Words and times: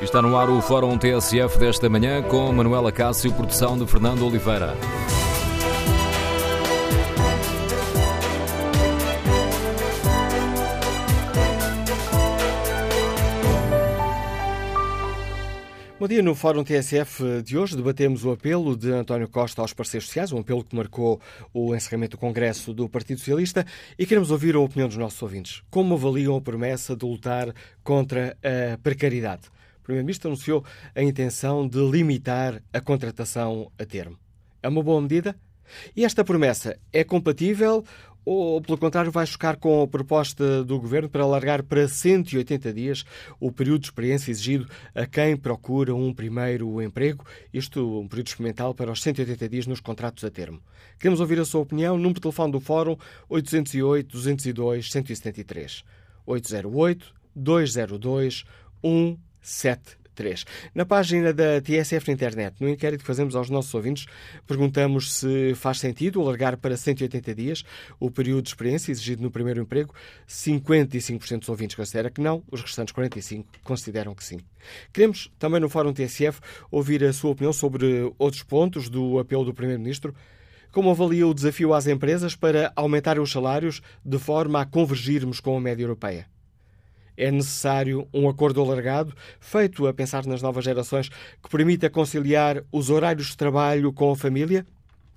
Está 0.00 0.20
no 0.20 0.36
ar 0.36 0.50
o 0.50 0.60
Fórum 0.60 0.98
TSF 0.98 1.58
desta 1.58 1.88
manhã 1.88 2.22
com 2.22 2.52
Manuela 2.52 2.92
Cássio, 2.92 3.32
produção 3.32 3.78
de 3.78 3.86
Fernando 3.86 4.26
Oliveira. 4.26 4.74
Bom 16.04 16.08
dia. 16.08 16.22
No 16.22 16.34
Fórum 16.34 16.62
TSF 16.62 17.40
de 17.42 17.56
hoje 17.56 17.74
debatemos 17.74 18.26
o 18.26 18.30
apelo 18.30 18.76
de 18.76 18.92
António 18.92 19.26
Costa 19.26 19.62
aos 19.62 19.72
parceiros 19.72 20.06
sociais, 20.06 20.32
um 20.32 20.38
apelo 20.38 20.62
que 20.62 20.76
marcou 20.76 21.18
o 21.50 21.74
encerramento 21.74 22.18
do 22.18 22.20
Congresso 22.20 22.74
do 22.74 22.86
Partido 22.90 23.20
Socialista 23.20 23.64
e 23.98 24.04
queremos 24.04 24.30
ouvir 24.30 24.54
a 24.54 24.60
opinião 24.60 24.86
dos 24.86 24.98
nossos 24.98 25.22
ouvintes. 25.22 25.62
Como 25.70 25.94
avaliam 25.94 26.36
a 26.36 26.42
promessa 26.42 26.94
de 26.94 27.06
lutar 27.06 27.54
contra 27.82 28.36
a 28.42 28.76
precariedade? 28.76 29.48
O 29.80 29.84
Primeiro-Ministro 29.84 30.28
anunciou 30.28 30.62
a 30.94 31.02
intenção 31.02 31.66
de 31.66 31.78
limitar 31.78 32.62
a 32.70 32.82
contratação 32.82 33.72
a 33.78 33.86
termo. 33.86 34.18
É 34.62 34.68
uma 34.68 34.82
boa 34.82 35.00
medida? 35.00 35.34
E 35.96 36.04
esta 36.04 36.22
promessa 36.22 36.78
é 36.92 37.02
compatível 37.02 37.82
ou, 38.24 38.60
pelo 38.60 38.78
contrário, 38.78 39.10
vai 39.10 39.26
chocar 39.26 39.56
com 39.56 39.82
a 39.82 39.88
proposta 39.88 40.64
do 40.64 40.80
Governo 40.80 41.08
para 41.08 41.22
alargar 41.22 41.62
para 41.62 41.86
180 41.86 42.72
dias 42.72 43.04
o 43.38 43.52
período 43.52 43.80
de 43.80 43.88
experiência 43.88 44.30
exigido 44.30 44.66
a 44.94 45.04
quem 45.06 45.36
procura 45.36 45.94
um 45.94 46.14
primeiro 46.14 46.80
emprego, 46.80 47.26
isto 47.52 48.00
um 48.00 48.08
período 48.08 48.28
experimental 48.28 48.74
para 48.74 48.90
os 48.90 49.02
180 49.02 49.48
dias 49.48 49.66
nos 49.66 49.80
contratos 49.80 50.24
a 50.24 50.30
termo. 50.30 50.62
Queremos 50.98 51.20
ouvir 51.20 51.38
a 51.40 51.44
sua 51.44 51.60
opinião. 51.60 51.96
Número 51.96 52.14
de 52.14 52.22
telefone 52.22 52.52
do 52.52 52.60
Fórum 52.60 52.96
808-202-173. 53.30 55.84
808-202-173. 57.36 60.03
3. 60.14 60.44
Na 60.74 60.84
página 60.84 61.32
da 61.32 61.60
TSF 61.60 62.08
na 62.08 62.14
internet, 62.14 62.56
no 62.60 62.68
inquérito 62.68 63.00
que 63.00 63.06
fazemos 63.06 63.34
aos 63.34 63.50
nossos 63.50 63.74
ouvintes, 63.74 64.06
perguntamos 64.46 65.14
se 65.14 65.54
faz 65.54 65.78
sentido 65.78 66.20
alargar 66.20 66.56
para 66.56 66.76
180 66.76 67.34
dias 67.34 67.64
o 67.98 68.10
período 68.10 68.42
de 68.42 68.48
experiência 68.50 68.92
exigido 68.92 69.22
no 69.22 69.30
primeiro 69.30 69.60
emprego. 69.60 69.94
55% 70.28 71.40
dos 71.40 71.48
ouvintes 71.48 71.76
considera 71.76 72.10
que 72.10 72.20
não, 72.20 72.42
os 72.50 72.60
restantes 72.60 72.94
45% 72.94 73.44
consideram 73.62 74.14
que 74.14 74.24
sim. 74.24 74.38
Queremos 74.92 75.30
também 75.38 75.60
no 75.60 75.68
Fórum 75.68 75.92
TSF 75.92 76.40
ouvir 76.70 77.04
a 77.04 77.12
sua 77.12 77.30
opinião 77.30 77.52
sobre 77.52 78.12
outros 78.18 78.42
pontos 78.42 78.88
do 78.88 79.18
apelo 79.18 79.44
do 79.44 79.54
Primeiro-Ministro. 79.54 80.14
Como 80.70 80.90
avalia 80.90 81.26
o 81.26 81.34
desafio 81.34 81.72
às 81.72 81.86
empresas 81.86 82.34
para 82.34 82.72
aumentar 82.74 83.18
os 83.18 83.30
salários 83.30 83.80
de 84.04 84.18
forma 84.18 84.60
a 84.60 84.66
convergirmos 84.66 85.38
com 85.38 85.56
a 85.56 85.60
média 85.60 85.84
europeia? 85.84 86.33
É 87.16 87.30
necessário 87.30 88.06
um 88.12 88.28
acordo 88.28 88.60
alargado, 88.60 89.14
feito 89.40 89.86
a 89.86 89.94
pensar 89.94 90.26
nas 90.26 90.42
novas 90.42 90.64
gerações, 90.64 91.08
que 91.08 91.48
permita 91.50 91.88
conciliar 91.88 92.64
os 92.72 92.90
horários 92.90 93.28
de 93.28 93.36
trabalho 93.36 93.92
com 93.92 94.10
a 94.10 94.16
família? 94.16 94.66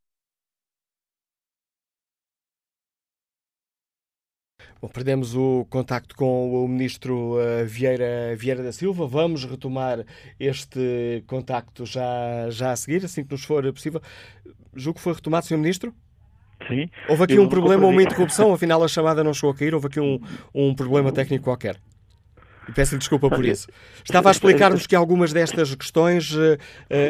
Bom, 4.81 4.87
perdemos 4.87 5.35
o 5.35 5.63
contacto 5.69 6.15
com 6.15 6.65
o 6.65 6.67
ministro 6.67 7.35
uh, 7.35 7.65
Vieira, 7.67 8.35
Vieira 8.35 8.63
da 8.63 8.71
Silva. 8.71 9.05
Vamos 9.05 9.45
retomar 9.45 10.03
este 10.39 11.23
contacto 11.27 11.85
já, 11.85 12.49
já 12.49 12.71
a 12.71 12.75
seguir, 12.75 13.05
assim 13.05 13.23
que 13.23 13.31
nos 13.31 13.43
for 13.43 13.61
possível. 13.71 14.01
Julgo 14.75 14.97
que 14.97 15.03
foi 15.03 15.13
retomado, 15.13 15.45
Sr. 15.45 15.57
Ministro? 15.57 15.93
Sim. 16.67 16.89
Houve 17.07 17.23
aqui 17.23 17.39
um 17.39 17.47
problema, 17.47 17.85
uma 17.85 18.01
interrupção, 18.01 18.53
afinal 18.53 18.83
a 18.83 18.87
chamada 18.87 19.23
não 19.23 19.35
chegou 19.35 19.51
a 19.51 19.55
cair, 19.55 19.75
houve 19.75 19.85
aqui 19.85 19.99
um, 19.99 20.19
um 20.53 20.73
problema 20.73 21.11
técnico 21.11 21.43
qualquer. 21.43 21.77
Peço-lhe 22.75 22.99
desculpa 22.99 23.29
por 23.29 23.45
isso. 23.45 23.67
Estava 24.03 24.29
a 24.29 24.31
explicar-nos 24.31 24.85
que 24.87 24.95
algumas 24.95 25.33
destas 25.33 25.73
questões, 25.75 26.33
uh, 26.33 26.57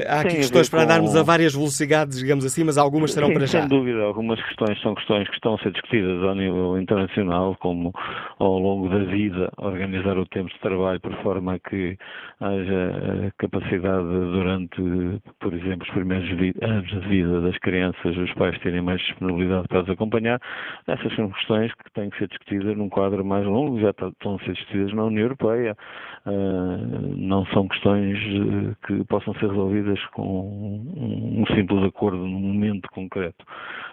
há 0.07 0.21
aqui 0.21 0.37
questões 0.37 0.69
para 0.69 0.83
andarmos 0.83 1.15
a 1.15 1.23
várias 1.23 1.53
velocidades, 1.53 2.19
digamos 2.19 2.45
assim, 2.45 2.63
mas 2.63 2.77
algumas 2.77 3.11
serão 3.11 3.27
Sim, 3.29 3.33
para 3.33 3.45
já. 3.45 3.59
Sem 3.61 3.69
dúvida, 3.69 4.01
algumas 4.01 4.41
questões 4.43 4.79
são 4.81 4.95
questões 4.95 5.27
que 5.27 5.35
estão 5.35 5.55
a 5.55 5.57
ser 5.59 5.71
discutidas 5.71 6.23
ao 6.23 6.35
nível 6.35 6.79
internacional, 6.79 7.55
como 7.59 7.93
ao 8.39 8.59
longo 8.59 8.89
da 8.89 9.03
vida 9.05 9.51
organizar 9.57 10.17
o 10.17 10.25
tempo 10.25 10.49
de 10.49 10.59
trabalho 10.59 10.99
por 10.99 11.13
forma 11.21 11.59
que 11.59 11.97
haja 12.39 13.33
capacidade 13.37 14.07
durante, 14.07 15.21
por 15.39 15.53
exemplo, 15.53 15.85
os 15.87 15.93
primeiros 15.93 16.27
anos 16.61 16.89
de 16.89 16.99
vida 17.07 17.41
das 17.41 17.57
crianças, 17.59 18.17
os 18.17 18.33
pais 18.33 18.57
terem 18.59 18.81
mais 18.81 18.99
disponibilidade 19.01 19.67
para 19.67 19.81
as 19.81 19.89
acompanhar. 19.89 20.39
Essas 20.87 21.13
são 21.15 21.29
questões 21.29 21.71
que 21.73 21.91
têm 21.93 22.09
que 22.09 22.17
ser 22.17 22.27
discutidas 22.27 22.75
num 22.77 22.89
quadro 22.89 23.23
mais 23.23 23.45
longo, 23.45 23.79
já 23.79 23.89
estão 23.89 24.35
a 24.35 24.39
ser 24.39 24.53
discutidas 24.53 24.93
na 24.93 25.05
União 25.05 25.23
Europeia 25.23 25.50
Europeia, 25.51 25.77
uh, 26.25 27.15
não 27.15 27.45
são 27.47 27.67
questões 27.67 28.17
eh, 28.17 28.87
que 28.87 29.03
possam 29.05 29.33
ser 29.35 29.49
resolvidas 29.49 30.03
com 30.07 30.83
um, 30.95 31.43
simples 31.55 31.83
acordo 31.83 32.17
num 32.17 32.39
momento 32.39 32.89
concreto. 32.91 33.45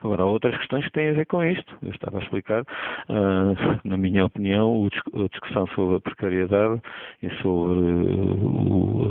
Agora, 0.03 0.23
há 0.23 0.27
outras 0.27 0.57
questões 0.59 0.85
que 0.85 0.93
têm 0.93 1.11
a 1.11 1.13
ver 1.13 1.27
com 1.27 1.43
isto. 1.43 1.77
Eu 1.83 1.91
estava 1.91 2.19
a 2.19 2.23
explicar, 2.23 2.63
uh, 2.63 3.81
na 3.85 3.97
minha 3.97 4.25
opinião, 4.25 4.89
a 5.15 5.29
discussão 5.29 5.67
sobre 5.69 5.97
a 5.97 6.01
precariedade 6.01 6.81
e 7.23 7.31
sobre 7.43 7.79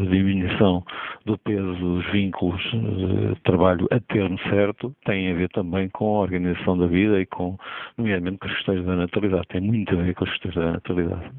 a 0.02 0.10
diminuição 0.10 0.84
do 1.26 1.38
peso 1.40 1.76
dos 1.76 2.06
vínculos 2.12 2.62
de 2.72 3.36
trabalho 3.44 3.88
a 3.92 4.00
termo 4.00 4.40
certo 4.50 4.96
tem 5.06 5.32
a 5.32 5.36
ver 5.36 5.50
também 5.50 5.90
com 5.90 6.18
a 6.18 6.22
organização 6.22 6.78
da 6.78 6.88
vida 6.88 7.20
e 7.20 7.26
com, 7.26 7.58
nomeadamente, 7.98 8.38
com 8.38 8.48
as 8.48 8.54
questões 8.54 8.86
da 8.86 8.96
natalidade. 8.96 9.48
Tem 9.50 9.62
muito 9.62 9.94
a 9.94 10.02
ver 10.02 10.14
com 10.16 10.24
as 10.24 10.32
questões 10.32 10.56
da 10.56 10.72
natalidade. 10.74 11.32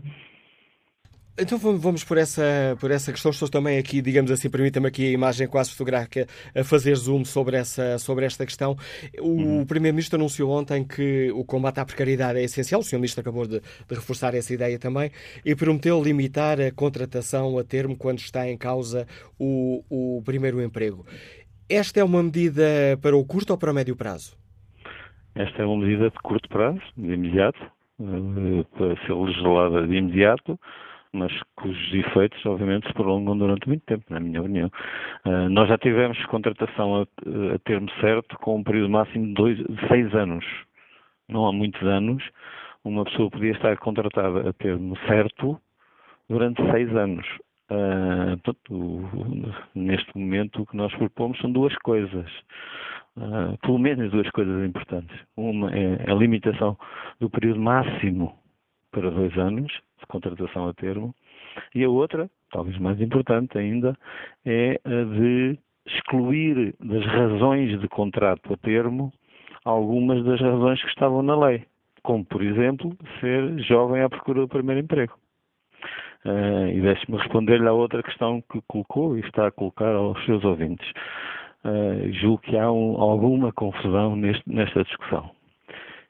Então 1.41 1.57
vamos 1.57 2.03
por 2.03 2.19
essa, 2.19 2.77
por 2.81 2.91
essa 2.91 3.13
questão. 3.13 3.31
Estou 3.31 3.49
também 3.49 3.79
aqui, 3.79 4.03
digamos 4.03 4.29
assim, 4.33 4.51
permita-me 4.51 4.89
aqui 4.89 5.07
a 5.07 5.13
imagem 5.13 5.47
quase 5.47 5.71
fotográfica 5.71 6.27
a 6.53 6.65
fazer 6.65 6.97
zoom 6.97 7.25
sobre, 7.25 7.57
essa, 7.57 7.97
sobre 7.99 8.27
esta 8.27 8.45
questão. 8.45 8.77
O 9.21 9.29
uhum. 9.29 9.65
Primeiro-Ministro 9.65 10.19
anunciou 10.19 10.51
ontem 10.51 10.85
que 10.85 11.31
o 11.31 11.45
combate 11.45 11.79
à 11.79 11.85
precariedade 11.85 12.41
é 12.41 12.43
essencial. 12.43 12.81
O 12.81 12.85
Sr. 12.85 12.97
Ministro 12.97 13.21
acabou 13.21 13.47
de, 13.47 13.61
de, 13.61 13.95
reforçar 13.95 14.35
essa 14.35 14.53
ideia 14.53 14.81
também 14.81 15.13
e 15.45 15.55
prometeu 15.55 16.03
limitar 16.03 16.61
a 16.61 16.73
contratação 16.73 17.57
a 17.57 17.63
termo 17.63 17.97
quando 17.97 18.19
está 18.19 18.49
em 18.49 18.59
causa 18.59 19.07
o, 19.39 19.85
o 19.89 20.23
primeiro 20.25 20.61
emprego. 20.61 21.07
Esta 21.71 22.01
é 22.01 22.05
uma 22.05 22.21
medida 22.21 22.99
para 23.01 23.17
o 23.17 23.25
curto 23.25 23.51
ou 23.51 23.59
para 23.59 23.71
o 23.71 23.75
médio 23.75 23.95
prazo? 23.95 24.37
Esta 25.37 25.63
é 25.63 25.65
uma 25.65 25.85
medida 25.85 26.11
de 26.11 26.19
curto 26.21 26.49
prazo, 26.49 26.81
de 26.97 27.13
imediato, 27.13 27.61
eh, 28.01 28.65
para 28.77 29.07
ser 29.07 29.13
legislada 29.13 29.87
de 29.87 29.95
imediato 29.95 30.59
mas 31.13 31.33
cujos 31.57 31.95
efeitos, 31.95 32.45
obviamente, 32.47 32.87
se 32.87 32.93
prolongam 32.95 33.37
durante 33.37 33.67
muito 33.67 33.85
tempo, 33.85 34.05
na 34.11 34.21
minha 34.21 34.41
opinião. 34.41 34.71
Uh, 35.25 35.49
nós 35.49 35.69
já 35.69 35.79
tivemos 35.79 36.23
contratação 36.27 36.97
a, 36.97 37.03
a, 37.03 37.59
termo 37.61 37.91
certo 38.01 38.39
com 38.39 38.57
um 38.57 38.63
período 38.63 38.91
máximo 38.91 39.27
de, 39.27 39.35
dois, 39.35 39.59
de 39.59 39.89
seis 39.89 40.15
anos. 40.15 40.45
Não 41.29 41.47
há 41.47 41.53
muitos 41.53 41.83
anos, 41.83 42.23
uma 42.85 43.05
pessoa 43.05 43.31
podia 43.31 43.53
estar 43.53 43.77
contratada 43.79 44.49
a 44.49 44.53
termo 44.53 44.97
certo 45.07 45.61
durante 46.29 46.63
seis 46.71 46.95
anos. 46.95 47.27
Uh, 47.71 48.39
portanto, 48.43 49.61
neste 49.75 50.17
momento, 50.17 50.63
o 50.63 50.67
que 50.67 50.77
nós 50.77 50.95
propomos 50.95 51.39
são 51.39 51.51
duas 51.51 51.77
coisas. 51.79 52.31
Uh, 53.17 53.59
pelo 53.63 53.79
menos 53.79 54.13
duas 54.13 54.31
coisas 54.31 54.65
importantes. 54.67 55.19
Uma 55.37 55.71
é 55.75 56.11
a 56.11 56.15
limitação 56.15 56.79
do 57.19 57.29
período 57.29 57.61
máximo 57.61 58.39
para 58.93 59.11
dois 59.11 59.37
anos 59.37 59.73
de 59.99 60.07
contratação 60.07 60.69
a 60.69 60.75
termo, 60.75 61.15
e 61.75 61.85
a 61.85 61.89
outra, 61.89 62.31
talvez 62.51 62.79
mais 62.79 63.01
importante 63.01 63.59
ainda, 63.59 63.97
é 64.45 64.81
a 64.85 65.05
de 65.05 65.59
excluir 65.87 66.75
das 66.81 67.05
razões 67.07 67.81
de 67.81 67.89
contrato 67.89 68.53
a 68.53 68.57
termo 68.57 69.13
algumas 69.65 70.25
das 70.25 70.41
razões 70.41 70.81
que 70.81 70.89
estavam 70.89 71.23
na 71.23 71.37
lei, 71.37 71.65
como, 72.03 72.25
por 72.25 72.43
exemplo, 72.43 72.97
ser 73.21 73.59
jovem 73.61 74.03
à 74.03 74.09
procura 74.09 74.41
do 74.41 74.49
primeiro 74.49 74.81
emprego. 74.81 75.15
Uh, 76.25 76.69
e 76.69 76.81
deixe-me 76.81 77.17
responder-lhe 77.17 77.67
à 77.67 77.73
outra 77.73 78.03
questão 78.03 78.43
que 78.51 78.61
colocou 78.67 79.17
e 79.17 79.21
está 79.21 79.47
a 79.47 79.53
colocar 79.53 79.95
aos 79.95 80.23
seus 80.25 80.45
ouvintes. 80.45 80.89
Uh, 81.65 82.13
julgo 82.13 82.39
que 82.39 82.57
há 82.57 82.71
um, 82.71 83.01
alguma 83.01 83.53
confusão 83.53 84.17
neste, 84.17 84.43
nesta 84.47 84.83
discussão. 84.85 85.31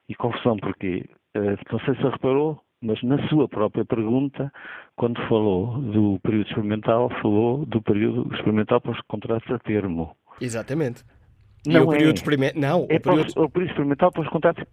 E 0.09 0.15
confusão 0.15 0.57
porquê? 0.57 1.05
Uh, 1.37 1.57
não 1.71 1.81
sei 1.81 1.95
se 1.97 2.03
reparou, 2.03 2.61
mas 2.81 3.03
na 3.03 3.29
sua 3.29 3.49
própria 3.49 3.85
pergunta, 3.85 4.53
quando 4.97 5.21
falou 5.29 5.79
do 5.81 6.19
período 6.23 6.47
experimental, 6.49 7.11
falou 7.21 7.67
do 7.67 7.83
período 7.83 8.33
experimental 8.35 8.81
para 8.81 8.93
os 8.93 9.01
contratos 9.03 9.51
a 9.51 9.59
termo. 9.59 10.17
Exatamente. 10.41 11.05
Não, 11.67 11.85
o 11.85 11.91
período 11.91 12.21
é. 12.45 12.53
Não, 12.55 12.87
é 12.89 12.97
o 12.97 13.01
período... 13.01 13.33
o 13.37 13.51
período 13.51 13.71
experimental 13.71 14.13
para 14.13 14.23
os 14.23 14.29
contratos 14.29 14.65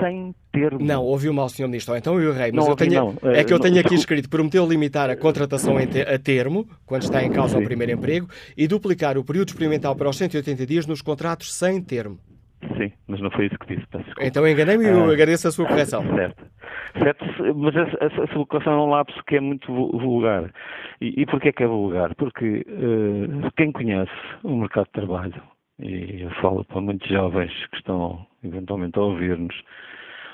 sem 0.00 0.34
termo. 0.52 0.84
Não, 0.84 1.02
ouviu 1.02 1.32
mal, 1.32 1.48
Sr. 1.48 1.66
Ministro. 1.66 1.96
Então 1.96 2.20
eu 2.20 2.32
errei. 2.32 2.52
Mas 2.52 2.64
não, 2.64 2.72
eu 2.72 2.76
tenho... 2.76 2.92
não. 2.92 3.30
é 3.30 3.42
que 3.42 3.52
eu 3.52 3.58
tenho 3.58 3.80
aqui 3.80 3.94
escrito: 3.94 4.28
prometeu 4.28 4.66
limitar 4.66 5.08
a 5.08 5.16
contratação 5.16 5.76
a 5.78 6.18
termo, 6.18 6.68
quando 6.84 7.02
está 7.02 7.24
em 7.24 7.32
causa 7.32 7.56
Sim. 7.56 7.62
o 7.62 7.66
primeiro 7.66 7.92
emprego, 7.92 8.28
e 8.56 8.68
duplicar 8.68 9.16
o 9.16 9.24
período 9.24 9.48
experimental 9.48 9.96
para 9.96 10.08
os 10.08 10.16
180 10.16 10.66
dias 10.66 10.86
nos 10.86 11.00
contratos 11.00 11.52
sem 11.52 11.82
termo. 11.82 12.18
Mas 13.14 13.20
não 13.20 13.30
foi 13.30 13.46
isso 13.46 13.58
que 13.60 13.76
disse. 13.76 13.86
Então 14.20 14.46
enganei-me 14.46 14.86
e 14.86 14.88
eu 14.88 15.04
ah, 15.04 15.12
agradeço 15.12 15.46
a 15.46 15.52
sua 15.52 15.68
correção. 15.68 16.02
Certo. 16.02 16.44
certo 16.98 17.24
mas 17.54 17.76
essa, 17.76 18.04
essa 18.04 18.26
colocação 18.32 18.72
é 18.72 18.76
um 18.76 18.90
lapso 18.90 19.22
que 19.24 19.36
é 19.36 19.40
muito 19.40 19.72
vulgar. 19.72 20.52
E, 21.00 21.22
e 21.22 21.26
porquê 21.26 21.52
que 21.52 21.62
é 21.62 21.66
vulgar? 21.68 22.12
Porque 22.16 22.66
uh, 22.66 23.52
quem 23.56 23.70
conhece 23.70 24.10
o 24.42 24.56
mercado 24.56 24.86
de 24.86 24.92
trabalho, 24.92 25.42
e 25.78 26.22
eu 26.22 26.30
falo 26.40 26.64
para 26.64 26.80
muitos 26.80 27.08
jovens 27.08 27.52
que 27.68 27.76
estão 27.76 28.26
eventualmente 28.42 28.98
a 28.98 29.02
ouvir-nos, 29.02 29.54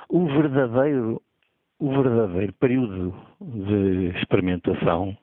o 0.09 0.27
verdadeiro, 0.27 1.21
o 1.79 1.91
verdadeiro 1.91 2.55
período 2.55 3.15
de 3.43 4.19
experimentação, 4.19 5.15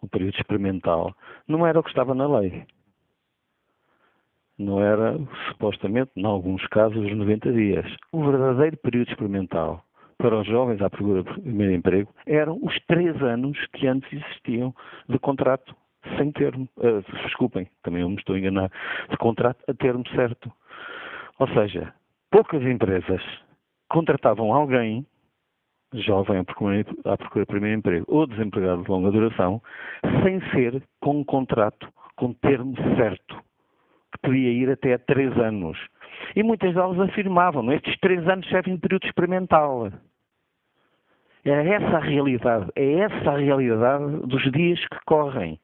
o 0.00 0.08
período 0.08 0.34
experimental, 0.34 1.14
não 1.46 1.66
era 1.66 1.78
o 1.78 1.82
que 1.82 1.90
estava 1.90 2.14
na 2.14 2.26
lei 2.38 2.64
não 4.62 4.80
era, 4.80 5.18
supostamente, 5.48 6.10
em 6.16 6.24
alguns 6.24 6.66
casos, 6.68 7.04
os 7.04 7.16
90 7.16 7.52
dias. 7.52 7.86
O 8.12 8.24
verdadeiro 8.24 8.76
período 8.78 9.08
experimental 9.08 9.84
para 10.18 10.38
os 10.38 10.46
jovens 10.46 10.80
à 10.80 10.88
procura 10.88 11.24
de 11.24 11.40
primeiro 11.40 11.72
emprego 11.72 12.14
eram 12.26 12.58
os 12.62 12.78
três 12.86 13.20
anos 13.22 13.58
que 13.72 13.86
antes 13.86 14.10
existiam 14.12 14.72
de 15.08 15.18
contrato 15.18 15.74
sem 16.16 16.30
termo. 16.32 16.68
Uh, 16.76 17.02
desculpem, 17.24 17.68
também 17.82 18.02
eu 18.02 18.08
me 18.08 18.16
estou 18.16 18.36
a 18.36 18.38
enganar, 18.38 18.70
de 19.10 19.16
contrato 19.16 19.58
a 19.68 19.74
termo 19.74 20.06
certo. 20.14 20.50
Ou 21.38 21.48
seja, 21.48 21.92
poucas 22.30 22.62
empresas 22.62 23.22
contratavam 23.88 24.54
alguém 24.54 25.04
jovem 25.94 26.38
à 26.38 26.44
procura, 26.44 26.84
à 27.04 27.16
procura 27.16 27.44
de 27.44 27.50
primeiro 27.50 27.78
emprego 27.78 28.06
ou 28.08 28.26
desempregado 28.26 28.82
de 28.82 28.90
longa 28.90 29.10
duração 29.10 29.60
sem 30.22 30.40
ser 30.50 30.82
com 31.00 31.20
um 31.20 31.24
contrato 31.24 31.86
com 32.16 32.32
termo 32.32 32.74
certo 32.96 33.36
que 34.12 34.18
podia 34.20 34.50
ir 34.50 34.70
até 34.70 34.98
três 34.98 35.36
anos. 35.38 35.78
E 36.36 36.42
muitas 36.42 36.74
delas 36.74 36.98
afirmavam, 37.00 37.72
estes 37.72 37.98
três 38.00 38.26
anos 38.28 38.48
servem 38.48 38.74
de 38.74 38.80
período 38.80 39.06
experimental. 39.06 39.90
É 41.44 41.68
essa 41.68 41.96
a 41.96 42.00
realidade, 42.00 42.70
é 42.76 43.00
essa 43.00 43.32
a 43.32 43.36
realidade 43.36 44.26
dos 44.26 44.42
dias 44.52 44.78
que 44.86 44.98
correm. 45.04 45.58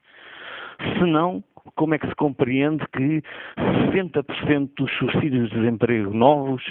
Senão, 0.99 1.43
como 1.77 1.95
é 1.95 1.99
que 1.99 2.09
se 2.09 2.15
compreende 2.17 2.85
que 2.89 3.23
60% 3.93 4.71
dos 4.77 4.93
subsídios 4.99 5.51
de 5.51 5.57
desemprego 5.57 6.13
novos 6.13 6.63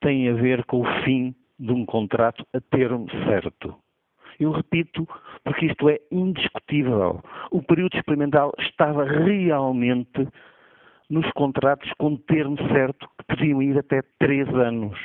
têm 0.00 0.28
a 0.28 0.34
ver 0.34 0.64
com 0.64 0.80
o 0.80 1.02
fim 1.02 1.34
de 1.58 1.72
um 1.72 1.84
contrato 1.84 2.46
a 2.54 2.60
termo 2.60 3.10
certo? 3.26 3.76
Eu 4.38 4.52
repito, 4.52 5.08
porque 5.44 5.66
isto 5.66 5.88
é 5.88 5.98
indiscutível. 6.10 7.22
O 7.50 7.62
período 7.62 7.96
experimental 7.96 8.52
estava 8.58 9.04
realmente 9.04 10.28
nos 11.08 11.30
contratos 11.32 11.90
com 11.98 12.16
termo 12.16 12.56
certo 12.68 13.08
que 13.18 13.24
podiam 13.26 13.62
ir 13.62 13.78
até 13.78 14.02
três 14.18 14.48
anos. 14.48 14.98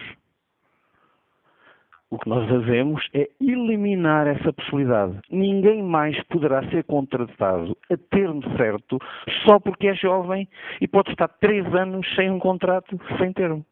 O 2.10 2.20
que 2.20 2.28
nós 2.28 2.48
fazemos 2.50 3.08
é 3.14 3.30
eliminar 3.40 4.28
essa 4.28 4.52
possibilidade. 4.52 5.18
Ninguém 5.30 5.82
mais 5.82 6.22
poderá 6.26 6.62
ser 6.70 6.84
contratado 6.84 7.78
a 7.90 7.96
termo 7.96 8.42
certo 8.58 9.00
só 9.46 9.58
porque 9.60 9.88
é 9.88 9.96
jovem 9.96 10.46
e 10.82 10.88
pode 10.90 11.12
estar 11.12 11.30
três 11.30 11.66
anos 11.74 12.06
sem 12.16 12.30
um 12.30 12.38
contrato 12.38 13.00
sem 13.18 13.32
termo. 13.32 13.66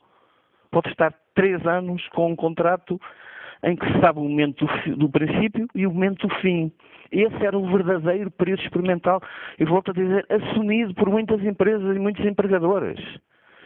Pode 0.72 0.88
estar 0.90 1.14
três 1.36 1.66
anos 1.68 2.08
com 2.10 2.32
um 2.32 2.36
contrato 2.36 3.00
em 3.64 3.76
que 3.76 3.86
se 3.92 4.00
sabe 4.00 4.20
o 4.20 4.24
momento 4.24 4.66
do, 4.66 4.96
do 4.96 5.10
princípio 5.10 5.68
e 5.76 5.86
o 5.86 5.92
momento 5.92 6.28
do 6.28 6.36
fim. 6.36 6.72
Esse 7.12 7.46
era 7.46 7.58
o 7.58 7.72
verdadeiro 7.72 8.30
período 8.32 8.62
experimental, 8.62 9.22
e 9.58 9.66
volto 9.66 9.92
a 9.92 9.94
dizer, 9.94 10.26
assumido 10.30 10.94
por 10.94 11.10
muitas 11.10 11.44
empresas 11.44 11.96
e 11.96 12.00
muitos 12.00 12.24
empregadores. 12.26 13.00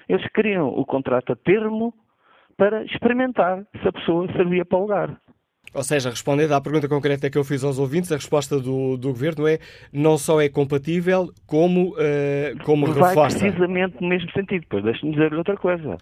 Eles 0.08 0.26
queriam 0.30 0.68
o 0.68 0.86
contrato 0.86 1.34
a 1.34 1.36
termo 1.36 1.94
para 2.58 2.84
experimentar 2.86 3.66
se 3.82 3.88
a 3.88 3.92
pessoa 3.92 4.32
servia 4.34 4.64
para 4.66 4.78
o 4.78 4.82
lugar. 4.82 5.18
Ou 5.74 5.84
seja, 5.84 6.10
respondendo 6.10 6.52
à 6.52 6.62
pergunta 6.62 6.88
concreta 6.88 7.30
que 7.30 7.38
eu 7.38 7.44
fiz 7.44 7.64
aos 7.64 7.80
ouvintes, 7.80 8.12
a 8.12 8.16
resposta 8.16 8.60
do, 8.60 8.96
do 8.96 9.08
Governo 9.10 9.48
é 9.48 9.58
não 9.92 10.18
só 10.18 10.40
é 10.40 10.48
compatível, 10.48 11.30
como, 11.48 11.94
uh, 11.94 12.64
como 12.64 12.86
Vai 12.86 13.10
reforça. 13.10 13.40
precisamente 13.40 13.98
no 14.00 14.08
mesmo 14.08 14.32
sentido. 14.32 14.66
Pois 14.70 14.84
deixe-me 14.84 15.14
dizer 15.14 15.34
outra 15.34 15.58
coisa. 15.58 15.98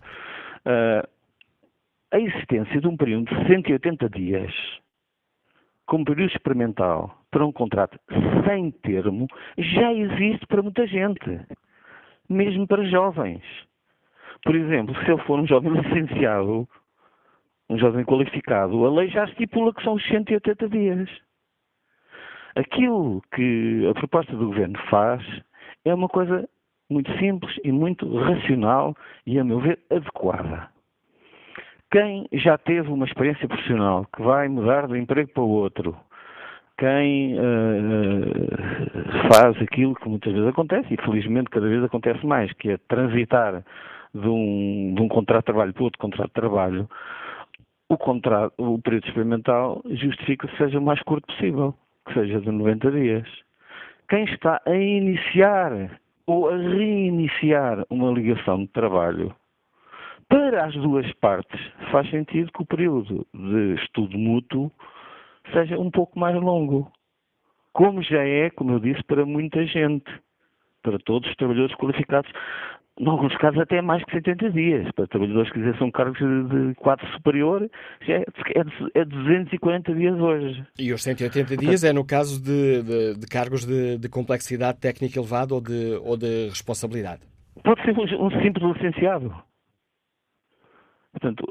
Uh, 0.66 1.08
a 2.12 2.20
existência 2.20 2.80
de 2.80 2.88
um 2.88 2.98
período 2.98 3.26
de 3.26 3.48
180 3.48 4.10
dias 4.10 4.54
como 5.86 6.06
período 6.06 6.32
experimental 6.32 7.18
para 7.32 7.46
um 7.46 7.52
contrato 7.52 8.00
sem 8.46 8.72
termo 8.72 9.28
já 9.58 9.94
existe 9.94 10.46
para 10.48 10.62
muita 10.62 10.86
gente, 10.88 11.40
mesmo 12.30 12.68
para 12.68 12.84
jovens. 12.86 13.44
Por 14.44 14.56
exemplo, 14.56 14.96
se 15.04 15.10
eu 15.10 15.18
for 15.20 15.40
um 15.40 15.48
jovem 15.48 15.72
licenciado, 15.80 16.68
um 17.70 17.78
jovem 17.78 18.04
qualificado, 18.06 18.86
a 18.86 18.90
lei 18.90 19.10
já 19.10 19.26
estipula 19.26 19.74
que 19.74 19.84
são 19.84 19.94
os 19.94 20.08
180 20.08 20.70
dias. 20.70 21.10
Aquilo 22.56 23.22
que 23.34 23.88
a 23.90 23.94
proposta 23.94 24.36
do 24.36 24.48
governo 24.48 24.78
faz 24.90 25.24
é 25.86 25.94
uma 25.94 26.10
coisa 26.10 26.48
muito 26.90 27.10
simples 27.18 27.58
e 27.64 27.72
muito 27.72 28.06
racional 28.18 28.96
e, 29.26 29.40
a 29.40 29.44
meu 29.44 29.60
ver, 29.62 29.80
adequada. 29.90 30.70
Quem 31.92 32.26
já 32.32 32.58
teve 32.58 32.90
uma 32.90 33.06
experiência 33.06 33.48
profissional 33.48 34.08
que 34.16 34.22
vai 34.22 34.48
mudar 34.48 34.88
de 34.88 34.94
um 34.94 34.96
emprego 34.96 35.30
para 35.34 35.44
o 35.44 35.50
outro, 35.50 35.96
quem 36.78 37.36
uh, 37.38 39.32
faz 39.32 39.62
aquilo 39.62 39.94
que 39.96 40.08
muitas 40.08 40.32
vezes 40.32 40.48
acontece, 40.48 40.94
e 40.94 40.98
felizmente 40.98 41.50
cada 41.50 41.68
vez 41.68 41.84
acontece 41.84 42.26
mais, 42.26 42.52
que 42.54 42.72
é 42.72 42.78
transitar 42.88 43.64
de 44.16 44.28
um, 44.28 44.94
de 44.96 45.02
um 45.02 45.08
contrato 45.10 45.42
de 45.42 45.46
trabalho 45.48 45.74
para 45.74 45.84
outro 45.84 46.00
contrato 46.00 46.28
de 46.30 46.34
trabalho, 46.34 46.90
o, 47.90 47.98
contrato, 47.98 48.54
o 48.58 48.82
período 48.82 49.08
experimental 49.08 49.82
justifica 49.90 50.48
que 50.48 50.58
seja 50.58 50.80
o 50.80 50.82
mais 50.82 51.02
curto 51.04 51.28
possível, 51.28 51.76
que 52.08 52.14
seja 52.14 52.40
de 52.40 52.50
90 52.50 52.90
dias. 52.90 53.28
Quem 54.08 54.24
está 54.24 54.62
a 54.66 54.76
iniciar 54.76 56.00
ou 56.26 56.50
a 56.50 56.56
reiniciar 56.56 57.86
uma 57.90 58.12
ligação 58.12 58.60
de 58.60 58.68
trabalho, 58.70 59.36
para 60.32 60.66
as 60.66 60.74
duas 60.74 61.12
partes, 61.16 61.60
faz 61.92 62.10
sentido 62.10 62.54
que 62.54 62.62
o 62.62 62.66
período 62.66 63.28
de 63.34 63.76
estudo 63.84 64.18
mútuo 64.18 64.72
seja 65.52 65.78
um 65.78 65.92
pouco 65.92 66.18
mais 66.18 66.34
longo. 66.42 66.90
Como 67.74 68.02
já 68.02 68.24
é, 68.24 68.50
como 68.50 68.72
eu 68.72 68.80
disse, 68.80 69.04
para 69.04 69.26
muita 69.26 69.66
gente, 69.66 70.10
para 70.82 70.98
todos 71.00 71.30
os 71.30 71.36
trabalhadores 71.36 71.76
qualificados 71.76 72.32
em 72.98 73.08
alguns 73.08 73.36
casos 73.38 73.60
até 73.60 73.82
mais 73.82 74.04
que 74.06 74.12
70 74.12 74.52
dias. 74.52 74.92
Para 74.94 75.08
trabalhadores 75.08 75.52
que 75.52 75.60
exerçam 75.60 75.92
cargos 75.92 76.18
de, 76.18 76.76
quadro 76.76 77.06
superior, 77.14 77.70
já 78.08 78.14
é, 78.14 78.26
é, 78.96 79.06
240 79.06 79.92
é 79.92 79.96
dias 79.96 80.18
hoje. 80.18 80.66
E 80.80 80.94
os 80.94 81.04
180 81.04 81.58
dias 81.58 81.84
é 81.84 81.92
no 81.92 82.06
caso 82.06 82.42
de, 82.42 82.84
de, 82.84 83.20
de 83.20 83.28
cargos 83.28 83.66
de, 83.66 83.98
de, 83.98 84.08
complexidade 84.08 84.80
técnica 84.80 85.20
elevada 85.20 85.54
ou 85.54 85.62
de, 85.62 86.00
ou 86.04 86.16
de 86.16 86.48
responsabilidade? 86.50 87.22
Pode 87.64 87.82
ser 87.84 87.98
um, 87.98 88.28
um 88.28 88.42
simples 88.42 88.78
licenciado. 88.78 89.34
Portanto, 91.12 91.46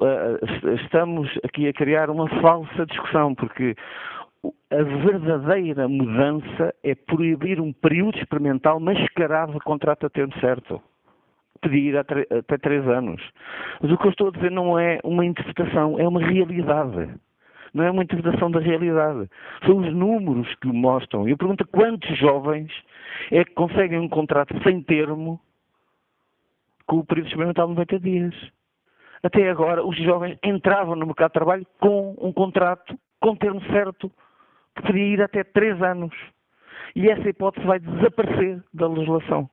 estamos 0.82 1.28
aqui 1.44 1.68
a 1.68 1.72
criar 1.72 2.10
uma 2.10 2.28
falsa 2.40 2.86
discussão, 2.86 3.34
porque 3.34 3.76
a 4.70 4.82
verdadeira 4.82 5.86
mudança 5.86 6.74
é 6.82 6.94
proibir 6.94 7.60
um 7.60 7.72
período 7.72 8.18
experimental 8.18 8.80
mascarado 8.80 9.52
de 9.52 9.60
contrato 9.60 10.06
a 10.06 10.10
termo 10.10 10.32
certo 10.40 10.82
pedir 11.60 11.96
até 11.96 12.58
três 12.58 12.86
anos. 12.88 13.22
Mas 13.80 13.92
o 13.92 13.98
que 13.98 14.06
eu 14.06 14.10
estou 14.10 14.28
a 14.28 14.30
dizer 14.30 14.50
não 14.50 14.78
é 14.78 14.98
uma 15.04 15.24
interpretação, 15.24 15.98
é 15.98 16.06
uma 16.06 16.20
realidade. 16.20 17.14
Não 17.72 17.84
é 17.84 17.90
uma 17.90 18.02
interpretação 18.02 18.50
da 18.50 18.58
realidade. 18.58 19.28
São 19.64 19.78
os 19.78 19.92
números 19.94 20.52
que 20.56 20.68
o 20.68 20.74
mostram. 20.74 21.28
Eu 21.28 21.36
pergunto 21.36 21.66
quantos 21.68 22.18
jovens 22.18 22.72
é 23.30 23.44
que 23.44 23.52
conseguem 23.52 23.98
um 23.98 24.08
contrato 24.08 24.60
sem 24.62 24.82
termo 24.82 25.40
com 26.86 26.98
o 26.98 27.04
período 27.04 27.28
experimental 27.28 27.68
de 27.68 27.74
90 27.74 28.00
dias. 28.00 28.34
Até 29.22 29.50
agora, 29.50 29.84
os 29.84 29.96
jovens 29.98 30.38
entravam 30.42 30.96
no 30.96 31.06
mercado 31.06 31.30
de 31.30 31.34
trabalho 31.34 31.66
com 31.78 32.16
um 32.18 32.32
contrato 32.32 32.98
com 33.20 33.36
termo 33.36 33.60
certo, 33.66 34.10
que 34.74 34.82
podia 34.82 35.04
ir 35.04 35.22
até 35.22 35.44
três 35.44 35.80
anos. 35.82 36.14
E 36.96 37.08
essa 37.08 37.28
hipótese 37.28 37.66
vai 37.66 37.78
desaparecer 37.78 38.62
da 38.72 38.88
legislação. 38.88 39.48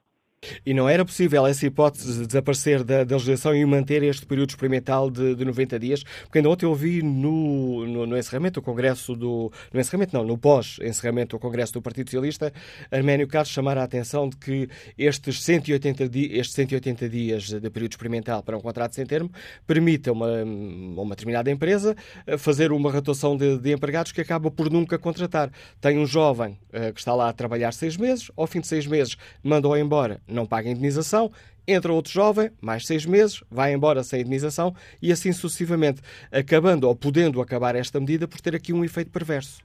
E 0.63 0.71
não 0.71 0.87
era 0.87 1.03
possível 1.03 1.47
essa 1.47 1.65
hipótese 1.65 2.19
de 2.19 2.27
desaparecer 2.27 2.83
da, 2.83 3.03
da 3.03 3.15
legislação 3.15 3.55
e 3.55 3.65
manter 3.65 4.03
este 4.03 4.23
período 4.23 4.51
experimental 4.51 5.09
de, 5.09 5.33
de 5.33 5.43
90 5.43 5.79
dias? 5.79 6.03
Porque 6.03 6.37
ainda 6.37 6.49
ontem 6.49 6.65
eu 6.65 6.69
ouvi 6.69 7.01
no, 7.01 7.87
no, 7.87 8.05
no, 8.05 8.17
encerramento 8.17 8.61
do 8.61 8.63
Congresso 8.63 9.15
do. 9.15 9.51
No 9.73 9.79
encerramento, 9.79 10.15
não, 10.15 10.23
no 10.23 10.37
pós-encerramento 10.37 11.35
do 11.35 11.39
Congresso 11.39 11.73
do 11.73 11.81
Partido 11.81 12.09
Socialista, 12.09 12.53
Arménio 12.91 13.27
Carlos 13.27 13.49
chamar 13.49 13.79
a 13.79 13.83
atenção 13.83 14.29
de 14.29 14.37
que 14.37 14.69
estes 14.95 15.41
180, 15.41 16.07
di, 16.07 16.37
estes 16.37 16.53
180 16.53 17.09
dias 17.09 17.49
de 17.49 17.69
período 17.71 17.93
experimental 17.93 18.43
para 18.43 18.55
um 18.55 18.61
contrato 18.61 18.93
sem 18.93 19.07
termo 19.07 19.31
permita 19.65 20.11
uma, 20.11 20.43
uma 20.43 21.15
determinada 21.15 21.49
empresa 21.49 21.95
eh, 22.27 22.37
fazer 22.37 22.71
uma 22.71 22.91
rotação 22.91 23.35
de, 23.35 23.57
de 23.57 23.73
empregados 23.73 24.11
que 24.11 24.21
acaba 24.21 24.51
por 24.51 24.69
nunca 24.69 24.99
contratar. 24.99 25.51
Tem 25.81 25.97
um 25.97 26.05
jovem 26.05 26.59
uh, 26.69 26.93
que 26.93 26.99
está 26.99 27.15
lá 27.15 27.29
a 27.29 27.33
trabalhar 27.33 27.73
seis 27.73 27.97
meses, 27.97 28.29
ao 28.37 28.45
fim 28.45 28.59
de 28.59 28.67
seis 28.67 28.85
meses 28.85 29.17
manda-o 29.43 29.75
embora 29.75 30.21
não 30.27 30.45
paga 30.45 30.69
indenização, 30.69 31.31
entra 31.67 31.91
outro 31.91 32.11
jovem, 32.11 32.49
mais 32.61 32.85
seis 32.85 33.05
meses, 33.05 33.43
vai 33.51 33.73
embora 33.73 34.03
sem 34.03 34.21
indenização 34.21 34.73
e 35.01 35.11
assim 35.11 35.31
sucessivamente, 35.31 36.01
acabando 36.31 36.87
ou 36.87 36.95
podendo 36.95 37.41
acabar 37.41 37.75
esta 37.75 37.99
medida 37.99 38.27
por 38.27 38.39
ter 38.39 38.55
aqui 38.55 38.71
um 38.73 38.83
efeito 38.83 39.11
perverso. 39.11 39.61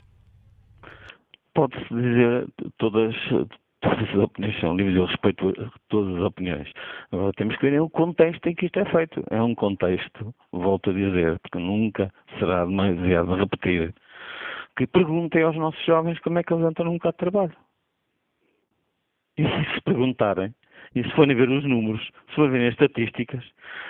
Pode-se 1.54 1.86
dizer 1.88 2.48
todas, 2.78 3.14
todas 3.80 4.08
as 4.08 4.14
opiniões 4.16 4.58
são 4.60 4.74
livres, 4.74 4.96
eu 4.96 5.04
respeito 5.04 5.72
todas 5.88 6.16
as 6.16 6.22
opiniões. 6.22 6.68
Agora 7.12 7.32
temos 7.34 7.56
que 7.56 7.70
ver 7.70 7.80
o 7.80 7.90
contexto 7.90 8.46
em 8.48 8.54
que 8.54 8.66
isto 8.66 8.80
é 8.80 8.90
feito. 8.90 9.22
É 9.30 9.40
um 9.42 9.54
contexto, 9.54 10.34
volto 10.50 10.90
a 10.90 10.94
dizer, 10.94 11.38
porque 11.40 11.58
nunca 11.58 12.12
será 12.38 12.64
demasiado 12.64 13.34
repetir, 13.34 13.94
que 14.76 14.86
perguntem 14.86 15.42
aos 15.42 15.56
nossos 15.56 15.84
jovens 15.84 16.18
como 16.20 16.38
é 16.38 16.42
que 16.42 16.52
eles 16.52 16.68
entram 16.68 16.86
num 16.86 16.92
mercado 16.92 17.12
de 17.12 17.18
trabalho. 17.18 17.52
E 19.42 19.74
se 19.74 19.80
perguntarem, 19.82 20.54
e 20.94 21.02
se 21.02 21.10
forem 21.12 21.34
ver 21.34 21.48
os 21.48 21.64
números, 21.64 22.02
se 22.28 22.34
forem 22.36 22.66
as 22.66 22.74
estatísticas, 22.74 23.42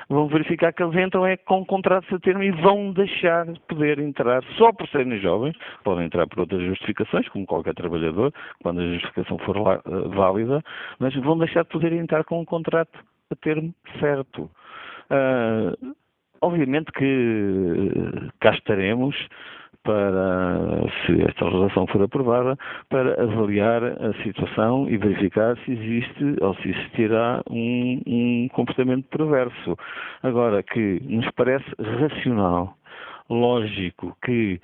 vão 0.08 0.28
verificar 0.28 0.72
que 0.72 0.82
eles 0.82 0.96
entram 0.96 1.26
é 1.26 1.36
com 1.36 1.64
contratos 1.64 2.10
a 2.12 2.18
termo 2.18 2.42
e 2.42 2.50
vão 2.50 2.92
deixar 2.92 3.46
de 3.46 3.60
poder 3.60 3.98
entrar 3.98 4.42
só 4.56 4.72
por 4.72 4.88
serem 4.88 5.18
jovens, 5.20 5.56
podem 5.84 6.06
entrar 6.06 6.26
por 6.26 6.40
outras 6.40 6.62
justificações, 6.62 7.28
como 7.28 7.46
qualquer 7.46 7.74
trabalhador, 7.74 8.32
quando 8.62 8.80
a 8.80 8.92
justificação 8.94 9.38
for 9.38 9.56
eh, 9.56 10.08
válida, 10.08 10.62
mas 10.98 11.14
vão 11.16 11.36
deixar 11.38 11.64
de 11.64 11.70
poder 11.70 11.92
entrar 11.92 12.24
com 12.24 12.40
um 12.40 12.44
contrato 12.44 12.98
a 13.30 13.36
termo 13.36 13.74
certo. 13.98 14.50
Uh, 15.10 15.94
obviamente 16.40 16.90
que 16.92 17.04
eh, 17.04 18.30
cá 18.40 18.52
estaremos 18.54 19.16
para, 19.82 20.82
se 21.04 21.22
esta 21.22 21.44
legislação 21.44 21.86
for 21.86 22.02
aprovada, 22.02 22.56
para 22.88 23.22
avaliar 23.22 23.82
a 23.84 24.12
situação 24.22 24.88
e 24.88 24.96
verificar 24.96 25.56
se 25.58 25.72
existe 25.72 26.36
ou 26.40 26.54
se 26.56 26.70
existirá 26.70 27.42
um, 27.50 28.00
um 28.06 28.48
comportamento 28.52 29.06
perverso. 29.08 29.76
Agora, 30.22 30.62
que 30.62 31.00
nos 31.04 31.30
parece 31.32 31.68
racional, 31.78 32.76
lógico, 33.28 34.16
que 34.24 34.60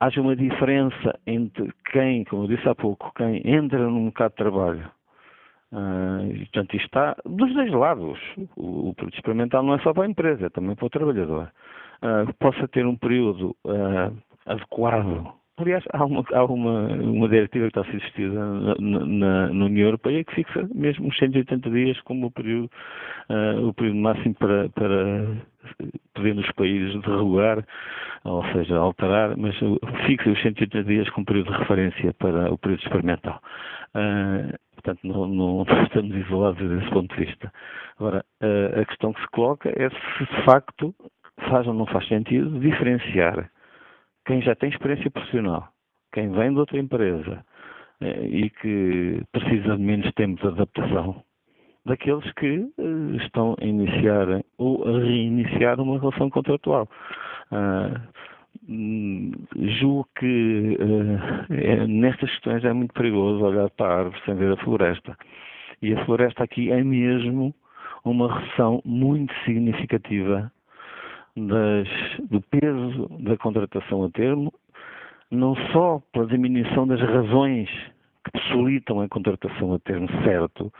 haja 0.00 0.20
uma 0.20 0.36
diferença 0.36 1.18
entre 1.26 1.72
quem, 1.92 2.24
como 2.24 2.44
eu 2.44 2.48
disse 2.48 2.68
há 2.68 2.74
pouco, 2.74 3.12
quem 3.14 3.42
entra 3.44 3.78
no 3.78 4.00
mercado 4.00 4.30
de 4.30 4.36
trabalho 4.36 5.00
Uh, 5.72 6.26
e, 6.34 6.38
portanto, 6.38 6.74
isto 6.74 6.86
está 6.86 7.16
dos 7.24 7.54
dois 7.54 7.72
lados. 7.72 8.18
O, 8.56 8.88
o 8.88 8.94
produto 8.94 9.14
experimental 9.14 9.62
não 9.62 9.74
é 9.74 9.78
só 9.80 9.94
para 9.94 10.04
a 10.04 10.08
empresa, 10.08 10.46
é 10.46 10.50
também 10.50 10.74
para 10.74 10.86
o 10.86 10.90
trabalhador. 10.90 11.52
Uh, 12.02 12.32
possa 12.34 12.66
ter 12.66 12.84
um 12.86 12.96
período 12.96 13.54
uh, 13.64 14.16
adequado. 14.52 15.40
Aliás, 15.60 15.84
há 15.92 16.04
uma, 16.04 16.24
há 16.32 16.44
uma, 16.44 16.86
uma 16.88 17.28
diretiva 17.28 17.70
que 17.70 17.78
está 17.78 17.82
a 17.82 17.92
ser 17.92 17.98
discutida 17.98 18.32
na, 18.32 18.74
na, 18.78 19.48
na, 19.52 19.64
União 19.66 19.88
Europeia 19.88 20.24
que 20.24 20.34
fixa 20.34 20.66
mesmo 20.74 21.08
os 21.08 21.18
180 21.18 21.68
dias 21.68 22.00
como 22.02 22.28
o 22.28 22.30
período, 22.30 22.70
uh, 23.28 23.68
o 23.68 23.74
período 23.74 23.98
máximo 23.98 24.34
para, 24.36 24.70
para 24.70 25.26
podendo 26.14 26.40
os 26.40 26.50
países 26.52 26.98
derrogar, 27.02 27.62
ou 28.24 28.42
seja, 28.52 28.76
alterar, 28.78 29.36
mas 29.36 29.54
fixa 30.06 30.30
os 30.30 30.40
180 30.40 30.82
dias 30.84 31.10
como 31.10 31.26
período 31.26 31.52
de 31.52 31.58
referência 31.58 32.14
para 32.14 32.50
o 32.50 32.56
período 32.56 32.82
experimental. 32.82 33.38
Uh, 33.94 34.56
portanto, 34.76 35.00
não, 35.04 35.26
não, 35.26 35.66
estamos 35.84 36.16
isolados 36.16 36.70
desse 36.70 36.90
ponto 36.90 37.14
de 37.14 37.26
vista. 37.26 37.52
Agora, 37.98 38.24
uh, 38.42 38.80
a 38.80 38.84
questão 38.86 39.12
que 39.12 39.20
se 39.20 39.28
coloca 39.28 39.68
é 39.68 39.90
se 39.90 40.24
de 40.24 40.44
facto 40.46 40.94
faz 41.50 41.66
ou 41.66 41.74
não 41.74 41.84
faz 41.84 42.08
sentido 42.08 42.58
diferenciar 42.60 43.50
quem 44.26 44.42
já 44.42 44.54
tem 44.54 44.70
experiência 44.70 45.10
profissional, 45.10 45.68
quem 46.12 46.30
vem 46.30 46.52
de 46.52 46.58
outra 46.58 46.78
empresa 46.78 47.44
eh, 48.00 48.26
e 48.26 48.50
que 48.50 49.22
precisa 49.32 49.76
de 49.76 49.82
menos 49.82 50.10
tempo 50.14 50.40
de 50.40 50.48
adaptação, 50.48 51.22
daqueles 51.84 52.30
que 52.32 52.70
eh, 52.78 53.16
estão 53.24 53.56
a 53.60 53.64
iniciar 53.64 54.26
ou 54.58 54.86
a 54.86 54.98
reiniciar 55.00 55.80
uma 55.80 55.98
relação 55.98 56.30
contratual. 56.30 56.88
Uh, 57.52 58.20
julgo 59.80 60.08
que 60.18 60.76
uh, 60.78 61.52
é, 61.52 61.86
nestas 61.86 62.30
questões 62.30 62.64
é 62.64 62.72
muito 62.72 62.94
perigoso 62.94 63.44
olhar 63.44 63.70
para 63.70 63.86
a 63.86 63.98
árvore 63.98 64.22
sem 64.24 64.34
ver 64.34 64.52
a 64.52 64.56
floresta. 64.58 65.16
E 65.82 65.94
a 65.94 66.04
floresta 66.04 66.44
aqui 66.44 66.70
é 66.70 66.82
mesmo 66.84 67.54
uma 68.04 68.32
redução 68.32 68.80
muito 68.84 69.34
significativa 69.44 70.52
das, 71.46 71.88
do 72.28 72.40
peso 72.40 73.08
da 73.20 73.36
contratação 73.36 74.04
a 74.04 74.10
termo, 74.10 74.52
não 75.30 75.54
só 75.72 76.02
pela 76.12 76.26
diminuição 76.26 76.86
das 76.86 77.00
razões 77.00 77.68
que 78.24 78.32
possibilitam 78.32 79.00
a 79.00 79.08
contratação 79.08 79.74
a 79.74 79.78
termo 79.78 80.08
certo. 80.24 80.72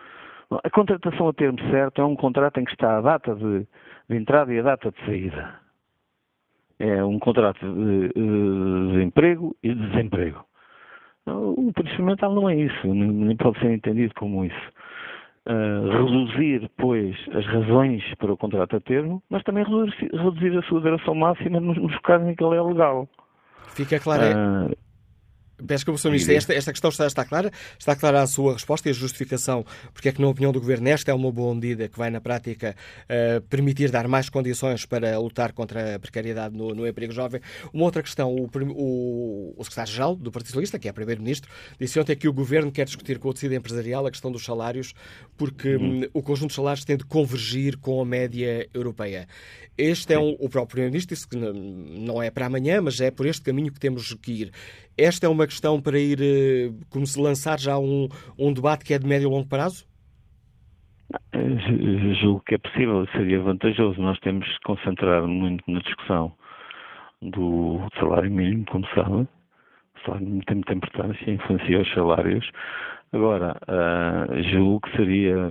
A 0.64 0.70
contratação 0.70 1.28
a 1.28 1.32
termo 1.32 1.58
certo 1.70 2.00
é 2.00 2.04
um 2.04 2.16
contrato 2.16 2.58
em 2.58 2.64
que 2.64 2.72
está 2.72 2.98
a 2.98 3.00
data 3.00 3.34
de, 3.34 3.66
de 4.08 4.16
entrada 4.16 4.52
e 4.52 4.58
a 4.58 4.62
data 4.62 4.90
de 4.90 5.06
saída. 5.06 5.54
É 6.78 7.04
um 7.04 7.18
contrato 7.18 7.60
de, 7.60 8.08
de 8.08 9.02
emprego 9.02 9.54
e 9.62 9.74
de 9.74 9.88
desemprego. 9.88 10.44
O 11.26 11.72
período 11.72 12.34
não 12.34 12.48
é 12.48 12.56
isso, 12.56 12.92
nem 12.92 13.36
pode 13.36 13.60
ser 13.60 13.70
entendido 13.70 14.12
como 14.14 14.44
isso 14.44 14.72
reduzir, 15.46 16.70
pois, 16.76 17.16
as 17.34 17.46
razões 17.46 18.02
para 18.18 18.32
o 18.32 18.36
contrato 18.36 18.76
a 18.76 18.80
termo, 18.80 19.22
mas 19.30 19.42
também 19.42 19.64
reduzir, 19.64 20.10
reduzir 20.12 20.58
a 20.58 20.62
sua 20.62 20.80
duração 20.80 21.14
máxima 21.14 21.60
nos, 21.60 21.76
nos, 21.78 21.98
casos 22.00 22.28
em 22.28 22.34
que 22.34 22.44
ele 22.44 22.56
é 22.56 22.62
legal. 22.62 23.08
Fica 23.68 23.98
claro. 23.98 24.22
Uh, 24.22 24.76
Peço 25.66 25.84
que 25.84 25.90
o 25.90 25.98
Sr. 25.98 26.10
Ministro, 26.10 26.34
esta, 26.34 26.54
esta 26.54 26.72
questão 26.72 26.90
está, 26.90 27.06
está, 27.06 27.24
clara? 27.24 27.50
Está 27.78 27.96
clara 27.96 28.22
a 28.22 28.26
sua 28.26 28.54
resposta 28.54 28.88
e 28.88 28.90
a 28.90 28.94
justificação 28.94 29.64
porque 29.92 30.08
é 30.08 30.12
que, 30.12 30.20
na 30.20 30.28
opinião 30.28 30.52
do 30.52 30.60
Governo, 30.60 30.88
esta 30.88 31.10
é 31.10 31.14
uma 31.14 31.30
boa 31.30 31.54
medida 31.54 31.88
que 31.88 31.98
vai, 31.98 32.10
na 32.10 32.20
prática, 32.20 32.74
uh, 33.04 33.40
permitir 33.42 33.90
dar 33.90 34.08
mais 34.08 34.28
condições 34.28 34.84
para 34.86 35.18
lutar 35.18 35.52
contra 35.52 35.96
a 35.96 35.98
precariedade 35.98 36.56
no, 36.56 36.74
no 36.74 36.86
emprego 36.86 37.12
jovem. 37.12 37.40
Uma 37.72 37.84
outra 37.84 38.02
questão, 38.02 38.34
o, 38.34 38.48
o, 38.72 39.54
o 39.56 39.64
secretário-geral 39.64 40.16
do 40.16 40.30
Partido 40.30 40.48
Socialista, 40.48 40.78
que 40.78 40.88
é 40.88 40.92
Primeiro-Ministro, 40.92 41.50
disse 41.78 41.98
ontem 41.98 42.16
que 42.16 42.28
o 42.28 42.32
Governo 42.32 42.70
quer 42.70 42.84
discutir 42.84 43.18
com 43.18 43.28
o 43.28 43.34
tecido 43.34 43.54
empresarial 43.54 44.06
a 44.06 44.10
questão 44.10 44.30
dos 44.30 44.44
salários, 44.44 44.94
porque 45.36 45.76
uhum. 45.76 46.00
um, 46.00 46.08
o 46.12 46.22
conjunto 46.22 46.50
de 46.50 46.56
salários 46.56 46.84
tem 46.84 46.96
de 46.96 47.04
convergir 47.04 47.76
com 47.78 48.00
a 48.00 48.04
média 48.04 48.68
europeia. 48.72 49.26
Este 49.76 50.12
é 50.12 50.18
um, 50.18 50.36
o 50.38 50.48
próprio 50.48 50.66
Primeiro-Ministro 50.66 51.14
disse 51.14 51.26
que 51.26 51.36
não 51.36 52.22
é 52.22 52.30
para 52.30 52.46
amanhã, 52.46 52.80
mas 52.82 53.00
é 53.00 53.10
por 53.10 53.26
este 53.26 53.42
caminho 53.42 53.72
que 53.72 53.80
temos 53.80 54.12
que 54.14 54.32
ir. 54.32 54.52
Esta 54.96 55.26
é 55.26 55.28
uma 55.28 55.46
questão 55.50 55.80
para 55.82 55.98
ir, 55.98 56.18
eh, 56.22 56.72
como 56.88 57.06
se 57.06 57.20
lançar 57.20 57.58
já 57.58 57.78
um, 57.78 58.08
um 58.38 58.52
debate 58.52 58.84
que 58.84 58.94
é 58.94 58.98
de 58.98 59.06
médio 59.06 59.28
e 59.28 59.30
longo 59.30 59.48
prazo? 59.48 59.84
Julgo 62.20 62.42
que 62.46 62.54
é 62.54 62.58
possível, 62.58 63.06
seria 63.12 63.42
vantajoso. 63.42 64.00
Nós 64.00 64.18
temos 64.20 64.46
que 64.46 64.64
concentrar 64.64 65.26
muito 65.26 65.68
na 65.70 65.80
discussão 65.80 66.32
do 67.20 67.80
salário 67.98 68.30
mínimo, 68.30 68.64
como 68.66 68.86
sabe. 68.94 69.26
O 69.96 70.00
salário 70.04 70.26
mínimo 70.26 70.44
tem 70.44 70.56
muita 70.56 70.74
importância, 70.74 71.30
influencia 71.30 71.80
os 71.80 71.92
salários. 71.92 72.50
Agora, 73.12 73.56
uh, 73.66 74.42
julgo 74.44 74.80
que 74.82 74.96
seria, 74.96 75.50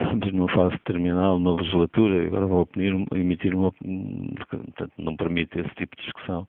estamos 0.00 0.32
numa 0.32 0.48
fase 0.50 0.78
terminal, 0.84 1.38
uma 1.38 1.56
legislatura, 1.56 2.24
agora 2.24 2.46
vou 2.46 2.68
emitir 3.16 3.52
uma, 3.52 3.72
portanto, 3.72 4.92
não 4.98 5.16
permite 5.16 5.58
esse 5.58 5.74
tipo 5.74 5.96
de 5.96 6.04
discussão, 6.04 6.46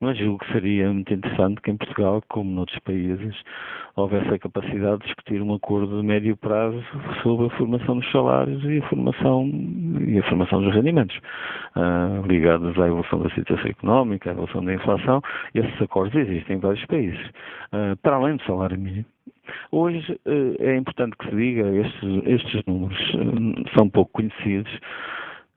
mas 0.00 0.16
julgo 0.16 0.38
que 0.38 0.52
seria 0.52 0.92
muito 0.92 1.12
interessante 1.12 1.60
que 1.62 1.70
em 1.72 1.76
Portugal, 1.76 2.22
como 2.28 2.48
noutros 2.48 2.78
países, 2.80 3.34
houvesse 3.96 4.32
a 4.32 4.38
capacidade 4.38 5.00
de 5.00 5.06
discutir 5.06 5.42
um 5.42 5.52
acordo 5.52 6.00
de 6.00 6.06
médio 6.06 6.36
prazo 6.36 6.80
sobre 7.24 7.46
a 7.46 7.50
formação 7.50 7.98
dos 7.98 8.10
salários 8.12 8.62
e 8.64 8.78
a 8.78 8.88
formação, 8.88 9.50
e 10.06 10.16
a 10.16 10.22
formação 10.28 10.62
dos 10.62 10.72
rendimentos, 10.72 11.16
uh, 11.74 12.24
ligados 12.28 12.78
à 12.78 12.86
evolução 12.86 13.20
da 13.20 13.30
situação 13.30 13.66
económica, 13.66 14.30
à 14.30 14.32
evolução 14.32 14.64
da 14.64 14.74
inflação. 14.74 15.20
Esses 15.52 15.82
acordos 15.82 16.14
existem 16.14 16.56
em 16.56 16.60
vários 16.60 16.84
países, 16.86 17.26
uh, 17.72 17.96
para 18.00 18.14
além 18.14 18.36
do 18.36 18.44
salário 18.44 18.78
mínimo. 18.78 19.06
Hoje 19.70 20.20
eh, 20.26 20.56
é 20.58 20.76
importante 20.76 21.16
que 21.16 21.28
se 21.28 21.36
diga, 21.36 21.68
estes, 21.74 22.22
estes 22.26 22.62
números 22.66 22.98
eh, 23.14 23.70
são 23.76 23.88
pouco 23.88 24.12
conhecidos, 24.12 24.70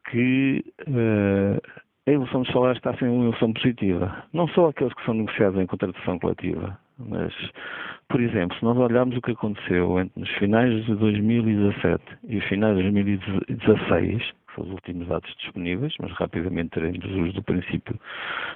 que 0.09 0.63
uh, 0.87 1.59
a 2.07 2.11
evolução 2.11 2.43
dos 2.43 2.51
salários 2.51 2.77
está 2.77 2.91
a 2.91 3.09
uma 3.09 3.23
evolução 3.23 3.51
positiva. 3.53 4.23
Não 4.31 4.47
só 4.49 4.69
aqueles 4.69 4.93
que 4.93 5.03
são 5.05 5.15
negociados 5.15 5.59
em 5.59 5.65
contratação 5.65 6.19
coletiva, 6.19 6.77
mas, 6.99 7.33
por 8.07 8.21
exemplo, 8.21 8.57
se 8.57 8.63
nós 8.63 8.77
olharmos 8.77 9.17
o 9.17 9.21
que 9.21 9.31
aconteceu 9.31 9.99
entre 9.99 10.21
os 10.21 10.29
finais 10.37 10.85
de 10.85 10.95
2017 10.95 12.03
e 12.27 12.37
os 12.37 12.45
finais 12.45 12.77
de 12.77 12.83
2016, 12.83 14.21
que 14.21 14.55
são 14.55 14.63
os 14.65 14.71
últimos 14.71 15.07
dados 15.07 15.35
disponíveis, 15.37 15.93
mas 15.99 16.11
rapidamente 16.13 16.69
teremos 16.69 17.03
os 17.03 17.33
do 17.33 17.43
princípio 17.43 17.95
de 17.95 17.99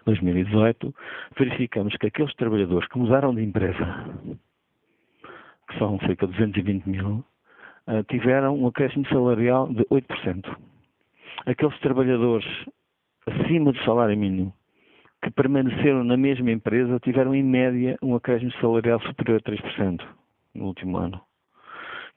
2018, 0.05 0.93
verificamos 1.37 1.95
que 1.97 2.07
aqueles 2.07 2.33
trabalhadores 2.35 2.87
que 2.87 2.99
mudaram 2.99 3.33
de 3.33 3.43
empresa 3.43 4.05
que 5.69 5.77
são 5.77 5.99
cerca 5.99 6.27
de 6.27 6.33
220 6.33 6.85
mil, 6.85 7.23
eh, 7.87 8.03
tiveram 8.09 8.57
um 8.57 8.67
acréscimo 8.67 9.07
salarial 9.07 9.67
de 9.71 9.85
8%. 9.89 10.57
Aqueles 11.45 11.79
trabalhadores 11.79 12.45
acima 13.25 13.71
do 13.71 13.83
salário 13.83 14.17
mínimo 14.17 14.53
que 15.21 15.31
permaneceram 15.31 16.03
na 16.03 16.17
mesma 16.17 16.51
empresa 16.51 16.99
tiveram, 16.99 17.35
em 17.35 17.43
média, 17.43 17.97
um 18.01 18.15
acréscimo 18.15 18.51
salarial 18.53 19.01
superior 19.01 19.41
a 19.45 19.51
3% 19.51 20.01
no 20.55 20.65
último 20.65 20.97
ano. 20.97 21.21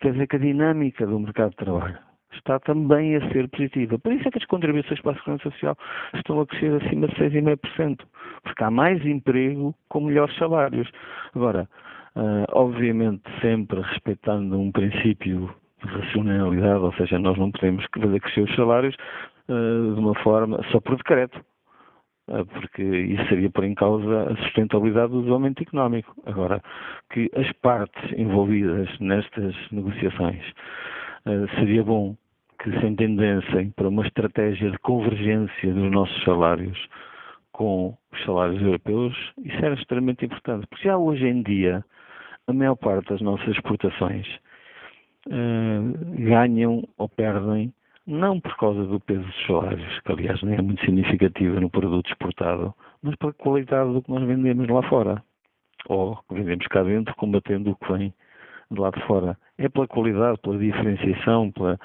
Quer 0.01 0.13
dizer 0.13 0.27
que 0.29 0.37
a 0.37 0.39
dinâmica 0.39 1.07
do 1.07 1.19
mercado 1.19 1.51
de 1.51 1.57
trabalho 1.57 1.99
está 2.33 2.59
também 2.61 3.17
a 3.17 3.33
ser 3.33 3.49
positiva. 3.49 3.99
Por 3.99 4.13
isso 4.13 4.27
é 4.27 4.31
que 4.31 4.39
as 4.39 4.45
contribuições 4.47 5.01
para 5.01 5.13
a 5.13 5.15
Segurança 5.17 5.51
Social 5.51 5.77
estão 6.15 6.41
a 6.41 6.47
crescer 6.47 6.83
acima 6.83 7.09
de 7.09 7.15
6,5%, 7.17 8.01
porque 8.43 8.65
há 8.65 8.71
mais 8.71 9.05
emprego 9.05 9.75
com 9.89 10.01
melhores 10.01 10.35
salários. 10.37 10.91
Agora, 11.35 11.69
Uh, 12.15 12.45
obviamente 12.53 13.23
sempre 13.41 13.81
respeitando 13.81 14.61
um 14.61 14.71
princípio 14.71 15.51
de 15.83 15.89
racionalidade, 15.91 16.85
ou 16.85 16.93
seja, 16.93 17.19
nós 17.19 17.39
não 17.39 17.51
podemos 17.51 17.87
fazer 17.99 18.21
crescer 18.21 18.43
os 18.43 18.55
salários 18.55 18.95
uh, 19.49 19.95
de 19.95 19.99
uma 19.99 20.15
forma 20.17 20.63
só 20.71 20.79
por 20.79 20.97
decreto, 20.97 21.43
uh, 22.29 22.45
porque 22.45 22.83
isso 22.83 23.27
seria 23.31 23.49
por 23.49 23.65
em 23.65 23.75
causa 23.75 24.31
a 24.31 24.37
sustentabilidade 24.37 25.11
do 25.11 25.21
desenvolvimento 25.21 25.63
económico. 25.63 26.15
Agora, 26.27 26.63
que 27.11 27.31
as 27.35 27.51
partes 27.63 28.13
envolvidas 28.13 28.91
nestas 29.01 29.55
negociações 29.71 30.45
seria 31.57 31.85
bom 31.85 32.17
que 32.63 32.71
se 32.79 32.87
entendessem 32.87 33.71
para 33.71 33.89
uma 33.89 34.05
estratégia 34.05 34.71
de 34.71 34.79
convergência 34.79 35.73
dos 35.73 35.91
nossos 35.91 36.23
salários 36.25 36.89
com 37.53 37.97
os 38.13 38.25
salários 38.25 38.61
europeus, 38.61 39.17
isso 39.45 39.65
era 39.65 39.75
extremamente 39.75 40.25
importante, 40.25 40.67
porque 40.67 40.85
já 40.85 40.97
hoje 40.97 41.27
em 41.27 41.43
dia 41.43 41.85
a 42.47 42.53
maior 42.53 42.77
parte 42.77 43.09
das 43.09 43.21
nossas 43.21 43.49
exportações 43.49 44.27
uh, 45.29 46.17
ganham 46.19 46.87
ou 46.99 47.09
perdem 47.09 47.73
não 48.07 48.41
por 48.41 48.57
causa 48.57 48.85
do 48.85 48.99
peso 48.99 49.23
dos 49.23 49.47
salários, 49.47 50.01
que 50.01 50.13
aliás 50.13 50.43
nem 50.43 50.57
é 50.57 50.63
muito 50.63 50.85
significativa 50.85 51.61
no 51.61 51.71
produto 51.71 52.11
exportado, 52.11 52.75
mas 53.01 53.15
pela 53.17 53.33
qualidade 53.33 53.93
do 53.93 54.03
que 54.03 54.11
nós 54.11 54.27
vendemos 54.27 54.69
lá 54.69 54.83
fora. 54.89 55.23
Ou 55.89 56.19
vendemos 56.31 56.67
cá 56.67 56.83
dentro 56.83 57.15
combatendo 57.17 57.71
o 57.71 57.77
que 57.77 57.93
vem 57.93 58.15
de 58.71 58.81
lá 58.81 58.91
de 58.91 59.01
fora. 59.07 59.37
É 59.59 59.69
pela 59.69 59.87
qualidade, 59.87 60.39
pela 60.41 60.59
diferenciação, 60.59 61.51
pela, 61.53 61.79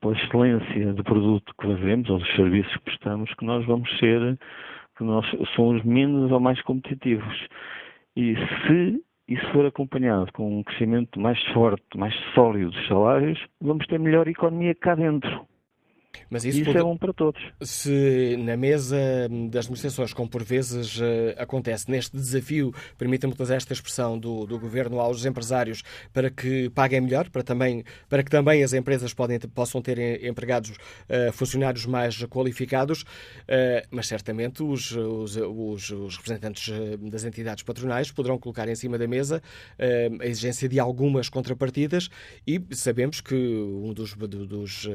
pela 0.00 0.12
excelência 0.14 0.92
do 0.92 1.02
produto 1.02 1.52
que 1.58 1.66
fazemos 1.66 2.08
ou 2.08 2.18
dos 2.18 2.36
serviços 2.36 2.72
que 2.74 2.84
prestamos 2.84 3.32
que 3.34 3.44
nós 3.44 3.64
vamos 3.66 3.90
ser, 3.98 4.38
que 4.96 5.04
nós 5.04 5.26
somos 5.54 5.82
menos 5.84 6.30
ou 6.30 6.40
mais 6.40 6.60
competitivos. 6.62 7.48
E 8.16 8.34
se 8.36 9.02
e 9.28 9.36
se 9.36 9.52
for 9.52 9.66
acompanhado 9.66 10.32
com 10.32 10.58
um 10.58 10.62
crescimento 10.62 11.20
mais 11.20 11.42
forte, 11.52 11.96
mais 11.96 12.14
sólido 12.34 12.70
dos 12.70 12.88
salários, 12.88 13.38
vamos 13.60 13.86
ter 13.86 13.98
melhor 13.98 14.26
economia 14.26 14.74
cá 14.74 14.94
dentro. 14.94 15.46
Mas 16.30 16.44
isso, 16.44 16.58
isso 16.58 16.66
pode... 16.66 16.78
é 16.78 16.82
bom 16.82 16.96
para 16.96 17.12
todos. 17.12 17.40
Se 17.60 18.36
na 18.38 18.56
mesa 18.56 18.96
das 19.50 19.66
negociações, 19.66 20.12
como 20.12 20.28
por 20.28 20.42
vezes 20.42 20.98
uh, 20.98 21.02
acontece, 21.36 21.90
neste 21.90 22.16
desafio, 22.16 22.72
permita-me 22.96 23.32
utilizar 23.32 23.56
esta 23.56 23.72
expressão 23.72 24.18
do, 24.18 24.46
do 24.46 24.58
Governo 24.58 25.00
aos 25.00 25.24
empresários 25.24 25.82
para 26.12 26.30
que 26.30 26.70
paguem 26.70 27.00
melhor, 27.00 27.28
para, 27.30 27.42
também, 27.42 27.84
para 28.08 28.22
que 28.22 28.30
também 28.30 28.62
as 28.62 28.72
empresas 28.72 29.12
podem, 29.14 29.38
possam 29.38 29.80
ter 29.80 30.24
empregados 30.24 30.70
uh, 30.70 31.32
funcionários 31.32 31.86
mais 31.86 32.24
qualificados, 32.24 33.02
uh, 33.02 33.86
mas 33.90 34.06
certamente 34.06 34.62
os, 34.62 34.92
os, 34.92 35.36
os, 35.36 35.90
os, 35.90 36.16
representantes 36.16 36.72
das 37.10 37.24
entidades 37.24 37.62
patronais 37.62 38.10
poderão 38.10 38.38
colocar 38.38 38.68
em 38.68 38.74
cima 38.74 38.98
da 38.98 39.06
mesa 39.06 39.42
a 40.20 40.26
exigência 40.26 40.68
de 40.68 40.78
algumas 40.80 41.28
contrapartidas 41.28 42.08
e 42.46 42.60
sabemos 42.72 43.20
que 43.20 43.34
um 43.34 43.92
dos, 43.92 44.14
dos, 44.14 44.88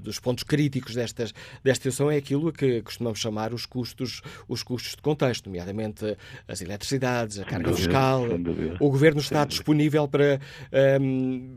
dos 0.00 0.18
pontos 0.18 0.44
críticos 0.50 0.96
destas, 0.96 1.32
desta 1.62 1.84
situação 1.84 2.10
é 2.10 2.16
aquilo 2.16 2.52
que 2.52 2.82
costumamos 2.82 3.20
chamar 3.20 3.54
os 3.54 3.66
custos, 3.66 4.20
os 4.48 4.64
custos 4.64 4.96
de 4.96 5.02
contexto, 5.02 5.46
nomeadamente 5.46 6.16
as 6.48 6.60
eletricidades, 6.60 7.38
a 7.38 7.44
carga 7.44 7.72
fiscal. 7.72 8.24
O 8.80 8.90
governo 8.90 9.20
está 9.20 9.44
disponível 9.44 10.08
para. 10.08 10.40
Um, 11.00 11.56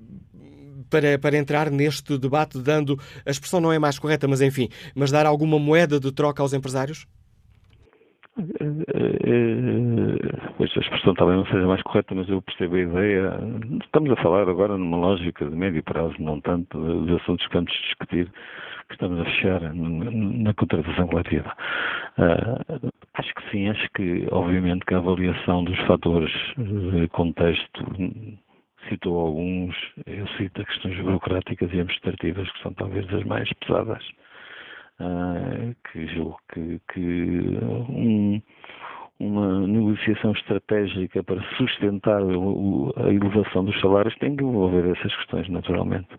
para, 0.89 1.17
para 1.17 1.37
entrar 1.37 1.71
neste 1.71 2.19
debate, 2.19 2.59
dando 2.59 2.99
a 3.25 3.31
expressão 3.31 3.59
não 3.59 3.71
é 3.73 3.79
mais 3.79 3.97
correta, 3.97 4.27
mas 4.27 4.41
enfim, 4.41 4.69
mas 4.93 5.09
dar 5.09 5.25
alguma 5.25 5.57
moeda 5.57 5.99
de 5.99 6.11
troca 6.11 6.43
aos 6.43 6.53
empresários? 6.53 7.07
Pois 10.57 10.71
a 10.75 10.79
expressão 10.79 11.15
talvez 11.15 11.39
não 11.39 11.45
seja 11.47 11.65
mais 11.65 11.81
correta, 11.81 12.13
mas 12.13 12.29
eu 12.29 12.43
percebo 12.43 12.75
a 12.75 12.79
ideia. 12.79 13.39
Estamos 13.83 14.11
a 14.11 14.21
falar 14.21 14.47
agora 14.47 14.77
numa 14.77 14.97
lógica 14.97 15.45
de 15.45 15.55
médio 15.55 15.81
prazo, 15.81 16.13
não 16.19 16.39
tanto 16.41 16.77
dos 16.77 17.21
assuntos 17.21 17.47
que 17.47 17.53
vamos 17.53 17.71
discutir 17.71 18.31
que 18.95 19.03
estamos 19.03 19.19
a 19.19 19.25
fechar 19.25 19.73
na 19.73 20.53
contratação 20.53 21.07
coletiva. 21.07 21.53
Uh, 22.17 22.91
acho 23.15 23.33
que 23.35 23.51
sim, 23.51 23.69
acho 23.69 23.87
que 23.95 24.27
obviamente 24.31 24.85
que 24.85 24.93
a 24.93 24.97
avaliação 24.97 25.63
dos 25.63 25.79
fatores 25.81 26.31
de 26.57 27.07
contexto 27.09 27.83
citou 28.89 29.19
alguns, 29.19 29.75
eu 30.05 30.27
cito 30.37 30.61
as 30.61 30.67
questões 30.67 30.99
burocráticas 30.99 31.69
e 31.71 31.79
administrativas 31.79 32.51
que 32.51 32.61
são 32.61 32.73
talvez 32.73 33.11
as 33.13 33.23
mais 33.23 33.51
pesadas. 33.53 34.03
Uh, 34.99 35.75
que 35.91 36.05
julgo 36.07 36.37
que, 36.53 36.79
que 36.93 36.99
um, 37.63 38.39
uma 39.19 39.67
negociação 39.67 40.31
estratégica 40.31 41.23
para 41.23 41.41
sustentar 41.57 42.21
a 42.21 43.13
elevação 43.13 43.63
dos 43.63 43.79
salários 43.79 44.15
tem 44.17 44.35
que 44.35 44.43
envolver 44.43 44.89
essas 44.89 45.15
questões, 45.17 45.47
naturalmente. 45.49 46.09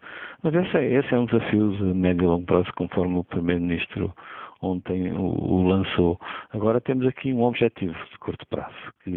Mas 0.42 0.54
esse 0.54 0.76
é, 0.76 0.94
esse 0.94 1.14
é 1.14 1.18
um 1.18 1.26
desafio 1.26 1.76
de 1.76 1.82
médio 1.82 2.24
e 2.24 2.26
longo 2.26 2.46
prazo, 2.46 2.70
conforme 2.76 3.18
o 3.18 3.24
Primeiro-Ministro 3.24 4.12
ontem 4.62 5.12
o, 5.12 5.62
lançou. 5.68 6.18
Agora 6.52 6.80
temos 6.80 7.06
aqui 7.06 7.32
um 7.32 7.42
objetivo 7.42 7.94
de 8.10 8.18
curto 8.18 8.46
prazo, 8.48 8.74
que 9.02 9.12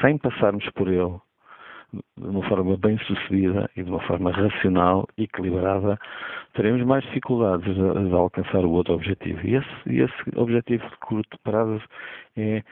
sem 0.00 0.16
passarmos 0.18 0.68
por 0.70 0.88
ele 0.88 1.20
de 1.92 2.26
uma 2.28 2.48
forma 2.48 2.76
bem 2.76 2.96
sucedida 2.98 3.68
e 3.76 3.82
de 3.82 3.90
uma 3.90 4.00
forma 4.02 4.30
racional, 4.30 5.08
equilibrada, 5.18 5.98
teremos 6.54 6.86
mais 6.86 7.02
dificuldades 7.04 7.74
de, 7.74 8.08
de 8.08 8.14
alcançar 8.14 8.64
o 8.64 8.70
outro 8.70 8.94
objetivo. 8.94 9.40
E 9.44 9.56
esse, 9.56 9.68
esse 9.86 10.38
objetivo 10.38 10.88
de 10.88 10.96
curto 10.98 11.36
prazo 11.42 11.82
é 12.36 12.62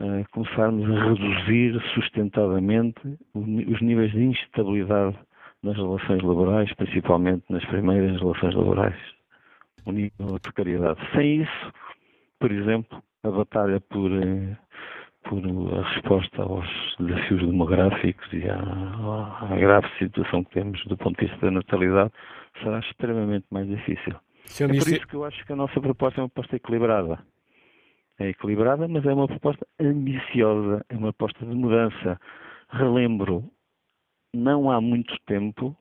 uh, 0.00 0.24
começarmos 0.32 0.84
a 0.90 1.04
reduzir 1.04 1.80
sustentadamente 1.94 3.00
os 3.34 3.80
níveis 3.80 4.12
de 4.12 4.24
instabilidade 4.24 5.16
nas 5.62 5.76
relações 5.76 6.22
laborais, 6.22 6.72
principalmente 6.74 7.44
nas 7.50 7.64
primeiras 7.66 8.18
relações 8.20 8.54
laborais, 8.54 8.96
o 9.84 9.92
nível 9.92 10.34
de 10.34 10.40
precariedade. 10.40 11.00
Sem 11.14 11.42
isso, 11.42 11.72
por 12.38 12.50
exemplo, 12.50 13.02
a 13.22 13.30
batalha 13.30 13.80
por, 13.80 14.10
eh, 14.10 14.56
por 15.24 15.42
a 15.78 15.88
resposta 15.90 16.42
aos 16.42 16.66
desafios 16.98 17.40
demográficos 17.40 18.32
e 18.32 18.48
à, 18.48 18.56
à, 19.50 19.56
grave 19.56 19.86
situação 19.98 20.42
que 20.44 20.52
temos 20.52 20.82
do 20.86 20.96
ponto 20.96 21.20
de 21.20 21.26
vista 21.26 21.46
da 21.46 21.50
natalidade 21.50 22.10
será 22.62 22.78
extremamente 22.80 23.46
mais 23.50 23.68
difícil. 23.68 24.14
é 24.60 24.66
por 24.66 24.88
isso 24.88 25.06
que 25.06 25.14
eu 25.14 25.24
acho 25.24 25.44
que 25.44 25.52
a 25.52 25.56
nossa 25.56 25.78
proposta 25.80 26.20
é 26.20 26.22
uma 26.22 26.28
proposta 26.30 26.56
equilibrada. 26.56 27.18
É 28.20 28.28
equilibrada, 28.28 28.86
mas 28.86 29.04
é 29.06 29.14
uma 29.14 29.26
proposta 29.26 29.66
ambiciosa, 29.80 30.84
é 30.90 30.94
uma 30.94 31.10
proposta 31.10 31.46
de 31.46 31.54
mudança. 31.54 32.20
Relembro, 32.68 33.50
não 34.34 34.70
há 34.70 34.78
muito 34.78 35.18
tempo, 35.26 35.74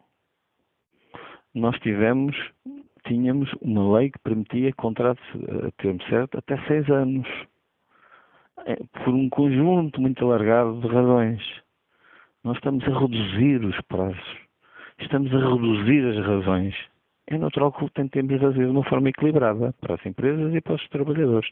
nós 1.53 1.77
tivemos, 1.79 2.33
tínhamos 3.05 3.51
uma 3.61 3.97
lei 3.97 4.09
que 4.09 4.19
permitia 4.19 4.71
contratos 4.73 5.23
a 5.67 5.71
termo 5.81 6.01
certo 6.03 6.37
até 6.37 6.57
seis 6.65 6.89
anos. 6.89 7.27
É, 8.65 8.75
por 9.03 9.13
um 9.13 9.29
conjunto 9.29 9.99
muito 9.99 10.23
alargado 10.23 10.79
de 10.79 10.87
razões. 10.87 11.41
Nós 12.43 12.55
estamos 12.55 12.85
a 12.85 12.99
reduzir 12.99 13.65
os 13.65 13.79
prazos. 13.81 14.37
Estamos 14.99 15.33
a 15.33 15.39
reduzir 15.39 16.05
as 16.07 16.25
razões. 16.25 16.75
É 17.31 17.37
natural 17.37 17.71
que 17.71 17.87
tentemos 17.91 18.31
reduzir 18.31 18.65
de 18.65 18.71
uma 18.71 18.83
forma 18.83 19.09
equilibrada 19.09 19.73
para 19.79 19.95
as 19.95 20.05
empresas 20.05 20.53
e 20.53 20.61
para 20.61 20.73
os 20.73 20.89
trabalhadores. 20.89 21.47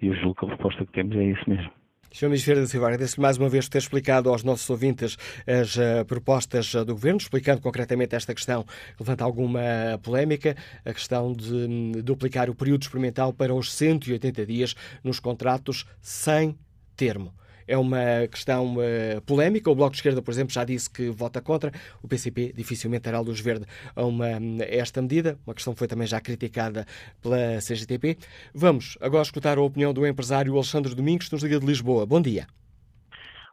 E 0.00 0.08
eu 0.08 0.14
julgo 0.16 0.34
que 0.34 0.44
a 0.46 0.48
proposta 0.48 0.84
que 0.84 0.92
temos 0.92 1.16
é 1.16 1.24
isso 1.24 1.48
mesmo. 1.48 1.70
Sr. 2.10 2.26
Ministro 2.26 2.56
da 2.56 2.66
Silva, 2.66 2.86
agradeço-lhe 2.88 3.22
mais 3.22 3.38
uma 3.38 3.48
vez 3.48 3.68
ter 3.68 3.78
explicado 3.78 4.28
aos 4.28 4.44
nossos 4.44 4.68
ouvintes 4.68 5.16
as 5.46 5.76
uh, 5.76 6.04
propostas 6.06 6.74
uh, 6.74 6.84
do 6.84 6.92
Governo, 6.92 7.18
explicando 7.18 7.62
concretamente 7.62 8.14
esta 8.14 8.34
questão 8.34 8.64
que 8.64 9.00
levanta 9.00 9.24
alguma 9.24 9.60
polémica, 10.02 10.54
a 10.84 10.92
questão 10.92 11.32
de 11.32 11.54
um, 11.54 11.92
duplicar 12.02 12.50
o 12.50 12.54
período 12.54 12.82
experimental 12.82 13.32
para 13.32 13.54
os 13.54 13.72
180 13.72 14.44
dias 14.44 14.74
nos 15.02 15.20
contratos 15.20 15.86
sem 16.02 16.54
termo 16.96 17.32
é 17.66 17.76
uma 17.76 18.26
questão 18.30 18.76
uh, 18.76 19.20
polémica. 19.26 19.70
O 19.70 19.74
Bloco 19.74 19.92
de 19.92 19.98
Esquerda, 19.98 20.22
por 20.22 20.30
exemplo, 20.30 20.52
já 20.52 20.64
disse 20.64 20.90
que 20.90 21.10
vota 21.10 21.40
contra. 21.40 21.70
O 22.02 22.08
PCP 22.08 22.52
dificilmente 22.52 23.02
terá 23.02 23.20
luz 23.20 23.40
verde 23.40 23.66
a, 23.94 24.02
uma, 24.02 24.26
a 24.26 24.64
esta 24.68 25.00
medida. 25.00 25.38
Uma 25.46 25.54
questão 25.54 25.72
que 25.72 25.78
foi 25.78 25.88
também 25.88 26.06
já 26.06 26.20
criticada 26.20 26.86
pela 27.20 27.58
CGTP. 27.58 28.18
Vamos 28.54 28.96
agora 29.00 29.22
escutar 29.22 29.58
a 29.58 29.62
opinião 29.62 29.92
do 29.92 30.06
empresário 30.06 30.54
Alexandre 30.54 30.94
Domingos, 30.94 31.28
que 31.28 31.34
nos 31.34 31.42
liga 31.42 31.58
de 31.58 31.66
Lisboa. 31.66 32.06
Bom 32.06 32.20
dia. 32.20 32.46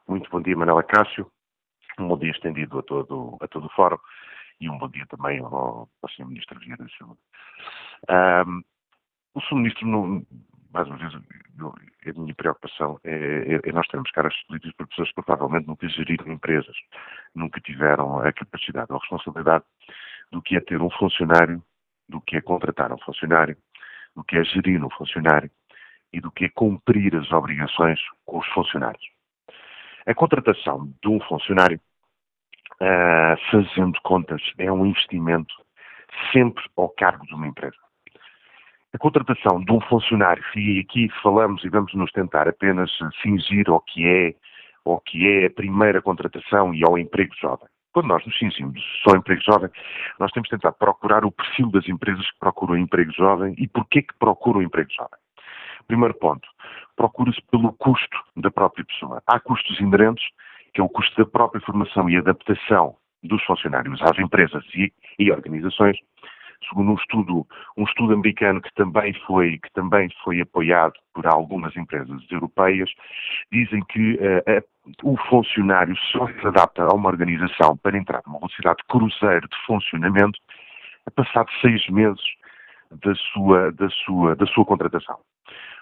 Muito 0.08 0.30
bom 0.30 0.42
dia, 0.42 0.56
Manuela 0.56 0.84
Cássio. 0.84 1.30
Um 2.00 2.08
bom 2.08 2.18
dia 2.18 2.32
estendido 2.32 2.80
a 2.80 2.84
todo, 2.84 3.38
a 3.42 3.48
todo 3.48 3.66
o 3.66 3.70
fórum 3.70 3.98
e 4.60 4.70
um 4.70 4.78
bom 4.78 4.90
dia 4.90 5.06
também 5.08 5.40
ao, 5.40 5.90
ao 6.02 6.10
Sr. 6.10 6.28
Ministro 6.28 6.60
Vieira 6.60 6.84
da 6.84 6.90
Saúde. 6.98 7.20
Um, 8.10 8.64
o 9.34 9.42
Sr. 9.42 9.56
Ministro, 9.56 9.88
não, 9.88 10.26
mais 10.72 10.88
uma 10.88 10.98
vez, 10.98 11.14
a 11.14 12.20
minha 12.20 12.36
preocupação 12.36 13.00
é, 13.04 13.12
é, 13.12 13.70
é 13.70 13.72
nós 13.72 13.88
termos 13.88 14.10
caras 14.12 14.36
políticos 14.48 14.76
por 14.78 14.88
pessoas 14.88 15.10
que 15.10 15.22
provavelmente 15.22 15.68
nunca 15.68 15.88
geriram 15.90 16.32
empresas, 16.32 16.76
nunca 17.34 17.60
tiveram 17.62 18.20
a 18.20 18.32
capacidade 18.32 18.88
ou 18.92 18.98
a 18.98 19.00
responsabilidade 19.00 19.66
do 20.32 20.42
que 20.42 20.56
é 20.56 20.60
ter 20.60 20.82
um 20.82 20.90
funcionário, 20.92 21.64
do 22.08 22.22
que 22.22 22.38
é 22.38 22.42
contratar 22.42 22.92
um 22.92 23.00
funcionário, 23.00 23.58
do 24.16 24.24
que 24.24 24.38
é 24.38 24.44
gerir 24.44 24.84
um 24.84 24.90
funcionário 24.90 25.50
e 26.14 26.20
do 26.20 26.32
que 26.32 26.46
é 26.46 26.50
cumprir 26.50 27.16
as 27.16 27.32
obrigações 27.32 28.00
com 28.26 28.40
os 28.40 28.48
funcionários. 28.48 29.04
A 30.06 30.14
contratação 30.14 30.92
de 31.02 31.10
um 31.10 31.20
funcionário, 31.22 31.80
uh, 32.82 33.52
fazendo 33.52 34.00
contas, 34.02 34.42
é 34.58 34.72
um 34.72 34.86
investimento 34.86 35.54
sempre 36.32 36.64
ao 36.76 36.90
cargo 36.90 37.26
de 37.26 37.34
uma 37.34 37.48
empresa. 37.48 37.78
A 38.92 38.98
contratação 38.98 39.64
de 39.64 39.72
um 39.72 39.80
funcionário, 39.82 40.44
e 40.56 40.80
aqui 40.80 41.10
falamos 41.22 41.64
e 41.64 41.70
vamos 41.70 41.94
nos 41.94 42.12
tentar 42.12 42.48
apenas 42.48 42.90
fingir 43.22 43.70
ao 43.70 43.80
que 43.82 44.04
é, 44.04 44.34
ao 44.84 45.00
que 45.02 45.28
é 45.28 45.46
a 45.46 45.50
primeira 45.52 46.02
contratação 46.02 46.74
e 46.74 46.84
ao 46.84 46.98
emprego 46.98 47.32
jovem. 47.40 47.68
Quando 47.94 48.08
nós 48.08 48.26
nos 48.26 48.36
cingimos 48.38 48.82
só 49.04 49.16
emprego 49.16 49.42
jovem, 49.44 49.70
nós 50.20 50.32
temos 50.32 50.50
de 50.50 50.56
tentar 50.56 50.72
procurar 50.72 51.24
o 51.24 51.32
perfil 51.32 51.70
das 51.70 51.88
empresas 51.88 52.26
que 52.32 52.40
procuram 52.40 52.78
emprego 52.78 53.12
jovem 53.12 53.54
e 53.60 53.68
porquê 53.68 54.02
que 54.02 54.18
procuram 54.18 54.64
emprego 54.64 54.90
jovem. 54.92 55.20
Primeiro 55.86 56.16
ponto, 56.16 56.48
procura-se 56.96 57.42
pelo 57.52 57.72
custo 57.74 58.18
da 58.38 58.50
própria 58.50 58.86
pessoa. 58.86 59.22
Há 59.28 59.40
custos 59.40 59.80
inerentes, 59.80 60.26
que 60.74 60.82
é 60.82 60.84
o 60.84 60.90
custo 60.90 61.16
da 61.16 61.30
própria 61.30 61.62
formação 61.62 62.10
e 62.10 62.18
adaptação 62.18 62.96
dos 63.22 63.44
funcionários 63.44 64.02
às 64.02 64.18
empresas 64.18 64.64
e, 64.74 64.92
e 65.20 65.32
organizações, 65.32 65.98
segundo 66.68 66.92
um 66.92 66.96
estudo, 66.96 67.48
um 67.78 67.84
estudo 67.84 68.14
americano 68.14 68.62
que 68.62 68.74
também 68.74 69.14
foi, 69.26 69.58
que 69.58 69.72
também 69.74 70.10
foi 70.24 70.42
apoiado 70.42 70.94
por 71.14 71.26
algumas 71.28 71.76
empresas 71.76 72.22
europeias, 72.30 72.90
dizem 73.52 73.84
que 73.86 74.16
uh, 74.16 74.64
o 75.04 75.18
funcionário 75.30 75.96
só 76.12 76.28
se 76.28 76.48
adapta 76.48 76.84
a 76.84 76.94
uma 76.94 77.10
organização 77.10 77.78
para 77.78 77.98
entrar 77.98 78.22
numa 78.26 78.40
velocidade 78.40 78.84
cruzeiro 78.88 79.48
de 79.48 79.66
funcionamento 79.66 80.40
a 81.06 81.12
passar 81.12 81.46
de 81.46 81.62
seis 81.62 81.88
meses 81.90 82.24
da 82.92 83.14
sua, 83.16 83.72
da 83.72 83.90
sua, 83.90 84.36
da 84.36 84.46
sua 84.48 84.66
contratação. 84.66 85.20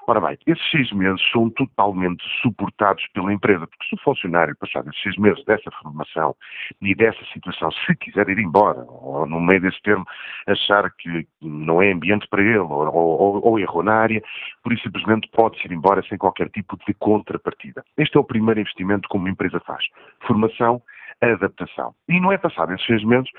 Ora 0.09 0.21
bem, 0.21 0.37
esses 0.47 0.71
seis 0.71 0.89
meses 0.93 1.21
são 1.33 1.49
totalmente 1.49 2.23
suportados 2.41 3.05
pela 3.13 3.33
empresa, 3.33 3.67
porque 3.67 3.85
se 3.89 3.95
o 3.95 4.03
funcionário 4.05 4.55
passar 4.55 4.79
esses 4.87 5.01
seis 5.01 5.17
meses 5.17 5.43
dessa 5.43 5.69
formação 5.81 6.33
e 6.81 6.95
dessa 6.95 7.19
situação, 7.33 7.69
se 7.85 7.93
quiser 7.97 8.29
ir 8.29 8.39
embora, 8.39 8.85
ou 8.87 9.25
no 9.25 9.41
meio 9.41 9.59
desse 9.59 9.81
termo 9.81 10.05
achar 10.47 10.89
que 10.91 11.27
não 11.41 11.81
é 11.81 11.91
ambiente 11.91 12.25
para 12.29 12.41
ele, 12.41 12.57
ou, 12.57 12.87
ou, 12.87 13.45
ou 13.45 13.59
errou 13.59 13.83
na 13.83 13.95
área, 13.95 14.23
por 14.63 14.71
isso 14.71 14.83
simplesmente 14.83 15.29
pode 15.33 15.59
ir 15.65 15.73
embora 15.73 16.01
sem 16.07 16.17
qualquer 16.17 16.49
tipo 16.51 16.77
de 16.87 16.93
contrapartida. 16.93 17.83
Este 17.97 18.15
é 18.15 18.19
o 18.21 18.23
primeiro 18.23 18.61
investimento 18.61 19.09
que 19.09 19.17
uma 19.17 19.29
empresa 19.29 19.59
faz. 19.59 19.83
Formação, 20.25 20.81
adaptação. 21.19 21.93
E 22.07 22.17
não 22.21 22.31
é 22.31 22.37
passado 22.37 22.71
esses 22.71 22.85
seis 22.85 23.03
meses 23.03 23.29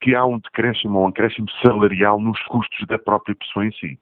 que 0.00 0.14
há 0.14 0.24
um 0.24 0.38
decréscimo 0.38 1.00
ou 1.00 1.04
um 1.04 1.08
acréscimo 1.08 1.50
salarial 1.62 2.18
nos 2.18 2.40
custos 2.44 2.86
da 2.86 2.98
própria 2.98 3.34
pessoa 3.34 3.66
em 3.66 3.72
si. 3.72 3.98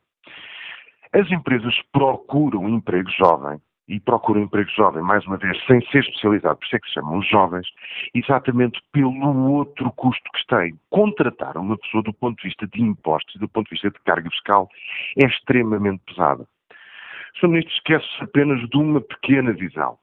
As 1.15 1.31
empresas 1.31 1.75
procuram 1.93 2.69
emprego 2.71 3.11
jovem 3.11 3.61
e 3.87 4.01
procuram 4.01 4.41
emprego 4.41 4.71
jovem, 4.71 5.03
mais 5.03 5.27
uma 5.27 5.37
vez, 5.37 5.63
sem 5.67 5.79
ser 5.89 5.99
especializado, 5.99 6.57
por 6.57 6.65
isso 6.65 6.77
é 6.77 6.79
que 6.79 6.87
se 6.87 6.95
chamam 6.95 7.21
jovens, 7.23 7.67
exatamente 8.15 8.81
pelo 8.93 9.51
outro 9.51 9.93
custo 9.93 10.23
que 10.33 10.47
têm. 10.47 10.79
Contratar 10.89 11.59
uma 11.59 11.77
pessoa 11.77 12.03
do 12.03 12.15
ponto 12.15 12.39
de 12.39 12.49
vista 12.49 12.67
de 12.67 12.81
impostos 12.81 13.39
do 13.39 13.47
ponto 13.47 13.67
de 13.67 13.73
vista 13.73 13.91
de 13.91 14.01
carga 14.05 14.31
fiscal 14.31 14.71
é 15.19 15.27
extremamente 15.27 16.03
pesada. 16.07 16.45
O 16.45 17.39
Sr. 17.39 17.49
Ministro 17.49 17.75
esquece 17.75 18.09
apenas 18.23 18.67
de 18.71 18.77
uma 18.79 19.01
pequena 19.03 19.53
visão 19.53 19.99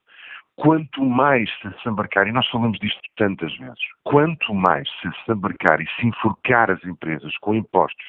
quanto 0.59 1.03
mais 1.03 1.49
se 1.61 1.89
embarcar, 1.89 2.27
e 2.27 2.33
nós 2.33 2.47
falamos 2.49 2.77
disto 2.79 2.99
tantas 3.15 3.55
vezes, 3.57 3.79
quanto 4.03 4.53
mais 4.53 4.87
se 5.01 5.31
embarcar 5.31 5.79
e 5.81 5.87
se 5.95 6.05
enforcar 6.05 6.69
as 6.69 6.83
empresas 6.83 7.35
com 7.37 7.55
impostos, 7.55 8.05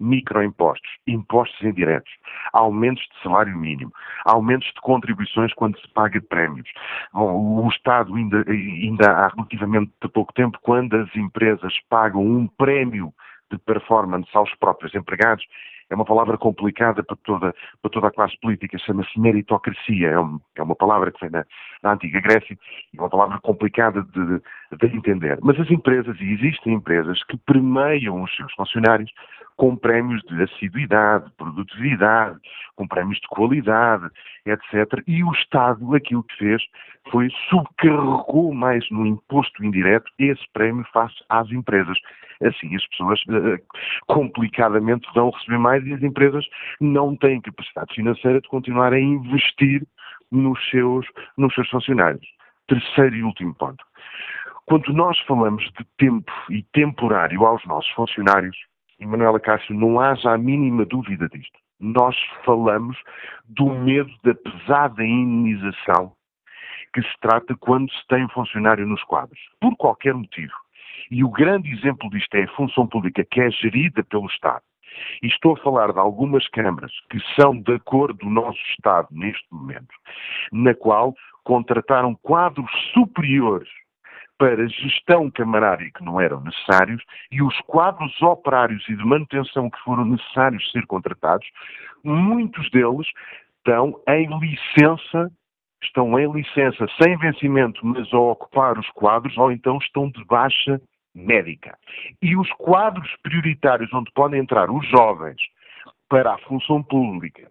microimpostos, 0.00 0.90
impostos 1.06 1.62
indiretos, 1.62 2.12
aumentos 2.52 3.02
de 3.04 3.22
salário 3.22 3.56
mínimo, 3.56 3.92
aumentos 4.24 4.66
de 4.66 4.80
contribuições 4.80 5.54
quando 5.54 5.78
se 5.78 5.88
paga 5.88 6.20
prémios. 6.20 6.68
O 7.14 7.68
Estado, 7.68 8.14
ainda, 8.16 8.44
ainda 8.48 9.10
há 9.12 9.28
relativamente 9.28 9.92
pouco 10.12 10.32
tempo, 10.32 10.58
quando 10.60 10.96
as 10.96 11.14
empresas 11.14 11.72
pagam 11.88 12.22
um 12.22 12.48
prémio 12.48 13.12
de 13.50 13.58
performance 13.58 14.28
aos 14.34 14.52
próprios 14.56 14.92
empregados, 14.94 15.44
é 15.92 15.94
uma 15.94 16.06
palavra 16.06 16.38
complicada 16.38 17.02
para 17.02 17.16
toda, 17.16 17.54
para 17.82 17.90
toda 17.90 18.08
a 18.08 18.10
classe 18.10 18.34
política, 18.40 18.78
chama-se 18.78 19.20
meritocracia, 19.20 20.08
é, 20.08 20.18
um, 20.18 20.40
é, 20.56 20.62
uma 20.62 20.74
palavra 20.74 21.12
que 21.12 21.20
vem 21.20 21.30
da, 21.30 21.44
da 21.82 21.92
antiga 21.92 22.18
Grécia, 22.18 22.56
é 22.96 23.00
uma 23.00 23.10
palavra 23.10 23.38
complicada 23.42 24.02
de, 24.02 24.40
de, 24.78 24.96
entender. 24.96 25.38
Mas 25.42 25.60
as 25.60 25.70
empresas, 25.70 26.18
e 26.18 26.32
existem 26.32 26.72
empresas 26.72 27.22
que 27.24 27.36
premiam 27.36 28.22
os 28.22 28.34
seus 28.34 28.50
funcionários 28.54 29.12
com 29.56 29.76
prémios 29.76 30.22
de 30.22 30.42
assiduidade, 30.42 31.26
de 31.26 31.32
produtividade, 31.32 32.38
com 32.74 32.88
prémios 32.88 33.20
de 33.20 33.28
qualidade, 33.28 34.08
etc. 34.46 35.02
E 35.06 35.22
o 35.22 35.30
Estado 35.32 35.94
aquilo 35.94 36.24
que 36.24 36.36
fez 36.38 36.62
foi 37.10 37.28
subcarregou 37.50 38.54
mais 38.54 38.88
no 38.90 39.06
imposto 39.06 39.62
indireto 39.64 40.10
esse 40.18 40.42
prémio 40.54 40.86
face 40.92 41.16
às 41.28 41.50
empresas. 41.50 41.98
Assim, 42.42 42.74
as 42.74 42.86
pessoas 42.88 43.20
uh, 43.28 43.58
complicadamente 44.06 45.08
vão 45.14 45.30
receber 45.30 45.58
mais 45.58 45.81
e 45.86 45.94
as 45.94 46.02
empresas 46.02 46.44
não 46.80 47.16
têm 47.16 47.40
capacidade 47.40 47.94
financeira 47.94 48.40
de 48.40 48.48
continuar 48.48 48.92
a 48.92 49.00
investir 49.00 49.82
nos 50.30 50.58
seus, 50.70 51.06
nos 51.36 51.54
seus 51.54 51.68
funcionários. 51.68 52.26
Terceiro 52.66 53.16
e 53.16 53.22
último 53.22 53.54
ponto. 53.54 53.84
Quando 54.66 54.92
nós 54.92 55.18
falamos 55.20 55.64
de 55.64 55.84
tempo 55.98 56.32
e 56.48 56.62
temporário 56.72 57.44
aos 57.44 57.64
nossos 57.66 57.90
funcionários, 57.92 58.56
e 58.98 59.06
Manuela 59.06 59.40
Cássio, 59.40 59.74
não 59.74 59.98
haja 60.00 60.32
a 60.32 60.38
mínima 60.38 60.84
dúvida 60.84 61.28
disto. 61.28 61.58
Nós 61.80 62.16
falamos 62.44 62.96
do 63.44 63.68
medo 63.68 64.12
da 64.22 64.34
pesada 64.34 65.04
indenização 65.04 66.12
que 66.94 67.02
se 67.02 67.20
trata 67.20 67.56
quando 67.58 67.90
se 67.90 68.06
tem 68.06 68.24
um 68.24 68.28
funcionário 68.28 68.86
nos 68.86 69.02
quadros, 69.04 69.40
por 69.60 69.76
qualquer 69.76 70.14
motivo. 70.14 70.52
E 71.10 71.24
o 71.24 71.30
grande 71.30 71.70
exemplo 71.72 72.08
disto 72.10 72.34
é 72.34 72.44
a 72.44 72.54
função 72.54 72.86
pública, 72.86 73.24
que 73.24 73.40
é 73.40 73.50
gerida 73.50 74.04
pelo 74.04 74.26
Estado. 74.26 74.62
E 75.22 75.26
estou 75.26 75.54
a 75.54 75.58
falar 75.58 75.92
de 75.92 75.98
algumas 75.98 76.46
câmaras 76.48 76.92
que 77.10 77.18
são 77.40 77.58
da 77.60 77.78
cor 77.80 78.12
do 78.12 78.28
nosso 78.28 78.60
Estado 78.76 79.08
neste 79.10 79.46
momento, 79.52 79.94
na 80.52 80.74
qual 80.74 81.14
contrataram 81.44 82.14
quadros 82.22 82.70
superiores 82.92 83.68
para 84.38 84.68
gestão 84.68 85.30
camarária 85.30 85.90
que 85.94 86.04
não 86.04 86.20
eram 86.20 86.40
necessários 86.40 87.02
e 87.30 87.40
os 87.40 87.56
quadros 87.60 88.20
operários 88.20 88.82
e 88.88 88.96
de 88.96 89.04
manutenção 89.04 89.70
que 89.70 89.78
foram 89.80 90.04
necessários 90.04 90.68
ser 90.72 90.84
contratados, 90.86 91.46
muitos 92.02 92.68
deles 92.70 93.06
estão 93.58 94.00
em 94.08 94.28
licença, 94.40 95.30
estão 95.80 96.18
em 96.18 96.32
licença 96.32 96.86
sem 97.00 97.16
vencimento, 97.18 97.86
mas 97.86 98.12
a 98.12 98.18
ocupar 98.18 98.78
os 98.78 98.88
quadros, 98.90 99.36
ou 99.38 99.52
então 99.52 99.78
estão 99.78 100.10
de 100.10 100.24
baixa 100.24 100.80
médica. 101.14 101.76
E 102.20 102.36
os 102.36 102.50
quadros 102.52 103.08
prioritários 103.22 103.92
onde 103.92 104.10
podem 104.12 104.40
entrar 104.40 104.70
os 104.70 104.86
jovens 104.88 105.40
para 106.08 106.34
a 106.34 106.38
função 106.38 106.82
pública 106.82 107.50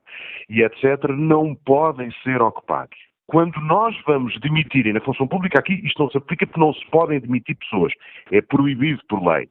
e 0.49 0.61
etc., 0.61 1.09
não 1.09 1.55
podem 1.55 2.11
ser 2.23 2.41
ocupados. 2.41 2.97
Quando 3.27 3.59
nós 3.61 3.95
vamos 4.05 4.37
demitir, 4.41 4.85
e 4.85 4.93
na 4.93 4.99
função 4.99 5.27
pública 5.27 5.59
aqui 5.59 5.73
isto 5.85 6.03
não 6.03 6.11
se 6.11 6.17
aplica 6.17 6.45
porque 6.45 6.59
não 6.59 6.73
se 6.73 6.85
podem 6.87 7.19
demitir 7.19 7.55
pessoas, 7.55 7.93
é 8.31 8.41
proibido 8.41 9.01
por 9.07 9.25
lei. 9.25 9.47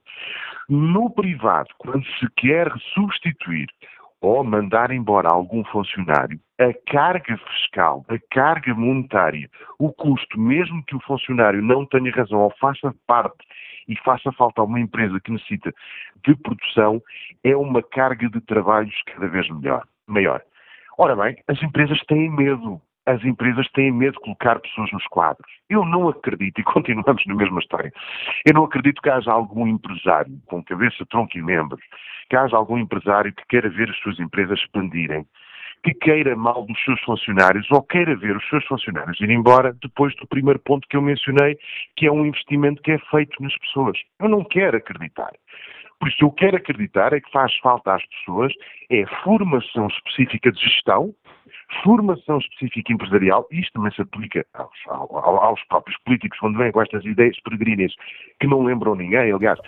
No 0.68 1.10
privado, 1.10 1.68
quando 1.78 2.04
se 2.18 2.26
quer 2.36 2.70
substituir 2.94 3.66
ou 4.20 4.44
mandar 4.44 4.90
embora 4.90 5.28
algum 5.28 5.64
funcionário, 5.64 6.38
a 6.58 6.72
carga 6.90 7.38
fiscal, 7.38 8.04
a 8.08 8.18
carga 8.30 8.74
monetária, 8.74 9.48
o 9.78 9.92
custo, 9.92 10.38
mesmo 10.38 10.84
que 10.84 10.94
o 10.94 11.00
funcionário 11.00 11.62
não 11.62 11.86
tenha 11.86 12.12
razão 12.12 12.40
ou 12.40 12.52
faça 12.60 12.94
parte 13.06 13.46
e 13.88 13.96
faça 13.98 14.30
falta 14.32 14.60
a 14.60 14.64
uma 14.64 14.78
empresa 14.78 15.18
que 15.20 15.32
necessita 15.32 15.72
de 16.24 16.36
produção, 16.36 17.02
é 17.42 17.56
uma 17.56 17.82
carga 17.82 18.28
de 18.28 18.40
trabalhos 18.42 18.94
cada 19.06 19.26
vez 19.26 19.48
melhor, 19.48 19.84
maior. 20.06 20.42
Ora 20.98 21.16
bem, 21.16 21.36
as 21.48 21.62
empresas 21.62 21.98
têm 22.06 22.30
medo. 22.30 22.80
As 23.10 23.24
empresas 23.24 23.68
têm 23.72 23.90
medo 23.90 24.12
de 24.12 24.20
colocar 24.20 24.60
pessoas 24.60 24.92
nos 24.92 25.04
quadros. 25.08 25.50
Eu 25.68 25.84
não 25.84 26.08
acredito, 26.08 26.60
e 26.60 26.62
continuamos 26.62 27.26
na 27.26 27.34
mesma 27.34 27.58
história, 27.58 27.92
eu 28.46 28.54
não 28.54 28.64
acredito 28.64 29.02
que 29.02 29.10
haja 29.10 29.32
algum 29.32 29.66
empresário 29.66 30.32
com 30.46 30.62
cabeça, 30.62 31.04
tronco 31.06 31.36
e 31.36 31.42
membros, 31.42 31.80
que 32.28 32.36
haja 32.36 32.56
algum 32.56 32.78
empresário 32.78 33.32
que 33.32 33.44
queira 33.48 33.68
ver 33.68 33.90
as 33.90 33.98
suas 33.98 34.20
empresas 34.20 34.60
expandirem, 34.60 35.26
que 35.82 35.92
queira 35.92 36.36
mal 36.36 36.64
dos 36.64 36.84
seus 36.84 37.00
funcionários 37.00 37.68
ou 37.72 37.82
queira 37.82 38.14
ver 38.14 38.36
os 38.36 38.48
seus 38.48 38.64
funcionários 38.66 39.20
ir 39.20 39.30
embora 39.30 39.74
depois 39.82 40.14
do 40.16 40.26
primeiro 40.28 40.60
ponto 40.60 40.86
que 40.88 40.96
eu 40.96 41.02
mencionei, 41.02 41.58
que 41.96 42.06
é 42.06 42.12
um 42.12 42.24
investimento 42.24 42.80
que 42.82 42.92
é 42.92 42.98
feito 43.10 43.42
nas 43.42 43.56
pessoas. 43.58 43.98
Eu 44.20 44.28
não 44.28 44.44
quero 44.44 44.76
acreditar. 44.76 45.32
Por 46.00 46.08
isso, 46.08 46.24
eu 46.24 46.30
quero 46.32 46.56
acreditar 46.56 47.12
é 47.12 47.20
que 47.20 47.30
faz 47.30 47.54
falta 47.58 47.94
às 47.94 48.02
pessoas 48.06 48.52
é 48.90 49.04
formação 49.22 49.86
específica 49.86 50.50
de 50.50 50.58
gestão, 50.58 51.14
formação 51.84 52.38
específica 52.38 52.92
empresarial, 52.92 53.46
isto 53.50 53.74
também 53.74 53.92
se 53.92 54.00
aplica 54.00 54.44
aos, 54.54 54.70
aos, 54.88 55.62
próprios 55.64 55.98
políticos 56.04 56.38
quando 56.38 56.58
vêm 56.58 56.72
com 56.72 56.80
estas 56.80 57.04
ideias 57.04 57.38
peregrinas 57.40 57.92
que 58.40 58.46
não 58.46 58.64
lembram 58.64 58.94
ninguém. 58.94 59.30
Aliás, 59.30 59.58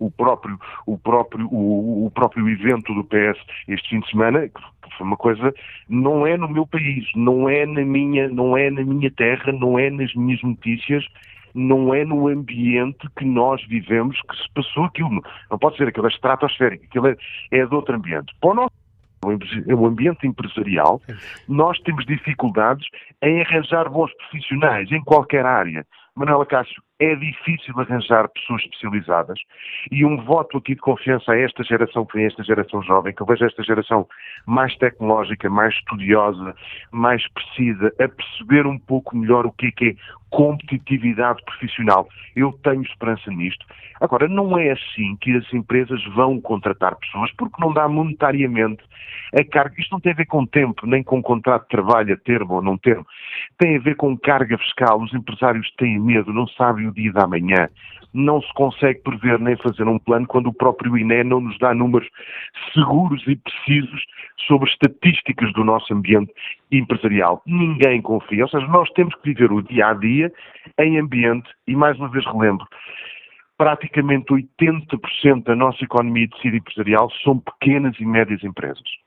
o 0.00 0.10
próprio, 0.10 0.58
o 0.86 0.98
próprio, 0.98 1.46
o, 1.52 2.06
o 2.06 2.10
próprio 2.10 2.48
evento 2.48 2.92
do 2.94 3.04
PS 3.04 3.38
este 3.68 3.90
fim 3.90 4.00
de 4.00 4.10
semana, 4.10 4.48
que 4.48 4.96
foi 4.96 5.06
uma 5.06 5.16
coisa, 5.16 5.54
não 5.88 6.26
é 6.26 6.36
no 6.38 6.48
meu 6.48 6.66
país, 6.66 7.06
não 7.14 7.48
é 7.48 7.66
na 7.66 7.84
minha, 7.84 8.28
não 8.28 8.56
é 8.56 8.70
na 8.70 8.82
minha 8.82 9.10
terra, 9.10 9.52
não 9.52 9.78
é 9.78 9.90
nas 9.90 10.12
minhas 10.14 10.42
notícias, 10.42 11.06
não 11.54 11.94
é 11.94 12.04
no 12.04 12.28
ambiente 12.28 13.08
que 13.16 13.24
nós 13.24 13.64
vivemos 13.66 14.20
que 14.22 14.36
se 14.36 14.52
passou 14.54 14.84
aquilo. 14.84 15.22
Não 15.50 15.58
pode 15.58 15.76
ser 15.76 15.88
aquilo 15.88 16.06
é 16.06 16.10
estratosférico, 16.10 16.84
aquilo 16.84 17.08
é, 17.08 17.16
é 17.50 17.66
de 17.66 17.74
outro 17.74 17.94
ambiente. 17.94 18.32
Para 18.40 18.50
o 18.50 18.54
nosso 18.54 18.72
o 19.24 19.86
ambiente 19.86 20.26
empresarial, 20.26 21.00
nós 21.48 21.78
temos 21.80 22.04
dificuldades 22.06 22.84
em 23.22 23.40
arranjar 23.40 23.88
bons 23.88 24.12
profissionais 24.14 24.90
em 24.90 25.00
qualquer 25.00 25.46
área. 25.46 25.86
Manuela 26.16 26.44
Cássio, 26.44 26.82
é 27.02 27.16
difícil 27.16 27.78
arranjar 27.80 28.28
pessoas 28.28 28.62
especializadas 28.62 29.38
e 29.90 30.04
um 30.04 30.22
voto 30.24 30.58
aqui 30.58 30.76
de 30.76 30.80
confiança 30.80 31.32
a 31.32 31.36
esta 31.36 31.64
geração 31.64 32.06
que 32.06 32.16
vem, 32.16 32.26
esta 32.26 32.44
geração 32.44 32.80
jovem, 32.82 33.12
que 33.12 33.20
eu 33.20 33.26
vejo 33.26 33.44
esta 33.44 33.62
geração 33.64 34.06
mais 34.46 34.76
tecnológica, 34.76 35.50
mais 35.50 35.74
estudiosa, 35.74 36.54
mais 36.92 37.26
precisa, 37.32 37.92
a 37.98 38.08
perceber 38.08 38.66
um 38.68 38.78
pouco 38.78 39.16
melhor 39.16 39.46
o 39.46 39.52
que 39.52 39.66
é, 39.66 39.70
que 39.72 39.88
é 39.88 39.94
competitividade 40.30 41.42
profissional. 41.44 42.08
Eu 42.34 42.52
tenho 42.62 42.82
esperança 42.82 43.30
nisto. 43.30 43.66
Agora, 44.00 44.26
não 44.26 44.58
é 44.58 44.72
assim 44.72 45.16
que 45.20 45.36
as 45.36 45.52
empresas 45.52 46.02
vão 46.14 46.40
contratar 46.40 46.96
pessoas, 46.96 47.30
porque 47.36 47.60
não 47.60 47.72
dá 47.72 47.86
monetariamente 47.86 48.82
a 49.38 49.44
carga. 49.44 49.74
Isto 49.78 49.92
não 49.92 50.00
tem 50.00 50.12
a 50.12 50.16
ver 50.16 50.26
com 50.26 50.44
tempo, 50.46 50.86
nem 50.86 51.02
com 51.02 51.22
contrato 51.22 51.62
de 51.62 51.68
trabalho, 51.68 52.14
a 52.14 52.16
termo 52.16 52.54
ou 52.54 52.62
não 52.62 52.78
termo. 52.78 53.06
Tem 53.58 53.76
a 53.76 53.80
ver 53.80 53.94
com 53.94 54.16
carga 54.16 54.56
fiscal. 54.58 55.00
Os 55.00 55.12
empresários 55.14 55.70
têm 55.76 56.00
medo, 56.00 56.32
não 56.32 56.48
sabem 56.48 56.88
dia 56.92 57.12
da 57.12 57.26
manhã. 57.26 57.68
Não 58.14 58.42
se 58.42 58.52
consegue 58.54 59.00
prever 59.02 59.38
nem 59.38 59.56
fazer 59.56 59.88
um 59.88 59.98
plano 59.98 60.26
quando 60.26 60.48
o 60.48 60.52
próprio 60.52 60.96
INE 60.98 61.24
não 61.24 61.40
nos 61.40 61.58
dá 61.58 61.74
números 61.74 62.06
seguros 62.74 63.22
e 63.26 63.36
precisos 63.36 64.04
sobre 64.46 64.68
estatísticas 64.68 65.52
do 65.54 65.64
nosso 65.64 65.92
ambiente 65.94 66.32
empresarial. 66.70 67.42
Ninguém 67.46 68.02
confia. 68.02 68.44
Ou 68.44 68.50
seja, 68.50 68.66
nós 68.66 68.90
temos 68.90 69.14
que 69.16 69.32
viver 69.32 69.50
o 69.50 69.62
dia 69.62 69.88
a 69.88 69.94
dia 69.94 70.32
em 70.78 70.98
ambiente, 70.98 71.48
e 71.66 71.74
mais 71.74 71.98
uma 71.98 72.08
vez 72.08 72.24
relembro, 72.26 72.66
praticamente 73.56 74.26
80% 74.32 75.44
da 75.44 75.54
nossa 75.54 75.84
economia 75.84 76.26
de 76.26 76.34
tecido 76.34 76.56
empresarial 76.56 77.10
são 77.22 77.38
pequenas 77.38 77.98
e 77.98 78.04
médias 78.04 78.42
empresas. 78.42 79.01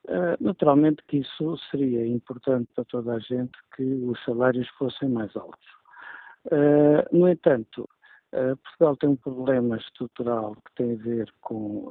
Uh, 0.05 0.37
naturalmente 0.38 1.03
que 1.09 1.17
isso 1.17 1.57
seria 1.71 2.07
importante 2.07 2.69
para 2.75 2.85
toda 2.85 3.14
a 3.14 3.19
gente 3.21 3.53
que 3.75 3.83
os 3.83 4.23
salários 4.27 4.69
fossem 4.79 5.09
mais 5.09 5.35
altos. 5.35 5.67
Uh, 6.45 7.09
no 7.11 7.27
entanto, 7.27 7.88
Portugal 8.62 8.97
tem 8.99 9.09
um 9.09 9.17
problema 9.17 9.79
estrutural 9.79 10.55
que 10.57 10.75
tem 10.77 10.93
a 10.93 11.03
ver 11.03 11.33
com 11.41 11.91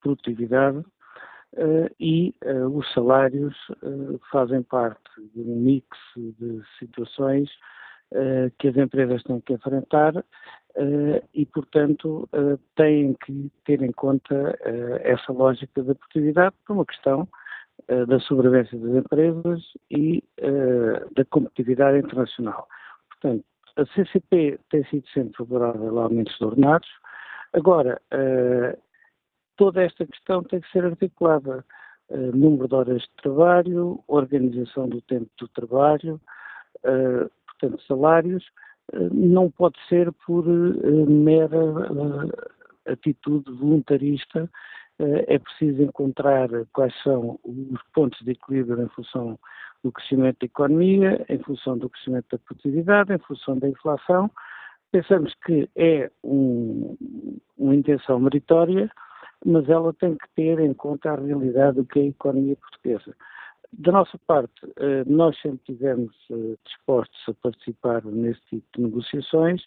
produtividade 0.00 0.84
e 2.00 2.34
uh, 2.44 2.66
os 2.76 2.92
salários 2.92 3.54
uh, 3.82 4.20
fazem 4.30 4.62
parte 4.62 5.10
de 5.34 5.40
um 5.40 5.56
mix 5.56 5.86
de 6.16 6.62
situações 6.78 7.50
que 8.60 8.68
as 8.68 8.76
empresas 8.76 9.24
têm 9.24 9.40
que 9.40 9.54
enfrentar 9.54 10.24
e, 11.32 11.44
portanto, 11.46 12.28
têm 12.76 13.14
que 13.14 13.50
ter 13.64 13.82
em 13.82 13.90
conta 13.90 14.56
essa 15.02 15.32
lógica 15.32 15.82
da 15.82 15.96
produtividade 15.96 16.54
por 16.64 16.74
uma 16.74 16.86
questão 16.86 17.26
da 18.06 18.20
sobrevivência 18.20 18.78
das 18.78 19.04
empresas 19.04 19.62
e 19.90 20.22
da 21.16 21.24
competitividade 21.24 21.98
internacional. 21.98 22.68
Portanto, 23.08 23.44
a 23.76 23.86
CCP 23.86 24.60
tem 24.70 24.84
sido 24.84 25.08
sempre 25.08 25.36
favorável 25.36 25.98
a 25.98 26.04
aumentos 26.04 26.38
de 26.38 26.44
ordenados. 26.44 26.88
Agora, 27.52 28.00
toda 29.56 29.82
esta 29.82 30.06
questão 30.06 30.42
tem 30.42 30.60
que 30.60 30.70
ser 30.70 30.84
articulada. 30.84 31.64
Uh, 32.10 32.36
número 32.36 32.68
de 32.68 32.74
horas 32.74 33.02
de 33.02 33.10
trabalho, 33.22 34.02
organização 34.06 34.86
do 34.86 35.00
tempo 35.00 35.30
do 35.38 35.48
trabalho, 35.48 36.20
uh, 36.84 37.30
portanto, 37.46 37.82
salários, 37.88 38.44
uh, 38.92 39.08
não 39.10 39.50
pode 39.50 39.78
ser 39.88 40.12
por 40.26 40.44
mera 40.46 41.58
atitude 42.86 43.50
voluntarista. 43.52 44.50
é 44.98 45.38
preciso 45.38 45.82
encontrar 45.82 46.48
quais 46.74 46.94
são 47.02 47.40
os 47.42 47.82
pontos 47.94 48.20
de 48.20 48.32
equilíbrio 48.32 48.82
em 48.82 48.88
função 48.90 49.38
do 49.82 49.90
crescimento 49.90 50.40
da 50.40 50.46
economia, 50.46 51.24
em 51.28 51.38
função 51.38 51.76
do 51.78 51.88
crescimento 51.88 52.26
da 52.30 52.38
produtividade, 52.38 53.12
em 53.12 53.18
função 53.18 53.58
da 53.58 53.68
inflação. 53.68 54.30
Pensamos 54.92 55.34
que 55.44 55.68
é 55.74 56.10
um, 56.22 56.96
uma 57.58 57.74
intenção 57.74 58.20
meritória, 58.20 58.90
mas 59.44 59.68
ela 59.68 59.92
tem 59.92 60.16
que 60.16 60.26
ter 60.34 60.58
em 60.58 60.72
conta 60.72 61.12
a 61.12 61.16
realidade 61.16 61.76
do 61.76 61.84
que 61.84 61.98
é 61.98 62.02
a 62.02 62.06
economia 62.06 62.56
portuguesa. 62.56 63.14
Da 63.72 63.92
nossa 63.92 64.18
parte, 64.26 64.54
eh, 64.76 65.04
nós 65.06 65.36
sempre 65.40 65.58
estivemos 65.58 66.14
eh, 66.30 66.56
dispostos 66.64 67.20
a 67.28 67.34
participar 67.34 68.04
nesse 68.04 68.40
tipo 68.48 68.66
de 68.76 68.84
negociações, 68.84 69.62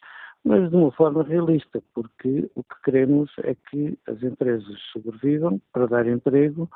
mas 0.46 0.70
de 0.70 0.76
uma 0.76 0.92
forma 0.92 1.24
realista, 1.24 1.84
porque 1.94 2.50
o 2.56 2.64
que 2.64 2.82
queremos 2.86 3.30
é 3.40 3.54
que 3.70 4.00
as 4.08 4.24
empresas 4.24 4.80
sobrevivam 4.94 5.62
para 5.74 5.88
dar 5.88 6.08
emprego 6.08 6.70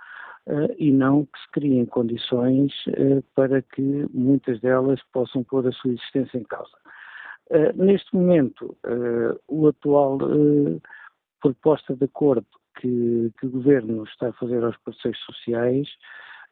uh, 0.47 0.75
e 0.77 0.91
não 0.91 1.25
que 1.25 1.39
se 1.39 1.51
criem 1.51 1.85
condições 1.85 2.73
para 3.33 3.61
que 3.61 4.07
muitas 4.11 4.59
delas 4.59 4.99
possam 5.13 5.43
pôr 5.43 5.65
a 5.67 5.71
sua 5.71 5.91
existência 5.91 6.37
em 6.37 6.43
causa. 6.43 6.75
Neste 7.75 8.13
momento, 8.15 8.75
o 9.47 9.67
atual 9.67 10.17
proposta 11.39 11.95
de 11.95 12.05
acordo 12.05 12.45
que, 12.77 13.31
que, 13.39 13.45
o 13.45 13.49
Governo 13.49 14.03
está 14.03 14.29
a 14.29 14.33
fazer 14.33 14.63
aos 14.63 14.77
parceiros 14.77 15.19
sociais 15.21 15.87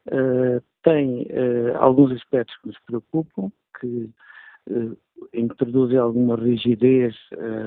uh, 0.08 0.62
tem 0.82 1.22
uh, 1.22 1.76
alguns 1.78 2.12
aspectos 2.12 2.56
que 2.58 2.68
nos 2.68 2.78
preocupam, 2.80 3.50
que 3.78 4.10
uh, 4.68 4.98
introduzem 5.34 5.98
alguma 5.98 6.36
rigidez 6.36 7.14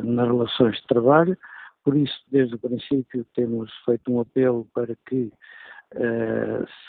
nas 0.03 0.27
relações 0.27 0.77
de 0.77 0.87
trabalho, 0.87 1.37
por 1.83 1.95
isso, 1.95 2.15
desde 2.31 2.55
o 2.55 2.59
princípio, 2.59 3.25
temos 3.35 3.71
feito 3.85 4.11
um 4.11 4.19
apelo 4.19 4.67
para 4.73 4.95
que, 5.07 5.31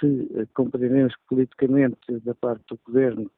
se 0.00 0.48
compreendemos 0.54 1.14
politicamente 1.28 1.98
da 2.20 2.34
parte 2.34 2.64
do 2.70 2.80
Governo 2.86 3.30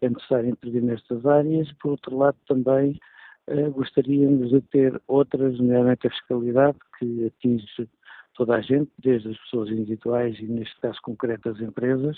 é 0.00 0.08
necessário 0.10 0.50
intervir 0.50 0.82
nestas 0.82 1.24
áreas, 1.24 1.72
por 1.80 1.92
outro 1.92 2.16
lado, 2.16 2.36
também 2.46 2.98
gostaríamos 3.72 4.50
de 4.50 4.60
ter 4.62 5.00
outras, 5.06 5.58
nomeadamente 5.58 6.06
a 6.06 6.10
fiscalidade, 6.10 6.78
que 6.98 7.26
atinge 7.26 7.66
toda 8.34 8.56
a 8.56 8.60
gente, 8.60 8.90
desde 8.98 9.30
as 9.30 9.38
pessoas 9.38 9.70
individuais 9.70 10.38
e, 10.38 10.46
neste 10.46 10.78
caso 10.80 10.98
concreto, 11.02 11.48
as 11.48 11.60
empresas, 11.60 12.16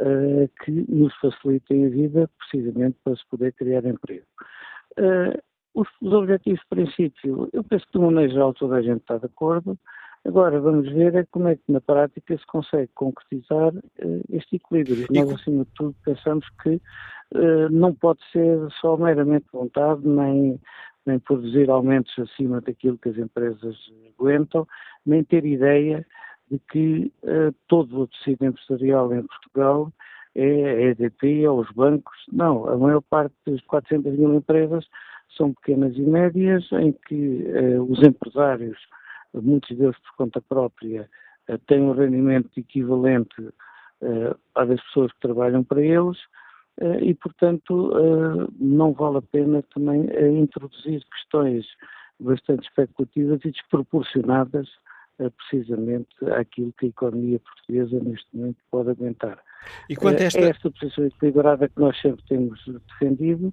uh, 0.00 0.48
que 0.64 0.70
nos 0.88 1.14
facilitem 1.16 1.86
a 1.86 1.88
vida 1.88 2.30
precisamente 2.38 2.96
para 3.04 3.16
se 3.16 3.26
poder 3.28 3.52
criar 3.54 3.84
emprego. 3.84 4.26
Uh, 4.98 5.38
os, 5.74 5.88
os, 6.00 6.12
objetivos 6.12 6.60
de 6.60 6.66
princípio, 6.68 7.48
eu 7.52 7.62
penso 7.62 7.86
que 7.86 7.92
de 7.92 7.98
uma 7.98 8.10
maneira 8.10 8.32
geral 8.32 8.52
toda 8.54 8.76
a 8.76 8.82
gente 8.82 9.00
está 9.00 9.18
de 9.18 9.26
acordo, 9.26 9.78
Agora, 10.22 10.60
vamos 10.60 10.86
ver 10.92 11.14
é 11.14 11.24
como 11.30 11.48
é 11.48 11.56
que 11.56 11.72
na 11.72 11.80
prática 11.80 12.36
se 12.36 12.46
consegue 12.46 12.90
concretizar 12.94 13.72
este 14.28 14.56
equilíbrio. 14.56 15.06
Nós, 15.10 15.32
acima 15.32 15.64
de 15.64 15.70
tudo, 15.74 15.96
pensamos 16.04 16.46
que 16.62 16.78
não 17.70 17.94
pode 17.94 18.20
ser 18.32 18.58
só 18.80 18.96
meramente 18.96 19.46
vontade, 19.52 20.06
nem, 20.06 20.60
nem 21.06 21.18
produzir 21.18 21.70
aumentos 21.70 22.12
acima 22.18 22.60
daquilo 22.60 22.98
que 22.98 23.08
as 23.08 23.18
empresas 23.18 23.76
aguentam, 24.18 24.66
nem 25.06 25.22
ter 25.22 25.44
ideia 25.44 26.06
de 26.50 26.58
que 26.70 27.12
uh, 27.22 27.54
todo 27.68 28.00
o 28.00 28.06
tecido 28.08 28.44
empresarial 28.44 29.14
em 29.14 29.22
Portugal 29.22 29.92
é 30.34 30.44
a 30.44 30.80
EDP 30.90 31.46
ou 31.46 31.60
os 31.60 31.70
bancos. 31.70 32.16
Não, 32.32 32.68
a 32.68 32.76
maior 32.76 33.02
parte 33.02 33.34
das 33.46 33.60
400 33.62 34.12
mil 34.18 34.34
empresas 34.34 34.84
são 35.36 35.54
pequenas 35.54 35.96
e 35.96 36.02
médias, 36.02 36.68
em 36.72 36.92
que 37.06 37.44
os 37.88 38.02
empresários 38.02 38.76
muitos 39.34 39.76
deles 39.76 39.96
por 39.98 40.16
conta 40.16 40.40
própria, 40.40 41.08
eh, 41.48 41.58
têm 41.66 41.82
um 41.82 41.92
rendimento 41.92 42.50
equivalente 42.56 43.48
eh, 44.02 44.34
às 44.54 44.68
das 44.68 44.82
pessoas 44.84 45.12
que 45.12 45.20
trabalham 45.20 45.62
para 45.62 45.82
eles 45.82 46.18
eh, 46.18 46.24
e, 47.02 47.14
portanto, 47.14 47.92
não 48.58 48.92
vale 48.92 49.18
a 49.18 49.22
pena 49.22 49.62
também 49.74 50.06
introduzir 50.38 51.04
questões 51.04 51.66
bastante 52.18 52.68
especulativas 52.68 53.40
e 53.44 53.50
desproporcionadas 53.50 54.68
precisamente 55.36 56.08
àquilo 56.32 56.72
que 56.78 56.86
a 56.86 56.88
economia 56.88 57.38
portuguesa 57.40 58.00
neste 58.02 58.34
momento 58.34 58.56
pode 58.70 58.90
aguentar. 58.90 59.38
E 59.90 59.94
quanto 59.94 60.22
a 60.22 60.24
esta... 60.24 60.40
É 60.40 60.48
esta 60.48 60.70
posição 60.70 61.04
equilibrada 61.04 61.68
que 61.68 61.78
nós 61.78 62.00
sempre 62.00 62.24
temos 62.26 62.64
defendido 62.88 63.52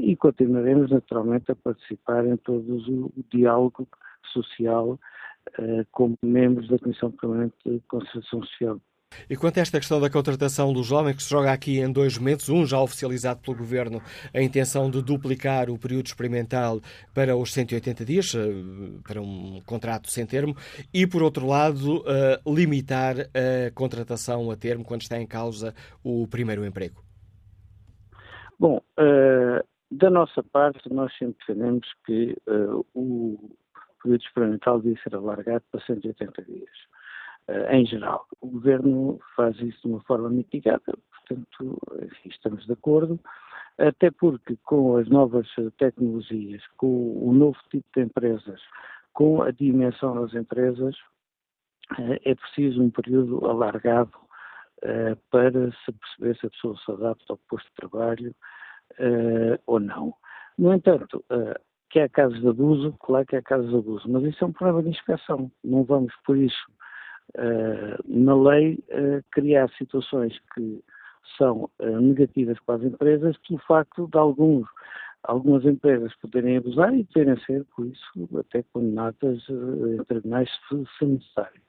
e 0.00 0.14
continuaremos 0.14 0.90
naturalmente 0.90 1.50
a 1.50 1.56
participar 1.56 2.24
em 2.26 2.36
todo 2.36 2.76
o 2.76 3.24
diálogo 3.32 3.88
social 4.32 4.98
como 5.90 6.16
membros 6.22 6.68
da 6.68 6.78
Comissão 6.78 7.10
Permanente 7.10 7.56
de 7.66 7.80
Concertação 7.88 8.42
Social. 8.44 8.80
E 9.28 9.36
quanto 9.36 9.58
a 9.58 9.62
esta 9.62 9.78
questão 9.78 10.00
da 10.00 10.10
contratação 10.10 10.72
dos 10.72 10.86
jovens, 10.86 11.16
que 11.16 11.22
se 11.22 11.30
joga 11.30 11.52
aqui 11.52 11.78
em 11.78 11.90
dois 11.90 12.18
momentos, 12.18 12.48
um 12.48 12.66
já 12.66 12.80
oficializado 12.80 13.40
pelo 13.40 13.56
Governo, 13.56 14.02
a 14.32 14.40
intenção 14.40 14.90
de 14.90 15.02
duplicar 15.02 15.70
o 15.70 15.78
período 15.78 16.06
experimental 16.06 16.80
para 17.14 17.36
os 17.36 17.52
180 17.52 18.04
dias, 18.04 18.34
eh, 18.34 18.40
para 19.06 19.20
um 19.20 19.60
contrato 19.66 20.10
sem 20.10 20.26
termo, 20.26 20.56
e, 20.92 21.06
por 21.06 21.22
outro 21.22 21.46
lado, 21.46 21.98
uh, 21.98 22.54
limitar 22.54 23.16
a 23.18 23.70
contratação 23.74 24.50
a 24.50 24.56
termo 24.56 24.84
quando 24.84 25.02
está 25.02 25.18
em 25.18 25.26
causa 25.26 25.74
o 26.02 26.26
primeiro 26.28 26.64
emprego? 26.64 27.02
Bom, 28.58 28.80
uh, 28.98 29.64
da 29.90 30.10
nossa 30.10 30.42
parte, 30.42 30.92
nós 30.92 31.12
sempre 31.18 31.36
defendemos 31.38 31.86
que 32.04 32.36
uh, 32.48 32.84
o 32.94 33.56
período 34.02 34.22
experimental 34.22 34.80
devia 34.80 35.00
ser 35.02 35.14
alargado 35.14 35.64
para 35.70 35.84
180 35.84 36.42
dias, 36.42 36.70
em 37.70 37.84
geral. 37.86 38.26
O 38.40 38.48
Governo 38.48 39.18
faz 39.36 39.58
isso 39.60 39.80
de 39.82 39.88
uma 39.88 40.00
forma 40.02 40.28
mitigada, 40.30 40.80
portanto, 41.10 41.78
enfim, 42.02 42.28
estamos 42.28 42.64
de 42.66 42.72
acordo, 42.72 43.20
até 43.78 44.10
porque 44.10 44.56
com 44.64 44.96
as 44.96 45.08
novas 45.08 45.48
tecnologias, 45.78 46.62
com 46.76 46.86
o 47.28 47.32
novo 47.32 47.58
tipo 47.70 47.86
de 47.94 48.02
empresas, 48.02 48.60
com 49.12 49.42
a 49.42 49.50
dimensão 49.50 50.20
das 50.20 50.34
empresas, 50.34 50.94
uh, 51.98 52.18
é 52.24 52.34
preciso 52.34 52.82
um 52.82 52.90
período 52.90 53.44
alargado 53.46 54.12
para 55.30 55.72
se 55.72 55.92
perceber 55.92 56.36
se 56.36 56.46
a 56.46 56.50
pessoa 56.50 56.76
se 56.76 56.92
adapta 56.92 57.24
ao 57.32 57.38
posto 57.48 57.66
de 57.68 57.74
trabalho 57.76 58.34
ou 59.66 59.80
não. 59.80 60.14
No 60.58 60.74
entanto, 60.74 61.24
que 61.88 62.00
há 62.00 62.08
casos 62.08 62.38
de 62.40 62.48
abuso, 62.48 62.92
claro 63.00 63.24
que 63.24 63.34
há 63.34 63.40
casos 63.40 63.70
de 63.70 63.76
abuso, 63.76 64.06
mas 64.10 64.22
isso 64.24 64.44
é 64.44 64.46
um 64.46 64.52
problema 64.52 64.82
de 64.82 64.90
inspeção. 64.90 65.50
Não 65.64 65.84
vamos, 65.84 66.12
por 66.26 66.36
isso, 66.36 66.70
na 68.06 68.34
lei, 68.34 68.78
uh, 68.90 69.24
criar 69.30 69.68
situações 69.70 70.38
que 70.54 70.82
são 71.36 71.70
uh, 71.80 72.00
negativas 72.00 72.58
para 72.64 72.76
as 72.76 72.82
empresas 72.82 73.36
pelo 73.38 73.58
facto 73.60 74.08
de 74.08 74.18
alguns 74.18 74.66
algumas 75.24 75.64
empresas 75.64 76.14
poderem 76.16 76.58
abusar 76.58 76.94
e 76.94 77.04
poderem 77.04 77.40
ser, 77.46 77.64
por 77.74 77.86
isso, 77.86 78.28
até 78.38 78.62
condenadas 78.74 79.42
em 79.48 80.04
tribunais 80.04 80.50
se, 80.68 80.84
se 80.98 81.06
necessário. 81.06 81.62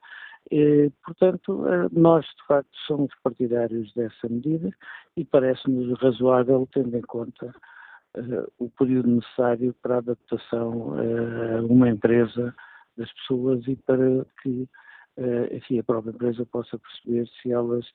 E, 0.50 0.92
portanto, 1.02 1.64
nós, 1.90 2.26
de 2.26 2.46
facto, 2.46 2.68
somos 2.86 3.10
partidários 3.22 3.94
dessa 3.94 4.28
medida 4.28 4.70
e 5.16 5.24
parece-nos 5.24 5.98
razoável, 5.98 6.68
tendo 6.70 6.94
em 6.98 7.00
conta 7.00 7.46
uh, 8.16 8.52
o 8.58 8.68
período 8.70 9.08
necessário 9.08 9.74
para 9.82 9.96
a 9.96 9.98
adaptação 9.98 10.90
uh, 10.90 11.58
a 11.58 11.62
uma 11.62 11.88
empresa 11.88 12.54
das 12.96 13.12
pessoas 13.14 13.66
e 13.66 13.76
para 13.76 14.24
que 14.42 14.68
enfim, 15.52 15.78
a 15.78 15.84
própria 15.84 16.10
empresa 16.10 16.44
possa 16.46 16.78
perceber 16.78 17.28
se 17.40 17.52
elas 17.52 17.86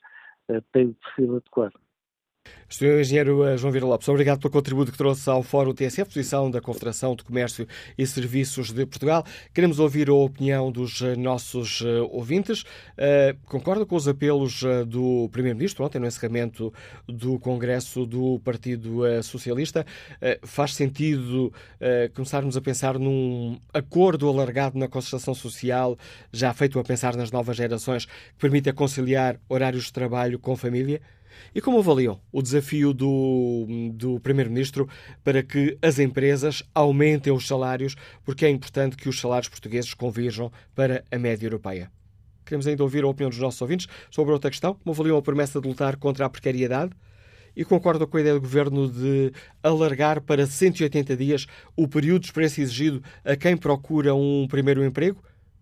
têm 0.71 0.87
o 0.87 0.93
perfil 0.93 1.35
adequado. 1.37 1.79
Sr. 2.71 3.01
Engenheiro 3.01 3.45
eh, 3.45 3.57
João 3.57 3.73
Vira 3.73 3.85
Lopes, 3.85 4.07
obrigado 4.07 4.39
pelo 4.39 4.51
contributo 4.51 4.93
que 4.93 4.97
trouxe 4.97 5.29
ao 5.29 5.43
Fórum 5.43 5.73
TSF, 5.73 6.05
posição 6.05 6.49
da 6.49 6.61
Confederação 6.61 7.17
de 7.17 7.23
Comércio 7.23 7.67
e 7.97 8.07
Serviços 8.07 8.71
de 8.71 8.85
Portugal. 8.85 9.25
Queremos 9.53 9.77
ouvir 9.77 10.07
a 10.07 10.13
opinião 10.13 10.71
dos 10.71 11.01
eh, 11.01 11.17
nossos 11.17 11.83
eh, 11.85 11.99
ouvintes. 12.09 12.63
Concorda 13.45 13.85
com 13.85 13.95
os 13.95 14.07
apelos 14.07 14.63
do 14.87 15.27
Primeiro-Ministro 15.33 15.83
ontem 15.83 15.99
no 15.99 16.07
encerramento 16.07 16.73
do 17.07 17.37
Congresso 17.39 18.05
do 18.05 18.39
Partido 18.39 19.01
Socialista? 19.23 19.85
Faz 20.43 20.75
sentido 20.75 21.51
começarmos 22.13 22.55
a 22.55 22.61
pensar 22.61 22.99
num 22.99 23.59
acordo 23.73 24.29
alargado 24.29 24.77
na 24.77 24.87
concertação 24.87 25.33
social, 25.33 25.97
já 26.31 26.53
feito 26.53 26.79
a 26.79 26.83
pensar 26.83 27.15
nas 27.15 27.31
novas 27.31 27.57
gerações, 27.57 28.05
que 28.05 28.39
permita 28.39 28.71
conciliar 28.71 29.39
horários 29.49 29.85
de 29.85 29.93
trabalho 29.93 30.37
com 30.37 30.55
família? 30.55 31.01
E 31.53 31.61
como 31.61 31.79
avaliam 31.79 32.19
o 32.31 32.41
desafio 32.41 32.93
do, 32.93 33.67
do 33.93 34.19
Primeiro-Ministro 34.19 34.87
para 35.23 35.43
que 35.43 35.77
as 35.81 35.99
empresas 35.99 36.63
aumentem 36.73 37.33
os 37.33 37.47
salários, 37.47 37.95
porque 38.23 38.45
é 38.45 38.49
importante 38.49 38.95
que 38.95 39.09
os 39.09 39.19
salários 39.19 39.49
portugueses 39.49 39.93
convirjam 39.93 40.51
para 40.75 41.03
a 41.11 41.17
média 41.17 41.45
europeia? 41.45 41.91
Queremos 42.45 42.67
ainda 42.67 42.83
ouvir 42.83 43.03
a 43.03 43.07
opinião 43.07 43.29
dos 43.29 43.39
nossos 43.39 43.61
ouvintes 43.61 43.87
sobre 44.09 44.33
outra 44.33 44.49
questão. 44.49 44.73
Como 44.73 44.93
avaliam 44.93 45.17
a 45.17 45.21
promessa 45.21 45.61
de 45.61 45.67
lutar 45.67 45.95
contra 45.95 46.25
a 46.25 46.29
precariedade? 46.29 46.91
E 47.55 47.65
concordam 47.65 48.07
com 48.07 48.17
a 48.17 48.21
ideia 48.21 48.35
do 48.35 48.41
Governo 48.41 48.89
de 48.89 49.33
alargar 49.61 50.21
para 50.21 50.45
180 50.45 51.17
dias 51.17 51.47
o 51.75 51.87
período 51.87 52.21
de 52.21 52.27
experiência 52.27 52.61
exigido 52.61 53.03
a 53.25 53.35
quem 53.35 53.57
procura 53.57 54.15
um 54.15 54.47
primeiro 54.49 54.83
emprego? 54.83 55.21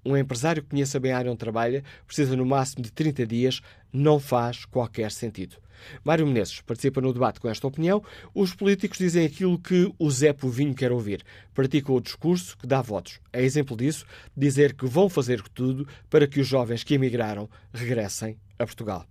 Um 0.05 0.18
empresário 0.18 0.61
que 0.61 0.70
conheça 0.70 0.99
bem 0.99 1.14
a 1.14 1.18
área 1.18 1.32
onde 1.32 1.39
trabalha 1.39 1.82
precisa 2.05 2.36
no 2.36 2.45
máximo 2.45 2.84
de 2.84 2.91
30 2.91 3.26
dias. 3.26 3.61
Não 3.91 4.20
faz 4.20 4.66
qualquer 4.66 5.11
sentido. 5.11 5.62
Mário 6.03 6.25
Menezes 6.25 6.61
participa 6.61 7.01
no 7.01 7.13
debate 7.13 7.39
com 7.39 7.49
esta 7.49 7.67
opinião. 7.67 8.03
Os 8.34 8.53
políticos 8.53 8.97
dizem 8.97 9.25
aquilo 9.25 9.59
que 9.59 9.91
o 9.97 10.11
Zé 10.11 10.34
Povinho 10.34 10.73
quer 10.73 10.91
ouvir. 10.91 11.23
Praticam 11.53 11.95
o 11.95 12.01
discurso 12.01 12.57
que 12.57 12.67
dá 12.67 12.81
votos. 12.81 13.19
É 13.31 13.43
exemplo 13.43 13.75
disso 13.75 14.05
dizer 14.36 14.73
que 14.73 14.86
vão 14.86 15.09
fazer 15.09 15.41
tudo 15.49 15.88
para 16.09 16.27
que 16.27 16.39
os 16.39 16.47
jovens 16.47 16.84
que 16.84 16.93
emigraram 16.93 17.49
regressem 17.73 18.38
a 18.57 18.65
Portugal. 18.65 19.05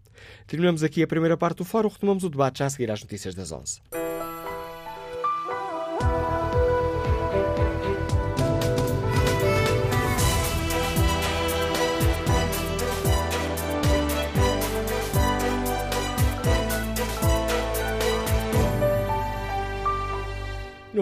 Terminamos 0.47 0.83
aqui 0.83 1.03
a 1.03 1.07
primeira 1.07 1.37
parte 1.37 1.59
do 1.59 1.65
fórum. 1.65 1.89
Retomamos 1.89 2.25
o 2.25 2.31
debate 2.31 2.61
já 2.61 2.67
a 2.67 2.71
seguir 2.71 2.91
às 2.91 3.01
notícias 3.01 3.35
das 3.35 3.51
11. 3.51 4.02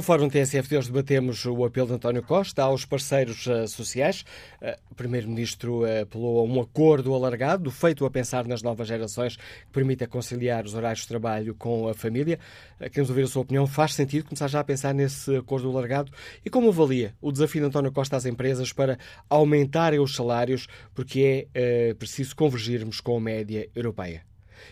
No 0.00 0.04
Fórum 0.04 0.30
TSF 0.30 0.66
de 0.66 0.78
hoje 0.78 0.90
debatemos 0.90 1.44
o 1.44 1.62
apelo 1.62 1.88
de 1.88 1.92
António 1.92 2.22
Costa 2.22 2.62
aos 2.62 2.86
parceiros 2.86 3.46
uh, 3.46 3.68
sociais. 3.68 4.24
Uh, 4.58 4.74
o 4.90 4.94
Primeiro-Ministro 4.94 5.82
uh, 5.82 6.04
apelou 6.04 6.38
a 6.38 6.42
um 6.42 6.58
acordo 6.58 7.14
alargado, 7.14 7.70
feito 7.70 8.06
a 8.06 8.10
pensar 8.10 8.46
nas 8.46 8.62
novas 8.62 8.88
gerações, 8.88 9.36
que 9.36 9.70
permita 9.70 10.06
conciliar 10.06 10.64
os 10.64 10.72
horários 10.72 11.02
de 11.02 11.08
trabalho 11.08 11.54
com 11.54 11.86
a 11.86 11.92
família. 11.92 12.38
queremos 12.78 13.10
ouvir 13.10 13.24
a 13.24 13.26
sua 13.26 13.42
opinião. 13.42 13.66
Faz 13.66 13.92
sentido 13.92 14.24
começar 14.24 14.48
já 14.48 14.60
a 14.60 14.64
pensar 14.64 14.94
nesse 14.94 15.36
acordo 15.36 15.68
alargado? 15.68 16.10
E 16.42 16.48
como 16.48 16.70
avalia 16.70 17.14
o 17.20 17.30
desafio 17.30 17.60
de 17.60 17.66
António 17.66 17.92
Costa 17.92 18.16
às 18.16 18.24
empresas 18.24 18.72
para 18.72 18.98
aumentarem 19.28 20.00
os 20.00 20.16
salários, 20.16 20.66
porque 20.94 21.46
é 21.52 21.92
preciso 21.92 22.34
convergirmos 22.34 23.02
com 23.02 23.18
a 23.18 23.20
média 23.20 23.68
europeia? 23.74 24.22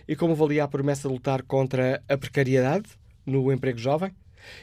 E 0.09 0.17
como 0.17 0.33
avalia 0.33 0.65
a 0.65 0.69
promessa 0.69 1.07
de 1.07 1.13
lutar 1.13 1.43
contra 1.43 2.03
a 2.09 2.17
precariedade 2.17 2.89
no 3.27 3.53
emprego 3.53 3.77
jovem? 3.77 4.11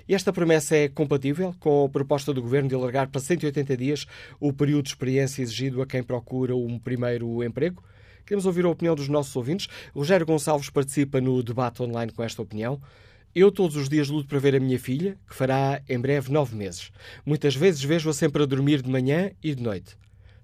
E 0.07 0.15
esta 0.15 0.31
promessa 0.31 0.75
é 0.75 0.88
compatível 0.88 1.53
com 1.59 1.86
a 1.86 1.89
proposta 1.89 2.33
do 2.33 2.41
Governo 2.41 2.69
de 2.69 2.75
alargar 2.75 3.09
para 3.09 3.21
180 3.21 3.77
dias 3.77 4.05
o 4.39 4.53
período 4.53 4.83
de 4.83 4.89
experiência 4.89 5.41
exigido 5.41 5.81
a 5.81 5.86
quem 5.86 6.03
procura 6.03 6.55
um 6.55 6.77
primeiro 6.79 7.43
emprego? 7.43 7.83
Queremos 8.25 8.45
ouvir 8.45 8.65
a 8.65 8.69
opinião 8.69 8.95
dos 8.95 9.07
nossos 9.07 9.36
ouvintes. 9.36 9.67
Rogério 9.93 10.25
Gonçalves 10.25 10.69
participa 10.69 11.21
no 11.21 11.43
debate 11.43 11.83
online 11.83 12.11
com 12.11 12.23
esta 12.23 12.41
opinião. 12.41 12.81
Eu 13.36 13.51
todos 13.51 13.75
os 13.75 13.89
dias 13.89 14.09
luto 14.09 14.29
para 14.29 14.39
ver 14.39 14.55
a 14.55 14.59
minha 14.59 14.79
filha, 14.79 15.17
que 15.27 15.36
fará 15.36 15.81
em 15.88 15.99
breve 15.99 16.31
nove 16.31 16.55
meses. 16.55 16.91
Muitas 17.25 17.53
vezes 17.53 17.83
vejo-a 17.83 18.13
sempre 18.13 18.41
a 18.41 18.45
dormir 18.45 18.81
de 18.81 18.89
manhã 18.89 19.31
e 19.43 19.53
de 19.53 19.61
noite. 19.61 19.97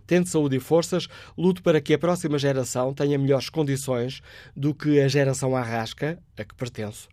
Tendo 0.06 0.28
saúde 0.28 0.58
e 0.58 0.60
forças, 0.60 1.08
luto 1.38 1.64
para 1.64 1.80
que 1.80 1.94
a 1.94 1.98
próxima 1.98 2.38
geração 2.38 2.94
tenha 2.94 3.18
melhores 3.18 3.50
condições 3.50 4.22
do 4.54 4.76
que 4.76 5.00
a 5.00 5.08
geração 5.08 5.56
arrasca, 5.56 6.20
a 6.38 6.44
que 6.44 6.54
pertenço. 6.54 7.08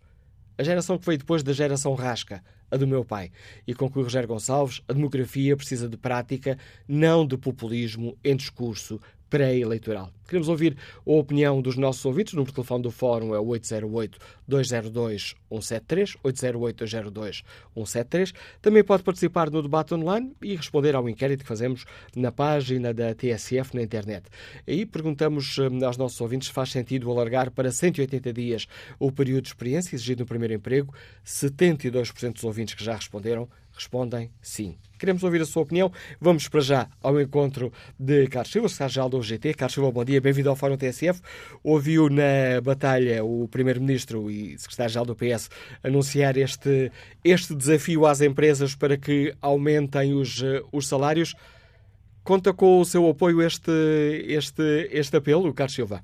A 0.59 0.63
geração 0.63 0.97
que 0.97 1.05
veio 1.05 1.17
depois 1.17 1.41
da 1.41 1.53
geração 1.53 1.93
rasca, 1.93 2.43
a 2.69 2.75
do 2.75 2.85
meu 2.85 3.05
pai. 3.05 3.31
E 3.65 3.73
conclui 3.73 4.03
Rogério 4.03 4.27
Gonçalves, 4.27 4.81
a 4.89 4.91
demografia 4.91 5.55
precisa 5.55 5.87
de 5.87 5.95
prática, 5.95 6.57
não 6.85 7.25
de 7.25 7.37
populismo 7.37 8.17
em 8.21 8.35
discurso 8.35 8.99
pré-eleitoral. 9.29 10.11
Queremos 10.29 10.47
ouvir 10.47 10.77
a 11.05 11.11
opinião 11.11 11.61
dos 11.61 11.75
nossos 11.75 12.05
ouvintes. 12.05 12.31
O 12.33 12.35
número 12.35 12.51
de 12.51 12.55
telefone 12.55 12.83
do 12.83 12.91
Fórum 12.91 13.33
é 13.33 13.39
808-202-173, 13.39 16.17
808-202-173. 16.23 18.35
Também 18.61 18.83
pode 18.83 19.01
participar 19.01 19.49
no 19.49 19.63
debate 19.63 19.95
online 19.95 20.31
e 20.41 20.55
responder 20.55 20.95
ao 20.95 21.09
inquérito 21.09 21.41
que 21.41 21.47
fazemos 21.47 21.83
na 22.15 22.31
página 22.31 22.93
da 22.93 23.15
TSF 23.15 23.75
na 23.75 23.81
internet. 23.81 24.29
Aí 24.67 24.85
perguntamos 24.85 25.57
hum, 25.57 25.83
aos 25.83 25.97
nossos 25.97 26.21
ouvintes 26.21 26.49
se 26.49 26.53
faz 26.53 26.71
sentido 26.71 27.09
alargar 27.09 27.49
para 27.49 27.71
180 27.71 28.31
dias 28.31 28.67
o 28.99 29.11
período 29.11 29.41
de 29.43 29.49
experiência 29.49 29.95
exigido 29.95 30.19
no 30.19 30.27
primeiro 30.27 30.53
emprego. 30.53 30.93
72% 31.25 32.33
dos 32.33 32.43
ouvintes 32.43 32.75
que 32.75 32.83
já 32.83 32.93
responderam 32.95 33.49
respondem 33.79 34.29
sim. 34.41 34.77
Queremos 34.99 35.23
ouvir 35.23 35.41
a 35.41 35.45
sua 35.45 35.63
opinião. 35.63 35.89
Vamos 36.19 36.49
para 36.49 36.59
já 36.59 36.87
ao 37.01 37.19
encontro 37.19 37.71
de 37.97 38.27
Carlos 38.27 38.51
Silva, 38.51 38.67
secretário-geral 38.67 39.09
do 39.09 39.17
UGT. 39.19 39.53
Carlos 39.53 39.73
Silva, 39.73 39.91
bom 39.91 40.03
dia, 40.03 40.19
bem-vindo 40.19 40.49
ao 40.49 40.55
Fórum 40.55 40.75
TSF. 40.75 41.21
Ouviu 41.63 42.09
na 42.09 42.59
batalha 42.61 43.23
o 43.23 43.47
Primeiro-Ministro 43.47 44.29
e 44.29 44.57
secretário-geral 44.57 45.05
do 45.05 45.15
PS 45.15 45.49
anunciar 45.81 46.35
este, 46.35 46.91
este 47.23 47.55
desafio 47.55 48.05
às 48.05 48.19
empresas 48.19 48.75
para 48.75 48.97
que 48.97 49.33
aumentem 49.41 50.13
os, 50.13 50.43
os 50.71 50.87
salários. 50.87 51.33
Conta 52.21 52.53
com 52.53 52.81
o 52.81 52.85
seu 52.85 53.09
apoio 53.09 53.41
este, 53.41 53.71
este, 54.27 54.89
este 54.91 55.15
apelo, 55.15 55.53
Carlos 55.53 55.73
Silva? 55.73 56.03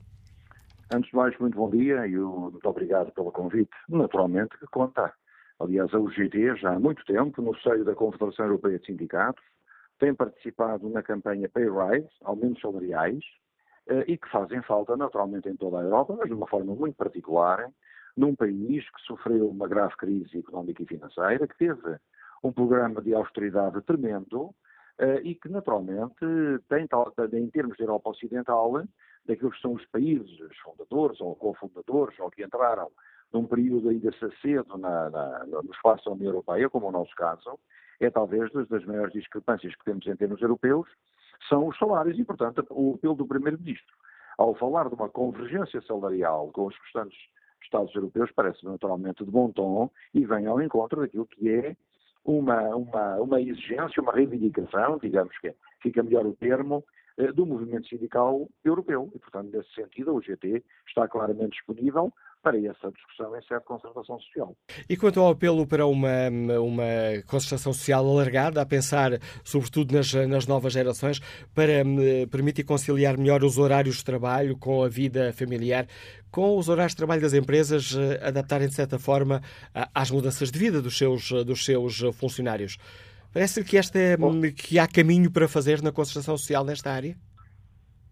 Antes 0.93 1.09
de 1.09 1.15
mais, 1.17 1.37
muito 1.39 1.57
bom 1.57 1.69
dia 1.69 2.07
e 2.07 2.15
muito 2.15 2.69
obrigado 2.69 3.11
pelo 3.11 3.31
convite. 3.31 3.71
Naturalmente 3.89 4.57
que 4.57 4.65
conta 4.67 5.13
Aliás, 5.59 5.93
a 5.93 5.99
UGT, 5.99 6.57
já 6.57 6.73
há 6.73 6.79
muito 6.79 7.03
tempo, 7.05 7.41
no 7.41 7.55
seio 7.59 7.85
da 7.85 7.95
Confederação 7.95 8.45
Europeia 8.45 8.77
de 8.77 8.85
Sindicatos, 8.85 9.43
tem 9.99 10.13
participado 10.13 10.89
na 10.89 11.01
campanha 11.01 11.47
Pay 11.49 11.65
Rise, 11.69 12.09
aumentos 12.23 12.61
salariais, 12.61 13.23
eh, 13.87 14.03
e 14.07 14.17
que 14.17 14.29
fazem 14.29 14.61
falta 14.63 14.97
naturalmente 14.97 15.47
em 15.47 15.55
toda 15.55 15.79
a 15.79 15.83
Europa, 15.83 16.15
mas 16.17 16.27
de 16.27 16.33
uma 16.33 16.47
forma 16.47 16.75
muito 16.75 16.95
particular, 16.95 17.71
num 18.17 18.35
país 18.35 18.83
que 18.89 19.01
sofreu 19.05 19.49
uma 19.49 19.67
grave 19.67 19.95
crise 19.95 20.39
económica 20.39 20.83
e 20.83 20.87
financeira, 20.87 21.47
que 21.47 21.57
teve 21.57 21.97
um 22.43 22.51
programa 22.51 23.01
de 23.01 23.13
austeridade 23.13 23.81
tremendo 23.83 24.53
eh, 24.97 25.21
e 25.23 25.35
que 25.35 25.47
naturalmente 25.47 26.15
tem, 26.67 26.87
em 27.33 27.49
termos 27.49 27.77
de 27.77 27.83
Europa 27.83 28.09
Ocidental, 28.09 28.83
daqueles 29.25 29.55
que 29.55 29.61
são 29.61 29.73
os 29.73 29.85
países 29.85 30.57
fundadores 30.63 31.21
ou 31.21 31.35
cofundadores 31.35 32.19
ou 32.19 32.29
que 32.29 32.43
entraram 32.43 32.91
num 33.33 33.45
período 33.45 33.89
ainda 33.89 34.11
cedo 34.41 34.77
na, 34.77 35.09
na, 35.09 35.45
no 35.45 35.71
espaço 35.71 36.05
da 36.05 36.11
União 36.11 36.29
Europeia, 36.29 36.69
como 36.69 36.87
o 36.87 36.91
nosso 36.91 37.13
caso, 37.15 37.59
é 37.99 38.09
talvez 38.09 38.51
das, 38.51 38.67
das 38.67 38.85
maiores 38.85 39.13
discrepâncias 39.13 39.75
que 39.75 39.85
temos 39.85 40.05
em 40.07 40.15
termos 40.15 40.41
europeus, 40.41 40.87
são 41.49 41.67
os 41.67 41.77
salários 41.77 42.17
e, 42.17 42.23
portanto, 42.23 42.65
o 42.69 42.95
apelo 42.95 43.15
do 43.15 43.27
Primeiro-Ministro. 43.27 43.95
Ao 44.37 44.53
falar 44.55 44.89
de 44.89 44.95
uma 44.95 45.09
convergência 45.09 45.81
salarial 45.81 46.51
com 46.51 46.65
os 46.65 46.75
restantes 46.83 47.17
Estados 47.65 47.93
europeus 47.95 48.31
parece 48.31 48.63
naturalmente 48.65 49.25
de 49.25 49.31
bom 49.31 49.51
tom 49.51 49.89
e 50.13 50.25
vem 50.25 50.45
ao 50.45 50.61
encontro 50.61 51.01
daquilo 51.01 51.25
que 51.25 51.49
é 51.49 51.75
uma, 52.23 52.61
uma, 52.75 53.15
uma 53.17 53.41
exigência, 53.41 54.01
uma 54.01 54.13
reivindicação, 54.13 54.97
digamos 54.97 55.37
que 55.39 55.53
fica 55.81 56.01
melhor 56.01 56.25
o 56.25 56.35
termo, 56.35 56.83
eh, 57.17 57.31
do 57.31 57.45
movimento 57.45 57.87
sindical 57.87 58.47
europeu. 58.63 59.11
E, 59.13 59.19
portanto, 59.19 59.51
nesse 59.51 59.73
sentido, 59.73 60.11
a 60.11 60.13
UGT 60.13 60.63
está 60.87 61.07
claramente 61.07 61.51
disponível 61.51 62.11
para 62.45 62.59
essa 62.59 62.91
discussão 62.91 63.35
em 63.35 63.41
sede 63.41 63.59
de 63.59 63.65
concertação 63.65 64.19
social. 64.19 64.55
E 64.87 64.95
quanto 64.95 65.19
ao 65.19 65.31
apelo 65.31 65.65
para 65.65 65.87
uma, 65.87 66.29
uma 66.59 66.83
concertação 67.25 67.73
social 67.73 68.05
alargada, 68.05 68.61
a 68.61 68.65
pensar 68.67 69.13
sobretudo 69.43 69.95
nas, 69.95 70.13
nas 70.13 70.45
novas 70.45 70.73
gerações, 70.73 71.19
para 71.55 71.83
hum, 71.83 72.27
permitir 72.29 72.63
conciliar 72.63 73.17
melhor 73.17 73.43
os 73.43 73.57
horários 73.57 73.97
de 73.97 74.05
trabalho 74.05 74.55
com 74.59 74.83
a 74.83 74.87
vida 74.87 75.33
familiar, 75.33 75.87
com 76.29 76.55
os 76.55 76.69
horários 76.69 76.91
de 76.91 76.97
trabalho 76.97 77.21
das 77.21 77.33
empresas 77.33 77.97
eh, 77.97 78.19
adaptarem 78.21 78.67
de 78.67 78.75
certa 78.75 78.99
forma 78.99 79.41
às 79.91 80.11
mudanças 80.11 80.51
de 80.51 80.59
vida 80.59 80.83
dos 80.83 80.95
seus, 80.95 81.31
dos 81.31 81.65
seus 81.65 81.99
funcionários. 82.13 82.77
Parece 83.33 83.63
que, 83.63 83.75
esta 83.75 83.97
é, 83.97 84.15
que 84.55 84.77
há 84.77 84.87
caminho 84.87 85.31
para 85.31 85.47
fazer 85.47 85.81
na 85.81 85.91
concertação 85.91 86.37
social 86.37 86.63
nesta 86.63 86.91
área? 86.91 87.17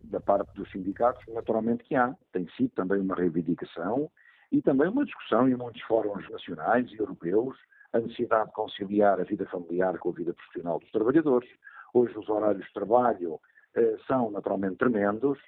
Da 0.05 0.19
parte 0.19 0.51
dos 0.55 0.71
sindicatos, 0.71 1.23
naturalmente 1.31 1.83
que 1.83 1.93
há. 1.93 2.15
Tem 2.31 2.47
sido 2.57 2.69
também 2.69 2.99
uma 2.99 3.13
reivindicação 3.13 4.09
e 4.53 4.61
também 4.61 4.87
uma 4.87 5.03
discussão 5.03 5.49
em 5.49 5.55
muitos 5.55 5.81
fóruns 5.81 6.29
nacionais 6.29 6.89
e 6.91 6.97
europeus 6.97 7.57
a 7.91 7.99
necessidade 7.99 8.49
de 8.49 8.53
conciliar 8.53 9.19
a 9.19 9.23
vida 9.23 9.47
familiar 9.47 9.97
com 9.97 10.09
a 10.09 10.13
vida 10.13 10.31
profissional 10.31 10.79
dos 10.79 10.91
trabalhadores. 10.91 11.49
Hoje 11.91 12.15
os 12.17 12.29
horários 12.29 12.63
de 12.63 12.73
trabalho 12.73 13.39
eh, 13.75 13.97
são 14.05 14.29
naturalmente 14.29 14.77
tremendos, 14.77 15.39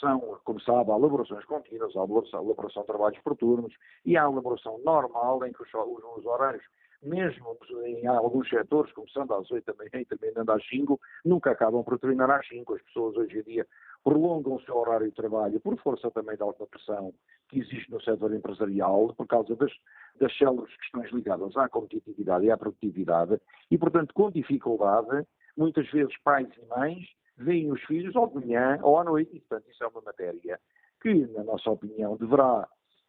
são, 0.00 0.18
como 0.44 0.58
sabe, 0.62 0.90
há 0.90 0.96
elaborações 0.96 1.44
contínuas, 1.44 1.94
há 1.94 2.00
elaboração 2.00 2.80
de 2.80 2.86
trabalhos 2.86 3.18
por 3.22 3.36
turnos 3.36 3.74
e 4.04 4.16
há 4.16 4.26
a 4.26 4.30
elaboração 4.30 4.78
normal 4.82 5.44
em 5.44 5.52
que 5.52 5.62
os, 5.62 5.68
os 6.16 6.24
horários 6.24 6.64
mesmo 7.04 7.56
em 7.84 8.06
alguns 8.06 8.48
setores, 8.48 8.92
começando 8.92 9.32
às 9.34 9.50
8 9.50 9.64
da 9.64 9.74
manhã 9.74 10.00
e 10.00 10.04
terminando 10.04 10.50
às 10.50 10.66
5, 10.68 10.98
nunca 11.24 11.50
acabam 11.50 11.84
por 11.84 11.98
terminar 11.98 12.30
às 12.30 12.46
5. 12.48 12.74
As 12.74 12.82
pessoas 12.82 13.16
hoje 13.16 13.38
em 13.38 13.42
dia 13.42 13.66
prolongam 14.02 14.54
o 14.54 14.60
seu 14.62 14.76
horário 14.76 15.08
de 15.08 15.14
trabalho 15.14 15.60
por 15.60 15.76
força 15.78 16.10
também 16.10 16.36
da 16.36 16.44
alta 16.44 16.66
pressão 16.66 17.12
que 17.48 17.60
existe 17.60 17.90
no 17.90 18.00
setor 18.02 18.34
empresarial, 18.34 19.14
por 19.14 19.26
causa 19.26 19.54
das, 19.56 19.72
das 20.20 20.36
células 20.36 20.74
questões 20.76 21.10
ligadas 21.12 21.56
à 21.56 21.68
competitividade 21.68 22.46
e 22.46 22.50
à 22.50 22.56
produtividade, 22.56 23.40
e, 23.70 23.78
portanto, 23.78 24.12
com 24.14 24.30
dificuldade, 24.30 25.26
muitas 25.56 25.88
vezes 25.90 26.16
pais 26.22 26.48
e 26.56 26.66
mães 26.66 27.06
veem 27.36 27.70
os 27.70 27.82
filhos 27.84 28.14
ou 28.16 28.28
de 28.28 28.34
manhã 28.34 28.78
ou 28.82 28.98
à 28.98 29.04
noite, 29.04 29.36
e, 29.36 29.40
portanto, 29.40 29.70
isso 29.70 29.84
é 29.84 29.86
uma 29.86 30.00
matéria 30.00 30.58
que, 31.00 31.26
na 31.28 31.44
nossa 31.44 31.70
opinião, 31.70 32.16
deverá 32.16 32.66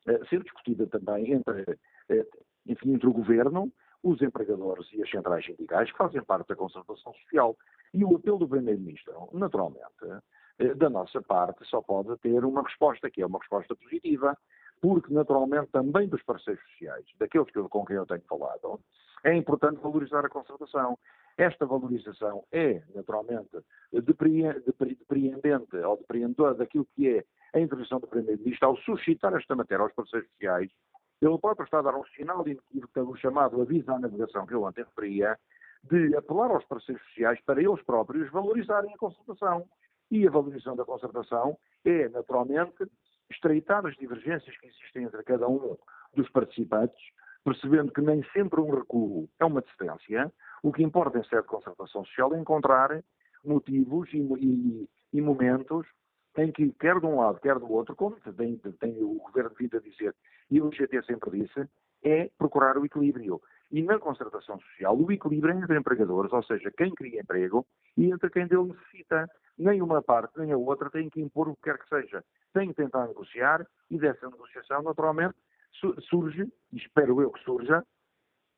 eh, 0.08 0.20
ser 0.30 0.44
discutida 0.44 0.86
também 0.88 1.32
entre, 1.32 1.78
eh, 2.10 2.26
enfim, 2.68 2.94
entre 2.94 3.08
o 3.08 3.14
Governo, 3.14 3.72
os 4.06 4.22
empregadores 4.22 4.88
e 4.94 5.02
as 5.02 5.10
centrais 5.10 5.44
sindicais, 5.44 5.92
que 5.92 5.98
fazem 5.98 6.24
parte 6.24 6.50
da 6.50 6.56
concertação 6.56 7.12
social. 7.14 7.58
E 7.92 8.06
o 8.06 8.16
apelo 8.16 8.38
do 8.38 8.48
Primeiro-Ministro, 8.48 9.30
naturalmente, 9.34 10.22
eh, 10.60 10.76
da 10.76 10.92
nossa 10.92 11.24
parte, 11.24 11.66
só 11.66 11.82
pode 11.82 12.16
ter 12.20 12.46
uma 12.46 12.62
resposta, 12.62 13.10
que 13.10 13.24
é 13.24 13.26
uma 13.26 13.40
resposta 13.40 13.76
positiva, 13.76 14.38
porque, 14.80 15.12
naturalmente, 15.12 15.72
também 15.72 16.08
dos 16.08 16.22
parceiros 16.22 16.64
sociais, 16.70 17.04
daqueles 17.18 17.52
com 17.52 17.84
quem 17.84 17.96
eu 17.96 18.06
tenho 18.06 18.22
falado, 18.30 18.80
é 19.24 19.36
importante 19.36 19.82
valorizar 19.82 20.24
a 20.24 20.30
concertação. 20.30 21.00
Esta 21.36 21.66
valorização 21.66 22.46
é, 22.52 22.84
naturalmente, 22.94 23.58
depreendente 23.92 25.76
ou 25.78 25.98
depreendedora 25.98 26.54
daquilo 26.54 26.88
que 26.96 27.10
é 27.10 27.26
a 27.56 27.60
intervenção 27.60 28.00
do 28.00 28.08
Primeiro-Ministro 28.08 28.68
ao 28.68 28.78
suscitar 28.78 29.34
esta 29.34 29.56
matéria 29.56 29.84
aos 29.84 29.94
parceiros 29.94 30.30
sociais 30.30 30.72
ele 31.22 31.38
próprio 31.40 31.66
está 31.66 31.80
a 31.80 31.82
dar 31.82 31.96
um 31.96 32.06
sinal 32.16 32.48
inequívoco 32.48 32.94
pelo 32.94 33.16
chamado 33.16 33.62
aviso 33.62 33.92
à 33.92 34.00
navegação 34.00 34.46
que 34.46 34.54
eu 34.54 34.64
ontem 34.64 34.84
referia, 34.84 35.38
de 35.84 36.16
apelar 36.16 36.52
aos 36.52 36.66
parceiros 36.66 37.04
sociais 37.08 37.40
para 37.46 37.62
eles 37.62 37.82
próprios 37.84 38.30
valorizarem 38.32 38.94
a 38.94 38.98
concertação. 38.98 39.68
E 40.12 40.28
a 40.28 40.32
valorização 40.32 40.76
da 40.76 40.86
concertação 40.86 41.58
é, 41.84 42.10
naturalmente, 42.10 42.86
estreitar 43.30 43.86
as 43.86 43.96
divergências 43.96 44.56
que 44.58 44.68
existem 44.68 45.04
entre 45.04 45.24
cada 45.24 45.48
um 45.48 45.78
dos 46.14 46.30
participantes, 46.30 47.00
percebendo 47.44 47.92
que 47.92 48.02
nem 48.02 48.24
sempre 48.32 48.60
um 48.62 48.72
recuo 48.72 49.30
é 49.40 49.46
uma 49.46 49.62
distância. 49.62 50.32
O 50.64 50.72
que 50.72 50.84
importa 50.84 51.18
em 51.18 51.24
sede 51.24 51.44
de 51.44 51.48
concertação 51.48 52.06
social 52.06 52.34
é 52.34 52.40
encontrar 52.40 53.04
motivos 53.44 54.12
e, 54.14 54.18
e, 54.18 54.90
e 55.14 55.22
momentos 55.22 55.88
em 56.38 56.52
que, 56.52 56.72
quer 56.74 57.00
de 57.00 57.06
um 57.06 57.20
lado, 57.20 57.40
quer 57.40 57.58
do 57.58 57.72
outro, 57.72 57.96
como 57.96 58.18
tem, 58.36 58.58
tem 58.58 59.04
o 59.04 59.16
governo 59.16 59.52
vindo 59.58 59.78
a 59.78 59.80
dizer, 59.80 60.14
e 60.50 60.62
o 60.62 60.70
IGT 60.70 61.04
sempre 61.04 61.32
disse, 61.32 61.68
é 62.04 62.30
procurar 62.38 62.78
o 62.78 62.86
equilíbrio. 62.86 63.42
E 63.72 63.82
na 63.82 64.00
concertação 64.00 64.60
social, 64.60 64.98
o 64.98 65.12
equilíbrio 65.12 65.54
é 65.54 65.58
entre 65.58 65.78
empregadores, 65.78 66.32
ou 66.32 66.44
seja, 66.44 66.72
quem 66.78 66.94
cria 66.94 67.22
emprego, 67.22 67.66
e 67.98 68.12
entre 68.12 68.30
quem 68.30 68.48
dele 68.48 68.66
necessita. 68.66 69.28
Nem 69.58 69.82
uma 69.82 70.02
parte 70.02 70.38
nem 70.38 70.52
a 70.52 70.58
outra 70.58 70.90
tem 70.90 71.10
que 71.10 71.22
impor 71.22 71.48
o 71.48 71.56
que 71.56 71.64
quer 71.64 71.78
que 71.80 71.88
seja. 71.88 72.24
Tem 72.54 72.68
que 72.68 72.76
tentar 72.76 73.08
negociar, 73.08 73.66
e 73.90 73.98
dessa 73.98 74.30
negociação, 74.30 74.84
naturalmente, 74.84 75.36
surge, 76.10 76.48
espero 76.74 77.22
eu 77.22 77.32
que 77.32 77.44
surja, 77.44 77.84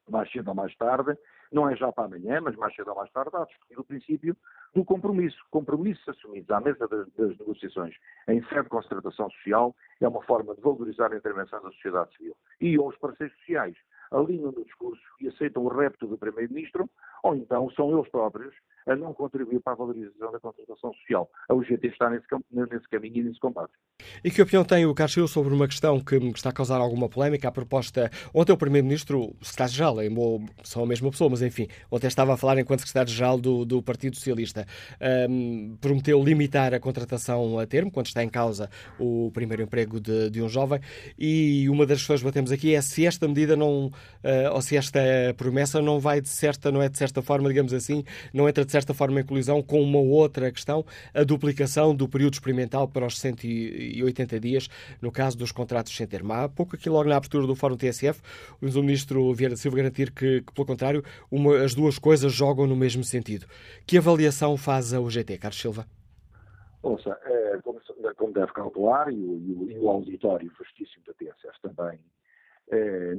mais 0.09 0.31
cedo 0.31 0.49
ou 0.49 0.55
mais 0.55 0.75
tarde, 0.75 1.17
não 1.51 1.69
é 1.69 1.75
já 1.75 1.91
para 1.91 2.05
amanhã, 2.05 2.41
mas 2.41 2.55
mais 2.55 2.75
cedo 2.75 2.89
ou 2.89 2.95
mais 2.95 3.11
tarde, 3.11 3.31
há 3.33 3.45
discutir 3.45 3.79
o 3.79 3.83
princípio 3.83 4.35
do 4.73 4.83
compromisso. 4.83 5.37
Compromissos 5.49 6.07
assumidos 6.07 6.49
à 6.49 6.59
mesa 6.59 6.87
das, 6.87 7.07
das 7.13 7.37
negociações 7.37 7.95
em 8.27 8.41
sede 8.43 8.63
de 8.63 8.69
concertação 8.69 9.29
social 9.31 9.75
é 9.99 10.07
uma 10.07 10.21
forma 10.23 10.55
de 10.55 10.61
valorizar 10.61 11.11
a 11.11 11.17
intervenção 11.17 11.61
da 11.61 11.71
sociedade 11.71 12.15
civil. 12.15 12.35
E 12.61 12.77
os 12.79 12.95
parceiros 12.97 13.35
sociais 13.39 13.75
alinham 14.11 14.51
no 14.51 14.63
discurso 14.63 15.03
e 15.19 15.27
aceitam 15.27 15.63
o 15.63 15.67
repto 15.67 16.07
do 16.07 16.17
Primeiro-Ministro, 16.17 16.89
ou 17.23 17.35
então 17.35 17.69
são 17.71 17.91
eles 17.97 18.09
próprios 18.09 18.53
a 18.87 18.95
não 18.95 19.13
contribuir 19.13 19.59
para 19.59 19.73
a 19.73 19.75
valorização 19.75 20.31
da 20.31 20.39
contratação 20.39 20.93
social. 20.93 21.29
A 21.49 21.53
UGT 21.53 21.87
está 21.87 22.09
nesse, 22.09 22.25
nesse 22.51 22.87
caminho 22.89 23.17
e 23.17 23.23
nesse 23.23 23.39
combate. 23.39 23.71
E 24.23 24.31
que 24.31 24.41
opinião 24.41 24.63
tem 24.63 24.85
o 24.85 24.93
Carlos 24.93 25.31
sobre 25.31 25.53
uma 25.53 25.67
questão 25.67 25.99
que, 25.99 26.15
está 26.15 26.49
a 26.49 26.53
causar 26.53 26.77
alguma 26.77 27.09
polémica? 27.09 27.47
A 27.47 27.51
proposta. 27.51 28.09
Ontem 28.33 28.53
o 28.53 28.57
Primeiro-Ministro, 28.57 29.35
Secretário-Geral, 29.41 29.97
são 30.63 30.83
a 30.83 30.87
mesma 30.87 31.11
pessoa, 31.11 31.29
mas 31.29 31.41
enfim, 31.41 31.67
ontem 31.91 32.07
estava 32.07 32.33
a 32.33 32.37
falar 32.37 32.57
enquanto 32.57 32.79
Secretário-Geral 32.79 33.39
do, 33.39 33.65
do, 33.65 33.83
Partido 33.83 34.15
Socialista, 34.15 34.65
um, 35.29 35.77
prometeu 35.81 36.23
limitar 36.23 36.73
a 36.73 36.79
contratação 36.79 37.59
a 37.59 37.65
termo, 37.65 37.91
quando 37.91 38.07
está 38.07 38.23
em 38.23 38.29
causa 38.29 38.69
o 38.99 39.31
primeiro 39.33 39.63
emprego 39.63 39.99
de, 39.99 40.29
de 40.29 40.41
um 40.41 40.47
jovem. 40.47 40.79
E 41.17 41.69
uma 41.69 41.85
das 41.85 41.99
questões 41.99 42.21
que 42.21 42.25
batemos 42.25 42.51
aqui 42.51 42.73
é 42.73 42.81
se 42.81 43.05
esta 43.05 43.27
medida 43.27 43.55
não. 43.55 43.87
Uh, 43.87 44.53
ou 44.53 44.61
se 44.61 44.77
esta 44.77 44.99
promessa 45.35 45.81
não 45.81 45.99
vai 45.99 46.21
de 46.21 46.29
certa, 46.29 46.71
não 46.71 46.81
é 46.81 46.89
de 46.89 46.97
certa 46.97 47.21
forma, 47.21 47.49
digamos 47.49 47.73
assim, 47.73 48.03
não 48.33 48.47
entra 48.47 48.63
de 48.63 48.71
certa 48.71 48.76
forma 48.93 49.21
em 49.21 49.23
colisão 49.25 49.61
com 49.61 49.81
uma 49.81 49.99
outra 49.99 50.51
questão, 50.51 50.85
a 51.13 51.23
duplicação 51.23 51.95
do 51.95 52.07
período 52.07 52.33
experimental 52.33 52.87
para 52.87 53.05
os 53.05 53.19
180 53.19 54.39
dias, 54.39 54.69
no 55.01 55.11
caso 55.11 55.37
dos 55.37 55.51
contratos 55.51 55.95
sem 55.95 56.05
termo. 56.05 56.33
Há 56.33 56.49
pouco 56.49 56.75
aqui, 56.75 56.89
logo 56.89 57.09
na 57.09 57.17
abertura 57.17 57.47
do 57.47 57.55
Fórum 57.55 57.77
TSF, 57.77 58.21
o 58.61 58.65
Ministro 58.81 59.33
Vieira 59.33 59.55
da 59.55 59.57
Silva 59.57 59.77
garantir 59.77 60.11
que, 60.11 60.41
que 60.41 60.53
pelo 60.53 60.67
contrário, 60.67 61.03
uma, 61.31 61.57
as 61.63 61.73
duas 61.73 61.97
coisas 61.97 62.31
jogam 62.33 62.67
no 62.67 62.75
mesmo 62.75 63.03
sentido. 63.03 63.45
Que 63.85 63.97
avaliação 63.97 64.57
faz 64.57 64.93
a 64.93 64.99
UGT, 64.99 65.37
Carlos 65.37 65.59
Silva? 65.59 65.85
Ouça, 66.83 67.17
é, 67.25 67.57
como, 67.63 67.81
como, 68.15 68.33
deve 68.33 68.53
calcular, 68.53 69.11
e 69.11 69.15
o, 69.15 69.67
e 69.69 69.77
o, 69.79 69.89
auditório 69.89 70.51
vastíssimo 70.57 71.03
da 71.05 71.13
TSF 71.13 71.59
também 71.61 71.99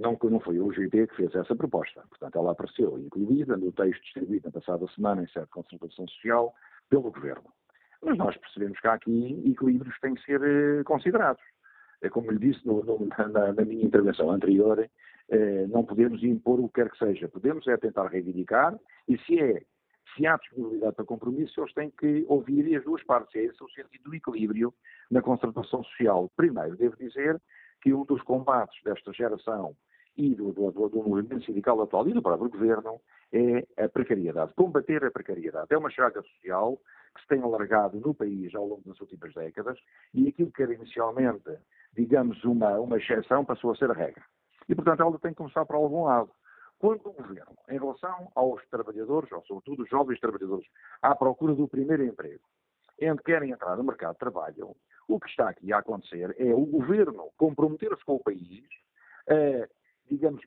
não, 0.00 0.18
não 0.30 0.40
foi 0.40 0.58
a 0.58 0.62
UGT 0.62 1.06
que 1.06 1.16
fez 1.16 1.34
essa 1.34 1.56
proposta. 1.56 2.02
Portanto, 2.08 2.36
ela 2.36 2.52
apareceu 2.52 2.98
incluída 2.98 3.56
no 3.56 3.72
texto 3.72 4.02
distribuído 4.02 4.46
na 4.46 4.52
passada 4.52 4.86
semana 4.94 5.22
em 5.22 5.28
sede 5.28 5.46
de 5.46 5.52
consultação 5.52 6.06
social 6.08 6.54
pelo 6.90 7.10
Governo. 7.10 7.50
Mas 8.02 8.16
nós 8.16 8.36
percebemos 8.36 8.78
que 8.78 8.86
há 8.86 8.94
aqui 8.94 9.42
equilíbrios 9.46 9.98
têm 10.00 10.14
que 10.14 10.24
ser 10.24 10.40
eh, 10.42 10.84
considerados. 10.84 11.42
É 12.00 12.08
como 12.08 12.30
lhe 12.30 12.38
disse 12.38 12.64
no, 12.66 12.84
no, 12.84 13.06
na, 13.06 13.52
na, 13.52 13.64
minha 13.64 13.84
intervenção 13.84 14.30
anterior, 14.30 14.88
eh, 15.30 15.66
não 15.68 15.84
podemos 15.84 16.22
impor 16.22 16.60
o 16.60 16.68
que 16.68 16.74
quer 16.74 16.90
que 16.90 16.98
seja. 16.98 17.28
Podemos 17.28 17.66
é 17.66 17.76
tentar 17.76 18.06
reivindicar 18.06 18.78
e 19.08 19.18
se 19.18 19.40
é 19.40 19.62
se 20.16 20.26
há 20.26 20.36
disponibilidade 20.36 20.96
para 20.96 21.04
compromisso, 21.04 21.60
eles 21.60 21.74
têm 21.74 21.90
que 21.90 22.24
ouvir 22.28 22.74
as 22.76 22.84
duas 22.84 23.02
partes. 23.04 23.34
É 23.36 23.44
esse 23.44 23.62
o 23.62 23.68
sentido 23.70 24.04
do 24.04 24.14
equilíbrio 24.14 24.72
na 25.10 25.20
concertação 25.20 25.84
social. 25.84 26.30
Primeiro, 26.34 26.76
devo 26.76 26.96
dizer 26.96 27.40
que 27.80 27.92
um 27.92 28.04
dos 28.04 28.22
combates 28.22 28.82
desta 28.82 29.12
geração 29.12 29.76
e 30.16 30.34
do, 30.34 30.52
do, 30.52 30.70
do, 30.88 31.02
movimento 31.02 31.44
sindical 31.44 31.80
atual 31.80 32.08
e 32.08 32.12
do 32.12 32.20
próprio 32.20 32.50
governo 32.50 33.00
é 33.32 33.84
a 33.84 33.88
precariedade. 33.88 34.52
Combater 34.54 35.04
a 35.04 35.10
precariedade. 35.10 35.68
É 35.70 35.78
uma 35.78 35.90
chaga 35.90 36.20
social 36.22 36.76
que 37.14 37.22
se 37.22 37.28
tem 37.28 37.40
alargado 37.40 38.00
no 38.00 38.12
país 38.12 38.52
ao 38.54 38.66
longo 38.66 38.82
das 38.84 39.00
últimas 39.00 39.32
décadas 39.32 39.78
e 40.12 40.28
aquilo 40.28 40.50
que 40.50 40.62
era 40.62 40.74
inicialmente, 40.74 41.56
digamos, 41.92 42.42
uma, 42.44 42.80
uma 42.80 42.98
exceção 42.98 43.44
passou 43.44 43.70
a 43.70 43.76
ser 43.76 43.90
a 43.90 43.94
regra. 43.94 44.24
E, 44.68 44.74
portanto, 44.74 45.02
ela 45.02 45.18
tem 45.20 45.30
que 45.30 45.36
começar 45.36 45.64
por 45.64 45.76
algum 45.76 46.04
lado. 46.04 46.30
Quando 46.78 47.08
o 47.08 47.12
governo, 47.12 47.56
em 47.68 47.78
relação 47.78 48.30
aos 48.34 48.64
trabalhadores, 48.68 49.30
ou 49.32 49.42
sobretudo 49.46 49.82
os 49.82 49.88
jovens 49.88 50.20
trabalhadores, 50.20 50.66
à 51.02 51.14
procura 51.14 51.54
do 51.54 51.66
primeiro 51.66 52.04
emprego, 52.04 52.42
querem 53.24 53.50
entrar 53.50 53.76
no 53.76 53.84
mercado 53.84 54.14
de 54.14 54.18
trabalho, 54.18 54.76
o 55.08 55.18
que 55.18 55.28
está 55.28 55.48
aqui 55.48 55.72
a 55.72 55.78
acontecer 55.78 56.36
é 56.38 56.54
o 56.54 56.64
governo 56.66 57.30
comprometer-se 57.36 58.04
com 58.04 58.16
o 58.16 58.22
país, 58.22 58.62
a, 59.28 59.68
digamos, 60.08 60.42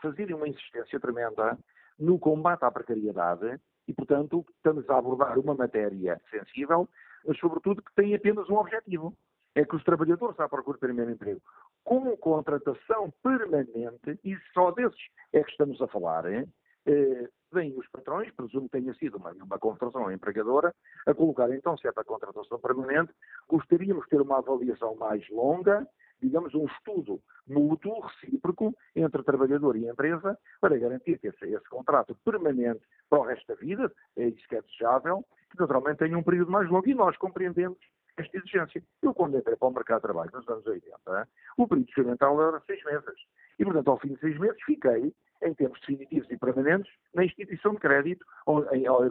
fazer 0.00 0.32
uma 0.34 0.46
insistência 0.46 1.00
tremenda 1.00 1.58
no 1.98 2.18
combate 2.18 2.64
à 2.64 2.70
precariedade 2.70 3.58
e, 3.88 3.92
portanto, 3.92 4.44
estamos 4.56 4.88
a 4.88 4.98
abordar 4.98 5.38
uma 5.38 5.54
matéria 5.54 6.20
sensível, 6.30 6.88
mas, 7.26 7.38
sobretudo, 7.38 7.82
que 7.82 7.94
tem 7.94 8.14
apenas 8.14 8.48
um 8.48 8.56
objetivo. 8.56 9.16
É 9.54 9.66
que 9.66 9.76
os 9.76 9.84
trabalhadores 9.84 10.40
à 10.40 10.48
procura 10.48 10.76
de 10.76 10.80
primeiro 10.80 11.10
emprego, 11.10 11.42
com 11.84 12.16
contratação 12.16 13.12
permanente, 13.22 14.18
e 14.24 14.34
só 14.54 14.70
desses 14.70 14.98
é 15.30 15.42
que 15.42 15.50
estamos 15.50 15.78
a 15.82 15.88
falar? 15.88 16.24
Eh, 16.24 17.28
vêm 17.52 17.76
os 17.78 17.86
patrões, 17.88 18.30
presumo 18.32 18.68
que 18.68 18.80
tenha 18.80 18.94
sido 18.94 19.16
uma, 19.18 19.30
uma 19.32 19.58
contratação 19.58 20.10
empregadora, 20.10 20.74
a 21.06 21.14
colocar 21.14 21.50
então 21.54 21.76
certa 21.76 22.04
contratação 22.04 22.58
permanente, 22.58 23.12
gostaríamos 23.48 24.04
de 24.04 24.10
ter 24.10 24.20
uma 24.20 24.38
avaliação 24.38 24.94
mais 24.96 25.28
longa, 25.30 25.86
digamos, 26.20 26.54
um 26.54 26.66
estudo 26.66 27.20
mútuo, 27.46 28.00
recíproco, 28.00 28.74
entre 28.94 29.22
trabalhador 29.24 29.76
e 29.76 29.88
empresa, 29.88 30.38
para 30.60 30.78
garantir 30.78 31.18
que 31.18 31.28
esse, 31.28 31.44
esse, 31.44 31.68
contrato 31.68 32.16
permanente 32.24 32.82
para 33.10 33.18
o 33.18 33.22
resto 33.22 33.46
da 33.48 33.54
vida, 33.54 33.92
é 34.16 34.28
isso 34.28 34.46
que 34.48 34.56
é 34.56 34.62
desejável, 34.62 35.24
que 35.50 35.58
naturalmente 35.58 35.98
tenha 35.98 36.16
um 36.16 36.22
período 36.22 36.50
mais 36.50 36.70
longo 36.70 36.88
e 36.88 36.94
nós 36.94 37.16
compreendemos 37.16 37.78
esta 38.16 38.36
exigência. 38.36 38.82
Eu, 39.02 39.12
quando 39.14 39.36
entrei 39.36 39.56
para 39.56 39.68
o 39.68 39.72
mercado 39.72 39.98
de 39.98 40.02
trabalho 40.02 40.30
nos 40.32 40.48
anos 40.48 40.66
80, 40.66 41.28
o 41.56 41.66
período 41.66 41.88
experimental 41.88 42.40
era 42.40 42.60
seis 42.66 42.82
meses. 42.84 43.20
E, 43.58 43.64
portanto, 43.64 43.90
ao 43.90 43.98
fim 43.98 44.14
de 44.14 44.20
seis 44.20 44.38
meses, 44.38 44.62
fiquei, 44.64 45.12
em 45.42 45.54
termos 45.54 45.78
definitivos 45.80 46.30
e 46.30 46.36
permanentes, 46.36 46.92
na 47.14 47.24
instituição 47.24 47.74
de 47.74 47.80
crédito, 47.80 48.24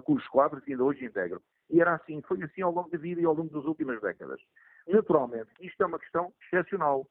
cursos 0.03 0.27
quadros 0.29 0.63
ainda 0.67 0.84
hoje 0.84 1.05
integro. 1.05 1.41
E 1.69 1.79
era 1.82 1.95
assim, 1.95 2.21
foi 2.21 2.41
assim 2.43 2.61
ao 2.61 2.71
longo 2.71 2.89
da 2.89 2.97
vida 2.97 3.21
e 3.21 3.25
ao 3.25 3.34
longo 3.34 3.53
das 3.53 3.65
últimas 3.65 4.01
décadas. 4.01 4.41
Naturalmente, 4.88 5.49
isto 5.61 5.82
é 5.84 5.86
uma 5.86 5.99
questão 5.99 6.34
excepcional. 6.45 7.07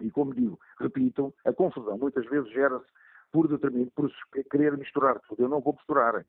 E 0.00 0.10
como 0.10 0.34
digo, 0.34 0.58
repito, 0.78 1.34
a 1.44 1.52
confusão 1.52 1.96
muitas 1.96 2.26
vezes 2.26 2.50
gera-se 2.52 2.86
por 3.32 3.48
determinado, 3.48 3.90
por 3.92 4.10
querer 4.50 4.76
misturar 4.76 5.18
tudo. 5.20 5.42
Eu 5.42 5.48
não 5.48 5.60
vou 5.60 5.72
misturar. 5.72 6.24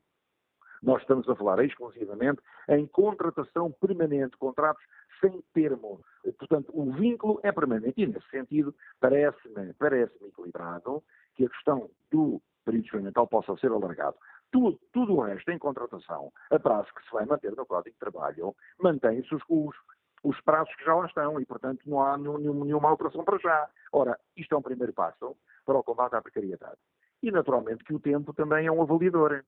Nós 0.82 1.00
estamos 1.02 1.28
a 1.28 1.34
falar 1.34 1.64
exclusivamente 1.64 2.40
em 2.68 2.86
contratação 2.86 3.72
permanente, 3.72 4.36
contratos 4.36 4.82
sem 5.20 5.42
termo. 5.52 6.00
Portanto, 6.38 6.70
o 6.72 6.92
vínculo 6.92 7.40
é 7.42 7.50
permanente. 7.50 7.94
E, 7.96 8.06
nesse 8.06 8.28
sentido, 8.30 8.74
parece-me 9.00 9.72
parece 9.74 10.14
equilibrado 10.24 11.02
que 11.38 11.46
a 11.46 11.48
questão 11.48 11.88
do 12.10 12.42
período 12.64 12.84
experimental 12.84 13.28
possa 13.28 13.56
ser 13.58 13.70
alargado. 13.70 14.16
Tudo, 14.50 14.78
tudo 14.92 15.14
o 15.14 15.20
resto 15.20 15.50
em 15.52 15.58
contratação, 15.58 16.32
a 16.50 16.58
prazo 16.58 16.88
que 16.94 17.04
se 17.04 17.12
vai 17.12 17.24
manter 17.24 17.54
no 17.54 17.64
Código 17.64 17.94
de 17.94 18.00
Trabalho, 18.00 18.54
mantém-se 18.80 19.32
os, 19.32 19.42
os, 19.48 19.76
os 20.24 20.40
prazos 20.40 20.74
que 20.74 20.84
já 20.84 20.94
lá 20.94 21.06
estão 21.06 21.40
e, 21.40 21.46
portanto, 21.46 21.80
não 21.86 22.02
há 22.02 22.18
nenhum, 22.18 22.64
nenhuma 22.64 22.88
alteração 22.88 23.24
para 23.24 23.38
já. 23.38 23.68
Ora, 23.92 24.18
isto 24.36 24.52
é 24.54 24.58
um 24.58 24.62
primeiro 24.62 24.92
passo 24.92 25.36
para 25.64 25.78
o 25.78 25.84
combate 25.84 26.16
à 26.16 26.22
precariedade. 26.22 26.78
E, 27.22 27.30
naturalmente, 27.30 27.84
que 27.84 27.94
o 27.94 28.00
tempo 28.00 28.32
também 28.32 28.66
é 28.66 28.72
um 28.72 28.82
avaliador. 28.82 29.44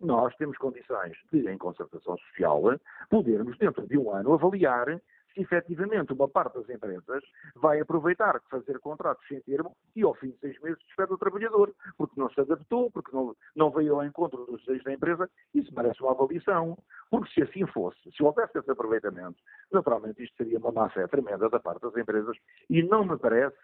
Nós 0.00 0.34
temos 0.36 0.56
condições 0.56 1.16
de, 1.30 1.48
em 1.48 1.58
concertação 1.58 2.16
social, 2.16 2.62
podermos, 3.10 3.58
dentro 3.58 3.86
de 3.86 3.98
um 3.98 4.10
ano, 4.10 4.32
avaliar 4.32 5.00
se 5.34 5.40
efetivamente 5.40 6.12
uma 6.12 6.28
parte 6.28 6.54
das 6.54 6.68
empresas 6.68 7.22
vai 7.56 7.80
aproveitar 7.80 8.40
fazer 8.48 8.78
contratos 8.78 9.26
sem 9.26 9.40
termo 9.40 9.76
e 9.94 10.02
ao 10.02 10.14
fim 10.14 10.30
de 10.30 10.38
seis 10.38 10.60
meses 10.60 10.78
despede 10.86 11.12
o 11.12 11.18
trabalhador, 11.18 11.74
porque 11.96 12.18
não 12.18 12.30
se 12.30 12.40
adaptou, 12.40 12.90
porque 12.90 13.14
não, 13.14 13.34
não 13.54 13.70
veio 13.70 13.96
ao 13.96 14.04
encontro 14.04 14.46
dos 14.46 14.60
desejos 14.60 14.84
da 14.84 14.92
empresa, 14.92 15.30
isso 15.52 15.74
merece 15.74 16.02
uma 16.02 16.12
avaliação. 16.12 16.78
Porque 17.10 17.32
se 17.32 17.42
assim 17.42 17.66
fosse, 17.66 18.10
se 18.12 18.22
houvesse 18.22 18.58
esse 18.58 18.70
aproveitamento, 18.70 19.36
naturalmente 19.72 20.22
isto 20.22 20.36
seria 20.36 20.58
uma 20.58 20.72
má-fé 20.72 21.06
tremenda 21.06 21.48
da 21.48 21.60
parte 21.60 21.82
das 21.82 21.96
empresas 21.96 22.36
e 22.70 22.82
não 22.82 23.04
me 23.04 23.18
parece 23.18 23.56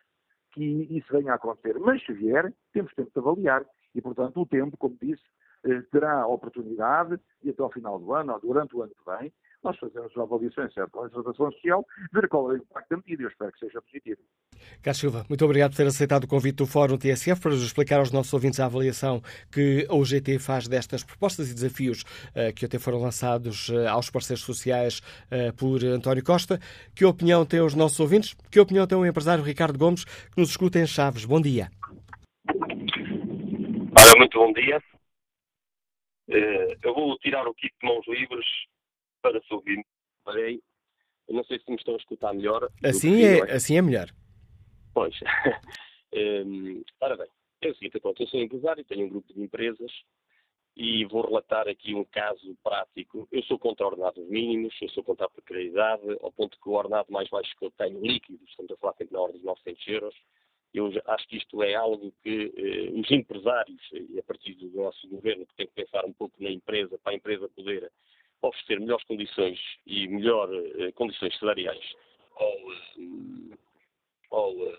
que 0.53 0.65
isso 0.91 1.13
venha 1.13 1.33
a 1.33 1.37
acontecer. 1.37 1.79
Mas 1.79 2.05
se 2.05 2.13
vier, 2.13 2.53
temos 2.73 2.93
tempo 2.95 3.11
de 3.13 3.19
avaliar 3.19 3.65
e, 3.95 4.01
portanto, 4.01 4.41
o 4.41 4.47
tempo, 4.47 4.77
como 4.77 4.97
disse, 5.01 5.23
terá 5.91 6.23
a 6.23 6.27
oportunidade, 6.27 7.19
e 7.43 7.51
até 7.51 7.63
ao 7.63 7.73
final 7.73 7.99
do 7.99 8.13
ano, 8.15 8.33
ou 8.33 8.41
durante 8.41 8.77
o 8.77 8.83
ano 8.83 8.93
que 8.93 9.11
vem, 9.11 9.33
nós 9.63 9.79
fazemos 9.79 10.15
uma 10.17 10.25
avaliação 10.25 10.71
certa 10.71 10.91
com 10.91 11.01
a 11.01 11.03
legislação 11.05 11.53
social, 11.53 11.87
ver 12.13 12.29
qual 12.29 12.51
é 12.51 12.55
o 12.55 12.57
impacto 12.57 12.89
da 12.91 12.97
medida. 12.97 13.23
Eu 13.25 13.29
espero 13.29 13.53
que 13.53 13.59
seja 13.59 13.83
positivo. 13.83 14.21
Carlos 14.83 15.01
Silva, 15.01 15.25
muito 15.29 15.45
obrigado 15.45 15.71
por 15.71 15.77
ter 15.77 15.87
aceitado 15.87 16.25
o 16.25 16.29
convite 16.29 16.57
do 16.57 16.67
Fórum 16.67 16.97
TSF 16.97 17.41
para 17.41 17.53
explicar 17.53 17.99
aos 17.99 18.11
nossos 18.11 18.33
ouvintes 18.33 18.61
a 18.61 18.67
avaliação 18.67 19.21
que 19.51 19.87
a 19.89 19.95
UGT 19.95 20.39
faz 20.39 20.67
destas 20.67 21.05
propostas 21.05 21.51
e 21.51 21.55
desafios 21.55 22.03
uh, 22.03 22.55
que 22.55 22.65
até 22.65 22.79
foram 22.79 23.01
lançados 23.01 23.69
uh, 23.69 23.89
aos 23.89 24.11
parceiros 24.11 24.43
sociais 24.45 25.01
uh, 25.31 25.55
por 25.57 25.85
António 25.85 26.25
Costa. 26.25 26.59
Que 26.95 27.05
opinião 27.05 27.45
têm 27.45 27.61
os 27.61 27.75
nossos 27.75 28.01
ouvintes? 28.01 28.35
Que 28.51 28.61
opinião 28.61 28.87
tem 28.87 28.97
o 28.97 29.07
empresário 29.07 29.45
Ricardo 29.45 29.79
Gomes, 29.79 30.05
que 30.05 30.39
nos 30.39 30.51
escuta 30.51 30.79
em 30.79 30.87
Chaves? 30.87 31.25
Bom 31.25 31.41
dia. 31.41 31.71
Olha, 32.49 34.17
muito 34.17 34.39
bom 34.39 34.53
dia. 34.53 34.81
Eu 36.83 36.95
vou 36.95 37.19
tirar 37.19 37.47
o 37.47 37.55
kit 37.55 37.75
de 37.81 37.87
mãos 37.87 38.07
livres 38.07 38.47
para 39.23 39.41
se 39.41 39.53
ouvir. 39.53 39.85
Parei. 40.25 40.61
Eu 41.29 41.35
não 41.35 41.45
sei 41.45 41.59
se 41.59 41.71
me 41.71 41.77
estão 41.77 41.95
a 41.95 41.99
escutar 41.99 42.33
melhor. 42.35 42.69
Assim 42.85 43.23
é, 43.23 43.39
é, 43.39 43.53
assim 43.53 43.77
é 43.77 43.83
melhor. 43.83 44.09
Pois. 44.93 45.15
um, 46.13 46.83
ora 47.01 47.17
bem, 47.17 47.29
é 47.63 47.69
o 47.69 47.75
seguinte, 47.75 48.01
pronto, 48.01 48.23
eu 48.23 48.27
sou 48.27 48.41
empresário, 48.41 48.85
tenho 48.85 49.07
um 49.07 49.09
grupo 49.09 49.33
de 49.33 49.41
empresas 49.41 49.93
e 50.77 51.05
vou 51.05 51.27
relatar 51.27 51.69
aqui 51.69 51.95
um 51.95 52.05
caso 52.05 52.57
prático. 52.63 53.29
Eu 53.31 53.43
sou 53.45 53.59
contra 53.59 53.87
ordenados 53.87 54.27
mínimos, 54.29 54.75
eu 54.81 54.89
sou 54.91 55.05
contra 55.05 55.27
a 55.27 55.31
precariedade, 55.31 56.03
ao 56.23 56.33
ponto 56.33 56.59
que 56.59 56.69
o 56.69 56.73
ordenado 56.73 57.13
mais 57.13 57.29
baixo 57.29 57.55
que 57.59 57.67
eu 57.67 57.71
tenho 57.73 58.01
líquido, 58.01 58.43
estamos 58.49 58.73
a 58.73 58.77
falar 58.77 58.95
sempre 58.95 59.15
na 59.15 59.21
ordem 59.21 59.41
de 59.41 59.47
900 59.47 59.89
euros, 59.89 60.15
eu 60.73 60.91
acho 61.07 61.29
que 61.29 61.37
isto 61.37 61.63
é 61.63 61.75
algo 61.75 62.13
que 62.23 62.53
eh, 62.57 63.01
os 63.01 63.11
empresários, 63.11 63.81
e 63.93 64.19
a 64.19 64.23
partir 64.23 64.55
do 64.55 64.69
nosso 64.71 65.09
governo, 65.09 65.47
que 65.47 65.57
tem 65.57 65.67
que 65.67 65.75
pensar 65.75 66.05
um 66.05 66.13
pouco 66.13 66.35
na 66.41 66.51
empresa, 66.51 66.99
para 66.99 67.13
a 67.13 67.17
empresa 67.17 67.49
poder 67.49 67.91
oferecer 68.43 68.81
melhores 68.81 69.05
condições 69.05 69.59
e 69.87 70.09
melhores 70.09 70.75
eh, 70.81 70.93
condições 70.93 71.37
salariais 71.39 71.95
ao, 72.37 72.73
eh, 72.73 73.59
ao, 74.31 74.53
eh, 74.67 74.79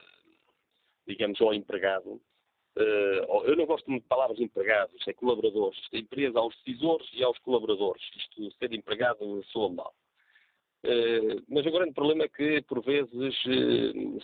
digamos, 1.08 1.40
ao 1.42 1.54
empregado. 1.54 2.20
eu 2.76 3.56
não 3.56 3.66
gosto 3.66 3.90
muito 3.90 4.04
de 4.04 4.10
palavras 4.10 4.40
empregados, 4.40 5.08
é 5.08 5.14
colaboradores. 5.14 5.80
A 5.94 5.98
empresa 5.98 6.40
aos 6.40 6.56
decisores 6.64 7.08
e 7.14 7.24
aos 7.24 7.38
colaboradores. 7.40 8.02
Isto, 8.16 8.52
ser 8.58 8.74
empregado, 8.74 9.44
soa 9.52 9.70
mal. 9.70 9.94
Mas 11.48 11.66
o 11.66 11.72
grande 11.72 11.94
problema 11.94 12.24
é 12.24 12.28
que, 12.28 12.62
por 12.64 12.84
vezes, 12.84 13.36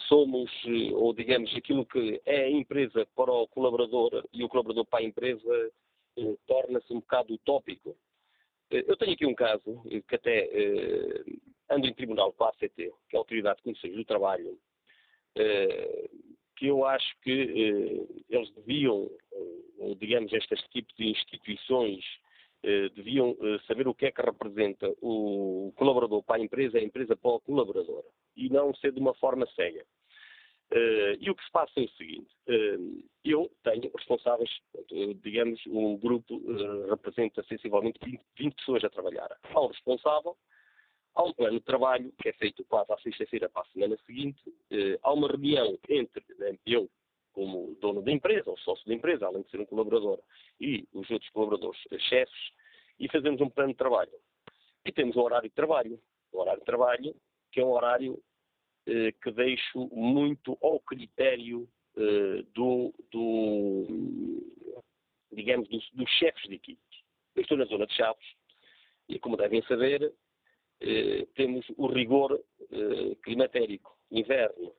somos, 0.08 0.52
ou 0.94 1.14
digamos, 1.14 1.56
aquilo 1.56 1.86
que 1.86 2.22
é 2.26 2.46
a 2.46 2.50
empresa 2.50 3.08
para 3.16 3.32
o 3.32 3.48
colaborador 3.48 4.24
e 4.34 4.44
o 4.44 4.50
colaborador 4.50 4.86
para 4.86 5.00
a 5.00 5.04
empresa 5.04 5.72
torna-se 6.48 6.92
um 6.92 7.00
bocado 7.00 7.34
utópico. 7.34 7.96
Eh, 8.72 8.86
eu 8.88 8.98
tenho 8.98 9.14
aqui 9.14 9.26
um 9.26 9.36
caso 9.36 9.82
eh, 9.90 10.02
que 10.08 10.16
até 10.16 10.50
eh, 10.52 11.24
ando 11.70 11.88
em 11.88 11.94
tribunal 11.94 12.34
com 12.34 12.44
a 12.44 12.50
ACT, 12.50 12.76
que 12.76 13.16
é 13.16 13.18
a 13.18 13.20
Autoridade 13.20 13.58
de 13.58 13.64
Condições 13.64 13.96
do 13.96 14.06
Trabalho, 14.06 14.58
eh, 15.36 16.10
que 16.56 16.68
eu 16.68 16.86
acho 16.86 17.16
que 17.22 17.32
eh, 17.32 18.24
eles 18.30 18.52
deviam, 18.56 19.10
digamos, 20.00 20.34
este 20.34 20.70
tipo 20.70 20.94
de 20.98 21.10
instituições 21.10 22.04
eh, 22.04 22.27
deviam 22.96 23.38
saber 23.68 23.88
o 23.88 23.94
que 23.94 24.08
é 24.08 24.12
que 24.12 24.22
representa 24.22 24.92
o 25.02 25.72
colaborador 25.76 26.24
para 26.24 26.38
a 26.38 26.44
empresa 26.44 26.78
a 26.78 26.84
empresa 26.84 27.16
para 27.16 27.32
o 27.32 27.40
colaborador, 27.40 28.04
e 28.36 28.50
não 28.50 28.74
ser 28.76 28.92
de 28.92 29.00
uma 29.00 29.14
forma 29.16 29.48
cega. 29.56 29.86
Uh, 30.70 31.16
e 31.22 31.30
o 31.30 31.36
que 31.36 31.46
se 31.46 31.52
passa 31.52 31.80
é 31.80 31.84
o 31.84 31.90
seguinte: 31.92 32.30
eu 33.24 33.50
tenho 33.64 33.90
responsáveis, 33.96 34.50
digamos, 35.24 35.62
um 35.68 35.98
grupo 35.98 36.42
representa 36.90 37.42
sensivelmente 37.44 38.00
20, 38.04 38.22
20, 38.38 38.56
pessoas 38.56 38.84
a 38.84 38.90
trabalhar. 38.90 39.30
Há 39.44 39.62
um 39.62 39.68
responsável, 39.68 40.36
há 41.16 41.24
um 41.24 41.32
plano 41.32 41.58
de 41.58 41.66
trabalho 41.66 42.12
que 42.22 42.28
é 42.28 42.34
feito 42.34 42.66
quase 42.66 42.92
à 42.92 42.98
sexta-feira 42.98 43.50
para 43.50 43.62
a 43.62 43.66
semana 43.68 43.98
seguinte, 44.06 44.42
há 45.04 45.14
uma 45.14 45.30
reunião 45.30 45.78
entre 45.90 46.24
né, 46.38 46.58
eu, 46.66 46.90
como 47.38 47.78
dono 47.80 48.02
da 48.02 48.12
empresa, 48.12 48.50
ou 48.50 48.58
sócio 48.58 48.84
da 48.88 48.96
empresa, 48.96 49.28
além 49.28 49.44
de 49.44 49.52
ser 49.52 49.60
um 49.60 49.66
colaborador, 49.68 50.20
e 50.60 50.88
os 50.92 51.08
outros 51.12 51.30
colaboradores, 51.30 51.80
chefes, 52.10 52.52
e 53.00 53.08
fazemos 53.12 53.40
um 53.40 53.48
plano 53.48 53.74
de 53.74 53.78
trabalho. 53.78 54.12
E 54.84 54.92
temos 54.92 55.16
um 55.16 55.22
horário 55.22 55.48
de 55.48 55.54
trabalho. 55.54 56.02
O 56.34 56.40
horário 56.40 56.62
de 56.62 56.66
trabalho, 56.66 57.16
que 57.52 57.60
é 57.60 57.64
um 57.64 57.74
horário 57.74 58.20
eh, 58.88 59.12
que 59.22 59.30
deixo 59.30 59.88
muito 59.94 60.58
ao 60.64 60.80
critério 60.80 61.70
eh, 61.96 62.44
do, 62.56 62.92
do, 63.12 63.86
digamos, 65.32 65.70
dos, 65.70 65.88
dos 65.92 66.10
chefes 66.14 66.50
de 66.50 66.56
equipe. 66.56 66.82
Eu 67.36 67.44
estou 67.44 67.56
na 67.56 67.66
zona 67.66 67.86
de 67.86 67.94
Chaves 67.94 68.28
e, 69.08 69.20
como 69.20 69.38
devem 69.38 69.62
saber, 69.68 70.12
eh, 70.82 71.28
temos 71.36 71.68
o 71.78 71.86
rigor 71.86 72.44
climatérico. 73.22 73.96
Inverno 74.10 74.74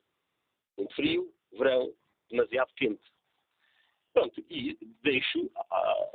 muito 0.76 0.94
frio, 0.96 1.32
verão 1.52 1.94
demasiado 2.30 2.72
quente. 2.74 3.02
Pronto, 4.12 4.44
e 4.50 4.76
deixo, 5.02 5.50
a, 5.56 6.08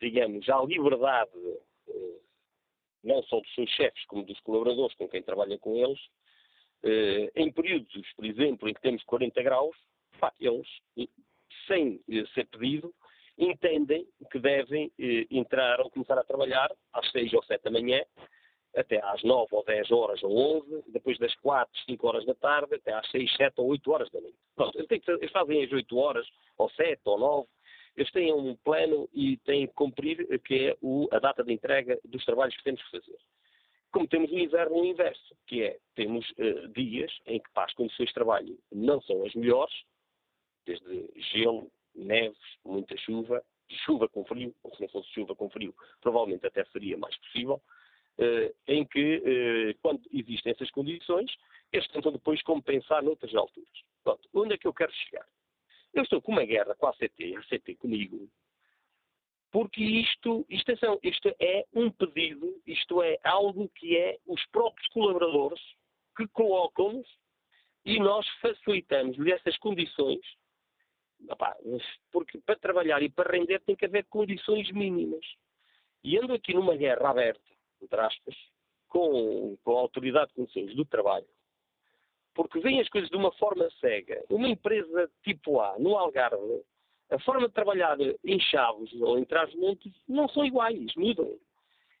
digamos, 0.00 0.48
a 0.48 0.62
liberdade 0.62 1.30
não 3.02 3.22
só 3.24 3.40
dos 3.40 3.54
seus 3.54 3.70
chefes, 3.70 4.04
como 4.06 4.24
dos 4.24 4.38
colaboradores 4.40 4.94
com 4.96 5.08
quem 5.08 5.22
trabalha 5.22 5.58
com 5.58 5.76
eles, 5.76 6.00
eh, 6.84 7.32
em 7.36 7.50
períodos, 7.52 8.12
por 8.14 8.24
exemplo, 8.24 8.68
em 8.68 8.74
que 8.74 8.80
temos 8.80 9.02
40 9.04 9.42
graus, 9.42 9.76
eles, 10.38 10.68
sem 11.66 12.00
eh, 12.08 12.24
ser 12.34 12.46
pedido, 12.46 12.94
entendem 13.36 14.06
que 14.30 14.38
devem 14.38 14.92
eh, 14.98 15.26
entrar 15.30 15.80
ou 15.80 15.90
começar 15.90 16.18
a 16.18 16.24
trabalhar 16.24 16.70
às 16.92 17.10
6 17.10 17.32
ou 17.32 17.42
7 17.42 17.62
da 17.62 17.70
manhã, 17.70 18.04
até 18.76 19.02
às 19.04 19.22
9 19.22 19.48
ou 19.52 19.64
10 19.64 19.90
horas 19.90 20.22
ou 20.22 20.58
11, 20.58 20.84
depois 20.88 21.18
das 21.18 21.34
4, 21.36 21.72
5 21.84 22.06
horas 22.06 22.24
da 22.24 22.34
tarde, 22.34 22.74
até 22.74 22.92
às 22.92 23.08
6, 23.10 23.36
7 23.36 23.60
ou 23.60 23.68
8 23.68 23.90
horas 23.90 24.10
da 24.10 24.20
noite. 24.20 24.36
Pronto, 24.54 24.78
eles, 24.78 25.30
fazem 25.30 25.64
as 25.64 25.72
8 25.72 25.96
horas, 25.96 26.26
ou 26.56 26.70
7 26.70 27.00
ou 27.04 27.18
9, 27.18 27.48
eles 27.96 28.10
têm 28.10 28.32
um 28.32 28.56
plano 28.56 29.08
e 29.12 29.36
têm 29.38 29.66
que 29.66 29.74
cumprir, 29.74 30.26
que 30.40 30.68
é 30.68 30.76
o, 30.80 31.08
a 31.12 31.18
data 31.18 31.44
de 31.44 31.52
entrega 31.52 31.98
dos 32.04 32.24
trabalhos 32.24 32.56
que 32.56 32.64
temos 32.64 32.82
que 32.82 32.90
fazer. 32.90 33.18
Como 33.92 34.08
temos 34.08 34.30
o 34.30 34.38
inverno 34.38 34.76
o 34.76 34.84
inverso, 34.86 35.36
que 35.46 35.62
é, 35.62 35.78
temos 35.94 36.28
uh, 36.30 36.68
dias 36.68 37.12
em 37.26 37.38
que 37.38 37.50
as 37.54 37.74
condições 37.74 38.08
de 38.08 38.14
trabalho 38.14 38.58
não 38.72 39.02
são 39.02 39.24
as 39.26 39.34
melhores, 39.34 39.74
desde 40.64 41.10
gelo, 41.32 41.70
neves, 41.94 42.38
muita 42.64 42.96
chuva, 42.96 43.44
chuva 43.84 44.08
com 44.08 44.24
frio, 44.24 44.54
ou 44.62 44.74
se 44.74 44.80
não 44.80 44.88
fosse 44.88 45.10
chuva 45.10 45.34
com 45.34 45.50
frio, 45.50 45.74
provavelmente 46.00 46.46
até 46.46 46.64
seria 46.66 46.96
mais 46.96 47.16
possível, 47.18 47.60
em 48.68 48.84
que, 48.86 49.16
uh, 49.16 49.78
quando 49.80 50.02
existem 50.12 50.52
essas 50.52 50.70
condições, 50.70 51.30
eles 51.72 51.88
tentam 51.88 52.12
depois 52.12 52.42
compensar 52.42 53.02
noutras 53.02 53.34
alturas. 53.34 53.68
Pronto, 54.04 54.28
onde 54.34 54.54
é 54.54 54.58
que 54.58 54.66
eu 54.66 54.74
quero 54.74 54.92
chegar? 54.92 55.26
Eu 55.94 56.02
estou 56.02 56.20
com 56.20 56.32
uma 56.32 56.44
guerra 56.44 56.74
com 56.74 56.86
a 56.86 56.90
ACT, 56.90 57.36
a 57.36 57.40
ACT 57.40 57.74
comigo, 57.76 58.28
porque 59.50 59.82
isto, 59.82 60.46
isto, 60.48 60.70
é, 60.70 60.76
isto 61.02 61.34
é 61.38 61.66
um 61.74 61.90
pedido, 61.90 62.60
isto 62.66 63.02
é 63.02 63.18
algo 63.22 63.68
que 63.74 63.96
é 63.96 64.18
os 64.26 64.44
próprios 64.46 64.88
colaboradores 64.88 65.62
que 66.16 66.26
colocam-nos 66.28 67.06
e 67.84 67.98
nós 68.00 68.26
facilitamos-lhe 68.40 69.30
essas 69.30 69.56
condições, 69.58 70.24
porque 72.10 72.38
para 72.40 72.56
trabalhar 72.56 73.02
e 73.02 73.10
para 73.10 73.30
render 73.30 73.60
tem 73.60 73.76
que 73.76 73.84
haver 73.84 74.06
condições 74.06 74.70
mínimas. 74.70 75.24
E 76.02 76.18
ando 76.18 76.32
aqui 76.32 76.54
numa 76.54 76.74
guerra 76.74 77.10
aberta, 77.10 77.51
entre 77.82 78.00
aspas, 78.00 78.34
com, 78.88 79.56
com 79.64 79.76
a 79.76 79.80
Autoridade 79.80 80.28
de 80.28 80.34
Condições 80.34 80.74
do 80.74 80.84
Trabalho, 80.84 81.26
porque 82.34 82.60
veem 82.60 82.80
as 82.80 82.88
coisas 82.88 83.10
de 83.10 83.16
uma 83.16 83.32
forma 83.32 83.68
cega. 83.80 84.24
Uma 84.30 84.48
empresa 84.48 85.10
tipo 85.22 85.60
A, 85.60 85.78
no 85.78 85.96
Algarve, 85.96 86.62
a 87.10 87.18
forma 87.20 87.46
de 87.46 87.54
trabalhar 87.54 87.98
em 88.00 88.40
Chaves 88.40 88.92
ou 89.00 89.18
em 89.18 89.24
Trás-Montes 89.24 89.92
não 90.08 90.28
são 90.28 90.44
iguais, 90.44 90.94
mudam. 90.96 91.38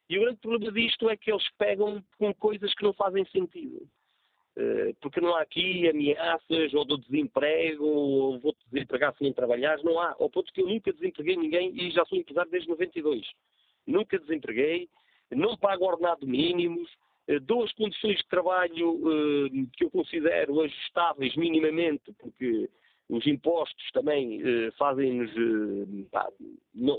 E 0.08 0.18
o 0.18 0.22
grande 0.22 0.40
problema 0.40 0.72
disto 0.72 1.08
é 1.08 1.16
que 1.16 1.30
eles 1.30 1.46
pegam 1.58 2.02
com 2.18 2.32
coisas 2.34 2.74
que 2.74 2.84
não 2.84 2.92
fazem 2.92 3.24
sentido. 3.26 3.86
Eh, 4.54 4.94
porque 5.00 5.20
não 5.20 5.34
há 5.34 5.40
aqui 5.40 5.88
ameaças 5.88 6.74
ou 6.74 6.84
do 6.84 6.98
desemprego, 6.98 7.84
ou 7.84 8.38
vou-te 8.38 8.58
desempregar 8.70 9.16
se 9.16 9.24
não 9.24 9.32
trabalhares, 9.32 9.82
não 9.82 9.98
há. 9.98 10.14
Ao 10.18 10.28
ponto 10.28 10.52
que 10.52 10.60
eu 10.60 10.66
nunca 10.66 10.92
desempreguei 10.92 11.36
ninguém 11.36 11.72
e 11.74 11.90
já 11.90 12.04
sou 12.04 12.18
empresário 12.18 12.50
desde 12.50 12.68
92. 12.68 13.26
Nunca 13.86 14.18
desempreguei, 14.18 14.88
não 15.34 15.56
pago 15.56 15.84
ordenado 15.84 16.26
mínimos, 16.26 16.88
eh, 17.28 17.38
dou 17.38 17.64
as 17.64 17.72
condições 17.72 18.18
de 18.18 18.28
trabalho 18.28 19.00
eh, 19.46 19.66
que 19.74 19.84
eu 19.84 19.90
considero 19.90 20.60
ajustáveis 20.60 21.36
minimamente, 21.36 22.12
porque 22.18 22.68
os 23.08 23.26
impostos 23.26 23.90
também 23.92 24.42
eh, 24.42 24.70
fazem-nos, 24.72 25.30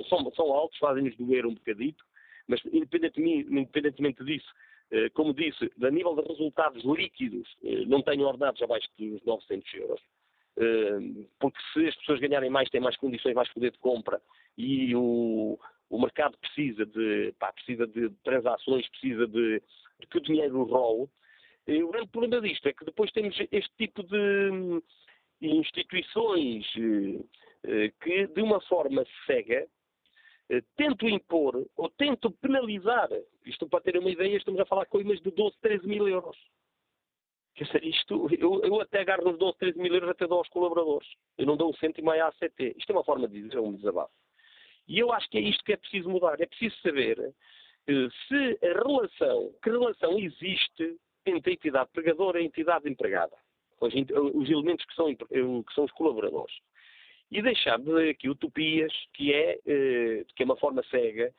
são, 0.07 0.53
altos, 0.53 0.77
fazem-nos 0.79 1.15
doer 1.17 1.45
um 1.45 1.53
bocadito, 1.53 2.03
mas 2.47 2.61
independentemente, 2.65 3.49
independentemente 3.49 4.23
disso, 4.23 4.51
como 5.13 5.33
disse, 5.33 5.71
a 5.81 5.89
nível 5.89 6.13
de 6.15 6.21
resultados 6.21 6.83
líquidos, 6.83 7.49
não 7.87 8.03
tenho 8.03 8.27
ordenados 8.27 8.61
abaixo 8.61 8.87
dos 8.99 9.23
900 9.23 9.73
euros. 9.73 10.01
Porque 11.39 11.57
se 11.73 11.87
as 11.87 11.95
pessoas 11.95 12.19
ganharem 12.19 12.51
mais, 12.51 12.69
têm 12.69 12.81
mais 12.81 12.95
condições, 12.97 13.33
mais 13.33 13.51
poder 13.51 13.71
de 13.71 13.79
compra 13.79 14.21
e 14.55 14.95
o, 14.95 15.57
o 15.93 15.99
mercado 15.99 16.35
precisa 16.39 16.87
de, 16.87 17.33
pá, 17.37 17.53
precisa 17.53 17.85
de 17.85 18.09
transações, 18.23 18.89
precisa 18.89 19.27
de, 19.27 19.61
de 19.99 20.07
que 20.07 20.17
o 20.17 20.21
dinheiro 20.21 20.63
role. 20.63 21.07
O 21.67 21.91
grande 21.91 22.09
problema 22.09 22.41
disto 22.41 22.67
é 22.67 22.73
que 22.73 22.83
depois 22.83 23.11
temos 23.11 23.39
este 23.51 23.71
tipo 23.77 24.01
de 24.01 24.81
instituições 25.39 26.65
eh, 26.75 27.23
eh, 27.63 27.91
que, 28.01 28.25
de 28.25 28.41
uma 28.41 28.59
forma 28.61 29.05
cega, 29.27 29.67
eh, 30.49 30.63
tentam 30.75 31.07
impor 31.07 31.63
ou 31.77 31.89
tentam 31.91 32.31
penalizar. 32.31 33.09
Isto, 33.45 33.69
para 33.69 33.81
ter 33.81 33.95
uma 33.95 34.09
ideia, 34.09 34.35
estamos 34.35 34.59
a 34.61 34.65
falar 34.65 34.87
coisas 34.87 35.21
de 35.21 35.29
12, 35.29 35.55
13 35.61 35.87
mil 35.87 36.07
euros. 36.07 36.37
Quer 37.53 37.65
dizer, 37.65 37.83
isto, 37.83 38.27
eu, 38.39 38.63
eu 38.63 38.81
até 38.81 39.01
agarro 39.01 39.25
nos 39.25 39.37
12, 39.37 39.59
13 39.59 39.77
mil 39.77 39.93
euros 39.93 40.09
até 40.09 40.25
dou 40.25 40.39
aos 40.39 40.49
colaboradores. 40.49 41.07
Eu 41.37 41.45
não 41.45 41.55
dou 41.55 41.69
um 41.69 41.75
cêntimo 41.75 42.09
à 42.09 42.29
ACT. 42.29 42.75
Isto 42.79 42.91
é 42.91 42.95
uma 42.95 43.03
forma 43.03 43.27
de 43.27 43.43
dizer, 43.43 43.57
é 43.57 43.61
um 43.61 43.75
desabafo. 43.75 44.11
E 44.87 44.99
eu 44.99 45.11
acho 45.11 45.29
que 45.29 45.37
é 45.37 45.41
isto 45.41 45.63
que 45.63 45.73
é 45.73 45.77
preciso 45.77 46.09
mudar. 46.09 46.39
É 46.39 46.45
preciso 46.45 46.75
saber 46.81 47.33
eh, 47.87 48.07
se 48.27 48.59
a 48.65 48.73
relação, 48.73 49.53
que 49.61 49.69
relação 49.69 50.19
existe 50.19 50.97
entre 51.25 51.51
a 51.51 51.53
entidade 51.53 51.89
pregadora 51.93 52.39
e 52.39 52.43
a 52.43 52.45
entidade 52.45 52.89
empregada. 52.89 53.35
Os, 53.79 53.93
os 53.93 54.49
elementos 54.49 54.85
que 54.85 54.95
são, 54.95 55.09
eh, 55.09 55.15
que 55.19 55.73
são 55.73 55.85
os 55.85 55.91
colaboradores. 55.91 56.55
E 57.31 57.41
deixar 57.41 57.79
de 57.79 58.09
aqui 58.09 58.29
utopias, 58.29 58.93
que 59.13 59.33
é, 59.33 59.59
eh, 59.65 60.25
que 60.35 60.43
é 60.43 60.45
uma 60.45 60.57
forma 60.57 60.83
cega, 60.89 61.33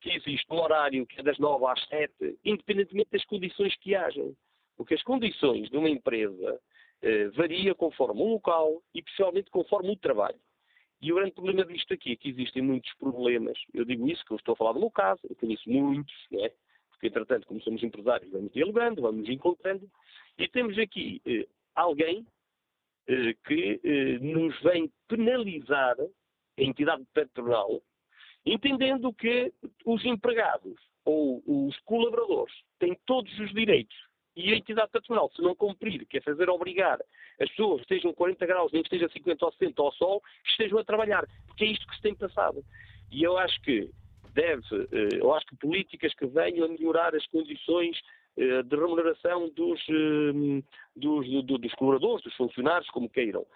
que 0.00 0.10
existe 0.10 0.46
um 0.50 0.60
horário 0.60 1.06
que 1.06 1.20
é 1.20 1.22
das 1.22 1.38
9 1.38 1.66
às 1.66 1.86
7, 1.88 2.38
independentemente 2.44 3.10
das 3.10 3.24
condições 3.24 3.76
que 3.76 3.94
hajam. 3.94 4.34
Porque 4.76 4.94
as 4.94 5.02
condições 5.02 5.68
de 5.68 5.76
uma 5.76 5.90
empresa 5.90 6.58
eh, 7.02 7.28
varia 7.28 7.74
conforme 7.74 8.20
o 8.20 8.32
local 8.34 8.82
e, 8.94 9.02
principalmente, 9.02 9.50
conforme 9.50 9.90
o 9.90 9.96
trabalho. 9.96 10.38
E 11.02 11.12
o 11.12 11.14
grande 11.14 11.32
problema 11.32 11.64
disto 11.64 11.94
aqui 11.94 12.12
é 12.12 12.16
que 12.16 12.28
existem 12.28 12.62
muitos 12.62 12.92
problemas. 12.94 13.58
Eu 13.72 13.84
digo 13.84 14.08
isso, 14.08 14.24
que 14.24 14.32
eu 14.32 14.36
estou 14.36 14.52
a 14.52 14.56
falar 14.56 14.72
do 14.72 14.80
meu 14.80 14.90
caso, 14.90 15.20
eu 15.28 15.34
conheço 15.36 15.68
muitos, 15.68 16.14
não 16.30 16.44
é? 16.44 16.52
Porque, 16.90 17.06
entretanto, 17.06 17.46
como 17.46 17.62
somos 17.62 17.82
empresários, 17.82 18.30
vamos 18.30 18.52
dialogando, 18.52 19.00
vamos 19.00 19.28
encontrando, 19.28 19.90
e 20.38 20.46
temos 20.46 20.78
aqui 20.78 21.22
eh, 21.24 21.46
alguém 21.74 22.26
eh, 23.08 23.34
que 23.46 23.80
eh, 23.82 24.18
nos 24.18 24.60
vem 24.60 24.92
penalizar 25.08 25.96
a 25.98 26.62
entidade 26.62 27.06
patronal, 27.14 27.80
entendendo 28.44 29.14
que 29.14 29.50
os 29.86 30.04
empregados 30.04 30.78
ou 31.06 31.42
os 31.46 31.78
colaboradores 31.80 32.54
têm 32.78 32.94
todos 33.06 33.32
os 33.38 33.50
direitos 33.54 33.96
e 34.36 34.52
a 34.52 34.56
entidade 34.56 34.90
patronal, 34.90 35.30
se 35.34 35.42
não 35.42 35.54
cumprir, 35.54 36.06
que 36.06 36.18
é 36.18 36.20
fazer 36.20 36.48
obrigar 36.48 36.98
as 37.40 37.48
pessoas 37.50 37.80
estejam 37.80 38.12
40 38.12 38.46
graus, 38.46 38.70
nem 38.70 38.82
que 38.82 38.94
esteja 38.94 39.10
50 39.10 39.44
ou 39.44 39.52
60 39.52 39.82
ao 39.82 39.92
sol, 39.92 40.22
estejam 40.44 40.78
a 40.78 40.84
trabalhar. 40.84 41.26
Porque 41.46 41.64
é 41.64 41.68
isto 41.68 41.86
que 41.88 41.96
se 41.96 42.02
tem 42.02 42.14
passado. 42.14 42.62
E 43.10 43.22
eu 43.22 43.38
acho 43.38 43.60
que 43.62 43.90
deve, 44.34 44.62
eh, 44.92 45.18
eu 45.18 45.34
acho 45.34 45.46
que 45.46 45.56
políticas 45.56 46.14
que 46.14 46.26
venham 46.26 46.66
a 46.66 46.68
melhorar 46.68 47.14
as 47.14 47.26
condições 47.28 47.98
eh, 48.36 48.62
de 48.62 48.76
remuneração 48.76 49.48
dos, 49.48 49.80
eh, 49.88 50.62
dos, 50.94 51.26
dos 51.44 51.74
colaboradores, 51.74 52.22
dos 52.22 52.34
funcionários, 52.34 52.88
como 52.90 53.08
queiram, 53.08 53.46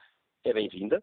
é 0.44 0.52
bem-vinda. 0.52 1.02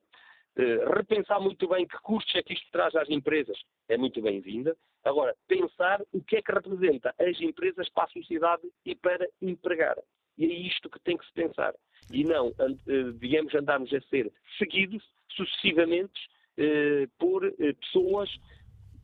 Repensar 0.96 1.40
muito 1.40 1.68
bem 1.68 1.88
que 1.88 1.98
custos 2.00 2.36
é 2.36 2.44
que 2.44 2.54
isto 2.54 2.68
traz 2.72 2.94
às 2.96 3.10
empresas 3.10 3.58
é 3.88 3.98
muito 3.98 4.22
bem-vinda. 4.22 4.76
Agora, 5.04 5.36
pensar 5.48 6.02
o 6.12 6.22
que 6.22 6.38
é 6.38 6.42
que 6.42 6.52
representa 6.52 7.14
as 7.20 7.40
empresas 7.42 7.90
para 7.90 8.04
a 8.04 8.10
sociedade 8.10 8.64
e 8.86 8.96
para 8.96 9.28
empregar. 9.42 9.98
E 10.38 10.46
é 10.46 10.54
isto 10.54 10.90
que 10.90 11.00
tem 11.00 11.18
que 11.18 11.26
se 11.26 11.34
pensar. 11.34 11.74
E 12.10 12.24
não, 12.24 12.54
eh, 12.60 13.12
digamos, 13.20 13.54
andarmos 13.56 13.94
a 13.94 14.02
ser 14.02 14.32
seguidos 14.58 15.04
sucessivamente 15.30 16.20
eh, 16.58 17.08
por 17.18 17.46
eh, 17.46 17.74
pessoas, 17.74 18.30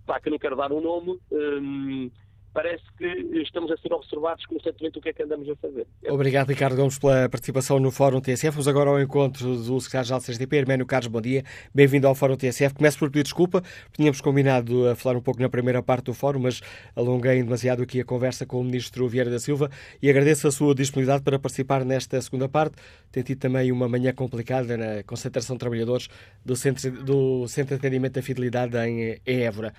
pá, 0.05 0.19
que 0.19 0.29
não 0.29 0.39
quero 0.39 0.55
dar 0.55 0.71
um 0.71 0.81
nome, 0.81 1.19
um, 1.31 2.11
parece 2.57 2.83
que 2.97 3.05
estamos 3.43 3.69
a 3.69 3.77
ser 3.77 3.93
observados 3.93 4.43
constantemente 4.47 4.97
o 4.97 5.01
que 5.01 5.09
é 5.09 5.13
que 5.13 5.21
andamos 5.21 5.47
a 5.47 5.55
fazer. 5.57 5.85
Obrigado, 6.09 6.49
Ricardo 6.49 6.75
Gomes, 6.75 6.97
pela 6.97 7.29
participação 7.29 7.79
no 7.79 7.91
Fórum 7.91 8.19
TSF. 8.19 8.49
Vamos 8.49 8.67
agora 8.67 8.89
ao 8.89 8.99
encontro 8.99 9.45
do 9.45 9.79
secretário-geral 9.79 10.19
do 10.19 10.25
CSDP, 10.25 10.55
Herménio 10.55 10.83
Carlos, 10.87 11.05
bom 11.05 11.21
dia. 11.21 11.43
Bem-vindo 11.71 12.07
ao 12.07 12.15
Fórum 12.15 12.35
TSF. 12.35 12.73
Começo 12.73 12.97
por 12.97 13.11
pedir 13.11 13.21
desculpa, 13.21 13.61
tínhamos 13.93 14.21
combinado 14.21 14.87
a 14.87 14.95
falar 14.95 15.15
um 15.15 15.21
pouco 15.21 15.39
na 15.39 15.47
primeira 15.47 15.83
parte 15.83 16.05
do 16.05 16.15
Fórum, 16.15 16.39
mas 16.39 16.59
alonguei 16.95 17.43
demasiado 17.43 17.83
aqui 17.83 18.01
a 18.01 18.03
conversa 18.03 18.43
com 18.43 18.59
o 18.59 18.63
Ministro 18.63 19.07
Vieira 19.07 19.29
da 19.29 19.37
Silva 19.37 19.69
e 20.01 20.09
agradeço 20.09 20.47
a 20.47 20.51
sua 20.51 20.73
disponibilidade 20.73 21.23
para 21.23 21.37
participar 21.37 21.85
nesta 21.85 22.19
segunda 22.21 22.49
parte. 22.49 22.75
Tem 23.11 23.21
tido 23.21 23.37
também 23.37 23.71
uma 23.71 23.87
manhã 23.87 24.11
complicada 24.13 24.75
na 24.75 25.03
concentração 25.03 25.55
de 25.55 25.59
trabalhadores 25.59 26.09
do 26.43 26.55
Centro, 26.55 26.89
do 27.03 27.47
Centro 27.47 27.75
de 27.75 27.79
Atendimento 27.81 28.13
da 28.13 28.23
Fidelidade 28.23 28.75
em 28.79 29.21
Évora. 29.27 29.75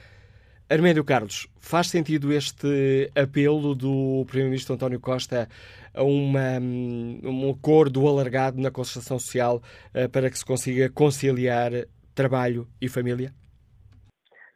Armédio 0.70 1.02
Carlos, 1.02 1.48
faz 1.56 1.86
sentido 1.86 2.30
este 2.30 3.10
apelo 3.14 3.74
do 3.74 4.22
Primeiro-Ministro 4.26 4.74
António 4.74 5.00
Costa 5.00 5.48
a 5.94 6.02
uma, 6.02 6.60
um 6.60 7.50
acordo 7.50 8.06
alargado 8.06 8.60
na 8.60 8.70
concertação 8.70 9.18
social 9.18 9.62
uh, 9.94 10.10
para 10.10 10.28
que 10.28 10.38
se 10.38 10.44
consiga 10.44 10.90
conciliar 10.90 11.72
trabalho 12.14 12.68
e 12.78 12.86
família? 12.86 13.32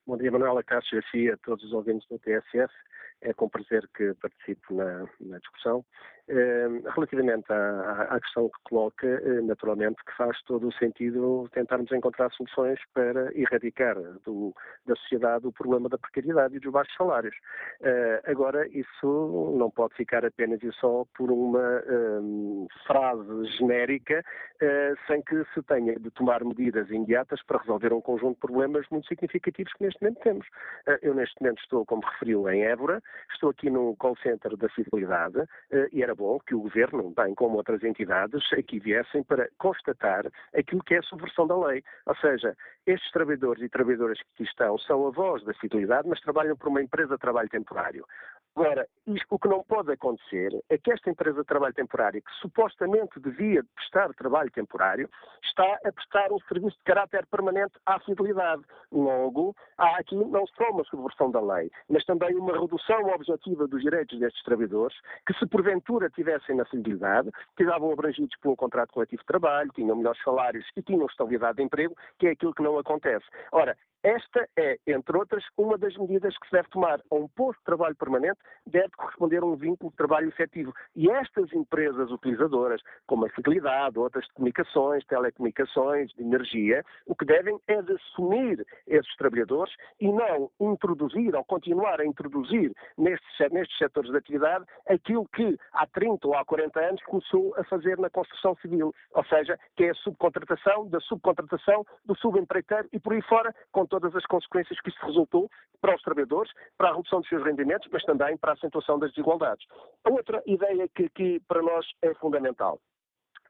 Bom 0.05 0.17
dia, 0.17 0.33
Manuela 0.33 0.65
Cássio, 0.65 1.01
e 1.15 1.31
a 1.31 1.37
todos 1.37 1.65
os 1.65 1.73
ouvintes 1.73 2.09
do 2.09 2.19
TSF. 2.19 2.75
é 3.23 3.33
com 3.33 3.49
prazer 3.49 3.89
que 3.95 4.13
participo 4.15 4.75
na, 4.75 5.07
na 5.21 5.39
discussão. 5.39 5.85
Ehm, 6.29 6.83
relativamente 6.95 7.53
à, 7.53 8.09
à, 8.11 8.21
questão 8.21 8.49
que 8.49 8.59
coloca, 8.65 9.07
eh, 9.07 9.41
naturalmente 9.43 9.97
que 10.05 10.17
faz 10.17 10.41
todo 10.43 10.69
o 10.69 10.73
sentido 10.73 11.49
tentarmos 11.53 11.91
encontrar 11.91 12.31
soluções 12.31 12.79
para 12.95 13.37
erradicar 13.37 13.97
do, 14.25 14.55
da 14.87 14.95
sociedade 14.97 15.47
o 15.47 15.53
problema 15.53 15.89
da 15.89 15.99
precariedade 15.99 16.57
e 16.57 16.61
dos 16.61 16.73
baixos 16.73 16.95
salários. 16.97 17.35
Eh, 17.81 18.23
agora, 18.27 18.69
isso 18.69 19.55
não 19.59 19.69
pode 19.71 19.95
ficar 19.95 20.25
apenas 20.25 20.63
e 20.63 20.73
só 20.73 21.05
por 21.17 21.31
uma 21.31 21.83
um, 21.89 22.67
ehm, 22.67 22.67
frase 22.87 23.45
genérica, 23.57 24.25
uh, 24.63 25.07
sem 25.07 25.23
que 25.23 25.45
se 25.55 25.63
tenha 25.65 25.99
de 25.99 26.11
tomar 26.13 26.45
medidas 26.45 26.89
imediatas 26.89 27.43
para 27.45 27.59
resolver 27.59 27.93
um 27.93 28.01
conjunto 28.01 28.35
de 28.35 28.41
problemas 28.41 28.87
muito 28.91 29.09
significativos 29.09 29.73
que 29.73 29.85
neste 29.93 30.03
momento 30.03 30.21
temos. 30.23 30.47
Uh, 30.87 30.99
eu 31.03 31.15
neste 31.15 31.41
momento 31.41 31.61
estou, 31.63 31.85
como 31.85 32.03
referiu, 32.03 32.49
em 32.49 32.63
Évora, 32.65 33.03
estou 33.33 33.51
aqui 33.51 33.71
no 33.71 33.95
call 33.97 34.17
center 34.17 34.57
da 34.57 34.69
Fidelidade 34.69 35.39
uh, 35.39 35.49
e 35.93 36.03
era 36.03 36.15
bom 36.15 36.39
que 36.41 36.55
o 36.55 36.61
Governo, 36.61 37.13
bem 37.17 37.35
como 37.35 37.57
outras 37.57 37.83
entidades, 37.83 38.43
aqui 38.53 38.79
viessem 38.79 39.23
para 39.23 39.49
constatar 39.59 40.27
aquilo 40.55 40.83
que 40.83 40.95
é 40.95 40.99
a 40.99 41.03
subversão 41.03 41.47
da 41.47 41.57
lei. 41.57 41.83
Ou 42.07 42.17
seja, 42.17 42.57
estes 42.87 43.11
trabalhadores 43.13 43.63
e 43.63 43.69
trabalhadoras 43.69 44.19
que 44.19 44.29
aqui 44.35 44.43
estão 44.45 44.79
são 44.79 45.07
a 45.07 45.11
voz 45.11 45.45
da 45.45 45.55
fidelidade, 45.55 46.09
mas 46.09 46.21
trabalham 46.21 46.57
por 46.57 46.69
uma 46.69 46.83
empresa 46.83 47.15
de 47.15 47.21
trabalho 47.21 47.49
temporário. 47.49 48.07
Agora, 48.55 48.87
o 49.31 49.39
que 49.39 49.49
não 49.49 49.65
pode 49.65 49.93
acontecer 49.93 50.51
é 50.69 50.77
que 50.77 50.93
esta 50.93 51.11
empresa 51.11 51.41
de 51.41 51.47
trabalho 51.47 51.73
temporário, 51.73 52.23
que 52.23 52.33
supostamente 52.41 53.19
devia 53.19 53.65
prestar 53.75 54.13
trabalho 54.15 54.51
temporário, 54.51 55.09
está 55.43 55.79
a 55.85 55.93
prestar 55.93 56.31
um 56.31 56.39
serviço 56.41 56.77
de 56.77 56.85
caráter 56.85 57.27
permanente 57.27 57.73
à 57.87 57.99
fidelidade. 58.01 58.63
Logo, 58.93 59.57
há 59.79 59.97
aqui 59.97 60.15
não 60.15 60.47
só 60.49 60.71
uma 60.71 60.85
subversão 60.85 61.31
da 61.31 61.41
lei, 61.41 61.71
mas 61.89 62.05
também 62.05 62.37
uma 62.37 62.53
redução 62.59 63.03
objetiva 63.07 63.67
dos 63.67 63.83
direitos 63.83 64.19
destes 64.21 64.43
trabalhadores, 64.45 64.97
que 65.27 65.35
se 65.39 65.47
porventura 65.47 66.11
tivessem 66.11 66.55
na 66.55 66.67
fidelidade, 66.67 67.31
estavam 67.59 67.91
abrangidos 67.91 68.37
por 68.41 68.51
um 68.51 68.57
contrato 68.57 68.93
coletivo 68.93 69.23
de 69.23 69.27
trabalho, 69.27 69.73
tinham 69.75 69.97
melhores 69.97 70.23
salários 70.23 70.67
e 70.77 70.83
tinham 70.83 71.07
estabilidade 71.07 71.57
de 71.57 71.63
emprego, 71.63 71.97
que 72.19 72.27
é 72.27 72.31
aquilo 72.33 72.55
que 72.55 72.63
não 72.63 72.79
acontece. 72.79 73.25
Ora, 73.51 73.77
esta 74.03 74.49
é, 74.59 74.79
entre 74.87 75.17
outras, 75.17 75.45
uma 75.57 75.79
das 75.79 75.97
medidas 75.97 76.37
que 76.37 76.47
se 76.47 76.53
deve 76.53 76.69
tomar. 76.71 77.01
A 77.11 77.15
um 77.15 77.29
posto 77.29 77.59
de 77.61 77.65
trabalho 77.65 77.95
permanente 77.95 78.41
deve 78.67 78.91
corresponder 78.97 79.43
a 79.43 79.47
um 79.47 79.57
vínculo 79.57 79.91
de 79.91 79.97
trabalho 79.97 80.29
efetivo. 80.29 80.73
E 80.95 81.11
estas 81.11 81.53
empresas 81.53 82.11
utilizadoras, 82.11 82.81
como 83.07 83.27
a 83.27 83.31
Fidelidade, 83.31 83.99
outras 83.99 84.27
comunicações, 84.33 85.05
telecomunicações, 85.07 86.11
de 86.13 86.23
energia, 86.23 86.85
o 87.07 87.15
que 87.15 87.25
devem 87.25 87.59
é 87.67 87.83
de 87.83 87.93
assumir 87.93 88.65
esses 88.87 89.17
trabalhadores 89.17 89.75
e 90.01 90.11
não 90.11 90.51
introduzir 90.61 91.35
ou 91.35 91.45
continuar 91.45 92.01
a 92.01 92.07
introduzir 92.07 92.73
nestes, 92.97 93.51
nestes 93.51 93.77
setores 93.79 94.11
de 94.11 94.17
atividade 94.17 94.65
aquilo 94.89 95.27
que 95.35 95.59
há 95.73 95.87
30 95.87 96.27
ou 96.27 96.35
há 96.35 96.45
40 96.45 96.81
anos 96.81 97.03
começou 97.05 97.55
a 97.57 97.65
fazer 97.65 97.99
na 97.99 98.11
construção 98.11 98.55
civil. 98.57 98.95
Ou 99.13 99.25
seja, 99.25 99.59
que 99.77 99.85
é 99.85 99.91
a 99.91 99.95
subcontratação 99.95 100.89
da 100.89 101.01
subcontratação 101.01 101.85
do 102.05 102.17
subempreiteiro 102.17 102.89
e 102.93 102.99
por 102.99 103.13
aí 103.13 103.23
fora, 103.23 103.55
com 103.71 103.87
todas 103.87 104.15
as 104.15 104.25
consequências 104.27 104.81
que 104.81 104.91
isso 104.91 105.05
resultou 105.05 105.51
para 105.81 105.95
os 105.95 106.03
trabalhadores, 106.03 106.53
para 106.79 106.91
a 106.91 106.95
redução 106.95 107.21
dos 107.21 107.29
seus 107.29 107.43
rendimentos, 107.43 107.89
mas 107.93 108.05
também 108.05 108.32
para 108.37 108.53
a 108.53 108.55
acentuação 108.55 108.99
das 108.99 109.11
desigualdades. 109.11 109.67
A 110.05 110.11
outra 110.11 110.43
ideia 110.47 110.89
que 110.95 111.05
aqui 111.05 111.41
para 111.47 111.63
nós 111.63 111.87
é 112.03 112.15
fundamental 112.15 112.81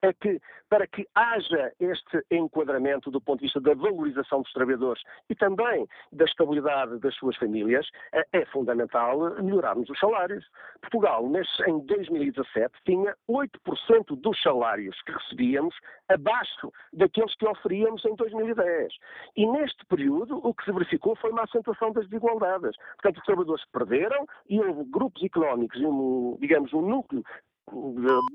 é 0.03 0.12
que, 0.12 0.40
para 0.68 0.86
que 0.86 1.07
haja 1.14 1.72
este 1.78 2.24
enquadramento 2.30 3.11
do 3.11 3.20
ponto 3.20 3.38
de 3.38 3.46
vista 3.46 3.61
da 3.61 3.74
valorização 3.74 4.42
dos 4.42 4.53
trabalhadores 4.53 5.03
e 5.30 5.34
também 5.34 5.86
da 6.12 6.24
estabilidade 6.24 6.98
das 6.98 7.14
suas 7.14 7.36
famílias, 7.36 7.88
é, 8.12 8.24
é 8.32 8.44
fundamental 8.46 9.18
melhorarmos 9.42 9.88
os 9.88 9.98
salários. 9.98 10.44
Portugal, 10.80 11.24
em 11.66 11.86
2017, 11.86 12.74
tinha 12.84 13.14
8% 13.28 14.16
dos 14.16 14.42
salários 14.42 15.00
que 15.03 15.12
recebíamos 15.12 15.74
abaixo 16.09 16.72
daqueles 16.92 17.34
que 17.36 17.46
oferíamos 17.46 18.05
em 18.05 18.14
2010. 18.16 18.92
E 19.36 19.46
neste 19.46 19.86
período, 19.86 20.40
o 20.46 20.53
que 20.53 20.64
se 20.64 20.72
verificou 20.72 21.14
foi 21.16 21.30
uma 21.30 21.44
acentuação 21.44 21.92
das 21.92 22.09
desigualdades. 22.09 22.76
Portanto, 22.96 23.18
os 23.18 23.24
trabalhadores 23.24 23.64
perderam 23.72 24.26
e 24.48 24.61
houve 24.61 24.84
grupos 24.90 25.22
económicos, 25.22 25.80
um, 25.80 26.36
digamos, 26.40 26.72
um 26.72 26.82
núcleo 26.82 27.22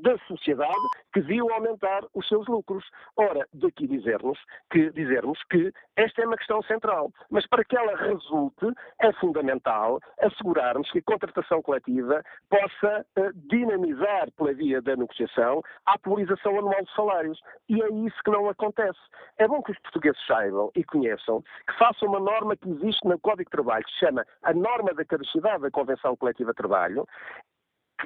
da 0.02 0.18
sociedade 0.28 0.74
que 1.14 1.22
viu 1.22 1.52
aumentar 1.52 2.04
os 2.14 2.28
seus 2.28 2.48
lucros. 2.48 2.84
Ora, 3.16 3.48
daqui 3.54 3.88
dizermos 3.88 4.40
que, 4.72 4.90
dizermos 4.92 5.40
que 5.50 5.72
esta 5.96 6.22
é 6.22 6.26
uma 6.26 6.38
questão 6.38 6.62
central, 6.64 7.12
mas 7.30 7.48
para 7.48 7.64
que 7.64 7.78
ela 7.78 7.96
resulte 7.96 8.68
é 9.02 9.12
fundamental 9.14 10.00
assegurarmos 10.20 10.90
que 10.92 11.00
a 11.00 11.04
contratação 11.04 11.62
coletiva 11.62 12.22
possa 12.50 13.06
uh, 13.18 13.34
dinamizar 13.50 14.32
pela 14.34 14.54
via 14.54 14.82
da 14.82 14.96
negociação 14.96 15.62
a 15.86 15.94
atualização 15.94 16.58
anual 16.58 16.84
de 16.84 16.94
salários. 16.94 17.40
E 17.70 17.82
é 17.82 17.90
isso 18.06 18.24
que 18.24 18.32
não 18.32 18.50
acontece. 18.50 19.00
É 19.38 19.48
bom 19.48 19.62
que 19.62 19.72
os 19.72 19.80
portugueses 19.80 20.20
saibam 20.26 20.72
e 20.76 20.84
conheçam 20.84 21.42
que 21.42 21.78
façam 21.78 22.10
uma 22.10 22.20
norma 22.20 22.56
que 22.56 22.70
existe 22.70 23.08
no 23.08 23.20
Código 23.20 23.50
de 23.50 23.52
Trabalho, 23.52 23.86
que 23.86 23.92
se 23.92 24.00
chama 24.00 24.26
a 24.44 24.54
norma 24.54 24.94
da 24.94 25.06
caducidade 25.06 25.62
da 25.62 25.72
Convenção 25.72 26.16
Coletiva 26.16 26.52
de 26.52 26.58
Trabalho, 26.58 27.06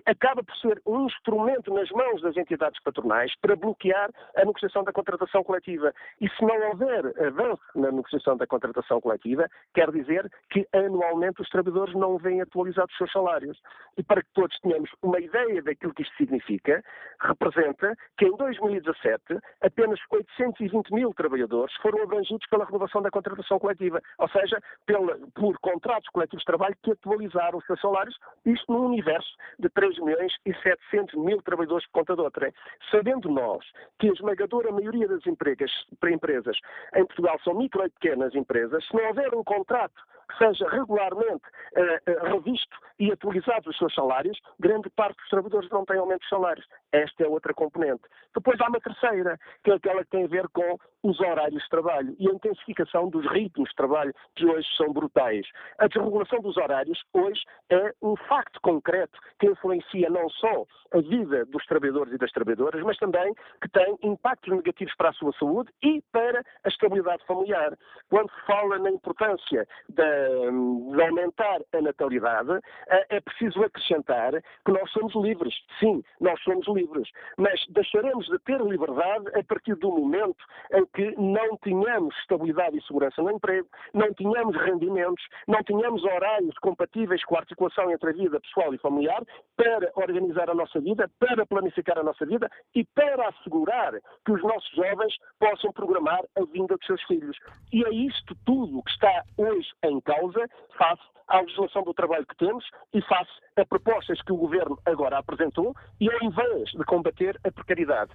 acaba 0.06 0.44
por 0.44 0.56
ser 0.58 0.82
um 0.86 1.06
instrumento 1.06 1.74
nas 1.74 1.90
mãos 1.92 2.22
das 2.22 2.38
entidades 2.38 2.82
patronais 2.84 3.34
para 3.42 3.56
bloquear 3.56 4.10
a 4.36 4.46
negociação 4.46 4.84
da 4.84 4.92
contratação 4.92 5.44
coletiva. 5.44 5.94
E 6.20 6.30
se 6.30 6.42
não 6.44 6.70
houver 6.70 7.06
avanço 7.26 7.62
na 7.76 7.92
negociação 7.92 8.38
da 8.38 8.48
contratação 8.48 9.02
coletiva, 9.02 9.50
quer 9.74 9.92
dizer 9.92 10.32
que 10.50 10.68
anualmente 10.74 11.42
os 11.42 11.50
trabalhadores 11.50 11.94
não 11.96 12.18
vêm 12.18 12.42
atualizados 12.42 12.92
os 12.92 12.98
seus 12.98 13.12
salários. 13.12 13.60
E 13.98 14.04
para 14.04 14.22
que 14.22 14.30
todos 14.34 14.58
tenhamos 14.60 14.90
uma 15.02 15.20
ideia 15.20 15.62
daquilo 15.62 15.94
que 15.94 16.04
isto 16.04 16.16
significa, 16.16 16.84
representa 17.20 17.96
que 18.18 18.26
em 18.26 18.36
2017 18.38 19.22
apenas 19.62 20.00
820 20.10 20.94
mil 20.94 21.14
trabalhadores 21.14 21.74
foram 21.82 22.04
abrangidos 22.04 22.48
pela 22.48 22.66
renovação 22.66 23.02
da 23.02 23.12
contratação 23.12 23.60
coletiva, 23.60 24.02
ou 24.18 24.30
seja, 24.30 24.62
pela, 24.86 25.18
por 25.34 25.58
contratos 25.60 26.10
coletivos 26.10 26.42
de 26.42 26.46
trabalho 26.46 26.76
que 26.82 26.92
atualizaram 26.92 27.58
os 27.58 27.66
seus 27.66 27.80
salários, 27.80 28.18
isto 28.46 28.72
num 28.72 28.86
universo 28.86 29.32
de 29.60 29.70
3 29.82 29.98
milhões 29.98 30.32
e 30.46 30.54
700 30.54 31.16
mil 31.16 31.42
trabalhadores 31.42 31.88
por 31.88 32.02
conta 32.02 32.16
de 32.16 32.22
outra. 32.22 32.54
Sabendo 32.92 33.30
nós 33.30 33.66
que 34.00 34.10
a 34.10 34.14
esmagadora 34.14 34.72
maioria 34.72 35.08
das 35.08 35.26
empresas, 35.26 35.72
empresas 36.06 36.56
em 36.96 37.04
Portugal 37.04 37.40
são 37.44 37.56
micro 37.56 37.84
e 37.84 37.90
pequenas 37.90 38.36
empresas, 38.36 38.86
se 38.86 38.94
não 38.94 39.08
houver 39.08 39.34
um 39.34 39.44
contrato 39.44 39.96
que 40.30 40.38
seja 40.38 40.70
regularmente 40.70 41.44
uh, 41.76 42.12
uh, 42.12 42.34
revisto 42.36 42.78
e 43.00 43.12
atualizado 43.12 43.72
os 43.72 43.78
seus 43.78 43.94
salários, 43.96 44.40
grande 44.60 44.88
parte 44.92 45.18
dos 45.18 45.30
trabalhadores 45.30 45.70
não 45.72 45.84
tem 45.84 45.98
aumento 45.98 46.22
de 46.22 46.30
salários. 46.30 46.66
Esta 46.92 47.24
é 47.24 47.28
outra 47.28 47.52
componente. 47.52 48.04
Depois 48.36 48.62
há 48.62 48.68
uma 48.68 48.80
terceira, 48.80 49.40
que 49.64 49.72
é 49.72 49.74
aquela 49.74 50.04
que 50.04 50.12
tem 50.12 50.26
a 50.26 50.28
ver 50.28 50.48
com 50.50 50.78
os 51.04 51.20
horários 51.20 51.62
de 51.64 51.70
trabalho 51.70 52.16
e 52.20 52.30
a 52.30 52.34
intensificação 52.34 53.10
dos 53.10 53.26
ritmos 53.32 53.70
de 53.70 53.76
trabalho, 53.76 54.14
que 54.36 54.46
hoje 54.46 54.68
são 54.78 54.94
brutais. 54.94 55.46
A 55.78 55.88
desregulação 55.88 56.40
dos 56.40 56.58
horários, 56.58 57.02
hoje, 57.14 57.42
é 57.70 57.94
um 58.02 58.16
facto 58.16 58.60
concreto 58.62 59.18
que 59.40 59.48
influencia 59.48 60.10
não 60.10 60.30
só 60.30 60.66
a 60.94 61.00
vida 61.00 61.46
dos 61.46 61.66
trabalhadores 61.66 62.14
e 62.14 62.18
das 62.18 62.32
trabalhadoras, 62.32 62.84
mas 62.84 62.98
também 62.98 63.34
que 63.62 63.70
tem 63.70 63.98
impactos 64.04 64.54
negativos 64.54 64.94
para 64.96 65.10
a 65.10 65.14
sua 65.14 65.32
saúde 65.34 65.72
e 65.82 66.02
para 66.12 66.44
a 66.64 66.70
estabilidade 66.70 67.26
familiar. 67.26 67.78
Quando 68.10 68.30
se 68.30 68.46
fala 68.46 68.78
na 68.78 68.92
importância 68.92 69.68
de, 69.90 70.96
de 70.96 71.02
aumentar 71.02 71.62
a 71.74 71.82
natalidade, 71.82 72.60
é, 72.88 73.18
é 73.18 73.22
preciso 73.22 73.64
acrescentar 73.64 74.34
que 74.66 74.72
nós 74.72 74.90
somos 74.92 75.16
livres. 75.16 75.54
Sim, 75.80 76.04
nós 76.20 76.42
somos 76.44 76.68
livres. 76.68 77.10
Mas 77.38 77.66
deixaremos 77.70 78.28
de 78.28 78.38
ter 78.40 78.60
liberdade 78.62 79.28
a 79.40 79.44
partir 79.44 79.76
do 79.76 79.92
momento 79.92 80.44
em 80.74 80.86
que 80.94 81.16
não 81.18 81.58
tenhamos 81.58 82.16
estabilidade 82.20 82.78
e 82.78 82.82
segurança 82.84 83.22
no 83.22 83.32
emprego, 83.32 83.68
não 83.94 84.14
tenhamos 84.14 84.56
rendimentos, 84.58 85.24
não 85.48 85.64
tenhamos 85.64 86.04
horários 86.04 86.58
compatíveis 86.60 87.24
com 87.26 87.36
a 87.36 87.40
articulação 87.40 87.92
entre 87.92 88.10
a 88.10 88.14
vida 88.14 88.40
pessoal 88.40 88.74
e 88.74 88.78
familiar 88.78 89.24
para 89.56 89.92
organizar 89.96 90.50
a 90.50 90.56
nossa 90.56 90.80
vida, 90.80 91.10
para 91.20 91.46
planificar 91.46 91.98
a 91.98 92.04
nossa 92.04 92.26
vida 92.26 92.50
e 92.76 92.84
para 92.84 93.30
assegurar 93.30 93.94
que 94.26 94.32
os 94.32 94.42
nossos 94.44 94.70
jovens 94.76 95.16
possam 95.40 95.72
programar 95.72 96.22
a 96.36 96.46
vinda 96.46 96.76
dos 96.76 96.86
seus 96.86 97.02
filhos. 97.04 97.38
E 97.72 97.84
é 97.84 97.90
isto 97.90 98.36
tudo 98.46 98.84
que 98.84 98.92
está 98.92 99.24
hoje 99.38 99.70
em 99.84 100.00
causa 100.02 100.48
face 100.78 101.04
à 101.28 101.40
legislação 101.40 101.84
do 101.84 101.94
trabalho 101.94 102.26
que 102.26 102.36
temos 102.36 102.66
e 102.94 103.02
face 103.02 103.32
a 103.56 103.66
propostas 103.66 104.22
que 104.22 104.34
o 104.34 104.38
Governo 104.38 104.78
agora 104.86 105.18
apresentou 105.18 105.74
e 106.00 106.12
ao 106.12 106.24
invés 106.24 106.70
de 106.72 106.84
combater 106.84 107.40
a 107.46 107.52
precariedade, 107.52 108.12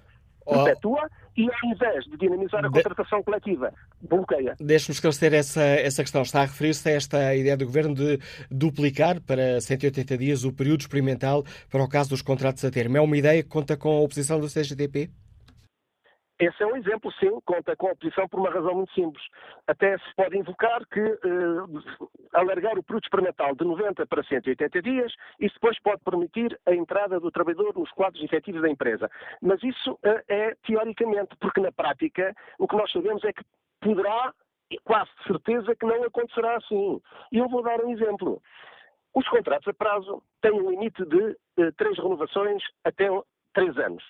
perpetua 0.47 1.01
oh. 1.03 1.39
e 1.39 1.43
ao 1.43 1.71
invés 1.71 2.05
de 2.05 2.17
dinamizar 2.17 2.63
a 2.65 2.69
contratação 2.69 3.19
de... 3.19 3.25
coletiva, 3.25 3.73
bloqueia. 4.01 4.55
Deixe-me 4.59 4.93
esclarecer 4.93 5.33
essa, 5.33 5.61
essa 5.61 6.03
questão. 6.03 6.21
Está 6.21 6.41
a 6.41 6.45
referir-se 6.45 6.89
a 6.89 6.93
esta 6.93 7.35
ideia 7.35 7.57
do 7.57 7.65
Governo 7.65 7.93
de 7.93 8.19
duplicar 8.49 9.21
para 9.21 9.59
180 9.59 10.17
dias 10.17 10.43
o 10.43 10.51
período 10.51 10.81
experimental 10.81 11.43
para 11.69 11.83
o 11.83 11.89
caso 11.89 12.09
dos 12.09 12.21
contratos 12.21 12.63
a 12.65 12.71
termo. 12.71 12.97
É 12.97 13.01
uma 13.01 13.17
ideia 13.17 13.43
que 13.43 13.49
conta 13.49 13.77
com 13.77 13.89
a 13.89 14.01
oposição 14.01 14.39
do 14.39 14.47
CGTP? 14.47 15.09
Esse 16.39 16.61
é 16.61 16.67
um 16.67 16.75
exemplo, 16.75 17.11
sim, 17.13 17.31
conta 17.45 17.75
com 17.75 17.87
a 17.87 17.91
oposição 17.93 18.27
por 18.27 18.39
uma 18.39 18.51
razão 18.51 18.75
muito 18.75 18.93
simples. 18.93 19.23
Até 19.65 19.97
se 19.97 20.15
pode 20.15 20.37
invocar 20.37 20.85
que 20.87 21.01
uh, 21.01 22.09
alargar 22.31 22.77
o 22.77 22.83
período 22.83 23.05
experimental 23.05 23.55
de 23.55 23.65
90 23.65 24.05
para 24.05 24.23
180 24.23 24.81
dias, 24.83 25.11
isso 25.39 25.55
depois 25.55 25.79
pode 25.81 26.01
permitir 26.03 26.59
a 26.67 26.75
entrada 26.75 27.19
do 27.19 27.31
trabalhador 27.31 27.73
nos 27.75 27.91
quadros 27.91 28.23
efetivos 28.23 28.61
da 28.61 28.69
empresa. 28.69 29.09
Mas 29.41 29.63
isso 29.63 29.93
uh, 29.93 30.21
é 30.27 30.53
teoricamente, 30.63 31.35
porque 31.39 31.59
na 31.59 31.71
prática 31.71 32.35
o 32.59 32.67
que 32.67 32.75
nós 32.75 32.91
sabemos 32.91 33.23
é 33.23 33.33
que 33.33 33.43
poderá, 33.81 34.31
quase 34.83 35.09
de 35.17 35.23
certeza, 35.23 35.75
que 35.75 35.87
não 35.87 36.03
acontecerá 36.03 36.55
assim. 36.57 37.01
E 37.31 37.39
eu 37.39 37.49
vou 37.49 37.63
dar 37.63 37.83
um 37.83 37.91
exemplo. 37.91 38.39
Os 39.15 39.27
contratos 39.27 39.67
a 39.67 39.73
prazo 39.73 40.21
têm 40.41 40.51
um 40.51 40.69
limite 40.69 41.03
de 41.03 41.17
uh, 41.17 41.73
três 41.77 41.97
renovações 41.97 42.61
até 42.83 43.07
três 43.55 43.75
anos. 43.79 44.03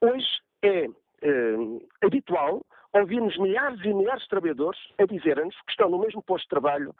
Hoje 0.00 0.26
é 0.62 0.86
uh, 1.24 1.88
habitual 2.02 2.64
ouvirmos 2.92 3.36
milhares 3.38 3.80
e 3.84 3.92
milhares 3.92 4.22
de 4.22 4.28
trabalhadores 4.28 4.80
a 4.98 5.04
dizerem-nos 5.04 5.56
que 5.62 5.70
estão 5.70 5.88
no 5.90 5.98
mesmo 5.98 6.22
posto 6.22 6.44
de 6.44 6.50
trabalho 6.50 6.94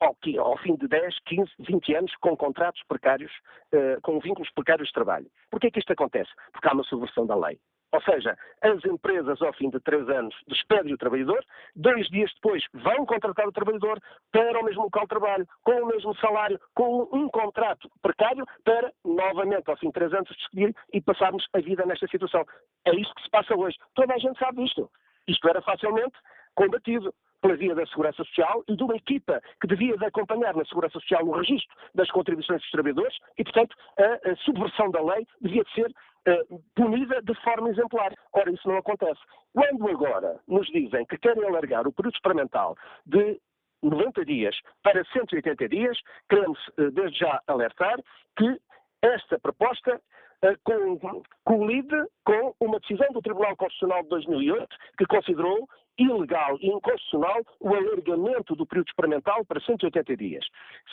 ao, 0.00 0.16
ao, 0.38 0.58
fim 0.58 0.74
de 0.76 0.88
10, 0.88 1.18
15, 1.26 1.50
20 1.60 1.94
anos 1.94 2.16
com 2.16 2.36
contratos 2.36 2.82
precários, 2.88 3.32
uh, 3.72 4.00
com 4.02 4.18
vínculos 4.18 4.50
precários 4.50 4.88
de 4.88 4.94
trabalho. 4.94 5.30
Por 5.50 5.60
que 5.60 5.68
é 5.68 5.70
que 5.70 5.78
isto 5.78 5.92
acontece? 5.92 6.30
Porque 6.52 6.68
há 6.68 6.72
uma 6.72 6.84
subversão 6.84 7.26
da 7.26 7.36
lei. 7.36 7.58
Ou 7.92 8.00
seja, 8.02 8.36
as 8.62 8.84
empresas, 8.84 9.42
ao 9.42 9.52
fim 9.54 9.68
de 9.68 9.80
três 9.80 10.08
anos, 10.08 10.34
despedem 10.46 10.92
o 10.94 10.98
trabalhador, 10.98 11.44
dois 11.74 12.08
dias 12.08 12.32
depois 12.34 12.62
vão 12.72 13.04
contratar 13.04 13.48
o 13.48 13.52
trabalhador 13.52 14.00
para 14.30 14.60
o 14.60 14.64
mesmo 14.64 14.82
local 14.84 15.02
de 15.02 15.08
trabalho, 15.08 15.48
com 15.62 15.72
o 15.72 15.86
mesmo 15.86 16.14
salário, 16.16 16.60
com 16.74 17.08
um 17.12 17.28
contrato 17.28 17.90
precário, 18.00 18.44
para, 18.64 18.92
novamente, 19.04 19.68
ao 19.68 19.76
fim 19.76 19.88
de 19.88 19.94
três 19.94 20.12
anos, 20.12 20.28
despedir 20.28 20.74
e 20.92 21.00
passarmos 21.00 21.44
a 21.52 21.60
vida 21.60 21.84
nesta 21.84 22.06
situação. 22.06 22.44
É 22.84 22.94
isto 22.94 23.14
que 23.14 23.22
se 23.22 23.30
passa 23.30 23.56
hoje. 23.56 23.76
Toda 23.94 24.14
a 24.14 24.18
gente 24.18 24.38
sabe 24.38 24.64
isto. 24.64 24.88
Isto 25.26 25.48
era 25.48 25.60
facilmente 25.62 26.16
combatido 26.54 27.12
pela 27.40 27.56
via 27.56 27.74
da 27.74 27.86
Segurança 27.86 28.22
Social 28.24 28.62
e 28.68 28.76
de 28.76 28.82
uma 28.82 28.96
equipa 28.96 29.40
que 29.60 29.66
devia 29.66 29.96
de 29.96 30.04
acompanhar 30.04 30.54
na 30.54 30.64
Segurança 30.64 30.98
Social 31.00 31.24
o 31.24 31.32
registro 31.32 31.74
das 31.94 32.10
contribuições 32.10 32.60
dos 32.60 32.70
trabalhadores 32.70 33.16
e, 33.38 33.44
portanto, 33.44 33.76
a, 33.98 34.30
a 34.30 34.36
subversão 34.36 34.90
da 34.90 35.02
lei 35.02 35.26
devia 35.40 35.64
de 35.64 35.72
ser 35.72 35.86
uh, 35.88 36.62
punida 36.74 37.20
de 37.22 37.34
forma 37.42 37.70
exemplar. 37.70 38.12
Ora, 38.32 38.50
isso 38.50 38.68
não 38.68 38.78
acontece. 38.78 39.20
Quando 39.54 39.88
agora 39.88 40.40
nos 40.46 40.66
dizem 40.68 41.04
que 41.06 41.18
querem 41.18 41.44
alargar 41.44 41.86
o 41.86 41.92
período 41.92 42.14
experimental 42.14 42.76
de 43.06 43.40
90 43.82 44.24
dias 44.24 44.56
para 44.82 45.04
180 45.04 45.68
dias, 45.68 45.98
queremos 46.28 46.58
uh, 46.78 46.90
desde 46.92 47.18
já 47.18 47.40
alertar 47.46 47.98
que 48.36 48.60
esta 49.02 49.38
proposta 49.38 50.00
uh, 50.44 51.22
colide 51.44 52.06
com 52.24 52.54
uma 52.60 52.78
decisão 52.80 53.08
do 53.12 53.22
Tribunal 53.22 53.56
Constitucional 53.56 54.02
de 54.02 54.08
2008 54.10 54.76
que 54.98 55.06
considerou 55.06 55.68
ilegal 56.02 56.56
e 56.60 56.68
inconstitucional 56.68 57.42
o 57.60 57.74
alargamento 57.74 58.56
do 58.56 58.66
período 58.66 58.88
experimental 58.88 59.44
para 59.44 59.60
180 59.60 60.16
dias. 60.16 60.44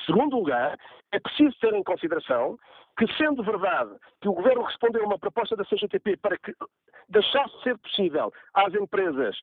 Segundo 0.06 0.38
lugar, 0.38 0.78
é 1.12 1.20
preciso 1.20 1.58
ter 1.60 1.74
em 1.74 1.84
consideração 1.84 2.58
que, 2.98 3.12
sendo 3.14 3.44
verdade 3.44 3.92
que 4.22 4.28
o 4.28 4.34
Governo 4.34 4.64
respondeu 4.64 5.04
a 5.04 5.08
uma 5.08 5.20
proposta 5.20 5.56
da 5.56 5.66
CGTP 5.66 6.18
para 6.18 6.38
que 6.38 6.54
deixasse 7.10 7.62
ser 7.64 7.78
possível 7.78 8.34
às 8.54 8.74
empresas 8.74 9.38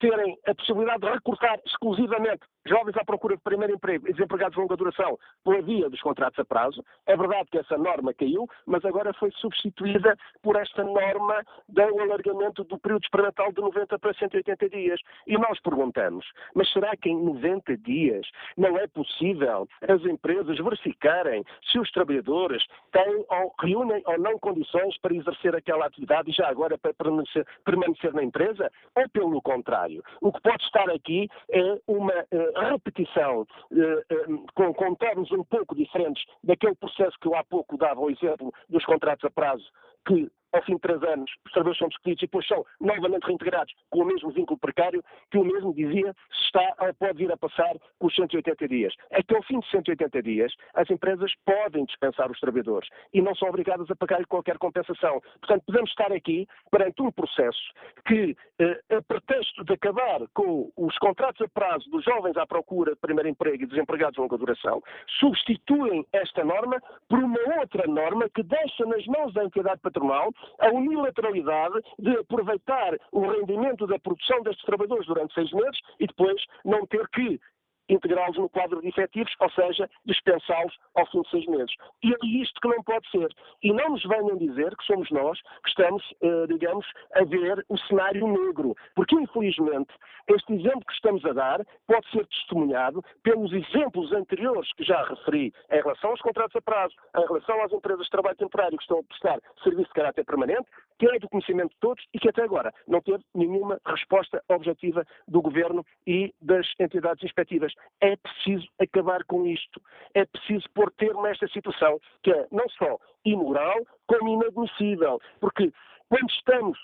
terem 0.00 0.36
a 0.46 0.54
possibilidade 0.54 1.00
de 1.00 1.10
recortar 1.10 1.58
exclusivamente 1.64 2.44
jovens 2.68 2.96
à 2.96 3.04
procura 3.04 3.36
de 3.36 3.42
primeiro 3.42 3.74
emprego 3.74 4.08
e 4.08 4.12
desempregados 4.12 4.54
de 4.54 4.60
longa 4.60 4.76
duração 4.76 5.18
pela 5.44 5.62
via 5.62 5.88
dos 5.88 6.00
contratos 6.00 6.38
a 6.38 6.44
prazo. 6.44 6.84
É 7.06 7.16
verdade 7.16 7.48
que 7.50 7.58
essa 7.58 7.76
norma 7.76 8.12
caiu, 8.14 8.46
mas 8.66 8.84
agora 8.84 9.12
foi 9.14 9.30
substituída 9.32 10.16
por 10.42 10.56
esta 10.56 10.84
norma 10.84 11.42
do 11.68 11.82
alargamento 11.82 12.64
do 12.64 12.78
período 12.78 13.04
experimental 13.04 13.52
de 13.52 13.60
90 13.60 13.98
para 13.98 14.14
180 14.14 14.68
dias. 14.68 15.00
E 15.26 15.36
nós 15.36 15.60
perguntamos, 15.60 16.26
mas 16.54 16.70
será 16.72 16.96
que 16.96 17.08
em 17.08 17.16
90 17.16 17.76
dias 17.78 18.26
não 18.56 18.76
é 18.78 18.86
possível 18.86 19.68
as 19.88 20.02
empresas 20.04 20.58
verificarem 20.58 21.44
se 21.70 21.78
os 21.78 21.90
trabalhadores 21.90 22.64
têm 22.92 23.24
ou 23.28 23.54
reúnem 23.60 24.02
ou 24.06 24.18
não 24.18 24.38
condições 24.38 24.98
para 24.98 25.14
exercer 25.14 25.54
aquela 25.54 25.86
atividade 25.86 26.30
e 26.30 26.34
já 26.34 26.48
agora 26.48 26.76
para 26.78 26.94
permanecer, 26.94 27.46
permanecer 27.64 28.12
na 28.12 28.22
empresa? 28.22 28.70
Ou 28.94 29.08
pelo 29.10 29.40
contrário, 29.42 30.02
o 30.20 30.32
que 30.32 30.40
pode 30.40 30.62
estar 30.64 30.88
aqui 30.90 31.28
é 31.50 31.78
uma 31.86 32.12
uh, 32.12 32.57
repetição 32.64 33.46
eh, 33.72 34.04
eh, 34.10 34.26
com, 34.54 34.72
com 34.74 34.94
termos 34.94 35.30
um 35.32 35.44
pouco 35.44 35.74
diferentes 35.74 36.24
daquele 36.42 36.74
processo 36.74 37.18
que 37.20 37.28
eu 37.28 37.34
há 37.34 37.44
pouco 37.44 37.76
dava 37.76 38.00
o 38.00 38.10
exemplo 38.10 38.52
dos 38.68 38.84
contratos 38.84 39.24
a 39.24 39.30
prazo, 39.30 39.64
que 40.06 40.30
ao 40.52 40.62
fim 40.62 40.74
de 40.74 40.80
três 40.80 41.02
anos, 41.02 41.30
os 41.44 41.52
trabalhadores 41.52 41.78
são 41.78 41.88
despedidos 41.88 42.22
e 42.22 42.26
depois 42.26 42.46
são 42.46 42.64
novamente 42.80 43.24
reintegrados 43.24 43.72
com 43.90 44.02
o 44.02 44.04
mesmo 44.04 44.30
vínculo 44.30 44.58
precário 44.58 45.02
que 45.30 45.38
o 45.38 45.44
mesmo 45.44 45.74
dizia 45.74 46.14
se 46.32 46.44
está 46.44 46.74
ou 46.80 46.94
pode 46.94 47.18
vir 47.18 47.32
a 47.32 47.36
passar 47.36 47.76
com 47.98 48.06
os 48.06 48.14
180 48.14 48.68
dias. 48.68 48.94
É 49.10 49.22
que 49.22 49.34
ao 49.34 49.42
fim 49.42 49.60
de 49.60 49.70
180 49.70 50.22
dias, 50.22 50.52
as 50.74 50.88
empresas 50.90 51.32
podem 51.44 51.84
dispensar 51.84 52.30
os 52.30 52.40
trabalhadores 52.40 52.88
e 53.12 53.20
não 53.20 53.34
são 53.34 53.48
obrigadas 53.48 53.90
a 53.90 53.96
pagar-lhe 53.96 54.26
qualquer 54.26 54.58
compensação. 54.58 55.20
Portanto, 55.40 55.64
podemos 55.66 55.90
estar 55.90 56.12
aqui 56.12 56.46
perante 56.70 57.02
um 57.02 57.10
processo 57.12 57.72
que, 58.06 58.36
eh, 58.58 58.80
a 58.96 59.02
pretexto 59.02 59.64
de 59.64 59.74
acabar 59.74 60.20
com 60.34 60.70
os 60.76 60.96
contratos 60.98 61.42
a 61.42 61.48
prazo 61.48 61.88
dos 61.90 62.04
jovens 62.04 62.36
à 62.36 62.46
procura 62.46 62.92
de 62.92 63.00
primeiro 63.00 63.28
emprego 63.28 63.62
e 63.62 63.66
desempregados 63.66 64.14
de 64.14 64.20
longa 64.20 64.38
duração, 64.38 64.82
substituem 65.18 66.06
esta 66.12 66.44
norma 66.44 66.80
por 67.08 67.18
uma 67.18 67.38
outra 67.60 67.86
norma 67.86 68.28
que 68.30 68.42
deixa 68.42 68.84
nas 68.86 69.04
mãos 69.06 69.32
da 69.34 69.44
entidade 69.44 69.80
patronal 69.80 70.32
a 70.58 70.68
unilateralidade 70.68 71.80
de 71.98 72.16
aproveitar 72.18 72.98
o 73.12 73.26
rendimento 73.26 73.86
da 73.86 73.98
produção 73.98 74.42
destes 74.42 74.64
trabalhadores 74.64 75.06
durante 75.06 75.34
seis 75.34 75.50
meses 75.52 75.78
e 76.00 76.06
depois 76.06 76.42
não 76.64 76.86
ter 76.86 77.06
que 77.08 77.40
integrá-los 77.88 78.36
no 78.36 78.48
quadro 78.48 78.80
de 78.80 78.88
efetivos, 78.88 79.32
ou 79.40 79.50
seja, 79.50 79.88
dispensá-los 80.04 80.76
ao 80.94 81.06
fim 81.06 81.22
de 81.22 81.30
seis 81.30 81.46
meses. 81.46 81.74
E 82.02 82.12
é 82.12 82.42
isto 82.42 82.60
que 82.60 82.68
não 82.68 82.82
pode 82.82 83.08
ser. 83.10 83.28
E 83.62 83.72
não 83.72 83.90
nos 83.90 84.02
venham 84.04 84.36
dizer 84.36 84.76
que 84.76 84.84
somos 84.84 85.10
nós 85.10 85.40
que 85.40 85.68
estamos, 85.68 86.02
eh, 86.22 86.46
digamos, 86.48 86.86
a 87.14 87.24
ver 87.24 87.64
o 87.68 87.78
cenário 87.78 88.26
negro. 88.26 88.74
Porque, 88.94 89.14
infelizmente, 89.14 89.92
este 90.28 90.52
exemplo 90.54 90.84
que 90.86 90.92
estamos 90.92 91.24
a 91.24 91.32
dar 91.32 91.64
pode 91.86 92.08
ser 92.10 92.26
testemunhado 92.26 93.02
pelos 93.22 93.52
exemplos 93.52 94.12
anteriores 94.12 94.72
que 94.74 94.84
já 94.84 95.02
referi 95.04 95.52
em 95.70 95.80
relação 95.80 96.10
aos 96.10 96.20
contratos 96.20 96.54
a 96.56 96.60
prazo, 96.60 96.94
em 97.16 97.26
relação 97.26 97.62
às 97.62 97.72
empresas 97.72 98.04
de 98.04 98.10
trabalho 98.10 98.36
temporário 98.36 98.76
que 98.76 98.82
estão 98.82 98.98
a 98.98 99.04
prestar 99.04 99.40
serviço 99.62 99.88
de 99.88 99.94
caráter 99.94 100.24
permanente, 100.24 100.68
que 100.98 101.06
é 101.06 101.18
do 101.18 101.28
conhecimento 101.28 101.70
de 101.70 101.80
todos 101.80 102.04
e 102.12 102.18
que 102.18 102.28
até 102.28 102.42
agora 102.42 102.72
não 102.86 103.00
teve 103.00 103.24
nenhuma 103.34 103.80
resposta 103.86 104.42
objetiva 104.48 105.06
do 105.26 105.40
Governo 105.40 105.84
e 106.06 106.34
das 106.40 106.66
entidades 106.78 107.22
inspectivas. 107.22 107.72
É 108.00 108.16
preciso 108.16 108.66
acabar 108.80 109.24
com 109.24 109.46
isto. 109.46 109.80
É 110.14 110.24
preciso 110.24 110.64
pôr 110.74 110.90
termo 110.92 111.24
a 111.24 111.30
esta 111.30 111.48
situação, 111.48 112.00
que 112.22 112.30
é 112.30 112.46
não 112.50 112.68
só 112.70 112.98
imoral, 113.24 113.86
como 114.06 114.28
inadmissível. 114.28 115.20
Porque 115.40 115.72
quando 116.08 116.30
estamos 116.30 116.78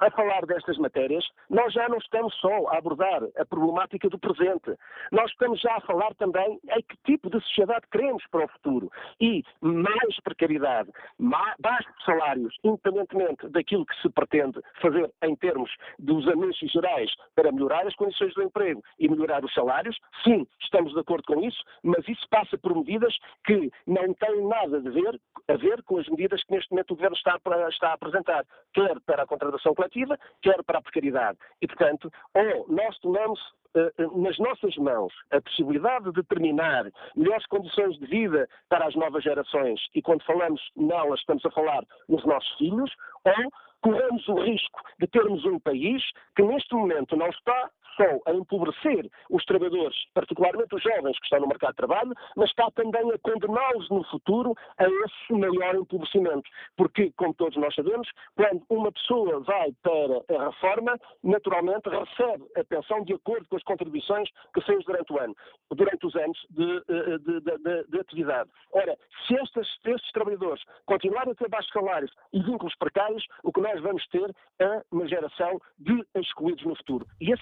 a 0.00 0.10
falar 0.10 0.46
destas 0.46 0.78
matérias, 0.78 1.26
nós 1.50 1.72
já 1.72 1.88
não 1.88 1.98
estamos 1.98 2.34
só 2.36 2.68
a 2.68 2.78
abordar 2.78 3.22
a 3.36 3.44
problemática 3.44 4.08
do 4.08 4.18
presente. 4.18 4.74
Nós 5.10 5.30
estamos 5.30 5.60
já 5.60 5.76
a 5.76 5.80
falar 5.80 6.14
também 6.14 6.58
em 6.70 6.82
que 6.82 6.96
tipo 7.04 7.30
de 7.30 7.40
sociedade 7.40 7.86
queremos 7.90 8.22
para 8.30 8.44
o 8.44 8.48
futuro. 8.48 8.90
E 9.20 9.42
mais 9.60 10.20
precariedade, 10.22 10.90
mais 11.18 11.54
baixos 11.58 12.04
salários, 12.04 12.54
independentemente 12.62 13.48
daquilo 13.48 13.86
que 13.86 14.00
se 14.00 14.08
pretende 14.10 14.60
fazer 14.80 15.10
em 15.22 15.34
termos 15.36 15.70
dos 15.98 16.26
anúncios 16.28 16.70
gerais 16.70 17.10
para 17.34 17.52
melhorar 17.52 17.86
as 17.86 17.94
condições 17.94 18.34
do 18.34 18.42
emprego 18.42 18.82
e 18.98 19.08
melhorar 19.08 19.44
os 19.44 19.52
salários, 19.52 19.96
sim, 20.22 20.46
estamos 20.60 20.92
de 20.92 21.00
acordo 21.00 21.24
com 21.26 21.40
isso, 21.40 21.62
mas 21.82 22.06
isso 22.08 22.26
passa 22.30 22.56
por 22.58 22.74
medidas 22.74 23.14
que 23.44 23.70
não 23.86 24.14
têm 24.14 24.46
nada 24.46 24.78
a 24.78 24.90
ver, 24.90 25.20
a 25.48 25.56
ver 25.56 25.82
com 25.82 25.98
as 25.98 26.08
medidas 26.08 26.42
que 26.44 26.54
neste 26.54 26.70
momento 26.70 26.92
o 26.92 26.94
Governo 26.94 27.16
está, 27.16 27.38
está 27.68 27.88
a 27.90 27.92
apresentar, 27.94 28.44
quer 28.72 29.00
para 29.00 29.22
a 29.22 29.26
contratação 29.26 29.74
coletiva, 29.74 29.87
legislativa, 29.88 30.18
quer 30.42 30.62
para 30.64 30.78
a 30.78 30.82
precariedade. 30.82 31.38
E, 31.60 31.66
portanto, 31.66 32.10
ou 32.34 32.66
nós 32.68 32.96
tomamos 32.98 33.40
uh, 33.74 34.20
nas 34.20 34.38
nossas 34.38 34.76
mãos 34.76 35.12
a 35.30 35.40
possibilidade 35.40 36.06
de 36.06 36.12
determinar 36.12 36.90
melhores 37.16 37.46
condições 37.46 37.98
de 37.98 38.06
vida 38.06 38.48
para 38.68 38.86
as 38.86 38.94
novas 38.94 39.24
gerações, 39.24 39.80
e 39.94 40.02
quando 40.02 40.24
falamos 40.24 40.60
nelas 40.76 41.20
estamos 41.20 41.44
a 41.44 41.50
falar 41.50 41.84
nos 42.08 42.24
nossos 42.24 42.56
filhos, 42.58 42.90
ou 43.24 43.50
corremos 43.80 44.26
o 44.28 44.34
risco 44.42 44.80
de 44.98 45.06
termos 45.06 45.44
um 45.44 45.58
país 45.60 46.02
que 46.34 46.42
neste 46.42 46.74
momento 46.74 47.16
não 47.16 47.28
está 47.28 47.70
só 47.98 48.30
a 48.30 48.32
empobrecer 48.32 49.10
os 49.28 49.44
trabalhadores, 49.44 49.96
particularmente 50.14 50.74
os 50.74 50.82
jovens 50.82 51.18
que 51.18 51.24
estão 51.24 51.40
no 51.40 51.48
mercado 51.48 51.72
de 51.72 51.76
trabalho, 51.76 52.14
mas 52.36 52.48
está 52.48 52.70
também 52.70 53.10
a 53.12 53.18
condená-los 53.18 53.90
no 53.90 54.04
futuro 54.04 54.54
a 54.78 54.84
esse 54.84 55.32
maior 55.32 55.74
empobrecimento. 55.74 56.48
Porque, 56.76 57.12
como 57.16 57.34
todos 57.34 57.56
nós 57.56 57.74
sabemos, 57.74 58.08
quando 58.36 58.62
uma 58.70 58.92
pessoa 58.92 59.40
vai 59.40 59.72
para 59.82 60.38
a 60.38 60.46
reforma, 60.46 60.98
naturalmente 61.24 61.88
recebe 61.88 62.44
a 62.56 62.64
pensão 62.64 63.02
de 63.02 63.14
acordo 63.14 63.46
com 63.48 63.56
as 63.56 63.62
contribuições 63.64 64.28
que 64.54 64.60
fez 64.62 64.84
durante 64.84 65.12
o 65.12 65.18
ano, 65.18 65.34
durante 65.74 66.06
os 66.06 66.14
anos 66.14 66.38
de, 66.50 66.84
eh, 66.88 67.18
de, 67.18 67.40
de, 67.40 67.84
de 67.88 68.00
atividade. 68.00 68.50
Ora, 68.72 68.96
se 69.26 69.34
estes, 69.34 69.66
estes 69.84 70.12
trabalhadores 70.12 70.62
continuarem 70.86 71.32
a 71.32 71.34
ter 71.34 71.48
baixos 71.48 71.72
salários 71.72 72.12
e 72.32 72.40
vínculos 72.40 72.74
precários, 72.76 73.26
o 73.42 73.52
que 73.52 73.60
nós 73.60 73.80
vamos 73.82 74.06
ter 74.08 74.34
é 74.60 74.82
uma 74.92 75.08
geração 75.08 75.60
de 75.78 76.04
excluídos 76.14 76.64
no 76.64 76.76
futuro. 76.76 77.06
E 77.20 77.32
a 77.32 77.36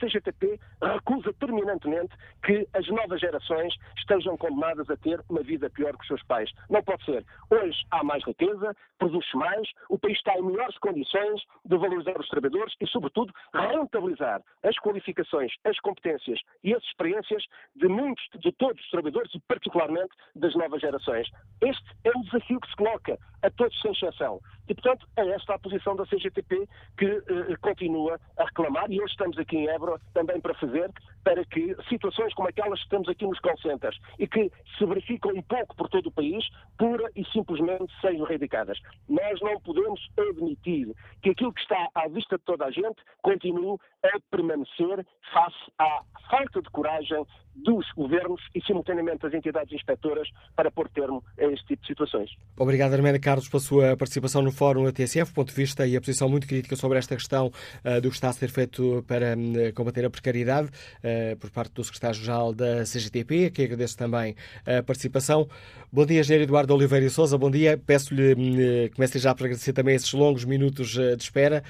Recusa 0.83 1.33
terminantemente 1.35 2.15
que 2.45 2.67
as 2.75 2.87
novas 2.89 3.21
gerações 3.21 3.75
estejam 3.99 4.37
condenadas 4.37 4.89
a 4.91 4.97
ter 4.97 5.21
uma 5.29 5.43
vida 5.43 5.71
pior 5.71 5.97
que 5.97 6.03
os 6.03 6.07
seus 6.07 6.23
pais. 6.25 6.51
Não 6.69 6.83
pode 6.83 7.05
ser. 7.05 7.25
Hoje 7.51 7.79
há 7.91 8.05
mais 8.05 8.25
riqueza, 8.25 8.75
produz-se 8.99 9.37
mais, 9.37 9.69
o 9.89 9.99
país 9.99 10.17
está 10.19 10.37
em 10.39 10.43
melhores 10.43 10.77
condições 10.79 11.43
de 11.65 11.77
valorizar 11.77 12.19
os 12.19 12.29
trabalhadores 12.29 12.75
e, 12.81 12.87
sobretudo, 12.89 13.33
rentabilizar 13.55 14.43
as 14.63 14.77
qualificações, 14.79 15.53
as 15.65 15.79
competências 15.81 16.39
e 16.63 16.75
as 16.75 16.83
experiências 16.85 17.43
de 17.75 17.89
muitos, 17.89 18.25
de 18.41 18.53
todos 18.53 18.81
os 18.83 18.91
trabalhadores 18.91 19.35
e, 19.35 19.41
particularmente, 19.41 20.15
das 20.35 20.55
novas 20.55 20.81
gerações. 20.81 21.29
Este 21.61 21.85
é 22.05 22.11
o 22.11 22.23
desafio 22.23 22.61
que 22.61 22.69
se 22.69 22.77
coloca 22.77 23.19
a 23.43 23.51
todos 23.51 23.81
sem 23.81 23.93
exceção. 23.93 24.41
E, 24.69 24.75
portanto, 24.75 25.07
é 25.17 25.29
esta 25.29 25.55
a 25.55 25.59
posição 25.59 25.95
da 25.95 26.05
CGTP 26.07 26.69
que 26.99 27.07
eh, 27.07 27.57
continua 27.61 28.19
a 28.37 28.45
reclamar 28.45 28.91
e 28.91 29.01
hoje 29.01 29.13
estamos 29.13 29.39
aqui 29.39 29.57
em 29.57 29.69
Évora 29.69 30.01
também 30.13 30.36
para 30.41 30.55
fazer 30.55 30.91
para 31.25 31.45
que 31.45 31.75
situações 31.89 32.33
como 32.35 32.49
aquelas 32.49 32.81
que 32.85 32.89
temos 32.89 33.09
aqui 33.09 33.27
nos 33.27 33.41
call 33.41 33.59
centers 33.59 33.99
e 34.17 34.29
que 34.29 34.51
se 34.79 34.87
verificam 34.87 35.33
um 35.33 35.43
pouco 35.43 35.75
por 35.75 35.89
todo 35.89 36.07
o 36.07 36.13
país, 36.13 36.49
pura 36.79 37.11
e 37.17 37.25
simplesmente 37.27 37.93
sejam 38.01 38.25
erradicadas. 38.27 38.79
Nós 39.09 39.41
não 39.41 39.61
podemos 39.61 40.01
admitir 40.17 40.95
que 41.23 41.31
aquilo 41.31 41.53
que 41.53 41.61
está 41.61 41.89
à 41.97 42.07
vista 42.07 42.39
de 42.39 42.45
toda 42.45 42.67
a 42.67 42.71
gente 42.71 42.97
continue 43.23 43.77
a 44.05 44.21
permanecer 44.31 45.05
face 45.33 45.73
à 45.79 46.03
falta 46.31 46.63
de 46.63 46.71
coragem 46.71 47.27
dos 47.57 47.87
governos 47.97 48.41
e, 48.55 48.61
simultaneamente, 48.63 49.23
das 49.23 49.35
entidades 49.35 49.73
inspectoras 49.73 50.29
para 50.55 50.71
pôr 50.71 50.89
termo 50.89 51.25
a 51.39 51.45
este 51.45 51.67
tipo 51.67 51.83
de 51.83 51.89
situações. 51.89 52.31
Obrigado, 52.57 52.93
Arménia 52.93 53.21
Carlos, 53.21 53.49
pela 53.49 53.61
sua 53.61 53.97
participação 53.97 54.43
no 54.43 54.53
Fórum 54.53 54.85
da 54.85 54.93
TSF, 54.93 55.33
ponto 55.33 55.49
de 55.49 55.55
vista 55.55 55.87
e 55.87 55.97
a 55.97 56.01
posição 56.01 56.29
muito 56.29 56.47
crítica 56.47 56.77
sobre 56.77 56.99
esta 56.99 57.17
questão 57.17 57.47
uh, 57.85 58.01
do 58.01 58.09
que 58.11 58.15
está 58.15 58.29
a 58.29 58.33
ser 58.33 58.49
feito 58.49 59.05
para 59.07 59.35
uh, 59.35 59.73
combater 59.75 60.05
a 60.05 60.11
precariedade 60.11 60.69
uh, 60.69 61.37
por 61.39 61.51
parte 61.51 61.73
do 61.75 61.85
secretário-geral 61.85 62.53
da 62.53 62.85
CGTP, 62.85 63.51
que 63.51 63.63
agradeço 63.63 63.97
também 63.97 64.35
a 64.67 64.83
participação. 64.83 65.49
Bom 65.93 66.05
dia, 66.05 66.21
Engenheiro 66.21 66.45
Eduardo 66.45 66.75
Oliveira 66.75 67.09
Souza. 67.09 67.39
Bom 67.39 67.51
dia. 67.51 67.79
Peço-lhe, 67.79 68.91
comece 68.95 69.19
já 69.19 69.35
para 69.35 69.47
agradecer 69.47 69.73
também 69.73 69.95
esses 69.95 70.13
longos 70.13 70.45
minutos 70.45 70.91
de 70.91 71.23
espera. 71.23 71.63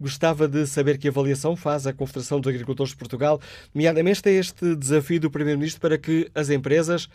Gostava 0.00 0.48
de 0.48 0.66
saber 0.66 0.96
que 0.96 1.08
avaliação 1.08 1.54
faz 1.54 1.86
a 1.86 1.92
Confederação 1.92 2.40
dos 2.40 2.50
Agricultores 2.50 2.92
de 2.92 2.96
Portugal, 2.96 3.38
nomeadamente 3.74 4.26
a 4.26 4.32
este 4.32 4.74
desafio 4.74 5.20
do 5.20 5.30
Primeiro-Ministro 5.30 5.78
para 5.78 5.98
que 5.98 6.30
as 6.34 6.48
empresas 6.48 7.06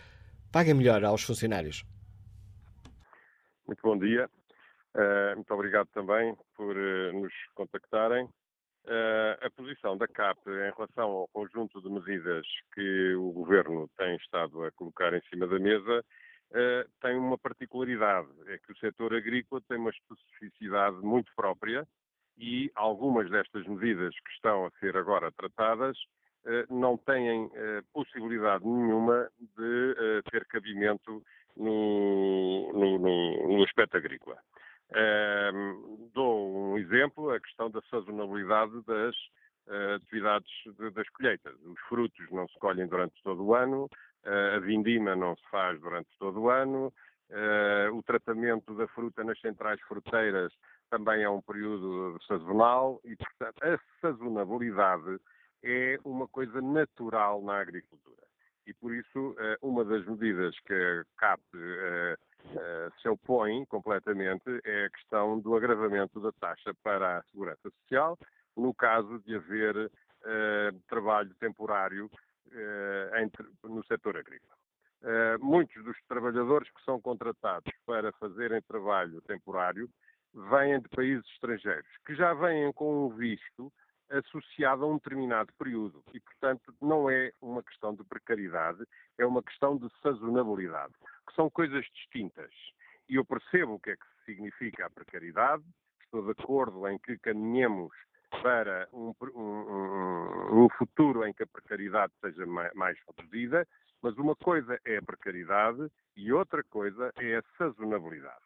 paguem 0.52 0.72
melhor 0.72 1.02
aos 1.04 1.24
funcionários. 1.24 1.84
Muito 3.66 3.82
bom 3.82 3.98
dia. 3.98 4.30
Uh, 4.94 5.34
muito 5.34 5.52
obrigado 5.52 5.88
também 5.92 6.36
por 6.56 6.76
uh, 6.76 7.12
nos 7.20 7.32
contactarem. 7.56 8.24
Uh, 8.24 9.34
a 9.44 9.50
posição 9.50 9.98
da 9.98 10.06
CAP 10.06 10.38
em 10.46 10.72
relação 10.76 11.10
ao 11.10 11.28
conjunto 11.32 11.82
de 11.82 11.90
medidas 11.90 12.46
que 12.72 13.14
o 13.16 13.32
Governo 13.32 13.90
tem 13.98 14.14
estado 14.14 14.62
a 14.62 14.70
colocar 14.70 15.12
em 15.12 15.20
cima 15.28 15.48
da 15.48 15.58
mesa 15.58 16.04
tem 17.02 17.16
uma 17.16 17.36
particularidade, 17.36 18.28
é 18.46 18.56
que 18.58 18.70
o 18.70 18.76
setor 18.78 19.12
agrícola 19.12 19.60
tem 19.68 19.76
uma 19.76 19.90
especificidade 19.90 20.96
muito 20.98 21.32
própria 21.34 21.84
e 22.38 22.70
algumas 22.74 23.30
destas 23.30 23.66
medidas 23.66 24.14
que 24.14 24.30
estão 24.32 24.66
a 24.66 24.70
ser 24.78 24.96
agora 24.96 25.32
tratadas 25.32 25.96
eh, 26.44 26.66
não 26.70 26.96
têm 26.98 27.50
eh, 27.54 27.82
possibilidade 27.92 28.64
nenhuma 28.66 29.28
de 29.40 29.94
eh, 29.98 30.22
ter 30.30 30.44
cabimento 30.46 31.22
no, 31.56 32.72
no, 32.72 32.98
no, 33.48 33.64
aspecto 33.64 33.96
agrícola. 33.96 34.36
Um, 34.94 36.10
dou 36.14 36.72
um 36.72 36.78
exemplo, 36.78 37.30
a 37.30 37.40
questão 37.40 37.70
da 37.70 37.80
sazonalidade 37.90 38.72
das 38.86 39.16
uh, 39.66 39.94
atividades 39.96 40.48
de, 40.78 40.90
das 40.90 41.08
colheitas. 41.08 41.54
Os 41.64 41.80
frutos 41.88 42.30
não 42.30 42.46
se 42.46 42.56
colhem 42.58 42.86
durante 42.86 43.20
todo 43.24 43.42
o 43.42 43.54
ano, 43.54 43.86
uh, 44.24 44.56
a 44.56 44.58
vindima 44.60 45.16
não 45.16 45.34
se 45.34 45.42
faz 45.50 45.80
durante 45.80 46.08
todo 46.20 46.42
o 46.42 46.50
ano, 46.50 46.92
uh, 47.30 47.96
o 47.96 48.02
tratamento 48.02 48.74
da 48.74 48.86
fruta 48.88 49.24
nas 49.24 49.40
centrais 49.40 49.80
fruteiras 49.82 50.52
também 50.90 51.22
é 51.22 51.28
um 51.28 51.40
período 51.40 52.18
sazonal 52.26 53.00
e, 53.04 53.16
portanto, 53.16 53.62
a 53.62 53.78
sazonabilidade 54.00 55.18
é 55.62 55.98
uma 56.04 56.28
coisa 56.28 56.60
natural 56.60 57.42
na 57.42 57.60
agricultura. 57.60 58.26
E 58.66 58.74
por 58.74 58.92
isso, 58.92 59.36
eh, 59.38 59.56
uma 59.62 59.84
das 59.84 60.04
medidas 60.06 60.58
que 60.60 60.74
a 60.74 61.04
CAP 61.16 61.40
eh, 61.54 62.16
eh, 62.56 62.88
se 63.00 63.08
opõe 63.08 63.64
completamente 63.66 64.60
é 64.64 64.86
a 64.86 64.90
questão 64.90 65.38
do 65.38 65.54
agravamento 65.54 66.20
da 66.20 66.32
taxa 66.32 66.74
para 66.82 67.18
a 67.18 67.22
segurança 67.24 67.70
social, 67.70 68.18
no 68.56 68.74
caso 68.74 69.20
de 69.20 69.36
haver 69.36 69.90
trabalho 70.88 71.32
temporário 71.36 72.10
no 73.62 73.84
setor 73.84 74.16
agrícola. 74.16 74.56
Muitos 75.38 75.84
dos 75.84 75.96
trabalhadores 76.08 76.68
que 76.70 76.82
são 76.84 77.00
contratados 77.00 77.72
para 77.84 78.10
fazerem 78.14 78.60
trabalho 78.62 79.20
temporário 79.22 79.88
vêm 80.50 80.80
de 80.80 80.88
países 80.88 81.26
estrangeiros, 81.32 81.88
que 82.06 82.14
já 82.14 82.34
vêm 82.34 82.72
com 82.72 83.06
um 83.06 83.08
visto 83.08 83.72
associado 84.10 84.84
a 84.84 84.88
um 84.88 84.96
determinado 84.96 85.52
período 85.58 86.02
e, 86.12 86.20
portanto, 86.20 86.74
não 86.80 87.10
é 87.10 87.32
uma 87.40 87.62
questão 87.62 87.94
de 87.94 88.04
precariedade, 88.04 88.84
é 89.18 89.26
uma 89.26 89.42
questão 89.42 89.76
de 89.76 89.88
sazonabilidade, 90.02 90.92
que 91.28 91.34
são 91.34 91.50
coisas 91.50 91.84
distintas. 91.94 92.52
E 93.08 93.16
eu 93.16 93.24
percebo 93.24 93.74
o 93.74 93.80
que 93.80 93.90
é 93.90 93.96
que 93.96 94.06
significa 94.24 94.86
a 94.86 94.90
precariedade, 94.90 95.64
estou 96.04 96.22
de 96.22 96.30
acordo 96.30 96.86
em 96.88 96.98
que 96.98 97.18
caminhemos 97.18 97.92
para 98.42 98.88
um, 98.92 99.12
um, 99.34 100.64
um 100.64 100.68
futuro 100.76 101.26
em 101.26 101.32
que 101.32 101.42
a 101.42 101.46
precariedade 101.46 102.12
seja 102.20 102.44
mais 102.46 102.98
reduzida, 103.08 103.66
mas 104.02 104.16
uma 104.16 104.36
coisa 104.36 104.78
é 104.84 104.98
a 104.98 105.02
precariedade 105.02 105.90
e 106.16 106.32
outra 106.32 106.62
coisa 106.64 107.12
é 107.18 107.36
a 107.36 107.42
sazonabilidade. 107.56 108.45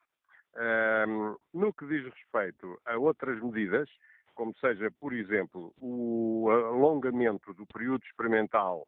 Um, 0.57 1.36
no 1.55 1.72
que 1.72 1.86
diz 1.86 2.05
respeito 2.05 2.80
a 2.84 2.98
outras 2.98 3.40
medidas, 3.40 3.88
como 4.34 4.55
seja, 4.59 4.90
por 4.98 5.12
exemplo, 5.12 5.72
o 5.80 6.48
alongamento 6.51 7.55
do 7.55 7.66
período 7.66 8.05
experimental 8.05 8.86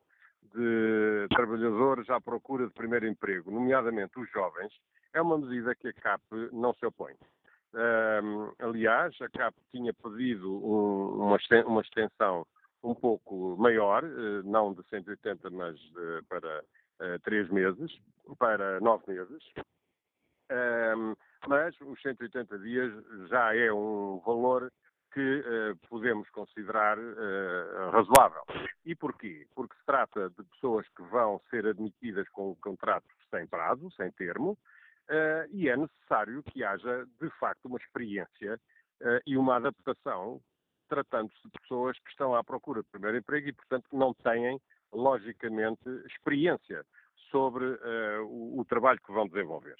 de 0.54 1.26
trabalhadores 1.30 2.08
à 2.10 2.20
procura 2.20 2.66
de 2.66 2.72
primeiro 2.72 3.06
emprego, 3.06 3.50
nomeadamente 3.50 4.18
os 4.18 4.30
jovens, 4.30 4.72
é 5.12 5.20
uma 5.20 5.38
medida 5.38 5.74
que 5.74 5.88
a 5.88 5.92
CAP 5.92 6.22
não 6.52 6.74
se 6.74 6.84
opõe. 6.84 7.14
Um, 7.74 8.52
aliás, 8.58 9.14
a 9.20 9.28
CAP 9.28 9.54
tinha 9.70 9.94
pedido 9.94 10.52
um, 10.52 11.36
uma 11.66 11.80
extensão 11.80 12.46
um 12.82 12.94
pouco 12.94 13.56
maior, 13.58 14.02
eh, 14.04 14.42
não 14.44 14.74
de 14.74 14.82
180, 14.88 15.50
mas 15.50 15.78
de, 15.78 16.22
para 16.28 16.60
uh, 16.60 17.18
três 17.22 17.48
meses, 17.48 17.96
para 18.38 18.80
nove 18.80 19.04
meses. 19.06 19.42
Um, 20.50 21.14
mas 21.46 21.74
os 21.80 22.00
180 22.02 22.58
dias 22.58 22.92
já 23.28 23.54
é 23.54 23.72
um 23.72 24.20
valor 24.24 24.70
que 25.12 25.40
uh, 25.40 25.76
podemos 25.88 26.28
considerar 26.30 26.98
uh, 26.98 27.90
razoável. 27.90 28.42
E 28.84 28.94
porquê? 28.94 29.46
Porque 29.54 29.76
se 29.76 29.84
trata 29.84 30.30
de 30.30 30.42
pessoas 30.44 30.86
que 30.96 31.02
vão 31.02 31.40
ser 31.50 31.66
admitidas 31.66 32.28
com 32.30 32.54
contratos 32.56 33.10
sem 33.30 33.46
prazo, 33.46 33.90
sem 33.92 34.10
termo, 34.12 34.52
uh, 34.52 35.46
e 35.50 35.68
é 35.68 35.76
necessário 35.76 36.42
que 36.44 36.64
haja, 36.64 37.06
de 37.20 37.30
facto, 37.38 37.66
uma 37.66 37.78
experiência 37.78 38.58
e 39.26 39.36
uma 39.36 39.56
adaptação, 39.56 40.40
tratando-se 40.88 41.42
de 41.42 41.58
pessoas 41.62 41.98
que 41.98 42.10
estão 42.10 42.36
à 42.36 42.44
procura 42.44 42.82
de 42.82 42.88
primeiro 42.88 43.16
emprego 43.16 43.48
e, 43.48 43.52
portanto, 43.52 43.88
não 43.92 44.14
têm, 44.14 44.60
logicamente, 44.92 45.82
experiência 46.06 46.86
sobre 47.32 47.64
o, 48.20 48.60
o 48.60 48.64
trabalho 48.64 49.00
que 49.04 49.10
vão 49.10 49.26
desenvolver. 49.26 49.74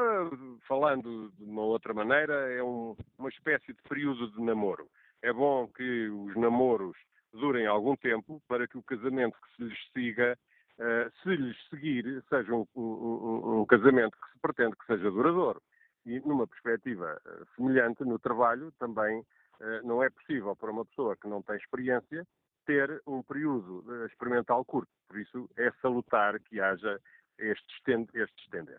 Ah, 0.00 0.30
falando 0.68 1.32
de 1.36 1.42
uma 1.42 1.62
outra 1.62 1.92
maneira, 1.92 2.32
é 2.52 2.62
um, 2.62 2.96
uma 3.18 3.28
espécie 3.30 3.72
de 3.72 3.82
período 3.88 4.30
de 4.30 4.40
namoro. 4.40 4.88
É 5.22 5.32
bom 5.32 5.66
que 5.66 6.08
os 6.08 6.36
namoros 6.36 6.96
durem 7.32 7.66
algum 7.66 7.96
tempo 7.96 8.40
para 8.46 8.68
que 8.68 8.78
o 8.78 8.82
casamento 8.84 9.36
que 9.40 9.56
se 9.56 9.64
lhes 9.64 9.92
siga, 9.92 10.38
uh, 10.78 11.10
se 11.20 11.34
lhes 11.34 11.56
seguir, 11.68 12.22
seja 12.28 12.54
um, 12.54 12.64
um, 12.76 13.60
um, 13.60 13.66
casamento 13.66 14.16
que 14.16 14.32
se 14.34 14.38
pretende 14.40 14.76
que 14.76 14.86
seja 14.86 15.10
duradouro. 15.10 15.60
E 16.06 16.20
numa 16.20 16.46
perspectiva 16.46 17.20
uh, 17.26 17.46
semelhante 17.56 18.04
no 18.04 18.20
trabalho, 18.20 18.70
também 18.78 19.18
uh, 19.18 19.84
não 19.84 20.00
é 20.00 20.08
possível 20.10 20.54
para 20.54 20.70
uma 20.70 20.86
pessoa 20.86 21.16
que 21.16 21.26
não 21.26 21.42
tem 21.42 21.56
experiência 21.56 22.24
ter 22.66 23.02
um 23.04 23.20
período 23.20 23.82
experimental 24.06 24.64
curto. 24.64 24.92
Por 25.08 25.18
isso, 25.18 25.50
é 25.56 25.72
salutar 25.82 26.38
que 26.38 26.60
haja 26.60 27.00
este, 27.36 28.08
este 28.14 28.42
estender. 28.44 28.78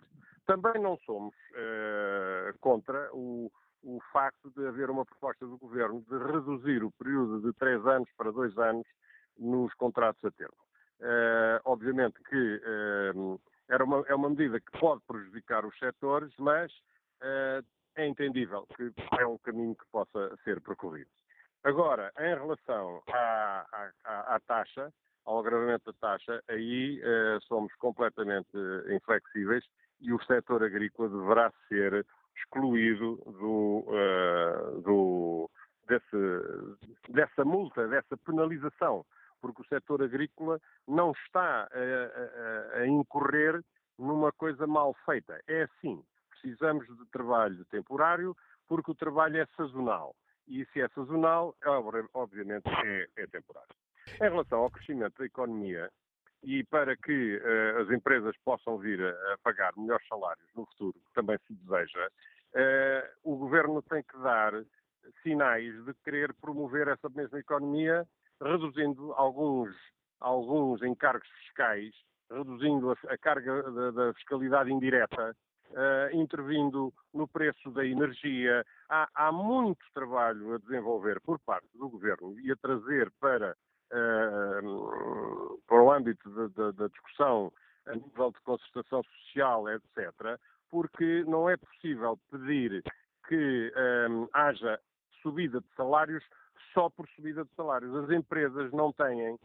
Também 0.49 0.81
não 0.81 0.97
somos 1.05 1.35
uh, 1.51 2.57
contra 2.59 3.07
o, 3.13 3.51
o 3.83 3.99
facto 4.11 4.49
de 4.49 4.65
haver 4.65 4.89
uma 4.89 5.05
proposta 5.05 5.45
do 5.45 5.59
Governo 5.59 6.03
de 6.09 6.17
reduzir 6.17 6.83
o 6.83 6.89
período 6.93 7.39
de 7.39 7.53
três 7.59 7.85
anos 7.85 8.09
para 8.17 8.31
dois 8.31 8.57
anos 8.57 8.87
nos 9.37 9.71
contratos 9.75 10.25
a 10.25 10.31
termo. 10.31 10.57
Uh, 11.01 11.61
obviamente 11.65 12.15
que 12.23 12.55
uh, 12.65 13.39
era 13.69 13.83
uma, 13.83 14.03
é 14.07 14.15
uma 14.15 14.31
medida 14.31 14.59
que 14.59 14.71
pode 14.79 15.03
prejudicar 15.07 15.63
os 15.63 15.77
setores, 15.77 16.33
mas 16.39 16.71
uh, 17.21 17.63
é 17.95 18.07
entendível 18.07 18.65
que 18.75 18.91
é 19.19 19.27
um 19.27 19.37
caminho 19.37 19.75
que 19.75 19.85
possa 19.91 20.35
ser 20.43 20.59
percorrido. 20.61 21.11
Agora, 21.63 22.11
em 22.17 22.33
relação 22.33 23.03
à, 23.13 23.91
à, 24.03 24.35
à 24.35 24.39
taxa, 24.39 24.91
ao 25.25 25.41
agravamento 25.41 25.91
da 25.91 25.97
taxa, 25.99 26.43
aí 26.47 26.99
somos 27.47 27.71
completamente 27.75 28.49
inflexíveis 28.89 29.63
e 30.01 30.13
o 30.13 30.23
setor 30.23 30.63
agrícola 30.63 31.09
deverá 31.09 31.51
ser 31.67 32.05
excluído 32.35 33.15
do, 33.25 33.85
uh, 33.87 34.81
do, 34.81 35.49
desse, 35.87 37.09
dessa 37.09 37.43
multa, 37.43 37.87
dessa 37.87 38.15
penalização, 38.17 39.05
porque 39.41 39.61
o 39.61 39.65
setor 39.65 40.03
agrícola 40.03 40.59
não 40.87 41.11
está 41.11 41.67
a, 41.71 42.77
a, 42.77 42.81
a 42.81 42.87
incorrer 42.87 43.61
numa 43.97 44.31
coisa 44.31 44.65
mal 44.65 44.95
feita. 45.05 45.39
É 45.47 45.63
assim, 45.63 46.01
precisamos 46.29 46.87
de 46.87 47.05
trabalho 47.11 47.65
temporário 47.65 48.35
porque 48.67 48.91
o 48.91 48.95
trabalho 48.95 49.37
é 49.37 49.45
sazonal. 49.57 50.15
E 50.47 50.65
se 50.67 50.81
é 50.81 50.87
sazonal, 50.89 51.55
obviamente 52.13 52.67
é, 52.67 53.07
é 53.17 53.27
temporário. 53.27 53.69
Em 54.15 54.29
relação 54.29 54.59
ao 54.59 54.71
crescimento 54.71 55.19
da 55.19 55.25
economia, 55.25 55.91
e 56.43 56.63
para 56.65 56.95
que 56.95 57.37
uh, 57.37 57.81
as 57.81 57.89
empresas 57.89 58.35
possam 58.43 58.77
vir 58.77 59.01
a, 59.01 59.09
a, 59.09 59.37
pagar 59.43 59.73
melhores 59.75 60.07
salários 60.07 60.47
no 60.55 60.65
futuro, 60.67 60.93
que 60.93 61.13
também 61.13 61.37
se 61.45 61.53
deseja, 61.53 62.07
uh, 62.07 63.09
o 63.23 63.35
governo 63.35 63.81
tem 63.81 64.03
que 64.03 64.17
dar 64.19 64.53
sinais 65.23 65.73
de 65.85 65.93
querer 66.03 66.33
promover 66.35 66.87
essa 66.87 67.09
mesma 67.09 67.39
economia, 67.39 68.05
reduzindo 68.41 69.13
alguns, 69.13 69.75
alguns 70.19 70.81
encargos 70.81 71.27
fiscais, 71.41 71.93
reduzindo 72.31 72.91
a, 72.91 73.13
a 73.13 73.17
carga 73.17 73.63
da, 73.63 73.91
da, 73.91 74.13
fiscalidade 74.13 74.71
indireta, 74.71 75.35
uh, 75.71 76.15
intervindo 76.15 76.93
no 77.13 77.27
preço 77.27 77.69
da 77.71 77.85
energia. 77.85 78.65
Há, 78.87 79.09
há 79.13 79.31
muito 79.31 79.83
trabalho 79.93 80.55
a 80.55 80.57
desenvolver 80.57 81.19
por 81.21 81.39
parte 81.39 81.67
do 81.77 81.89
governo 81.89 82.39
e 82.39 82.51
a 82.51 82.55
trazer 82.55 83.11
para 83.19 83.55
uh, 83.91 85.61
para 85.67 85.81
o 85.81 85.91
âmbito 85.91 86.29
da 86.49 86.87
discussão 86.87 87.51
a 87.87 87.95
nível 87.95 88.31
de 88.31 88.39
concertação 88.41 89.03
social, 89.03 89.65
etc., 89.69 90.39
porque 90.69 91.23
não 91.27 91.49
é 91.49 91.57
possível 91.57 92.19
pedir 92.29 92.83
que 93.27 93.73
um, 94.09 94.27
haja 94.33 94.79
subida 95.21 95.59
de 95.59 95.67
salários 95.75 96.23
só 96.73 96.89
por 96.89 97.07
subida 97.09 97.43
de 97.43 97.51
salários. 97.55 97.95
As 97.95 98.09
empresas 98.11 98.71
não 98.71 98.93
têm 98.93 99.39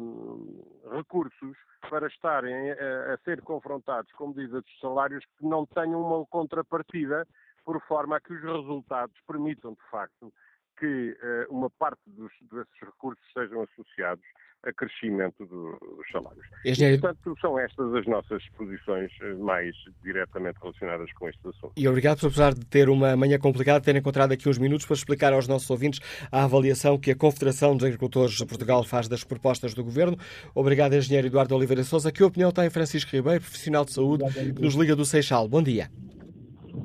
um, 0.00 0.62
recursos 0.96 1.56
para 1.88 2.06
estarem 2.06 2.72
a, 2.72 3.14
a, 3.14 3.18
ser 3.18 3.40
confrontados 3.42 4.12
com 4.12 4.28
medidas 4.28 4.64
de 4.64 4.80
salários 4.80 5.24
que 5.38 5.46
não 5.46 5.66
tenham 5.66 6.00
uma 6.00 6.24
contrapartida, 6.26 7.26
por 7.64 7.80
forma 7.82 8.16
a 8.16 8.20
que 8.20 8.32
os 8.32 8.42
resultados 8.42 9.14
permitam, 9.26 9.72
de 9.72 9.90
facto, 9.90 10.32
que 10.78 11.10
uh, 11.12 11.52
uma 11.52 11.70
parte 11.70 12.00
dos, 12.06 12.32
desses 12.50 12.80
recursos 12.80 13.24
sejam 13.32 13.62
associados 13.62 14.24
a 14.64 14.72
crescimento 14.72 15.46
do, 15.46 15.78
dos 15.96 16.10
salários. 16.10 16.44
Engenheiro... 16.64 16.98
E, 16.98 17.00
portanto, 17.00 17.36
são 17.40 17.58
estas 17.58 17.94
as 17.94 18.06
nossas 18.06 18.42
posições 18.56 19.10
eh, 19.20 19.34
mais 19.34 19.74
diretamente 20.02 20.58
relacionadas 20.60 21.12
com 21.12 21.28
este 21.28 21.40
assunto. 21.48 21.72
E 21.76 21.86
obrigado 21.86 22.18
por, 22.18 22.26
apesar 22.26 22.54
de 22.54 22.66
ter 22.66 22.88
uma 22.88 23.16
manhã 23.16 23.38
complicada, 23.38 23.80
ter 23.80 23.94
encontrado 23.94 24.32
aqui 24.32 24.48
uns 24.48 24.58
minutos 24.58 24.84
para 24.84 24.96
explicar 24.96 25.32
aos 25.32 25.46
nossos 25.46 25.70
ouvintes 25.70 26.00
a 26.32 26.42
avaliação 26.42 26.98
que 26.98 27.12
a 27.12 27.16
Confederação 27.16 27.76
dos 27.76 27.84
Agricultores 27.84 28.34
de 28.34 28.46
Portugal 28.46 28.82
faz 28.82 29.06
das 29.06 29.22
propostas 29.22 29.74
do 29.74 29.84
Governo. 29.84 30.18
Obrigado, 30.54 30.94
Engenheiro 30.94 31.28
Eduardo 31.28 31.54
Oliveira 31.54 31.84
Souza. 31.84 32.10
Que 32.10 32.24
opinião 32.24 32.50
tem 32.50 32.68
Francisco 32.68 33.12
Ribeiro, 33.12 33.40
profissional 33.40 33.84
de 33.84 33.92
saúde, 33.92 34.24
que 34.34 34.60
nos 34.60 34.74
liga 34.74 34.96
do 34.96 35.04
Seixal? 35.04 35.48
Bom 35.48 35.62
dia. 35.62 35.88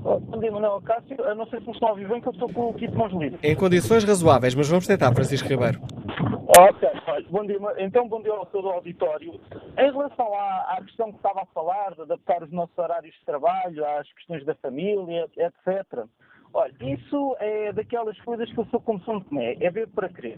Bom 0.03 0.37
dia, 0.37 0.51
Manuel 0.51 0.81
Cássio. 0.81 1.15
não 1.33 1.47
sei 1.47 1.61
se 1.61 1.65
me 1.65 1.71
estão 1.71 1.87
a 1.87 1.91
ouvir 1.91 2.09
bem, 2.09 2.19
que 2.19 2.27
eu 2.27 2.33
estou 2.33 2.51
com 2.51 2.69
o 2.69 2.73
kit 2.73 2.91
de 2.91 2.97
mãos 2.97 3.13
livres. 3.13 3.39
Em 3.41 3.55
condições 3.55 4.03
razoáveis, 4.03 4.53
mas 4.53 4.67
vamos 4.67 4.85
tentar, 4.85 5.13
Francisco 5.13 5.47
Ribeiro. 5.47 5.79
Ok, 6.57 6.89
bom 7.29 7.45
dia. 7.45 7.57
Então, 7.77 8.07
bom 8.09 8.21
dia 8.21 8.33
ao 8.33 8.45
todo 8.45 8.67
o 8.67 8.71
auditório. 8.71 9.39
Em 9.77 9.91
relação 9.91 10.33
à, 10.35 10.75
à, 10.77 10.81
questão 10.83 11.09
que 11.09 11.15
estava 11.15 11.43
a 11.43 11.45
falar, 11.45 11.95
de 11.95 12.01
adaptar 12.01 12.43
os 12.43 12.51
nossos 12.51 12.77
horários 12.77 13.15
de 13.15 13.25
trabalho 13.25 13.85
às 13.97 14.11
questões 14.11 14.45
da 14.45 14.53
família, 14.55 15.29
etc. 15.37 16.05
Olha, 16.53 16.73
isso 16.81 17.35
é 17.39 17.71
daquelas 17.71 18.19
coisas 18.21 18.51
que 18.51 18.59
eu 18.59 18.65
sou 18.65 18.81
como 18.81 18.99
São 19.05 19.21
Tomé, 19.21 19.55
é 19.61 19.71
ver 19.71 19.87
para 19.87 20.09
crer. 20.09 20.37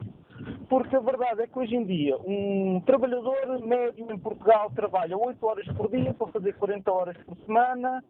Porque 0.69 0.95
a 0.95 0.99
verdade 0.99 1.41
é 1.41 1.47
que 1.47 1.57
hoje 1.57 1.75
em 1.75 1.83
dia 1.83 2.15
um 2.17 2.81
trabalhador 2.85 3.59
médio 3.65 4.11
em 4.11 4.17
Portugal 4.17 4.71
trabalha 4.75 5.17
8 5.17 5.45
horas 5.45 5.67
por 5.69 5.89
dia 5.89 6.13
para 6.13 6.27
fazer 6.27 6.53
40 6.53 6.91
horas 6.91 7.17
por 7.25 7.35
semana, 7.45 8.03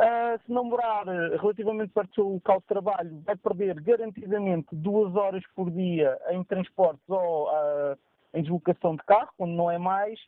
Uh, 0.00 0.40
se 0.46 0.50
não 0.50 0.64
morar 0.64 1.06
eh, 1.08 1.36
relativamente 1.36 1.92
perto 1.92 2.08
do 2.08 2.14
seu 2.14 2.28
local 2.28 2.60
de 2.60 2.66
trabalho, 2.68 3.20
vai 3.22 3.36
perder 3.36 3.78
garantidamente 3.82 4.68
duas 4.72 5.14
horas 5.14 5.44
por 5.54 5.70
dia 5.70 6.18
em 6.30 6.42
transportes 6.42 7.06
ou 7.06 7.50
uh, 7.50 7.98
em 8.32 8.40
deslocação 8.40 8.96
de 8.96 9.02
carro, 9.04 9.28
quando 9.36 9.52
não 9.52 9.70
é 9.70 9.76
mais. 9.76 10.18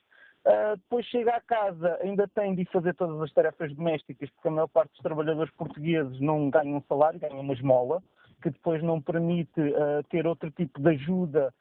Uh, 0.44 0.77
depois 0.77 1.07
chega 1.07 1.35
à 1.36 1.40
casa, 1.40 1.99
ainda 2.03 2.28
tem 2.28 2.55
de 2.55 2.66
fazer 2.66 2.94
todas 2.97 3.19
as 3.23 3.32
tarefas 3.32 3.74
domésticas, 3.74 4.28
porque 4.28 4.49
a 4.49 4.51
maior 4.51 4.69
parte 4.69 4.90
dos 4.90 5.01
trabalhadores 5.01 5.51
portugueses 5.55 6.20
não 6.20 6.51
ganham 6.51 6.85
salário, 6.86 7.19
ganham 7.19 7.40
uma 7.40 7.55
esmola, 7.55 8.03
que 8.43 8.51
depois 8.51 8.82
não 8.82 9.01
permite 9.01 9.73
ter 10.11 10.27
outro 10.27 10.51
tipo 10.51 10.82
de 10.82 10.90
ajuda, 10.90 11.55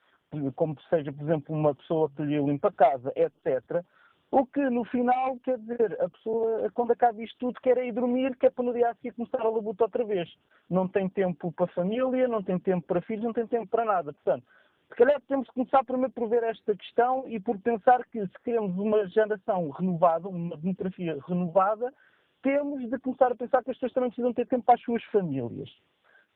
como 0.58 0.76
seja, 0.90 1.14
por 1.14 1.24
exemplo, 1.24 1.56
uma 1.56 1.74
pessoa 1.76 2.10
que 2.10 2.24
lhe 2.24 2.42
limpa 2.42 2.68
a 2.68 2.74
casa, 2.74 3.14
etc. 3.16 3.86
O 4.32 4.46
que 4.46 4.62
no 4.70 4.86
final 4.86 5.38
quer 5.44 5.58
dizer, 5.58 6.02
a 6.02 6.08
pessoa, 6.08 6.72
quando 6.74 6.92
acaba 6.92 7.22
isto 7.22 7.38
tudo, 7.38 7.60
quer 7.62 7.78
ir 7.80 7.92
dormir, 7.92 8.34
quer 8.38 8.50
para 8.52 8.64
no 8.64 8.74
dia 8.74 8.90
a 8.90 8.96
seguir 8.96 9.12
começar 9.12 9.42
a 9.42 9.50
labuta 9.50 9.84
outra 9.84 10.06
vez. 10.06 10.34
Não 10.70 10.88
tem 10.88 11.10
tempo 11.10 11.52
para 11.52 11.68
família, 11.68 12.30
não 12.30 12.42
tem 12.42 12.58
tempo 12.58 12.88
para 12.88 13.02
filhos, 13.02 13.26
não 13.26 13.34
tem 13.34 13.46
tempo 13.46 13.68
para 13.68 13.84
nada. 13.84 14.14
Portanto, 14.14 14.46
se 14.88 14.96
calhar 14.96 15.22
temos 15.28 15.48
que 15.50 15.54
começar 15.54 15.84
primeiro 15.84 16.14
por 16.14 16.30
ver 16.30 16.44
esta 16.44 16.74
questão 16.74 17.28
e 17.28 17.42
por 17.42 17.60
pensar 17.60 18.06
que 18.06 18.26
se 18.26 18.40
queremos 18.42 18.78
uma 18.78 19.06
geração 19.10 19.70
renovada, 19.70 20.30
uma 20.30 20.56
demografia 20.56 21.18
renovada, 21.28 21.94
temos 22.42 22.90
de 22.90 23.00
começar 23.00 23.34
a 23.34 23.36
pensar 23.36 23.62
que 23.64 23.72
as 23.72 23.78
pessoas 23.78 23.92
também 23.92 24.10
precisam 24.12 24.34
ter 24.34 24.48
tempo 24.48 24.64
para 24.64 24.76
as 24.76 24.82
suas 24.82 25.04
famílias. 25.06 25.70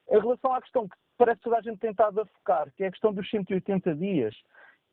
Em 0.09 0.19
relação 0.19 0.53
à 0.53 0.61
questão 0.61 0.88
que 0.88 0.97
parece 1.17 1.38
que 1.38 1.43
toda 1.45 1.57
a 1.57 1.61
gente 1.61 1.80
tem 1.80 1.91
a 1.97 2.26
focar, 2.26 2.72
que 2.76 2.84
é 2.84 2.88
a 2.88 2.91
questão 2.91 3.13
dos 3.13 3.30
180 3.30 3.95
dias, 3.95 4.35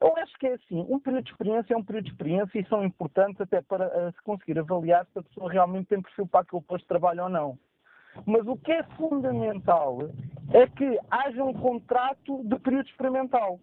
eu 0.03 0.17
acho 0.17 0.37
que 0.39 0.47
é 0.47 0.55
assim, 0.55 0.85
um 0.89 0.99
período 0.99 1.25
de 1.25 1.31
experiência 1.31 1.75
é 1.75 1.77
um 1.77 1.85
período 1.85 2.05
de 2.05 2.11
experiência 2.11 2.59
e 2.59 2.67
são 2.67 2.85
importantes 2.85 3.41
até 3.41 3.63
para 3.63 3.87
uh, 3.87 4.13
se 4.13 4.23
conseguir 4.23 4.59
avaliar 4.59 5.07
se 5.13 5.19
a 5.19 5.23
pessoa 5.23 5.51
realmente 5.51 5.89
tem 5.89 6.03
perfil 6.03 6.27
para 6.27 6.41
aquele 6.41 6.63
posto 6.63 6.83
de 6.83 6.89
trabalho 6.89 7.25
ou 7.25 7.29
não. 7.29 7.59
Mas 8.27 8.47
o 8.47 8.57
que 8.57 8.73
é 8.73 8.83
fundamental 8.97 9.99
é 10.53 10.67
que 10.67 10.99
haja 11.11 11.43
um 11.43 11.55
contrato 11.55 12.43
de 12.45 12.59
período 12.59 12.87
experimental, 12.87 13.59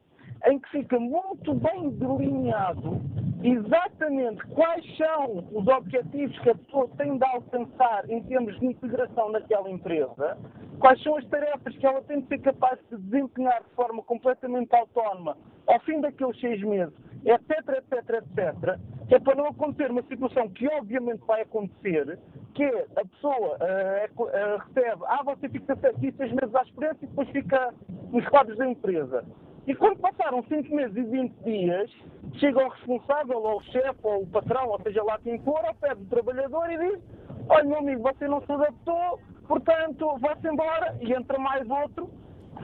em 0.47 0.59
que 0.59 0.69
fica 0.69 0.99
muito 0.99 1.53
bem 1.53 1.89
delineado 1.91 3.01
exatamente 3.43 4.45
quais 4.47 4.85
são 4.97 5.47
os 5.53 5.67
objetivos 5.67 6.37
que 6.39 6.49
a 6.49 6.55
pessoa 6.55 6.89
tem 6.97 7.17
de 7.17 7.23
alcançar 7.23 8.09
em 8.09 8.21
termos 8.23 8.59
de 8.59 8.65
integração 8.65 9.31
naquela 9.31 9.69
empresa, 9.69 10.37
quais 10.79 11.01
são 11.03 11.15
as 11.15 11.25
tarefas 11.27 11.75
que 11.77 11.85
ela 11.85 12.01
tem 12.01 12.21
de 12.21 12.27
ser 12.27 12.39
capaz 12.39 12.79
de 12.89 12.97
desempenhar 12.97 13.61
de 13.63 13.75
forma 13.75 14.03
completamente 14.03 14.75
autónoma 14.75 15.37
ao 15.67 15.79
fim 15.81 16.01
daqueles 16.01 16.39
seis 16.39 16.61
meses, 16.63 16.93
etc, 17.25 17.51
etc, 17.77 18.23
etc, 18.23 18.79
que 19.07 19.15
é 19.15 19.19
para 19.19 19.35
não 19.35 19.47
acontecer 19.47 19.89
uma 19.89 20.03
situação 20.03 20.49
que 20.49 20.67
obviamente 20.67 21.23
vai 21.25 21.41
acontecer, 21.41 22.19
que 22.53 22.63
é 22.63 22.87
a 22.97 23.05
pessoa 23.05 23.57
uh, 23.57 24.23
uh, 24.23 24.57
recebe, 24.67 25.03
ah, 25.05 25.23
você 25.23 25.47
fica 25.47 25.73
aqui 25.73 26.11
seis 26.11 26.31
meses 26.33 26.53
à 26.55 26.63
experiência 26.63 27.05
e 27.05 27.07
depois 27.07 27.29
fica 27.29 27.73
nos 28.11 28.27
quadros 28.27 28.57
da 28.57 28.67
empresa. 28.67 29.23
E 29.67 29.75
quando 29.75 29.99
passaram 29.99 30.43
5 30.43 30.75
meses 30.75 30.95
e 30.95 31.03
20 31.03 31.33
dias, 31.43 31.91
chega 32.35 32.65
o 32.65 32.69
responsável, 32.69 33.37
ou 33.37 33.57
o 33.57 33.63
chefe, 33.63 33.99
ou 34.03 34.23
o 34.23 34.27
patrão, 34.27 34.69
ou 34.69 34.81
seja 34.81 35.03
lá 35.03 35.19
quem 35.19 35.39
for, 35.39 35.63
ao 35.65 35.75
pé 35.75 35.93
do 35.95 36.05
trabalhador 36.05 36.69
e 36.71 36.77
diz: 36.77 36.99
Olha, 37.47 37.63
meu 37.63 37.77
amigo, 37.77 38.01
você 38.01 38.27
não 38.27 38.41
se 38.41 38.51
adaptou, 38.51 39.19
portanto, 39.47 40.17
vai-se 40.19 40.47
embora. 40.47 40.97
E 41.01 41.13
entra 41.13 41.37
mais 41.37 41.69
outro 41.69 42.09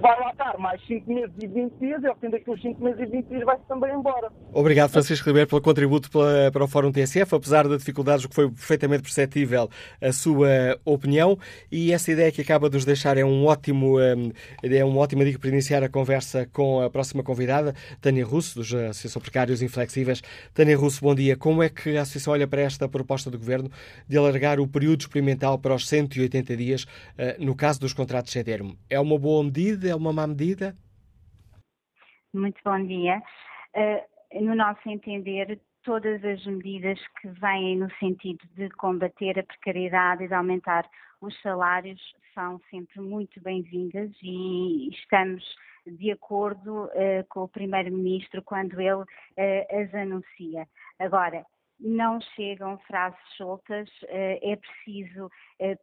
vai 0.02 0.20
lá 0.20 0.32
estar 0.32 0.58
mais 0.58 0.82
5 0.88 1.12
meses 1.12 1.32
e 1.42 1.48
20 1.48 1.74
dias 1.80 2.04
e 2.04 2.08
ao 2.08 2.16
fim 2.16 2.30
daqueles 2.30 2.62
5 2.62 2.84
meses 2.84 3.00
e 3.02 3.06
20 3.06 3.26
dias 3.28 3.44
vai-se 3.44 3.64
também 3.68 3.94
embora. 3.94 4.32
Obrigado, 4.54 4.90
Francisco 4.92 5.28
Ribeiro, 5.28 5.50
pelo 5.50 5.62
contributo 5.62 6.10
para, 6.10 6.52
para 6.52 6.64
o 6.64 6.68
Fórum 6.68 6.92
TSF, 6.92 7.36
apesar 7.36 7.68
das 7.68 7.80
dificuldades, 7.80 8.26
que 8.26 8.36
foi 8.36 8.50
perfeitamente 8.50 9.04
perceptível 9.04 9.70
a 10.02 10.12
sua 10.12 10.80
opinião 10.84 11.38
e 11.72 11.92
essa 11.92 12.12
ideia 12.12 12.32
que 12.32 12.42
acaba 12.42 12.70
de 12.70 12.76
nos 12.76 12.86
deixar 12.86 13.18
é 13.18 13.26
um 13.26 13.46
ótimo 13.46 14.00
hum, 14.00 14.32
é 14.64 14.84
uma 14.84 15.00
ótima 15.00 15.24
dica 15.26 15.40
para 15.40 15.50
iniciar 15.50 15.84
a 15.84 15.90
conversa 15.90 16.48
com 16.52 16.82
a 16.82 16.90
próxima 16.90 17.24
convidada, 17.24 17.74
Tânia 18.02 18.26
Russo, 18.26 18.60
dos 18.60 18.74
Associação 18.74 19.22
Precários 19.22 19.62
Inflexíveis. 19.62 20.22
Tânia 20.54 20.78
Russo, 20.78 21.02
bom 21.02 21.14
dia. 21.14 21.36
Como 21.36 21.62
é 21.62 21.70
que 21.70 21.98
a 21.98 22.02
Associação 22.02 22.34
olha 22.34 22.48
para 22.48 22.62
esta 22.62 22.88
proposta 22.88 23.30
do 23.30 23.38
Governo 23.38 23.70
de 24.08 24.18
alargar 24.18 24.60
o 24.60 24.68
período 24.68 25.02
experimental 25.02 25.58
para 25.58 25.74
os 25.74 25.88
180 25.88 26.56
dias, 26.56 26.86
eh, 27.18 27.38
no 27.40 27.56
caso 27.56 27.80
dos 27.80 27.94
contratos 27.94 28.32
sem 28.32 28.44
termo? 28.44 28.78
É 28.90 29.00
uma 29.00 29.18
boa 29.18 29.44
medida? 29.44 29.85
É 29.88 29.95
uma 29.95 30.12
má 30.12 30.26
medida? 30.26 30.76
Muito 32.34 32.60
bom 32.66 32.84
dia. 32.86 33.22
Uh, 33.76 34.44
no 34.44 34.56
nosso 34.56 34.90
entender, 34.90 35.60
todas 35.84 36.24
as 36.26 36.45
medidas 36.45 36.99
que 37.22 37.28
vêm 37.30 37.78
no 37.78 37.90
sentido 37.99 38.44
de 38.56 38.70
combater 38.72 39.40
a 39.40 39.44
precariedade 39.44 40.24
e 40.24 40.28
de 40.28 40.34
aumentar 40.34 40.90
os 41.22 41.40
salários 41.41 42.02
são 42.34 42.60
sempre 42.70 42.99
muito 42.99 43.40
bem-vindas 43.41 44.12
e 44.22 44.90
estamos 44.90 45.44
de 45.86 46.12
acordo 46.12 46.86
uh, 46.86 47.26
com 47.30 47.44
o 47.44 47.48
Primeiro-Ministro 47.48 48.41
quando 48.41 48.82
ele 48.82 49.03
uh, 49.03 49.82
as 49.82 49.94
anuncia. 49.94 50.68
Agora, 50.99 51.45
não 51.80 52.20
chegam 52.36 52.78
frases 52.88 53.20
soltas, 53.36 53.90
é 54.07 54.56
preciso 54.56 55.30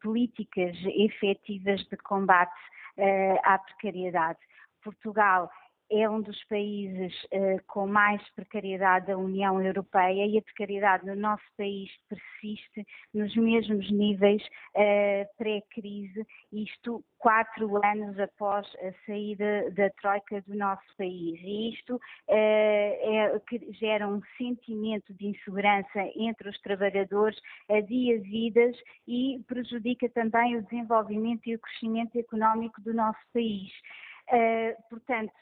políticas 0.01 0.74
efetivas 0.87 1.85
de 1.85 1.99
combate 1.99 2.51
à 2.98 3.59
precariedade. 3.59 4.39
Portugal 4.82 5.48
é 5.93 6.09
um 6.09 6.23
dos 6.23 6.43
países 6.44 7.12
uh, 7.24 7.62
com 7.66 7.86
mais 7.86 8.23
precariedade 8.35 9.09
da 9.09 9.19
União 9.19 9.62
Europeia 9.62 10.27
e 10.27 10.39
a 10.39 10.43
precariedade 10.43 11.05
no 11.05 11.14
nosso 11.14 11.44
país 11.56 11.90
persiste 12.09 12.86
nos 13.12 13.35
mesmos 13.36 13.90
níveis 13.90 14.43
uh, 14.74 15.36
pré-crise, 15.36 16.27
isto 16.51 17.05
quatro 17.19 17.85
anos 17.85 18.19
após 18.19 18.66
a 18.77 18.93
saída 19.05 19.70
da 19.73 19.90
Troika 20.01 20.40
do 20.43 20.55
nosso 20.56 20.82
país. 20.97 21.39
E 21.43 21.74
isto 21.74 21.97
uh, 21.97 22.01
é, 22.28 23.40
gera 23.73 24.09
um 24.09 24.23
sentimento 24.39 25.12
de 25.12 25.27
insegurança 25.27 26.01
entre 26.16 26.48
os 26.48 26.59
trabalhadores, 26.62 27.39
adia 27.69 28.19
vidas 28.20 28.74
e 29.06 29.43
prejudica 29.47 30.09
também 30.09 30.56
o 30.56 30.62
desenvolvimento 30.62 31.47
e 31.47 31.55
o 31.55 31.59
crescimento 31.59 32.19
económico 32.19 32.81
do 32.81 32.94
nosso 32.94 33.20
país. 33.32 33.70
portanto, 34.89 35.32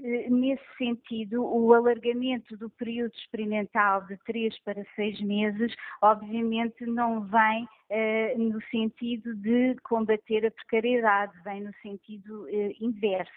nesse 0.00 0.64
sentido, 0.76 1.44
o 1.44 1.72
alargamento 1.72 2.56
do 2.56 2.68
período 2.70 3.12
experimental 3.14 4.04
de 4.06 4.16
três 4.24 4.58
para 4.60 4.84
seis 4.96 5.20
meses, 5.20 5.74
obviamente, 6.00 6.84
não 6.86 7.22
vem 7.22 7.68
eh, 7.90 8.34
no 8.36 8.60
sentido 8.70 9.34
de 9.36 9.76
combater 9.82 10.46
a 10.46 10.50
precariedade, 10.50 11.32
vem 11.44 11.62
no 11.62 11.72
sentido 11.82 12.48
eh, 12.48 12.72
inverso. 12.80 13.32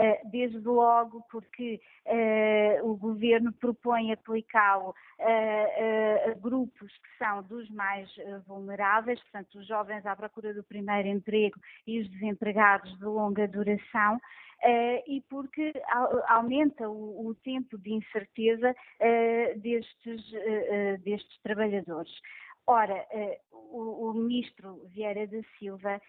Eh, 0.00 0.20
desde 0.26 0.60
logo 0.60 1.24
porque 1.28 1.80
uh, 2.06 2.88
o 2.88 2.96
governo 2.96 3.52
propõe 3.52 4.12
aplicá-lo 4.12 4.94
a, 5.18 6.34
grupos 6.38 6.92
que 6.98 7.18
são 7.18 7.42
dos 7.42 7.68
mais 7.70 8.08
vulneráveis, 8.46 9.20
portanto, 9.24 9.58
os 9.58 9.66
jovens 9.66 10.06
à 10.06 10.14
procura 10.14 10.54
do 10.54 10.62
primeiro 10.62 11.08
emprego 11.08 11.58
e 11.84 11.98
os 11.98 12.08
desempregados 12.10 12.96
de 12.96 13.04
longa 13.04 13.48
duração. 13.48 14.20
Uh, 14.60 15.02
e 15.06 15.20
porque 15.28 15.72
aumenta 16.26 16.88
o, 16.88 17.28
o, 17.28 17.34
tempo 17.34 17.78
de 17.78 17.92
incerteza 17.92 18.70
uh, 18.70 19.60
destes, 19.60 20.32
uh, 20.32 20.98
destes 21.02 21.40
trabalhadores. 21.42 22.12
Ora, 22.66 23.06
o, 23.50 24.10
o, 24.10 24.14
ministro 24.14 24.82
Vieira 24.88 25.26
da 25.26 25.40
Silva 25.58 26.02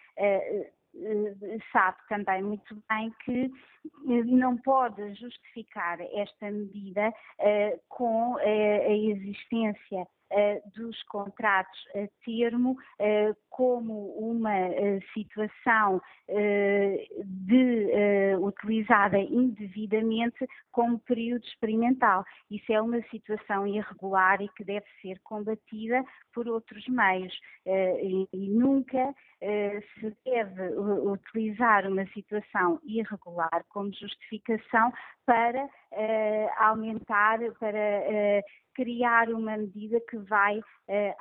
sabe 1.72 1.98
também 2.08 2.42
muito 2.42 2.76
bem 2.90 3.14
que 3.24 3.52
não 4.26 4.58
pode 4.58 5.14
justificar 5.16 6.00
esta 6.02 6.52
medida 6.52 7.14
com 7.88 8.38
a 8.38 8.90
existência 8.90 10.02
eh, 10.02 10.19
dos 10.76 11.02
contratos 11.04 11.80
a 11.96 12.08
termo 12.24 12.78
eh, 13.00 13.34
como 13.50 14.14
uma 14.18 14.56
eh, 14.56 15.00
situação 15.14 16.02
de, 16.28 18.36
utilizada 18.40 19.18
indevidamente 19.18 20.48
como 20.72 21.00
período 21.00 21.44
experimental. 21.44 22.24
Isso 22.52 22.72
é 22.72 22.80
uma 22.80 23.02
situação 23.10 23.66
irregular 23.66 24.40
e 24.40 24.48
que 24.50 24.64
deve 24.64 24.86
ser 25.02 25.20
combatida 25.24 26.04
por 26.32 26.48
outros 26.48 26.88
meios 26.88 27.34
e, 27.66 28.28
e 28.32 28.50
nunca 28.50 29.16
se 29.42 30.16
deve 30.24 30.70
utilizar 30.78 31.88
uma 31.88 32.06
situação 32.08 32.80
irregular 32.84 33.66
como 33.70 33.92
justificação 33.92 34.94
para 35.26 35.68
aumentar, 36.60 37.40
para 37.60 38.44
criar 38.80 39.28
uma 39.28 39.58
medida 39.58 40.00
que 40.10 40.18
vai 40.20 40.58
uh, 40.58 40.64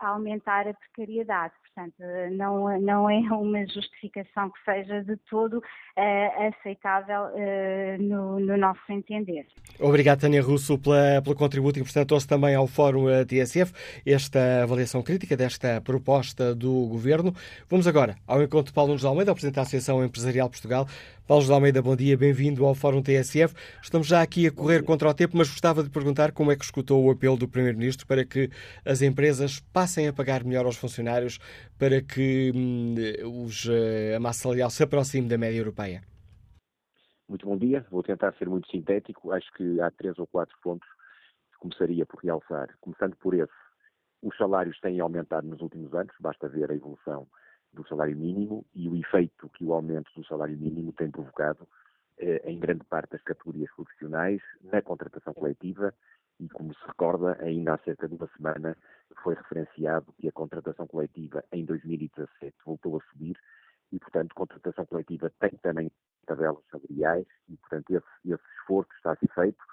aumentar 0.00 0.68
a 0.68 0.74
precariedade. 0.74 1.52
Portanto, 1.74 1.96
não, 2.36 2.80
não 2.80 3.10
é 3.10 3.18
uma 3.34 3.66
justificação 3.66 4.48
que 4.50 4.64
seja 4.64 5.02
de 5.02 5.16
todo 5.28 5.58
uh, 5.58 6.48
aceitável 6.48 7.30
no, 7.98 8.38
no, 8.38 8.56
nosso 8.56 8.80
entender. 8.88 9.46
Obrigado, 9.80 10.20
Tânia 10.20 10.40
Russo, 10.42 10.78
pela, 10.78 11.20
pelo 11.22 11.34
contributo 11.34 11.78
e, 11.78 11.82
portanto, 11.82 12.08
trouxe 12.08 12.28
também 12.28 12.54
ao 12.54 12.68
Fórum 12.68 13.06
TSF 13.26 13.72
esta 14.06 14.62
avaliação 14.62 15.02
crítica 15.02 15.36
desta 15.36 15.80
proposta 15.80 16.54
do 16.54 16.86
Governo. 16.86 17.32
Vamos 17.68 17.86
agora 17.88 18.16
ao 18.26 18.42
encontro 18.42 18.66
de 18.66 18.72
Paulo 18.72 18.90
Nunes 18.90 19.04
Almeida, 19.04 19.32
Presidente 19.32 19.56
da 19.56 19.62
Associação 19.62 20.04
Empresarial 20.04 20.48
Portugal. 20.48 20.86
Paulo 21.28 21.44
de 21.44 21.52
Almeida, 21.52 21.82
bom 21.82 21.94
dia, 21.94 22.16
bem-vindo 22.16 22.64
ao 22.64 22.74
Fórum 22.74 23.02
TSF. 23.02 23.54
Estamos 23.82 24.06
já 24.06 24.22
aqui 24.22 24.46
a 24.46 24.50
correr 24.50 24.82
contra 24.82 25.10
o 25.10 25.12
tempo, 25.12 25.36
mas 25.36 25.50
gostava 25.50 25.82
de 25.82 25.90
perguntar 25.90 26.32
como 26.32 26.50
é 26.50 26.56
que 26.56 26.64
escutou 26.64 27.04
o 27.04 27.10
apelo 27.10 27.36
do 27.36 27.46
Primeiro-Ministro 27.46 28.06
para 28.06 28.24
que 28.24 28.48
as 28.82 29.02
empresas 29.02 29.60
passem 29.60 30.08
a 30.08 30.12
pagar 30.14 30.42
melhor 30.42 30.64
aos 30.64 30.78
funcionários 30.78 31.38
para 31.78 32.00
que 32.00 32.50
hum, 32.56 32.94
os, 33.44 33.68
eh, 33.68 34.14
a 34.16 34.18
massa 34.18 34.44
salarial 34.44 34.70
se 34.70 34.82
aproxime 34.82 35.28
da 35.28 35.36
média 35.36 35.58
europeia. 35.58 36.00
Muito 37.28 37.44
bom 37.44 37.58
dia, 37.58 37.84
vou 37.90 38.02
tentar 38.02 38.32
ser 38.38 38.48
muito 38.48 38.66
sintético. 38.70 39.30
Acho 39.30 39.52
que 39.52 39.78
há 39.82 39.90
três 39.90 40.18
ou 40.18 40.26
quatro 40.26 40.56
pontos 40.62 40.88
que 41.52 41.58
começaria 41.58 42.06
por 42.06 42.24
realçar. 42.24 42.74
Começando 42.80 43.14
por 43.16 43.34
esse, 43.34 43.52
os 44.22 44.34
salários 44.38 44.80
têm 44.80 44.98
aumentado 44.98 45.46
nos 45.46 45.60
últimos 45.60 45.92
anos, 45.92 46.14
basta 46.20 46.48
ver 46.48 46.70
a 46.70 46.74
evolução 46.74 47.28
do 47.72 47.86
salário 47.86 48.16
mínimo 48.16 48.64
e 48.74 48.88
o 48.88 48.96
efeito 48.96 49.48
que 49.50 49.64
o 49.64 49.72
aumento 49.72 50.10
do 50.14 50.24
salário 50.26 50.56
mínimo 50.56 50.92
tem 50.92 51.10
provocado 51.10 51.68
eh, 52.18 52.42
em 52.44 52.58
grande 52.58 52.84
parte 52.84 53.12
das 53.12 53.22
categorias 53.22 53.70
profissionais 53.74 54.40
na 54.62 54.82
contratação 54.82 55.32
coletiva. 55.34 55.94
E, 56.40 56.48
como 56.48 56.72
se 56.72 56.86
recorda, 56.86 57.36
ainda 57.40 57.74
há 57.74 57.78
cerca 57.78 58.08
de 58.08 58.14
uma 58.14 58.28
semana 58.36 58.76
foi 59.22 59.34
referenciado 59.34 60.12
que 60.18 60.28
a 60.28 60.32
contratação 60.32 60.86
coletiva 60.86 61.44
em 61.52 61.64
2017 61.64 62.54
voltou 62.64 62.96
a 62.96 63.00
subir 63.10 63.36
e, 63.92 63.98
portanto, 63.98 64.34
contratação 64.34 64.86
coletiva 64.86 65.32
tem 65.40 65.50
também 65.62 65.90
tabelas 66.26 66.62
salariais 66.70 67.26
e, 67.48 67.56
portanto, 67.56 67.90
esse, 67.90 68.06
esse 68.24 68.42
esforço 68.60 68.90
está 68.96 69.12
a 69.12 69.16
ser 69.16 69.28
feito 69.34 69.64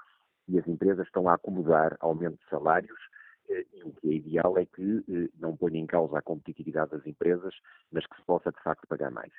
e 0.47 0.59
as 0.59 0.67
empresas 0.67 1.05
estão 1.05 1.27
a 1.27 1.35
acomodar 1.35 1.97
aumento 1.99 2.37
de 2.37 2.49
salários 2.49 2.99
eh, 3.49 3.65
e 3.73 3.83
o 3.83 3.91
que 3.93 4.09
é 4.09 4.13
ideal 4.13 4.57
é 4.57 4.65
que 4.65 5.03
eh, 5.09 5.29
não 5.39 5.55
ponha 5.55 5.79
em 5.79 5.85
causa 5.85 6.17
a 6.17 6.21
competitividade 6.21 6.91
das 6.91 7.05
empresas, 7.05 7.53
mas 7.95 8.05
que 8.05 8.15
se 8.17 8.25
possa 8.25 8.51
de 8.51 8.61
facto 8.61 8.85
pagar 8.87 9.09
mais. 9.09 9.31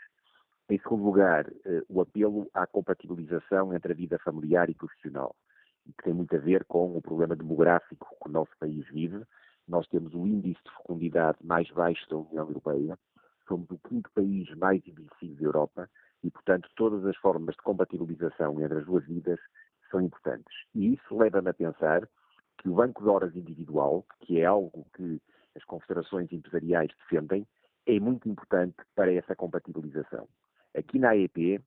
Em 0.70 0.78
segundo 0.78 1.05
lugar, 1.05 1.47
eh, 1.66 1.83
o 1.89 2.01
apelo 2.01 2.49
à 2.55 2.66
compatibilização 2.66 3.74
entre 3.74 3.93
a 3.93 3.95
vida 3.95 4.19
familiar 4.19 4.70
e 4.70 4.74
profissional, 4.74 5.37
que 5.85 6.03
tem 6.03 6.15
muito 6.15 6.35
a 6.35 6.39
ver 6.39 6.65
com 6.65 6.97
o 6.97 7.03
problema 7.03 7.37
demográfico 7.37 8.09
que 8.20 8.28
o 8.28 8.33
nosso 8.33 8.51
país 8.59 8.89
vive. 8.89 9.23
Nós 9.69 9.87
temos 9.89 10.15
o 10.15 10.27
índice 10.27 10.61
de 10.65 10.70
fecundidade 10.70 11.39
mais 11.45 11.70
baixo 11.70 12.09
da 12.09 12.16
União 12.16 12.49
Europeia, 12.49 12.99
somos 13.47 13.70
o 13.70 13.78
quinto 13.87 14.11
país 14.12 14.49
mais 14.57 14.83
envelhecido 14.87 15.37
da 15.37 15.45
Europa 15.45 15.91
e, 16.24 16.31
portanto, 16.31 16.69
todas 16.74 17.05
as 17.05 17.16
formas 17.19 17.55
de 17.55 17.62
compatibilização 17.62 18.61
entre 18.61 18.78
as 18.78 18.87
duas 18.87 19.05
vidas 19.05 19.39
são 19.91 20.01
importantes. 20.01 20.55
E 20.74 20.95
isso 20.95 21.16
leva-me 21.16 21.51
a 21.51 21.55
pensar 21.55 22.09
que 22.59 22.69
o 22.69 22.74
banco 22.74 23.03
de 23.03 23.09
horas 23.09 23.37
individual, 23.37 24.05
que 24.20 24.41
é 24.41 24.47
algo 24.47 24.87
que 24.97 25.20
as 25.55 25.62
confederações 25.65 26.33
empresariais 26.33 26.91
defendem, 26.99 27.47
é 27.87 28.01
muito 28.01 28.29
importante 28.29 28.77
para 28.95 29.13
essa 29.13 29.35
compatibilização. 29.37 30.29
Aqui 30.77 30.99
na 30.99 31.11
AEP, 31.11 31.61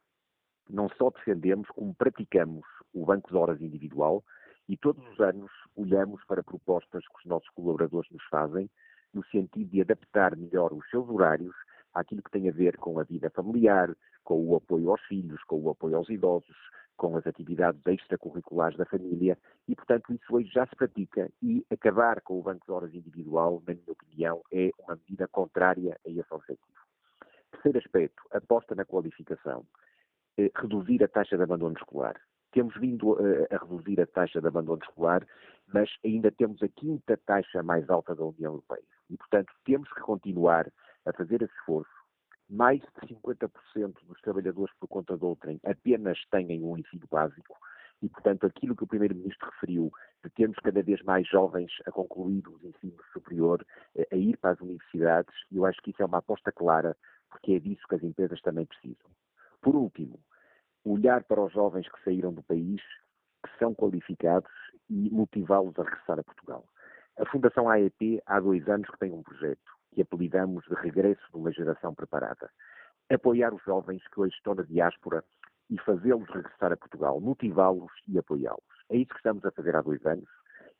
não 0.69 0.89
só 0.89 1.09
defendemos, 1.09 1.67
como 1.69 1.95
praticamos 1.95 2.65
o 2.93 3.05
banco 3.05 3.29
de 3.29 3.37
horas 3.37 3.61
individual 3.61 4.23
e 4.67 4.77
todos 4.77 5.03
os 5.11 5.19
anos 5.19 5.49
olhamos 5.75 6.23
para 6.25 6.43
propostas 6.43 7.03
que 7.07 7.17
os 7.17 7.25
nossos 7.25 7.49
colaboradores 7.49 8.09
nos 8.11 8.23
fazem, 8.25 8.69
no 9.13 9.25
sentido 9.25 9.71
de 9.71 9.81
adaptar 9.81 10.35
melhor 10.35 10.71
os 10.73 10.87
seus 10.89 11.09
horários 11.09 11.55
àquilo 11.93 12.21
que 12.21 12.29
tem 12.29 12.47
a 12.47 12.51
ver 12.51 12.77
com 12.77 12.99
a 12.99 13.03
vida 13.03 13.31
familiar, 13.31 13.95
com 14.23 14.45
o 14.45 14.55
apoio 14.55 14.91
aos 14.91 15.01
filhos, 15.05 15.43
com 15.45 15.59
o 15.59 15.69
apoio 15.71 15.95
aos 15.95 16.09
idosos, 16.09 16.55
com 16.99 17.15
as 17.15 17.25
atividades 17.25 17.81
extracurriculares 17.87 18.77
da 18.77 18.85
família 18.85 19.37
e, 19.69 19.73
portanto, 19.73 20.13
isso 20.13 20.35
hoje 20.35 20.49
já 20.51 20.67
se 20.67 20.75
pratica 20.75 21.31
e 21.41 21.65
acabar 21.71 22.19
com 22.21 22.37
o 22.37 22.43
banco 22.43 22.65
de 22.65 22.71
horas 22.73 22.93
individual, 22.93 23.63
na 23.65 23.73
minha 23.73 23.91
opinião, 23.91 24.41
é 24.51 24.69
uma 24.79 24.97
medida 24.97 25.25
contrária 25.29 25.97
a 26.05 26.09
esse 26.09 26.27
objetivo. 26.29 26.79
Terceiro 27.51 27.77
aspecto, 27.79 28.21
aposta 28.31 28.75
na 28.75 28.83
qualificação. 28.83 29.65
Eh, 30.37 30.51
reduzir 30.53 31.01
a 31.01 31.07
taxa 31.07 31.37
de 31.37 31.43
abandono 31.43 31.77
escolar. 31.77 32.19
Temos 32.51 32.75
vindo 32.75 33.15
a, 33.15 33.55
a 33.55 33.59
reduzir 33.59 34.01
a 34.01 34.05
taxa 34.05 34.41
de 34.41 34.47
abandono 34.47 34.81
escolar, 34.83 35.25
mas 35.73 35.89
ainda 36.03 36.29
temos 36.31 36.61
a 36.61 36.67
quinta 36.67 37.15
taxa 37.25 37.63
mais 37.63 37.89
alta 37.89 38.13
da 38.13 38.25
União 38.25 38.51
Europeia. 38.51 38.83
E, 39.09 39.15
portanto, 39.15 39.53
temos 39.63 39.89
que 39.93 40.01
continuar 40.01 40.69
a 41.05 41.13
fazer 41.13 41.41
esse 41.41 41.53
esforço. 41.59 41.98
Mais 42.49 42.81
de 42.81 43.15
50% 43.15 43.49
dos 44.07 44.21
trabalhadores 44.21 44.73
por 44.79 44.87
conta 44.87 45.15
de 45.15 45.23
outrem 45.23 45.59
apenas 45.63 46.17
têm 46.31 46.63
um 46.63 46.77
ensino 46.77 47.05
básico 47.09 47.55
e, 48.01 48.09
portanto, 48.09 48.45
aquilo 48.45 48.75
que 48.75 48.83
o 48.83 48.87
Primeiro-Ministro 48.87 49.49
referiu, 49.51 49.91
de 50.23 50.29
termos 50.31 50.57
cada 50.57 50.81
vez 50.81 51.01
mais 51.03 51.27
jovens 51.27 51.71
a 51.85 51.91
concluir 51.91 52.47
o 52.47 52.59
ensino 52.63 52.97
superior, 53.13 53.63
eh, 53.95 54.07
a 54.11 54.15
ir 54.15 54.37
para 54.37 54.51
as 54.51 54.61
universidades, 54.61 55.33
eu 55.51 55.65
acho 55.65 55.81
que 55.81 55.91
isso 55.91 56.01
é 56.01 56.05
uma 56.05 56.19
aposta 56.19 56.51
clara, 56.51 56.95
porque 57.29 57.53
é 57.53 57.59
disso 57.59 57.85
que 57.87 57.95
as 57.95 58.03
empresas 58.03 58.41
também 58.41 58.65
precisam. 58.65 59.09
Por 59.61 59.75
último, 59.75 60.19
olhar 60.85 61.23
para 61.25 61.43
os 61.43 61.51
jovens 61.51 61.89
que 61.89 62.03
saíram 62.03 62.33
do 62.33 62.41
país, 62.41 62.81
que 63.43 63.59
são 63.59 63.75
qualificados 63.75 64.51
e 64.89 65.09
motivá-los 65.11 65.77
a 65.77 65.83
regressar 65.83 66.19
a 66.19 66.23
Portugal. 66.23 66.65
A 67.17 67.25
Fundação 67.25 67.69
AEP 67.69 68.21
há 68.25 68.39
dois 68.39 68.67
anos 68.69 68.89
que 68.89 68.97
tem 68.97 69.11
um 69.11 69.21
projeto 69.21 69.78
que 69.93 70.01
apelidamos 70.01 70.63
de 70.65 70.75
regresso 70.75 71.21
de 71.31 71.37
uma 71.37 71.51
geração 71.51 71.93
preparada. 71.93 72.49
Apoiar 73.09 73.53
os 73.53 73.63
jovens 73.63 74.07
que 74.07 74.19
hoje 74.19 74.35
estão 74.35 74.55
na 74.55 74.63
diáspora 74.63 75.23
e 75.69 75.77
fazê-los 75.79 76.29
regressar 76.29 76.71
a 76.71 76.77
Portugal, 76.77 77.19
motivá-los 77.19 77.91
e 78.07 78.17
apoiá-los. 78.17 78.63
É 78.89 78.97
isso 78.97 79.09
que 79.09 79.17
estamos 79.17 79.45
a 79.45 79.51
fazer 79.51 79.75
há 79.75 79.81
dois 79.81 80.05
anos 80.05 80.29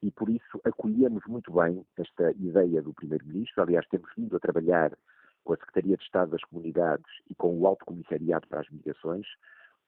e 0.01 0.11
por 0.11 0.29
isso 0.29 0.61
acolhemos 0.63 1.23
muito 1.27 1.51
bem 1.51 1.85
esta 1.97 2.31
ideia 2.31 2.81
do 2.81 2.93
Primeiro-Ministro. 2.93 3.63
Aliás, 3.63 3.85
temos 3.87 4.09
vindo 4.15 4.35
a 4.35 4.39
trabalhar 4.39 4.97
com 5.43 5.53
a 5.53 5.57
Secretaria 5.57 5.97
de 5.97 6.03
Estado 6.03 6.31
das 6.31 6.43
Comunidades 6.43 7.11
e 7.29 7.35
com 7.35 7.57
o 7.57 7.67
Alto 7.67 7.85
Comissariado 7.85 8.47
para 8.47 8.61
as 8.61 8.69
Migrações, 8.69 9.27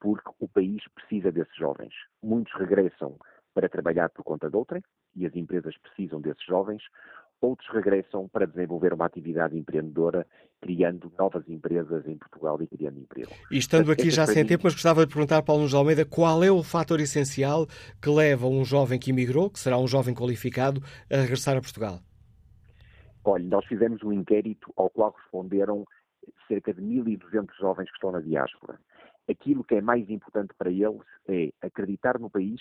porque 0.00 0.30
o 0.40 0.48
país 0.48 0.82
precisa 0.94 1.30
desses 1.32 1.54
jovens. 1.56 1.94
Muitos 2.22 2.52
regressam 2.54 3.16
para 3.54 3.68
trabalhar 3.68 4.10
por 4.10 4.24
conta 4.24 4.50
de 4.50 4.56
outrem 4.56 4.82
e 5.14 5.26
as 5.26 5.34
empresas 5.34 5.76
precisam 5.78 6.20
desses 6.20 6.44
jovens. 6.44 6.82
Outros 7.42 7.68
regressam 7.70 8.28
para 8.28 8.46
desenvolver 8.46 8.94
uma 8.94 9.04
atividade 9.04 9.58
empreendedora, 9.58 10.24
criando 10.60 11.12
novas 11.18 11.42
empresas 11.48 12.06
em 12.06 12.16
Portugal 12.16 12.62
e 12.62 12.68
criando 12.68 13.00
emprego. 13.00 13.32
E 13.50 13.58
estando 13.58 13.90
aqui 13.90 14.12
já 14.12 14.24
sem 14.26 14.46
tempo, 14.46 14.62
mas 14.62 14.74
gostava 14.74 15.04
de 15.04 15.12
perguntar, 15.12 15.42
Paulo 15.42 15.62
Nunes 15.62 15.74
Almeida, 15.74 16.06
qual 16.06 16.44
é 16.44 16.52
o 16.52 16.62
fator 16.62 17.00
essencial 17.00 17.66
que 18.00 18.08
leva 18.08 18.46
um 18.46 18.64
jovem 18.64 18.96
que 18.96 19.10
emigrou, 19.10 19.50
que 19.50 19.58
será 19.58 19.76
um 19.76 19.88
jovem 19.88 20.14
qualificado, 20.14 20.80
a 21.10 21.16
regressar 21.16 21.56
a 21.56 21.60
Portugal? 21.60 21.98
Olha, 23.24 23.44
nós 23.44 23.66
fizemos 23.66 24.04
um 24.04 24.12
inquérito 24.12 24.72
ao 24.76 24.88
qual 24.88 25.12
responderam 25.20 25.84
cerca 26.46 26.72
de 26.72 26.80
1.200 26.80 27.48
jovens 27.58 27.88
que 27.88 27.96
estão 27.96 28.12
na 28.12 28.20
diáspora. 28.20 28.78
Aquilo 29.28 29.64
que 29.64 29.74
é 29.74 29.80
mais 29.80 30.08
importante 30.08 30.54
para 30.56 30.70
eles 30.70 31.02
é 31.28 31.52
acreditar 31.60 32.20
no 32.20 32.30
país 32.30 32.60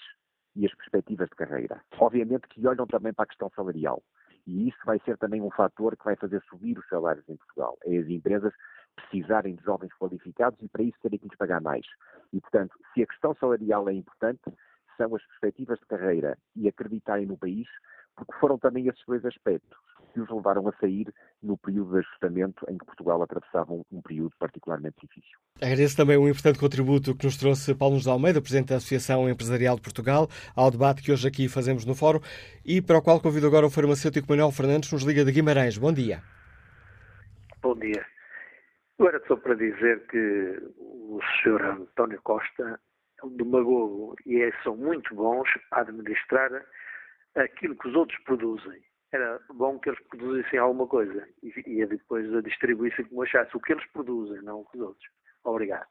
e 0.55 0.65
as 0.65 0.73
perspectivas 0.73 1.29
de 1.29 1.35
carreira. 1.35 1.81
Obviamente 1.99 2.47
que 2.47 2.65
olham 2.67 2.87
também 2.87 3.13
para 3.13 3.25
a 3.25 3.27
questão 3.27 3.51
salarial. 3.55 4.01
E 4.47 4.67
isso 4.69 4.79
vai 4.85 4.99
ser 4.99 5.17
também 5.17 5.41
um 5.41 5.51
fator 5.51 5.95
que 5.95 6.05
vai 6.05 6.15
fazer 6.15 6.41
subir 6.43 6.77
os 6.77 6.87
salários 6.87 7.27
em 7.29 7.35
Portugal. 7.35 7.77
É 7.85 7.97
as 7.97 8.07
empresas 8.07 8.53
precisarem 8.95 9.55
de 9.55 9.63
jovens 9.63 9.93
qualificados 9.97 10.59
e 10.61 10.67
para 10.67 10.83
isso 10.83 10.97
terem 11.01 11.19
que 11.19 11.27
lhes 11.27 11.37
pagar 11.37 11.61
mais. 11.61 11.85
E, 12.33 12.41
portanto, 12.41 12.77
se 12.93 13.03
a 13.03 13.07
questão 13.07 13.35
salarial 13.35 13.87
é 13.89 13.93
importante, 13.93 14.41
são 14.97 15.15
as 15.15 15.25
perspectivas 15.25 15.79
de 15.79 15.85
carreira 15.85 16.37
e 16.55 16.67
acreditarem 16.67 17.25
no 17.25 17.37
país, 17.37 17.67
porque 18.25 18.39
foram 18.39 18.57
também 18.57 18.87
esses 18.87 19.01
dois 19.07 19.25
aspectos 19.25 19.77
que 20.13 20.19
os 20.19 20.29
levaram 20.29 20.67
a 20.67 20.73
sair 20.73 21.11
no 21.41 21.57
período 21.57 21.93
de 21.93 21.99
ajustamento 21.99 22.65
em 22.69 22.77
que 22.77 22.85
Portugal 22.85 23.21
atravessava 23.23 23.71
um, 23.71 23.83
um 23.91 24.01
período 24.01 24.33
particularmente 24.37 24.95
difícil. 25.01 25.39
Agradeço 25.61 25.95
também 25.95 26.17
um 26.17 26.27
importante 26.27 26.59
contributo 26.59 27.15
que 27.15 27.25
nos 27.25 27.37
trouxe 27.37 27.73
Paulo 27.73 27.93
Nunes 27.93 28.07
Almeida, 28.07 28.41
Presidente 28.41 28.69
da 28.69 28.75
Associação 28.75 29.29
Empresarial 29.29 29.75
de 29.77 29.81
Portugal, 29.81 30.27
ao 30.55 30.69
debate 30.69 31.01
que 31.01 31.11
hoje 31.11 31.27
aqui 31.27 31.47
fazemos 31.47 31.85
no 31.85 31.95
Fórum 31.95 32.19
e 32.65 32.81
para 32.81 32.97
o 32.97 33.01
qual 33.01 33.21
convido 33.21 33.47
agora 33.47 33.65
o 33.65 33.71
farmacêutico 33.71 34.27
Manuel 34.29 34.51
Fernandes, 34.51 34.91
nos 34.91 35.03
Liga 35.03 35.23
de 35.23 35.31
Guimarães. 35.31 35.77
Bom 35.77 35.93
dia. 35.93 36.21
Bom 37.61 37.75
dia. 37.75 38.05
Agora 38.99 39.21
só 39.27 39.35
para 39.35 39.55
dizer 39.55 40.05
que 40.07 40.61
o 40.77 41.19
Sr. 41.41 41.63
António 41.63 42.19
Costa 42.21 42.79
é 43.21 43.25
um 43.25 43.35
demagogo 43.35 44.15
e 44.25 44.41
é, 44.41 44.51
são 44.63 44.75
muito 44.75 45.15
bons 45.15 45.49
a 45.71 45.81
administrar 45.81 46.51
aquilo 47.35 47.75
que 47.75 47.87
os 47.87 47.95
outros 47.95 48.19
produzem 48.23 48.81
era 49.11 49.39
bom 49.53 49.77
que 49.79 49.89
eles 49.89 49.99
produzissem 50.07 50.59
alguma 50.59 50.87
coisa 50.87 51.27
e, 51.43 51.53
e 51.65 51.85
depois 51.85 52.33
a 52.33 52.41
distribuíssem 52.41 53.05
como 53.05 53.23
achasse. 53.23 53.55
O 53.55 53.59
que 53.59 53.73
eles 53.73 53.85
produzem, 53.91 54.41
não 54.41 54.65
os 54.73 54.79
outros. 54.79 55.05
Obrigado. 55.43 55.87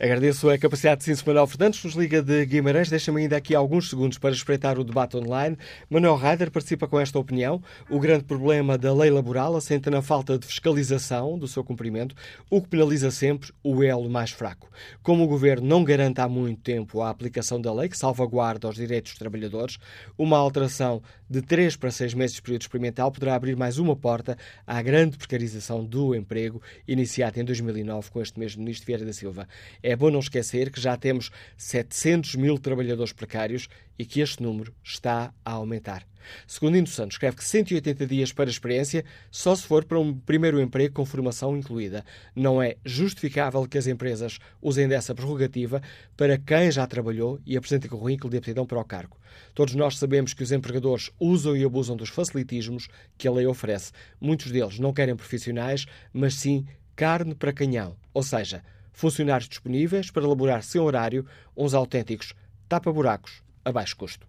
Agradeço 0.00 0.48
a 0.48 0.56
capacidade 0.56 1.00
de 1.00 1.06
Cinso 1.06 1.24
Manuel 1.26 1.48
Fernandes, 1.48 1.82
nos 1.82 1.94
Liga 1.94 2.22
de 2.22 2.46
Guimarães. 2.46 2.88
Deixa-me 2.88 3.20
ainda 3.22 3.36
aqui 3.36 3.52
alguns 3.52 3.90
segundos 3.90 4.16
para 4.16 4.30
espreitar 4.30 4.78
o 4.78 4.84
debate 4.84 5.16
online. 5.16 5.58
Manuel 5.90 6.14
Raider 6.14 6.52
participa 6.52 6.86
com 6.86 7.00
esta 7.00 7.18
opinião. 7.18 7.60
O 7.90 7.98
grande 7.98 8.22
problema 8.22 8.78
da 8.78 8.94
lei 8.94 9.10
laboral 9.10 9.56
assenta 9.56 9.90
na 9.90 10.00
falta 10.00 10.38
de 10.38 10.46
fiscalização 10.46 11.36
do 11.36 11.48
seu 11.48 11.64
cumprimento, 11.64 12.14
o 12.48 12.62
que 12.62 12.68
penaliza 12.68 13.10
sempre 13.10 13.50
o 13.60 13.82
elo 13.82 14.08
mais 14.08 14.30
fraco. 14.30 14.70
Como 15.02 15.24
o 15.24 15.26
governo 15.26 15.66
não 15.66 15.82
garante 15.82 16.20
há 16.20 16.28
muito 16.28 16.62
tempo 16.62 17.02
a 17.02 17.10
aplicação 17.10 17.60
da 17.60 17.74
lei 17.74 17.88
que 17.88 17.98
salvaguarda 17.98 18.68
os 18.68 18.76
direitos 18.76 19.10
dos 19.10 19.18
trabalhadores, 19.18 19.78
uma 20.16 20.38
alteração 20.38 21.02
de 21.28 21.42
3 21.42 21.74
para 21.74 21.90
6 21.90 22.14
meses 22.14 22.36
de 22.36 22.42
período 22.42 22.62
experimental 22.62 23.10
poderá 23.10 23.34
abrir 23.34 23.56
mais 23.56 23.78
uma 23.78 23.96
porta 23.96 24.38
à 24.64 24.80
grande 24.80 25.18
precarização 25.18 25.84
do 25.84 26.14
emprego 26.14 26.62
iniciada 26.86 27.40
em 27.40 27.44
2009 27.44 28.12
com 28.12 28.22
este 28.22 28.38
mesmo 28.38 28.62
ministro 28.62 28.86
Vieira 28.86 29.04
da 29.04 29.12
Silva. 29.12 29.48
Bom 29.96 30.10
não 30.10 30.20
esquecer 30.20 30.70
que 30.70 30.80
já 30.80 30.96
temos 30.96 31.30
700 31.56 32.34
mil 32.36 32.58
trabalhadores 32.58 33.12
precários 33.12 33.68
e 33.98 34.04
que 34.04 34.20
este 34.20 34.42
número 34.42 34.74
está 34.82 35.32
a 35.44 35.52
aumentar. 35.52 36.06
Segundo 36.46 36.76
Indo 36.76 36.88
Santos, 36.88 37.14
escreve 37.14 37.36
que 37.36 37.44
180 37.44 38.06
dias 38.06 38.32
para 38.32 38.50
experiência 38.50 39.04
só 39.30 39.54
se 39.54 39.62
for 39.62 39.84
para 39.84 39.98
um 39.98 40.14
primeiro 40.14 40.60
emprego 40.60 40.94
com 40.94 41.06
formação 41.06 41.56
incluída. 41.56 42.04
Não 42.34 42.62
é 42.62 42.76
justificável 42.84 43.66
que 43.66 43.78
as 43.78 43.86
empresas 43.86 44.38
usem 44.60 44.86
dessa 44.88 45.14
prerrogativa 45.14 45.82
para 46.16 46.38
quem 46.38 46.70
já 46.70 46.86
trabalhou 46.86 47.40
e 47.46 47.56
apresenta 47.56 47.88
currículo 47.88 48.30
de 48.30 48.38
aptidão 48.38 48.66
para 48.66 48.78
o 48.78 48.84
cargo. 48.84 49.16
Todos 49.54 49.74
nós 49.74 49.96
sabemos 49.98 50.34
que 50.34 50.42
os 50.42 50.52
empregadores 50.52 51.10
usam 51.18 51.56
e 51.56 51.64
abusam 51.64 51.96
dos 51.96 52.08
facilitismos 52.08 52.88
que 53.16 53.28
a 53.28 53.32
lei 53.32 53.46
oferece. 53.46 53.92
Muitos 54.20 54.50
deles 54.50 54.78
não 54.78 54.92
querem 54.92 55.16
profissionais, 55.16 55.86
mas 56.12 56.34
sim 56.34 56.66
carne 56.94 57.34
para 57.34 57.52
canhão, 57.52 57.96
ou 58.12 58.22
seja, 58.22 58.62
funcionários 58.98 59.48
disponíveis 59.48 60.10
para 60.10 60.24
elaborar 60.24 60.64
sem 60.64 60.80
horário 60.80 61.24
uns 61.56 61.72
autênticos 61.72 62.34
tapa-buracos 62.68 63.44
a 63.64 63.70
baixo 63.70 63.96
custo. 63.96 64.26